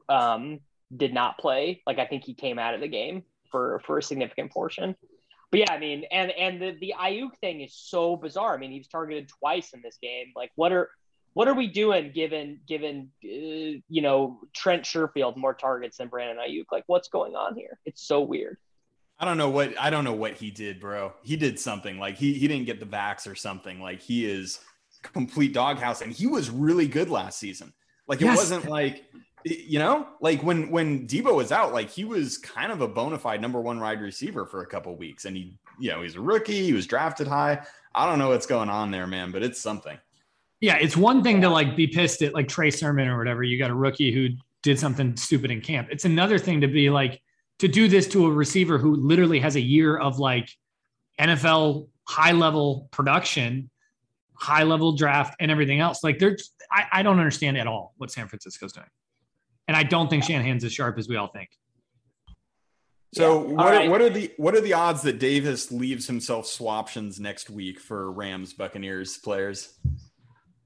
um 0.09 0.59
did 0.95 1.13
not 1.13 1.37
play. 1.37 1.81
Like 1.85 1.99
I 1.99 2.05
think 2.07 2.23
he 2.23 2.33
came 2.33 2.57
out 2.57 2.73
of 2.73 2.81
the 2.81 2.87
game 2.87 3.23
for 3.51 3.81
for 3.85 3.97
a 3.99 4.03
significant 4.03 4.51
portion. 4.51 4.95
But 5.51 5.59
yeah, 5.61 5.71
I 5.71 5.77
mean, 5.79 6.05
and 6.11 6.31
and 6.31 6.61
the 6.61 6.77
the 6.79 6.93
Aiyuk 6.99 7.37
thing 7.41 7.61
is 7.61 7.73
so 7.75 8.15
bizarre. 8.15 8.55
I 8.55 8.57
mean, 8.57 8.71
he 8.71 8.79
was 8.79 8.87
targeted 8.87 9.29
twice 9.39 9.73
in 9.73 9.81
this 9.81 9.97
game. 10.01 10.27
Like, 10.35 10.51
what 10.55 10.71
are 10.71 10.89
what 11.33 11.47
are 11.47 11.53
we 11.53 11.67
doing 11.67 12.11
given 12.13 12.59
given 12.67 13.09
uh, 13.23 13.27
you 13.89 14.01
know 14.01 14.39
Trent 14.53 14.83
Sherfield 14.83 15.37
more 15.37 15.53
targets 15.53 15.97
than 15.97 16.07
Brandon 16.07 16.37
Aiyuk? 16.37 16.65
Like, 16.71 16.83
what's 16.87 17.07
going 17.07 17.35
on 17.35 17.55
here? 17.55 17.79
It's 17.85 18.01
so 18.01 18.21
weird. 18.21 18.57
I 19.19 19.25
don't 19.25 19.37
know 19.37 19.49
what 19.49 19.77
I 19.79 19.89
don't 19.89 20.03
know 20.03 20.13
what 20.13 20.33
he 20.33 20.49
did, 20.51 20.79
bro. 20.79 21.13
He 21.23 21.35
did 21.35 21.59
something 21.59 21.99
like 21.99 22.15
he 22.17 22.33
he 22.33 22.47
didn't 22.47 22.65
get 22.65 22.79
the 22.79 22.85
vax 22.85 23.29
or 23.29 23.35
something. 23.35 23.81
Like 23.81 24.01
he 24.01 24.25
is 24.25 24.59
complete 25.01 25.53
doghouse, 25.53 26.01
and 26.01 26.11
he 26.11 26.27
was 26.27 26.49
really 26.49 26.87
good 26.87 27.09
last 27.09 27.37
season. 27.39 27.73
Like 28.07 28.21
it 28.21 28.25
Yes. 28.25 28.37
wasn't 28.37 28.65
like 28.69 29.05
you 29.45 29.79
know, 29.79 30.07
like 30.19 30.41
when 30.43 30.69
when 30.69 31.07
Deebo 31.07 31.33
was 31.35 31.51
out, 31.51 31.73
like 31.73 31.89
he 31.89 32.03
was 32.05 32.37
kind 32.37 32.71
of 32.71 32.81
a 32.81 32.87
bona 32.87 33.17
fide 33.17 33.41
number 33.41 33.61
one 33.61 33.79
wide 33.79 34.01
receiver 34.01 34.45
for 34.45 34.63
a 34.63 34.65
couple 34.65 34.95
weeks, 34.97 35.25
and 35.25 35.35
he 35.35 35.57
you 35.79 35.91
know 35.91 36.01
he's 36.01 36.15
a 36.15 36.21
rookie, 36.21 36.65
he 36.65 36.73
was 36.73 36.87
drafted 36.87 37.27
high. 37.27 37.65
I 37.95 38.05
don't 38.05 38.19
know 38.19 38.29
what's 38.29 38.45
going 38.45 38.69
on 38.69 38.91
there, 38.91 39.07
man, 39.07 39.31
but 39.31 39.43
it's 39.43 39.59
something. 39.59 39.97
Yeah, 40.61 40.75
it's 40.77 40.97
one 40.97 41.23
thing 41.23 41.41
to 41.41 41.49
like 41.49 41.75
be 41.75 41.87
pissed 41.87 42.21
at 42.21 42.33
like 42.33 42.47
Trey 42.47 42.71
Sermon 42.71 43.07
or 43.07 43.17
whatever. 43.17 43.43
You 43.43 43.57
got 43.57 43.69
a 43.69 43.75
rookie 43.75 44.11
who 44.11 44.29
did 44.61 44.77
something 44.77 45.15
stupid 45.15 45.51
in 45.51 45.61
camp. 45.61 45.87
It's 45.91 46.05
another 46.05 46.37
thing 46.37 46.61
to 46.61 46.67
be 46.67 46.89
like 46.89 47.21
to 47.59 47.67
do 47.67 47.87
this 47.87 48.07
to 48.09 48.25
a 48.25 48.31
receiver 48.31 48.77
who 48.77 48.95
literally 48.95 49.39
has 49.39 49.55
a 49.55 49.61
year 49.61 49.97
of 49.97 50.19
like 50.19 50.49
NFL 51.19 51.87
high 52.07 52.31
level 52.31 52.87
production, 52.91 53.69
high 54.33 54.63
level 54.63 54.93
draft, 54.93 55.35
and 55.39 55.51
everything 55.51 55.79
else. 55.79 56.03
Like 56.03 56.19
there's, 56.19 56.51
I, 56.71 56.85
I 56.91 57.03
don't 57.03 57.19
understand 57.19 57.57
at 57.57 57.67
all 57.67 57.93
what 57.97 58.11
San 58.11 58.27
Francisco's 58.27 58.73
doing, 58.73 58.87
and 59.67 59.77
I 59.77 59.83
don't 59.83 60.09
think 60.09 60.23
Shanahan's 60.23 60.63
as 60.63 60.73
sharp 60.73 60.97
as 60.97 61.07
we 61.07 61.15
all 61.15 61.27
think. 61.27 61.49
So 63.13 63.47
Yeah. 63.47 63.53
what, 63.53 63.65
are, 63.65 63.71
right. 63.71 63.89
what 63.89 64.01
are 64.01 64.09
the 64.09 64.31
what 64.37 64.55
are 64.55 64.61
the 64.61 64.73
odds 64.73 65.01
that 65.03 65.19
Davis 65.19 65.71
leaves 65.71 66.07
himself 66.07 66.45
swaptions 66.45 67.19
next 67.19 67.49
week 67.49 67.79
for 67.79 68.11
Rams 68.11 68.53
Buccaneers 68.53 69.17
players? 69.17 69.77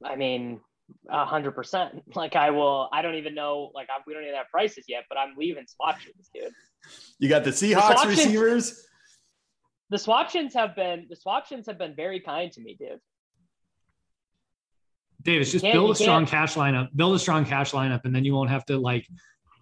I 0.04 0.16
mean, 0.16 0.62
a 1.10 1.26
hundred 1.26 1.52
percent. 1.52 2.04
Like 2.16 2.36
I 2.36 2.52
will. 2.52 2.90
I 2.94 3.02
don't 3.02 3.16
even 3.16 3.36
know. 3.36 3.72
Like 3.74 3.88
I, 3.90 4.02
we 4.06 4.14
don't 4.14 4.24
even 4.24 4.36
have 4.36 4.50
prices 4.50 4.86
yet, 4.88 5.04
but 5.10 5.18
I'm 5.18 5.36
leaving 5.38 5.64
swaptions, 5.64 6.30
dude. 6.34 6.52
You 7.20 7.30
got 7.30 7.44
the 7.44 7.52
Seahawks 7.52 7.96
swaptions- 7.96 8.08
receivers. 8.08 8.88
The 9.90 9.98
swaptions 9.98 10.54
have 10.54 10.76
been 10.76 11.08
the 11.10 11.16
swaptions 11.16 11.66
have 11.68 11.78
been 11.78 11.96
very 11.96 12.20
kind 12.20 12.52
to 12.52 12.62
me, 12.62 12.76
dude. 12.80 13.00
Davis, 15.22 15.52
just 15.52 15.64
build 15.64 15.92
a 15.92 15.96
strong 15.96 16.26
cash 16.26 16.56
lineup, 16.56 16.90
build 16.96 17.16
a 17.16 17.20
strong 17.20 17.46
cash 17.46 17.72
lineup, 17.72 18.02
and 18.04 18.14
then 18.14 18.26
you 18.26 18.34
won't 18.34 18.50
have 18.50 18.66
to 18.66 18.78
like 18.78 19.08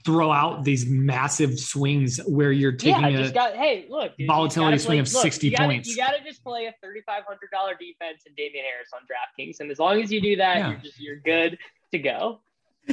throw 0.03 0.31
out 0.31 0.63
these 0.63 0.85
massive 0.85 1.59
swings 1.59 2.17
where 2.27 2.51
you're 2.51 2.71
taking 2.71 3.01
yeah, 3.01 3.07
I 3.07 3.09
a 3.11 3.17
just 3.17 3.33
got. 3.33 3.55
Hey, 3.55 3.85
look, 3.89 4.15
dude, 4.17 4.27
volatility 4.27 4.77
swing 4.77 4.97
play- 4.97 4.99
of 4.99 5.13
look, 5.13 5.21
60 5.23 5.47
you 5.47 5.55
gotta, 5.55 5.67
points. 5.67 5.89
You 5.89 5.95
got 5.97 6.11
to 6.11 6.23
just 6.23 6.43
play 6.43 6.65
a 6.65 6.73
thirty-five 6.81 7.23
hundred 7.27 7.49
dollar 7.51 7.73
defense 7.79 8.23
and 8.25 8.35
Damien 8.35 8.65
Harris 8.65 8.89
on 8.93 9.01
DraftKings, 9.01 9.59
and 9.59 9.69
as 9.71 9.79
long 9.79 10.01
as 10.01 10.11
you 10.11 10.21
do 10.21 10.35
that, 10.37 10.57
Yeah. 10.57 10.69
you're 10.69 10.79
just 10.79 10.99
you're 10.99 11.15
good 11.17 11.57
to 11.91 11.99
go. 11.99 12.41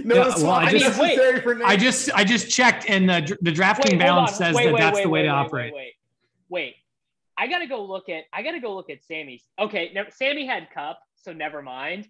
No, 0.05 0.17
Yeah, 0.17 0.25
the 0.37 0.45
well, 0.45 0.53
I 0.53 0.71
just- 0.73 0.99
necessary 0.99 1.41
for 1.41 1.65
I 1.65 1.77
just 1.77 2.13
I 2.15 2.25
just 2.25 2.51
checked 2.51 2.89
and 2.91 3.09
the 3.09 3.37
the 3.43 3.53
drafting 3.53 3.99
Wait, 3.99 4.05
balance 4.05 4.37
says 4.37 4.55
Wait, 4.55 4.67
that 4.67 4.75
wait, 4.75 4.81
that's 4.81 4.97
wait, 4.97 5.03
the 5.05 5.09
way 5.09 5.21
wait, 5.21 5.27
to 5.27 5.33
wait, 5.33 5.39
operate. 5.39 5.73
Wait, 5.75 5.81
wait, 5.81 5.95
wait. 6.49 6.75
I 7.39 7.47
gotta 7.47 7.67
go 7.67 7.85
look 7.85 8.09
at. 8.09 8.25
I 8.33 8.43
gotta 8.43 8.61
go 8.61 8.75
look 8.75 8.91
at 8.91 9.03
Sammy's. 9.05 9.43
Okay, 9.59 9.91
now 9.95 10.05
Sammy 10.11 10.45
had 10.47 10.69
Kupp, 10.75 10.99
so 11.17 11.33
never 11.33 11.63
mind. 11.63 12.09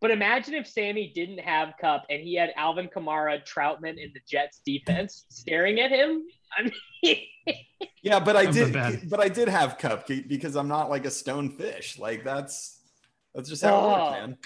But 0.00 0.10
imagine 0.10 0.54
if 0.54 0.66
Sammy 0.66 1.10
didn't 1.14 1.38
have 1.40 1.74
Kupp 1.80 2.04
and 2.10 2.20
he 2.20 2.34
had 2.36 2.52
Alvin 2.56 2.88
Kamara, 2.94 3.40
Trautman, 3.46 3.96
in 3.96 4.10
the 4.12 4.20
Jets 4.28 4.60
defense 4.64 5.24
staring 5.30 5.80
at 5.80 5.90
him. 5.90 6.22
I 6.56 6.70
mean, 7.02 7.16
Yeah, 8.02 8.20
but 8.20 8.36
I 8.36 8.42
I'm 8.44 8.52
did, 8.52 9.08
but 9.10 9.20
I 9.20 9.28
did 9.28 9.48
have 9.48 9.78
Kupp 9.78 10.06
because 10.06 10.54
I'm 10.54 10.68
not 10.68 10.90
like 10.90 11.06
a 11.06 11.10
stone 11.10 11.50
fish. 11.50 11.98
Like 11.98 12.24
that's 12.24 12.80
that's 13.34 13.48
just 13.48 13.62
how 13.62 13.68
it 13.76 13.80
Oh. 13.80 13.88
works, 14.10 14.12
man. 14.12 14.36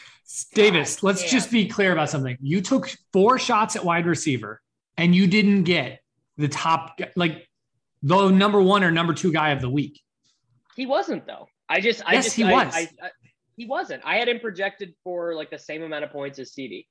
Davis, 0.54 0.96
God 0.96 1.06
let's 1.06 1.22
damn. 1.22 1.30
just 1.30 1.50
be 1.50 1.66
clear 1.66 1.92
about 1.92 2.10
something. 2.10 2.36
You 2.40 2.60
took 2.60 2.90
four 3.12 3.38
shots 3.38 3.76
at 3.76 3.84
wide 3.84 4.06
receiver 4.06 4.60
and 4.96 5.14
you 5.14 5.26
didn't 5.26 5.64
get 5.64 6.00
the 6.38 6.48
top 6.48 6.98
like 7.16 7.46
the 8.02 8.30
number 8.30 8.62
one 8.62 8.82
or 8.84 8.90
number 8.90 9.12
two 9.14 9.32
guy 9.32 9.50
of 9.50 9.60
the 9.60 9.68
week. 9.70 10.00
he 10.76 10.86
wasn't 10.86 11.26
though. 11.26 11.46
I 11.68 11.80
just, 11.80 12.02
I 12.06 12.14
Yes, 12.14 12.24
just, 12.24 12.36
he 12.36 12.44
I- 12.44 12.52
was. 12.64 12.74
I, 12.74 12.80
I, 13.02 13.10
he 13.60 13.66
wasn't. 13.66 14.00
I 14.06 14.16
had 14.16 14.26
him 14.26 14.40
projected 14.40 14.94
for 15.04 15.34
like 15.34 15.50
the 15.50 15.58
same 15.58 15.82
amount 15.82 16.02
of 16.02 16.10
points 16.10 16.38
as 16.38 16.50
CeeDee, 16.52 16.86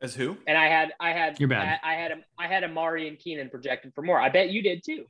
As 0.00 0.14
who? 0.14 0.38
and 0.46 0.56
I 0.56 0.68
had, 0.68 0.94
I 0.98 1.10
had, 1.10 1.38
You're 1.38 1.50
bad. 1.50 1.80
I, 1.84 1.92
I 1.92 1.94
had, 1.96 2.10
him, 2.10 2.24
I 2.38 2.46
had 2.46 2.64
Amari 2.64 3.08
and 3.08 3.18
Keenan 3.18 3.50
projected 3.50 3.92
for 3.94 4.00
more. 4.00 4.18
I 4.18 4.30
bet 4.30 4.48
you 4.48 4.62
did 4.62 4.82
too. 4.82 5.04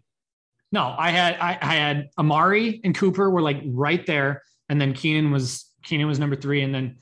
No, 0.73 0.93
I 0.99 1.11
had 1.11 1.37
I, 1.41 1.57
I 1.63 1.75
had 1.75 2.09
Amari 2.19 2.81
and 2.83 2.97
Cooper 2.97 3.31
were 3.31 3.43
like 3.43 3.63
right 3.65 4.05
there, 4.07 4.43
and 4.69 4.81
then 4.81 4.93
Keenan 4.93 5.31
was 5.31 5.71
Keenan 5.85 6.09
was 6.09 6.19
number 6.19 6.35
three, 6.35 6.63
and 6.63 6.75
then 6.75 6.97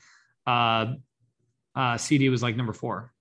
uh 0.47 0.93
uh 1.75 1.95
CeeDee 1.95 2.31
was 2.31 2.43
like 2.43 2.55
number 2.55 2.75
four. 2.75 3.15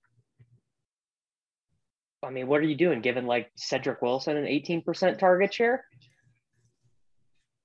I 2.22 2.28
mean, 2.28 2.48
what 2.48 2.60
are 2.60 2.64
you 2.64 2.76
doing? 2.76 3.00
Given 3.00 3.24
like 3.24 3.50
Cedric 3.56 4.02
Wilson 4.02 4.36
an 4.36 4.44
18% 4.44 5.18
target 5.18 5.54
share? 5.54 5.86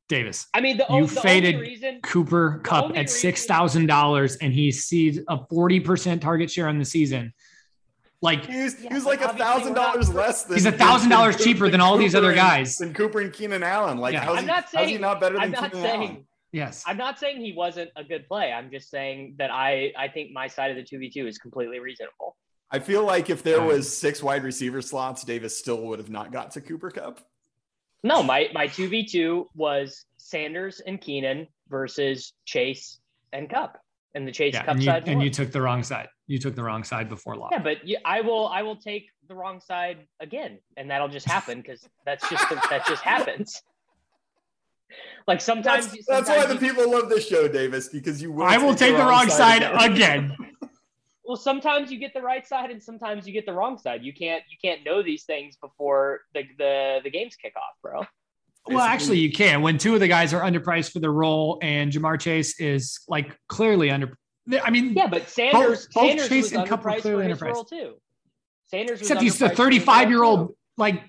Davis. 0.07 0.47
I 0.53 0.61
mean, 0.61 0.77
the, 0.77 0.85
You 0.89 1.05
the 1.07 1.21
faded 1.21 1.55
only 1.55 1.67
reason 1.67 1.99
Cooper 2.01 2.59
Kupp 2.63 2.95
at 2.95 3.09
six 3.09 3.45
thousand 3.45 3.87
dollars, 3.87 4.37
and 4.37 4.53
he 4.53 4.71
sees 4.71 5.19
a 5.27 5.45
forty 5.47 5.79
percent 5.79 6.21
target 6.21 6.49
share 6.49 6.67
on 6.67 6.79
the 6.79 6.85
season. 6.85 7.33
Like 8.21 8.45
He 8.45 8.63
was, 8.63 8.81
Yeah, 8.81 8.89
he 8.89 8.95
was 8.95 9.05
like 9.05 9.21
a 9.21 9.33
thousand 9.33 9.73
dollars 9.73 10.11
less 10.13 10.43
than 10.45 10.55
He's 10.57 10.65
a 10.65 10.71
$1,000 10.71 11.37
cheaper 11.43 11.69
than 11.69 11.81
all 11.81 11.97
these 11.97 12.13
Cooper 12.13 12.17
other 12.25 12.29
and- 12.31 12.37
guys. 12.37 12.77
Than 12.77 12.91
Cooper 12.93 13.19
and 13.21 13.31
Keenan 13.31 13.61
Allen. 13.61 13.99
Like, 13.99 14.13
Yeah. 14.13 14.21
how's, 14.21 14.37
I'm 14.37 14.43
he, 14.43 14.47
not 14.47 14.65
how's 14.73 14.89
he 14.89 14.97
not 14.97 15.19
better 15.21 15.35
than 15.35 15.43
I'm 15.43 15.51
not 15.51 15.71
Keenan 15.71 15.85
saying 15.87 16.01
Allen? 16.09 16.27
yes, 16.51 16.83
I'm 16.87 16.97
not 16.97 17.19
saying 17.19 17.41
he 17.41 17.53
wasn't 17.53 17.91
a 17.95 18.03
good 18.03 18.27
play. 18.27 18.51
I'm 18.51 18.71
just 18.71 18.89
saying 18.89 19.35
that 19.37 19.51
I 19.51 19.93
I 19.95 20.07
think 20.07 20.31
my 20.31 20.47
side 20.47 20.71
of 20.71 20.77
the 20.77 20.83
two 20.83 20.97
v 20.97 21.11
two 21.11 21.27
is 21.27 21.37
completely 21.37 21.79
reasonable. 21.79 22.35
I 22.71 22.79
feel 22.79 23.03
like 23.05 23.29
if 23.29 23.43
there 23.43 23.61
was 23.61 23.95
six 23.95 24.23
wide 24.23 24.43
receiver 24.43 24.81
slots, 24.81 25.23
Davis 25.23 25.55
still 25.57 25.81
would 25.83 25.99
have 25.99 26.09
not 26.09 26.31
got 26.31 26.51
to 26.51 26.61
Cooper 26.61 26.89
Kupp. 26.89 27.19
No, 28.03 28.23
my 28.23 28.49
my 28.53 28.67
two 28.67 28.87
v 28.89 29.05
two 29.05 29.49
was 29.55 30.05
Sanders 30.17 30.79
and 30.85 30.99
Keenan 31.01 31.47
versus 31.69 32.33
Chase 32.45 32.99
and 33.33 33.49
Kupp, 33.49 33.77
and 34.15 34.27
the 34.27 34.31
Chase 34.31 34.53
yeah, 34.53 34.63
Kupp 34.63 34.75
and 34.75 34.83
you, 34.83 34.85
side. 34.85 35.07
and 35.07 35.17
won. 35.17 35.25
you 35.25 35.29
took 35.31 35.51
the 35.51 35.61
wrong 35.61 35.83
side. 35.83 36.07
You 36.27 36.39
took 36.39 36.55
the 36.55 36.63
wrong 36.63 36.83
side 36.83 37.09
before 37.09 37.35
lock. 37.35 37.51
yeah, 37.51 37.59
but 37.59 37.87
you, 37.87 37.97
I 38.05 38.21
will 38.21 38.47
I 38.47 38.61
will 38.61 38.75
take 38.75 39.09
the 39.27 39.35
wrong 39.35 39.59
side 39.59 40.05
again, 40.19 40.59
and 40.77 40.89
that'll 40.91 41.07
just 41.09 41.25
happen 41.25 41.61
because 41.61 41.87
that's 42.05 42.29
just 42.29 42.49
that 42.69 42.85
just 42.87 43.03
happens. 43.03 43.61
Like 45.27 45.41
sometimes, 45.41 45.91
That's, 45.91 46.05
that's 46.07 46.29
why 46.29 46.35
sometimes 46.37 46.59
the 46.61 46.65
you- 46.65 46.73
people 46.73 46.89
love 46.89 47.09
this 47.09 47.27
show, 47.27 47.49
Davis, 47.49 47.89
because 47.89 48.21
you 48.21 48.31
will. 48.31 48.45
I 48.45 48.57
will 48.57 48.73
take 48.73 48.95
the 48.95 49.03
wrong 49.03 49.27
side 49.27 49.61
again. 49.83 50.33
well 51.27 51.37
sometimes 51.37 51.91
you 51.91 51.99
get 51.99 52.13
the 52.13 52.21
right 52.21 52.47
side 52.47 52.71
and 52.71 52.81
sometimes 52.81 53.27
you 53.27 53.33
get 53.33 53.45
the 53.45 53.53
wrong 53.53 53.77
side 53.77 54.03
you 54.03 54.13
can't 54.13 54.43
you 54.49 54.57
can't 54.63 54.83
know 54.85 55.03
these 55.03 55.23
things 55.25 55.57
before 55.57 56.21
the 56.33 56.43
the, 56.57 56.99
the 57.03 57.09
games 57.09 57.35
kick 57.35 57.53
off 57.55 57.75
bro 57.83 58.05
Well, 58.69 58.79
actually, 58.79 59.19
you 59.19 59.31
can 59.31 59.61
when 59.61 59.77
two 59.77 59.93
of 59.93 60.01
the 60.01 60.09
guys 60.09 60.33
are 60.33 60.41
underpriced 60.41 60.91
for 60.91 60.99
the 60.99 61.09
role, 61.09 61.57
and 61.61 61.89
Ja'Marr 61.89 62.19
Chase 62.19 62.59
is 62.59 62.99
like 63.07 63.37
clearly 63.47 63.89
under. 63.89 64.17
I 64.61 64.69
mean, 64.71 64.93
yeah 64.93 65.07
but 65.07 65.29
sanders 65.29 65.87
both 65.93 66.05
sanders 66.07 66.27
Chase 66.27 66.43
was 66.45 66.53
and 66.53 66.67
Kupp 66.67 66.83
were 66.83 66.91
underpriced 66.91 67.01
clearly 67.01 67.23
for 67.23 67.29
his 67.29 67.39
underpriced. 67.39 67.53
role 67.53 67.63
too 67.63 67.93
sanders 68.65 68.99
was 68.99 69.01
except 69.09 69.21
he's 69.21 69.39
the 69.39 69.45
underpriced 69.45 69.55
for 69.55 69.69
his 69.71 69.87
role, 69.87 69.97
35 70.01 70.09
year 70.09 70.23
old 70.23 70.55
like 70.77 71.03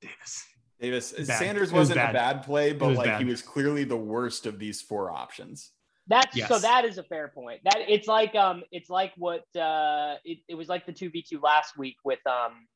Davis. 0.00 0.44
Davis 0.80 1.12
bad. 1.12 1.26
Sanders 1.26 1.70
It 1.70 1.74
was 1.74 1.88
wasn't 1.90 1.98
a 1.98 2.02
bad. 2.04 2.12
bad 2.12 2.42
play, 2.44 2.72
but 2.72 2.88
was 2.88 2.98
like 2.98 3.06
bad. 3.06 3.20
he 3.22 3.26
was 3.28 3.42
clearly 3.42 3.84
the 3.84 3.96
worst 3.96 4.46
of 4.46 4.58
these 4.58 4.80
four 4.82 5.10
options. 5.10 5.72
That's 6.06 6.36
Yes. 6.36 6.48
so 6.48 6.58
that 6.58 6.84
is 6.84 6.98
a 6.98 7.02
fair 7.02 7.28
point. 7.28 7.60
That 7.64 7.76
it's 7.88 8.06
like 8.06 8.34
um 8.34 8.62
it's 8.70 8.90
like 8.90 9.12
what 9.16 9.44
uh 9.56 10.16
it, 10.24 10.38
it 10.48 10.54
was 10.54 10.68
like 10.68 10.86
the 10.86 10.92
two 10.92 11.10
v 11.10 11.24
two 11.28 11.40
last 11.40 11.78
week 11.78 11.96
with 12.04 12.24
um 12.26 12.66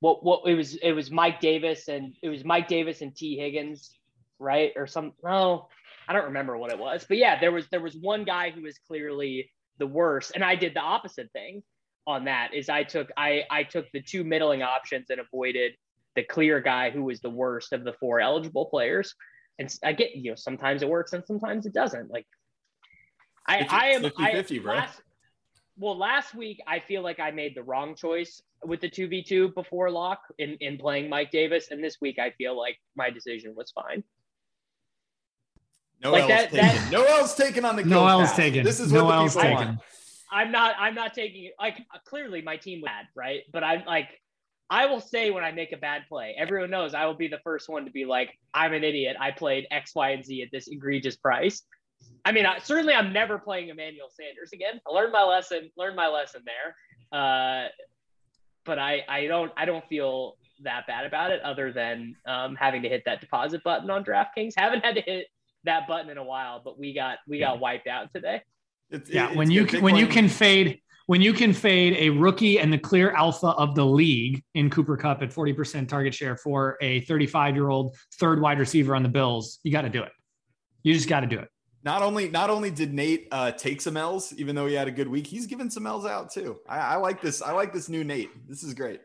what 0.00 0.24
what 0.24 0.42
it 0.46 0.54
was 0.54 0.74
it 0.74 0.92
was 0.92 1.10
Mike 1.10 1.40
Davis 1.40 1.88
and 1.88 2.14
it 2.22 2.28
was 2.28 2.44
Mike 2.44 2.68
Davis 2.68 3.00
and 3.00 3.16
Tee 3.16 3.36
Higgins, 3.36 3.96
right? 4.38 4.72
Or 4.76 4.86
some 4.86 5.12
no, 5.24 5.68
I 6.08 6.12
don't 6.12 6.26
remember 6.26 6.58
what 6.58 6.72
it 6.72 6.78
was. 6.78 7.06
But 7.08 7.16
yeah, 7.18 7.40
there 7.40 7.52
was 7.52 7.68
there 7.70 7.80
was 7.80 7.96
one 7.96 8.24
guy 8.24 8.50
who 8.50 8.62
was 8.62 8.78
clearly 8.86 9.50
the 9.78 9.86
worst, 9.86 10.32
and 10.34 10.44
I 10.44 10.56
did 10.56 10.74
the 10.74 10.80
opposite 10.80 11.30
thing 11.32 11.62
on 12.06 12.24
that 12.24 12.52
is 12.52 12.68
I 12.68 12.82
took 12.82 13.10
I 13.16 13.44
I 13.50 13.62
took 13.62 13.90
the 13.92 14.02
two 14.02 14.24
middling 14.24 14.62
options 14.62 15.08
and 15.10 15.20
avoided 15.20 15.72
the 16.14 16.24
clear 16.24 16.60
guy 16.60 16.90
who 16.90 17.04
was 17.04 17.20
the 17.20 17.30
worst 17.30 17.72
of 17.72 17.84
the 17.84 17.94
four 17.94 18.20
eligible 18.20 18.66
players. 18.66 19.14
And 19.58 19.72
I 19.84 19.92
get, 19.92 20.16
you 20.16 20.30
know, 20.30 20.34
sometimes 20.36 20.82
it 20.82 20.88
works 20.88 21.12
and 21.12 21.24
sometimes 21.26 21.66
it 21.66 21.72
doesn't. 21.74 22.10
Like, 22.10 22.26
I, 23.46 23.58
Fifty- 23.60 23.74
I 23.74 23.86
am, 23.90 24.02
50-50, 24.02 24.58
I, 24.60 24.62
bro. 24.62 24.74
last, 24.74 25.02
well, 25.76 25.96
last 25.98 26.34
week 26.34 26.60
I 26.66 26.80
feel 26.80 27.02
like 27.02 27.20
I 27.20 27.30
made 27.30 27.54
the 27.54 27.62
wrong 27.62 27.94
choice 27.94 28.42
with 28.64 28.80
the 28.80 28.88
2v2 28.88 29.54
before 29.54 29.90
lock 29.90 30.20
in, 30.38 30.50
in 30.60 30.78
playing 30.78 31.08
Mike 31.10 31.30
Davis. 31.30 31.68
And 31.70 31.82
this 31.82 31.98
week 32.00 32.18
I 32.18 32.30
feel 32.30 32.56
like 32.58 32.78
my 32.96 33.10
decision 33.10 33.54
was 33.56 33.70
fine. 33.72 34.02
No 36.02 36.12
Like 36.12 36.22
L's 36.22 36.28
that- 36.30 36.50
taken. 36.50 36.58
that- 36.66 36.88
no 36.92 37.04
L's 37.04 37.34
taken 37.34 37.64
on 37.64 37.76
the 37.76 37.84
No 37.84 38.00
kill 38.00 38.08
L's 38.08 38.28
path. 38.28 38.36
taken. 38.36 38.64
This 38.64 38.80
is 38.80 38.92
No 38.92 39.04
what 39.04 39.10
the 39.10 39.16
L's 39.18 39.34
people 39.34 39.48
taken. 39.50 39.66
want. 39.68 39.80
I'm 40.34 40.50
not, 40.50 40.74
I'm 40.78 40.94
not 40.94 41.12
taking 41.12 41.44
it 41.44 41.52
like 41.60 41.76
clearly 42.06 42.40
my 42.42 42.56
team 42.56 42.80
was 42.80 42.86
bad, 42.88 43.06
right? 43.14 43.42
But 43.52 43.62
I'm 43.64 43.84
like, 43.84 44.08
I 44.72 44.86
will 44.86 45.00
say 45.00 45.30
when 45.30 45.44
I 45.44 45.52
make 45.52 45.72
a 45.72 45.76
bad 45.76 46.04
play, 46.08 46.34
everyone 46.38 46.70
knows 46.70 46.94
I 46.94 47.04
will 47.04 47.12
be 47.14 47.28
the 47.28 47.40
first 47.44 47.68
one 47.68 47.84
to 47.84 47.90
be 47.90 48.06
like, 48.06 48.30
I'm 48.54 48.72
an 48.72 48.82
idiot. 48.84 49.18
I 49.20 49.30
played 49.30 49.66
X, 49.70 49.94
Y, 49.94 50.10
and 50.12 50.24
Z 50.24 50.40
at 50.40 50.48
this 50.50 50.66
egregious 50.68 51.14
price. 51.14 51.60
I 52.24 52.32
mean, 52.32 52.46
I, 52.46 52.58
certainly 52.58 52.94
I'm 52.94 53.12
never 53.12 53.38
playing 53.38 53.68
Emmanuel 53.68 54.08
Sanders 54.10 54.50
again. 54.54 54.80
I 54.88 54.90
learned 54.94 55.12
my 55.12 55.24
lesson, 55.24 55.70
learned 55.76 55.94
my 55.96 56.08
lesson 56.08 56.40
there. 56.46 57.20
Uh, 57.20 57.68
but 58.64 58.78
I, 58.78 59.02
I 59.10 59.26
don't, 59.26 59.52
I 59.58 59.66
don't 59.66 59.86
feel 59.90 60.38
that 60.62 60.86
bad 60.86 61.04
about 61.04 61.32
it 61.32 61.42
other 61.42 61.70
than 61.70 62.16
um, 62.26 62.56
having 62.56 62.80
to 62.82 62.88
hit 62.88 63.02
that 63.04 63.20
deposit 63.20 63.62
button 63.64 63.90
on 63.90 64.04
DraftKings. 64.04 64.52
Haven't 64.56 64.86
had 64.86 64.94
to 64.94 65.02
hit 65.02 65.26
that 65.64 65.86
button 65.86 66.08
in 66.08 66.16
a 66.16 66.24
while, 66.24 66.62
but 66.64 66.78
we 66.78 66.94
got, 66.94 67.18
we 67.28 67.38
got 67.40 67.60
wiped 67.60 67.88
out 67.88 68.08
today. 68.14 68.40
It's- 68.90 69.10
Yeah, 69.10 69.28
it's 69.28 69.36
when 69.36 69.50
you 69.50 69.62
good. 69.66 69.70
can, 69.70 69.82
when 69.82 69.96
you 69.96 70.06
can 70.06 70.28
fade 70.30 70.80
when 71.12 71.20
you 71.20 71.34
can 71.34 71.52
fade 71.52 71.94
a 71.98 72.08
rookie 72.08 72.58
and 72.58 72.72
the 72.72 72.78
clear 72.78 73.10
alpha 73.10 73.48
of 73.48 73.74
the 73.74 73.84
league 73.84 74.42
in 74.54 74.70
Cooper 74.70 74.96
Kupp 74.96 75.20
at 75.20 75.28
40% 75.28 75.86
target 75.86 76.14
share 76.14 76.38
for 76.38 76.78
a 76.80 77.02
35 77.02 77.54
year 77.54 77.68
old 77.68 77.94
third 78.14 78.40
wide 78.40 78.58
receiver 78.58 78.96
on 78.96 79.02
the 79.02 79.10
Bills, 79.10 79.58
you 79.62 79.70
got 79.70 79.82
to 79.82 79.90
do 79.90 80.02
it. 80.02 80.10
You 80.82 80.94
just 80.94 81.10
got 81.10 81.20
to 81.20 81.26
do 81.26 81.38
it. 81.38 81.50
Not 81.84 82.00
only 82.00 82.30
not 82.30 82.48
only 82.48 82.70
did 82.70 82.94
Nate 82.94 83.28
uh, 83.30 83.52
take 83.52 83.82
some 83.82 83.98
L's, 83.98 84.32
even 84.38 84.56
though 84.56 84.66
he 84.66 84.72
had 84.72 84.88
a 84.88 84.90
good 84.90 85.06
week, 85.06 85.26
he's 85.26 85.44
given 85.44 85.68
some 85.68 85.86
L's 85.86 86.06
out 86.06 86.32
too. 86.32 86.60
I, 86.66 86.78
I 86.78 86.96
like 86.96 87.20
this. 87.20 87.42
I 87.42 87.52
like 87.52 87.74
this 87.74 87.90
new 87.90 88.04
Nate. 88.04 88.30
This 88.48 88.62
is 88.62 88.72
great. 88.72 89.02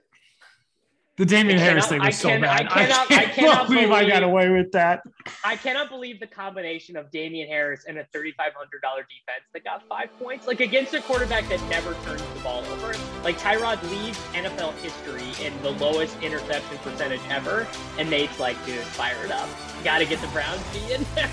The 1.18 1.26
Damien 1.26 1.58
I 1.58 1.62
Harris 1.64 1.88
cannot- 1.88 1.90
thing 1.90 2.02
I 2.02 2.06
was 2.08 2.18
so 2.20 2.30
can- 2.30 2.44
I 2.44 2.48
bad. 2.64 2.70
cannot- 2.70 3.12
I 3.12 3.16
can't 3.16 3.34
cannot 3.34 3.68
believe 3.70 3.92
I 3.92 4.08
got 4.08 4.22
away 4.22 4.50
with 4.50 4.72
that. 4.74 5.02
I 5.44 5.56
cannot 5.56 5.90
believe 5.90 6.20
the 6.20 6.28
combination 6.28 6.96
of 6.96 7.10
Damien 7.10 7.48
Harris 7.48 7.86
and 7.88 7.98
a 7.98 8.04
$3,500 8.16 9.02
defense 9.10 9.44
that 9.54 9.64
got 9.64 9.82
five 9.90 10.10
points. 10.20 10.46
Like 10.46 10.60
against 10.60 10.94
a 10.94 11.02
quarterback 11.02 11.50
that 11.50 11.60
never 11.70 11.96
turns 12.06 12.22
the 12.36 12.40
ball 12.42 12.64
over. 12.72 12.94
Like 13.24 13.40
Tyrod 13.40 13.82
leads 13.90 14.20
NFL 14.36 14.74
history 14.84 15.44
in 15.44 15.60
the 15.64 15.72
lowest 15.72 16.16
interception 16.22 16.78
percentage 16.84 17.22
ever. 17.32 17.66
And 17.98 18.10
Nate's 18.12 18.40
like, 18.40 18.64
dude, 18.68 18.78
fire 18.82 19.18
it 19.26 19.32
up. 19.32 19.50
Got 19.84 19.98
to 20.00 20.06
get 20.06 20.22
the 20.22 20.28
Browns 20.28 20.62
B 20.72 20.94
in 20.94 21.04
there. 21.16 21.30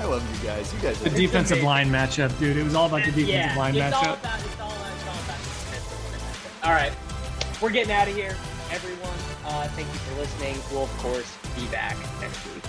I 0.00 0.04
love 0.04 0.22
you 0.42 0.48
guys. 0.48 0.72
You 0.74 0.80
guys. 0.80 1.00
The 1.00 1.10
Are 1.10 1.16
defensive 1.16 1.62
line 1.62 1.88
matchup, 1.88 2.36
dude. 2.38 2.56
It 2.56 2.62
was 2.64 2.74
all 2.74 2.86
about 2.86 3.04
the 3.04 3.12
defensive 3.12 3.28
yeah, 3.28 3.56
line 3.56 3.74
it's 3.76 3.94
all 3.94 4.02
matchup. 4.02 4.20
about 4.20 4.40
it's 4.40 4.60
all 4.60 4.70
about 4.72 4.87
All 6.64 6.72
right, 6.72 6.92
we're 7.62 7.70
getting 7.70 7.92
out 7.92 8.08
of 8.08 8.16
here, 8.16 8.36
everyone. 8.72 9.16
Uh, 9.44 9.68
thank 9.68 9.86
you 9.86 9.98
for 10.00 10.20
listening. 10.20 10.56
We'll 10.72 10.84
of 10.84 10.98
course 10.98 11.38
be 11.54 11.66
back 11.68 11.96
next 12.20 12.44
week. 12.52 12.64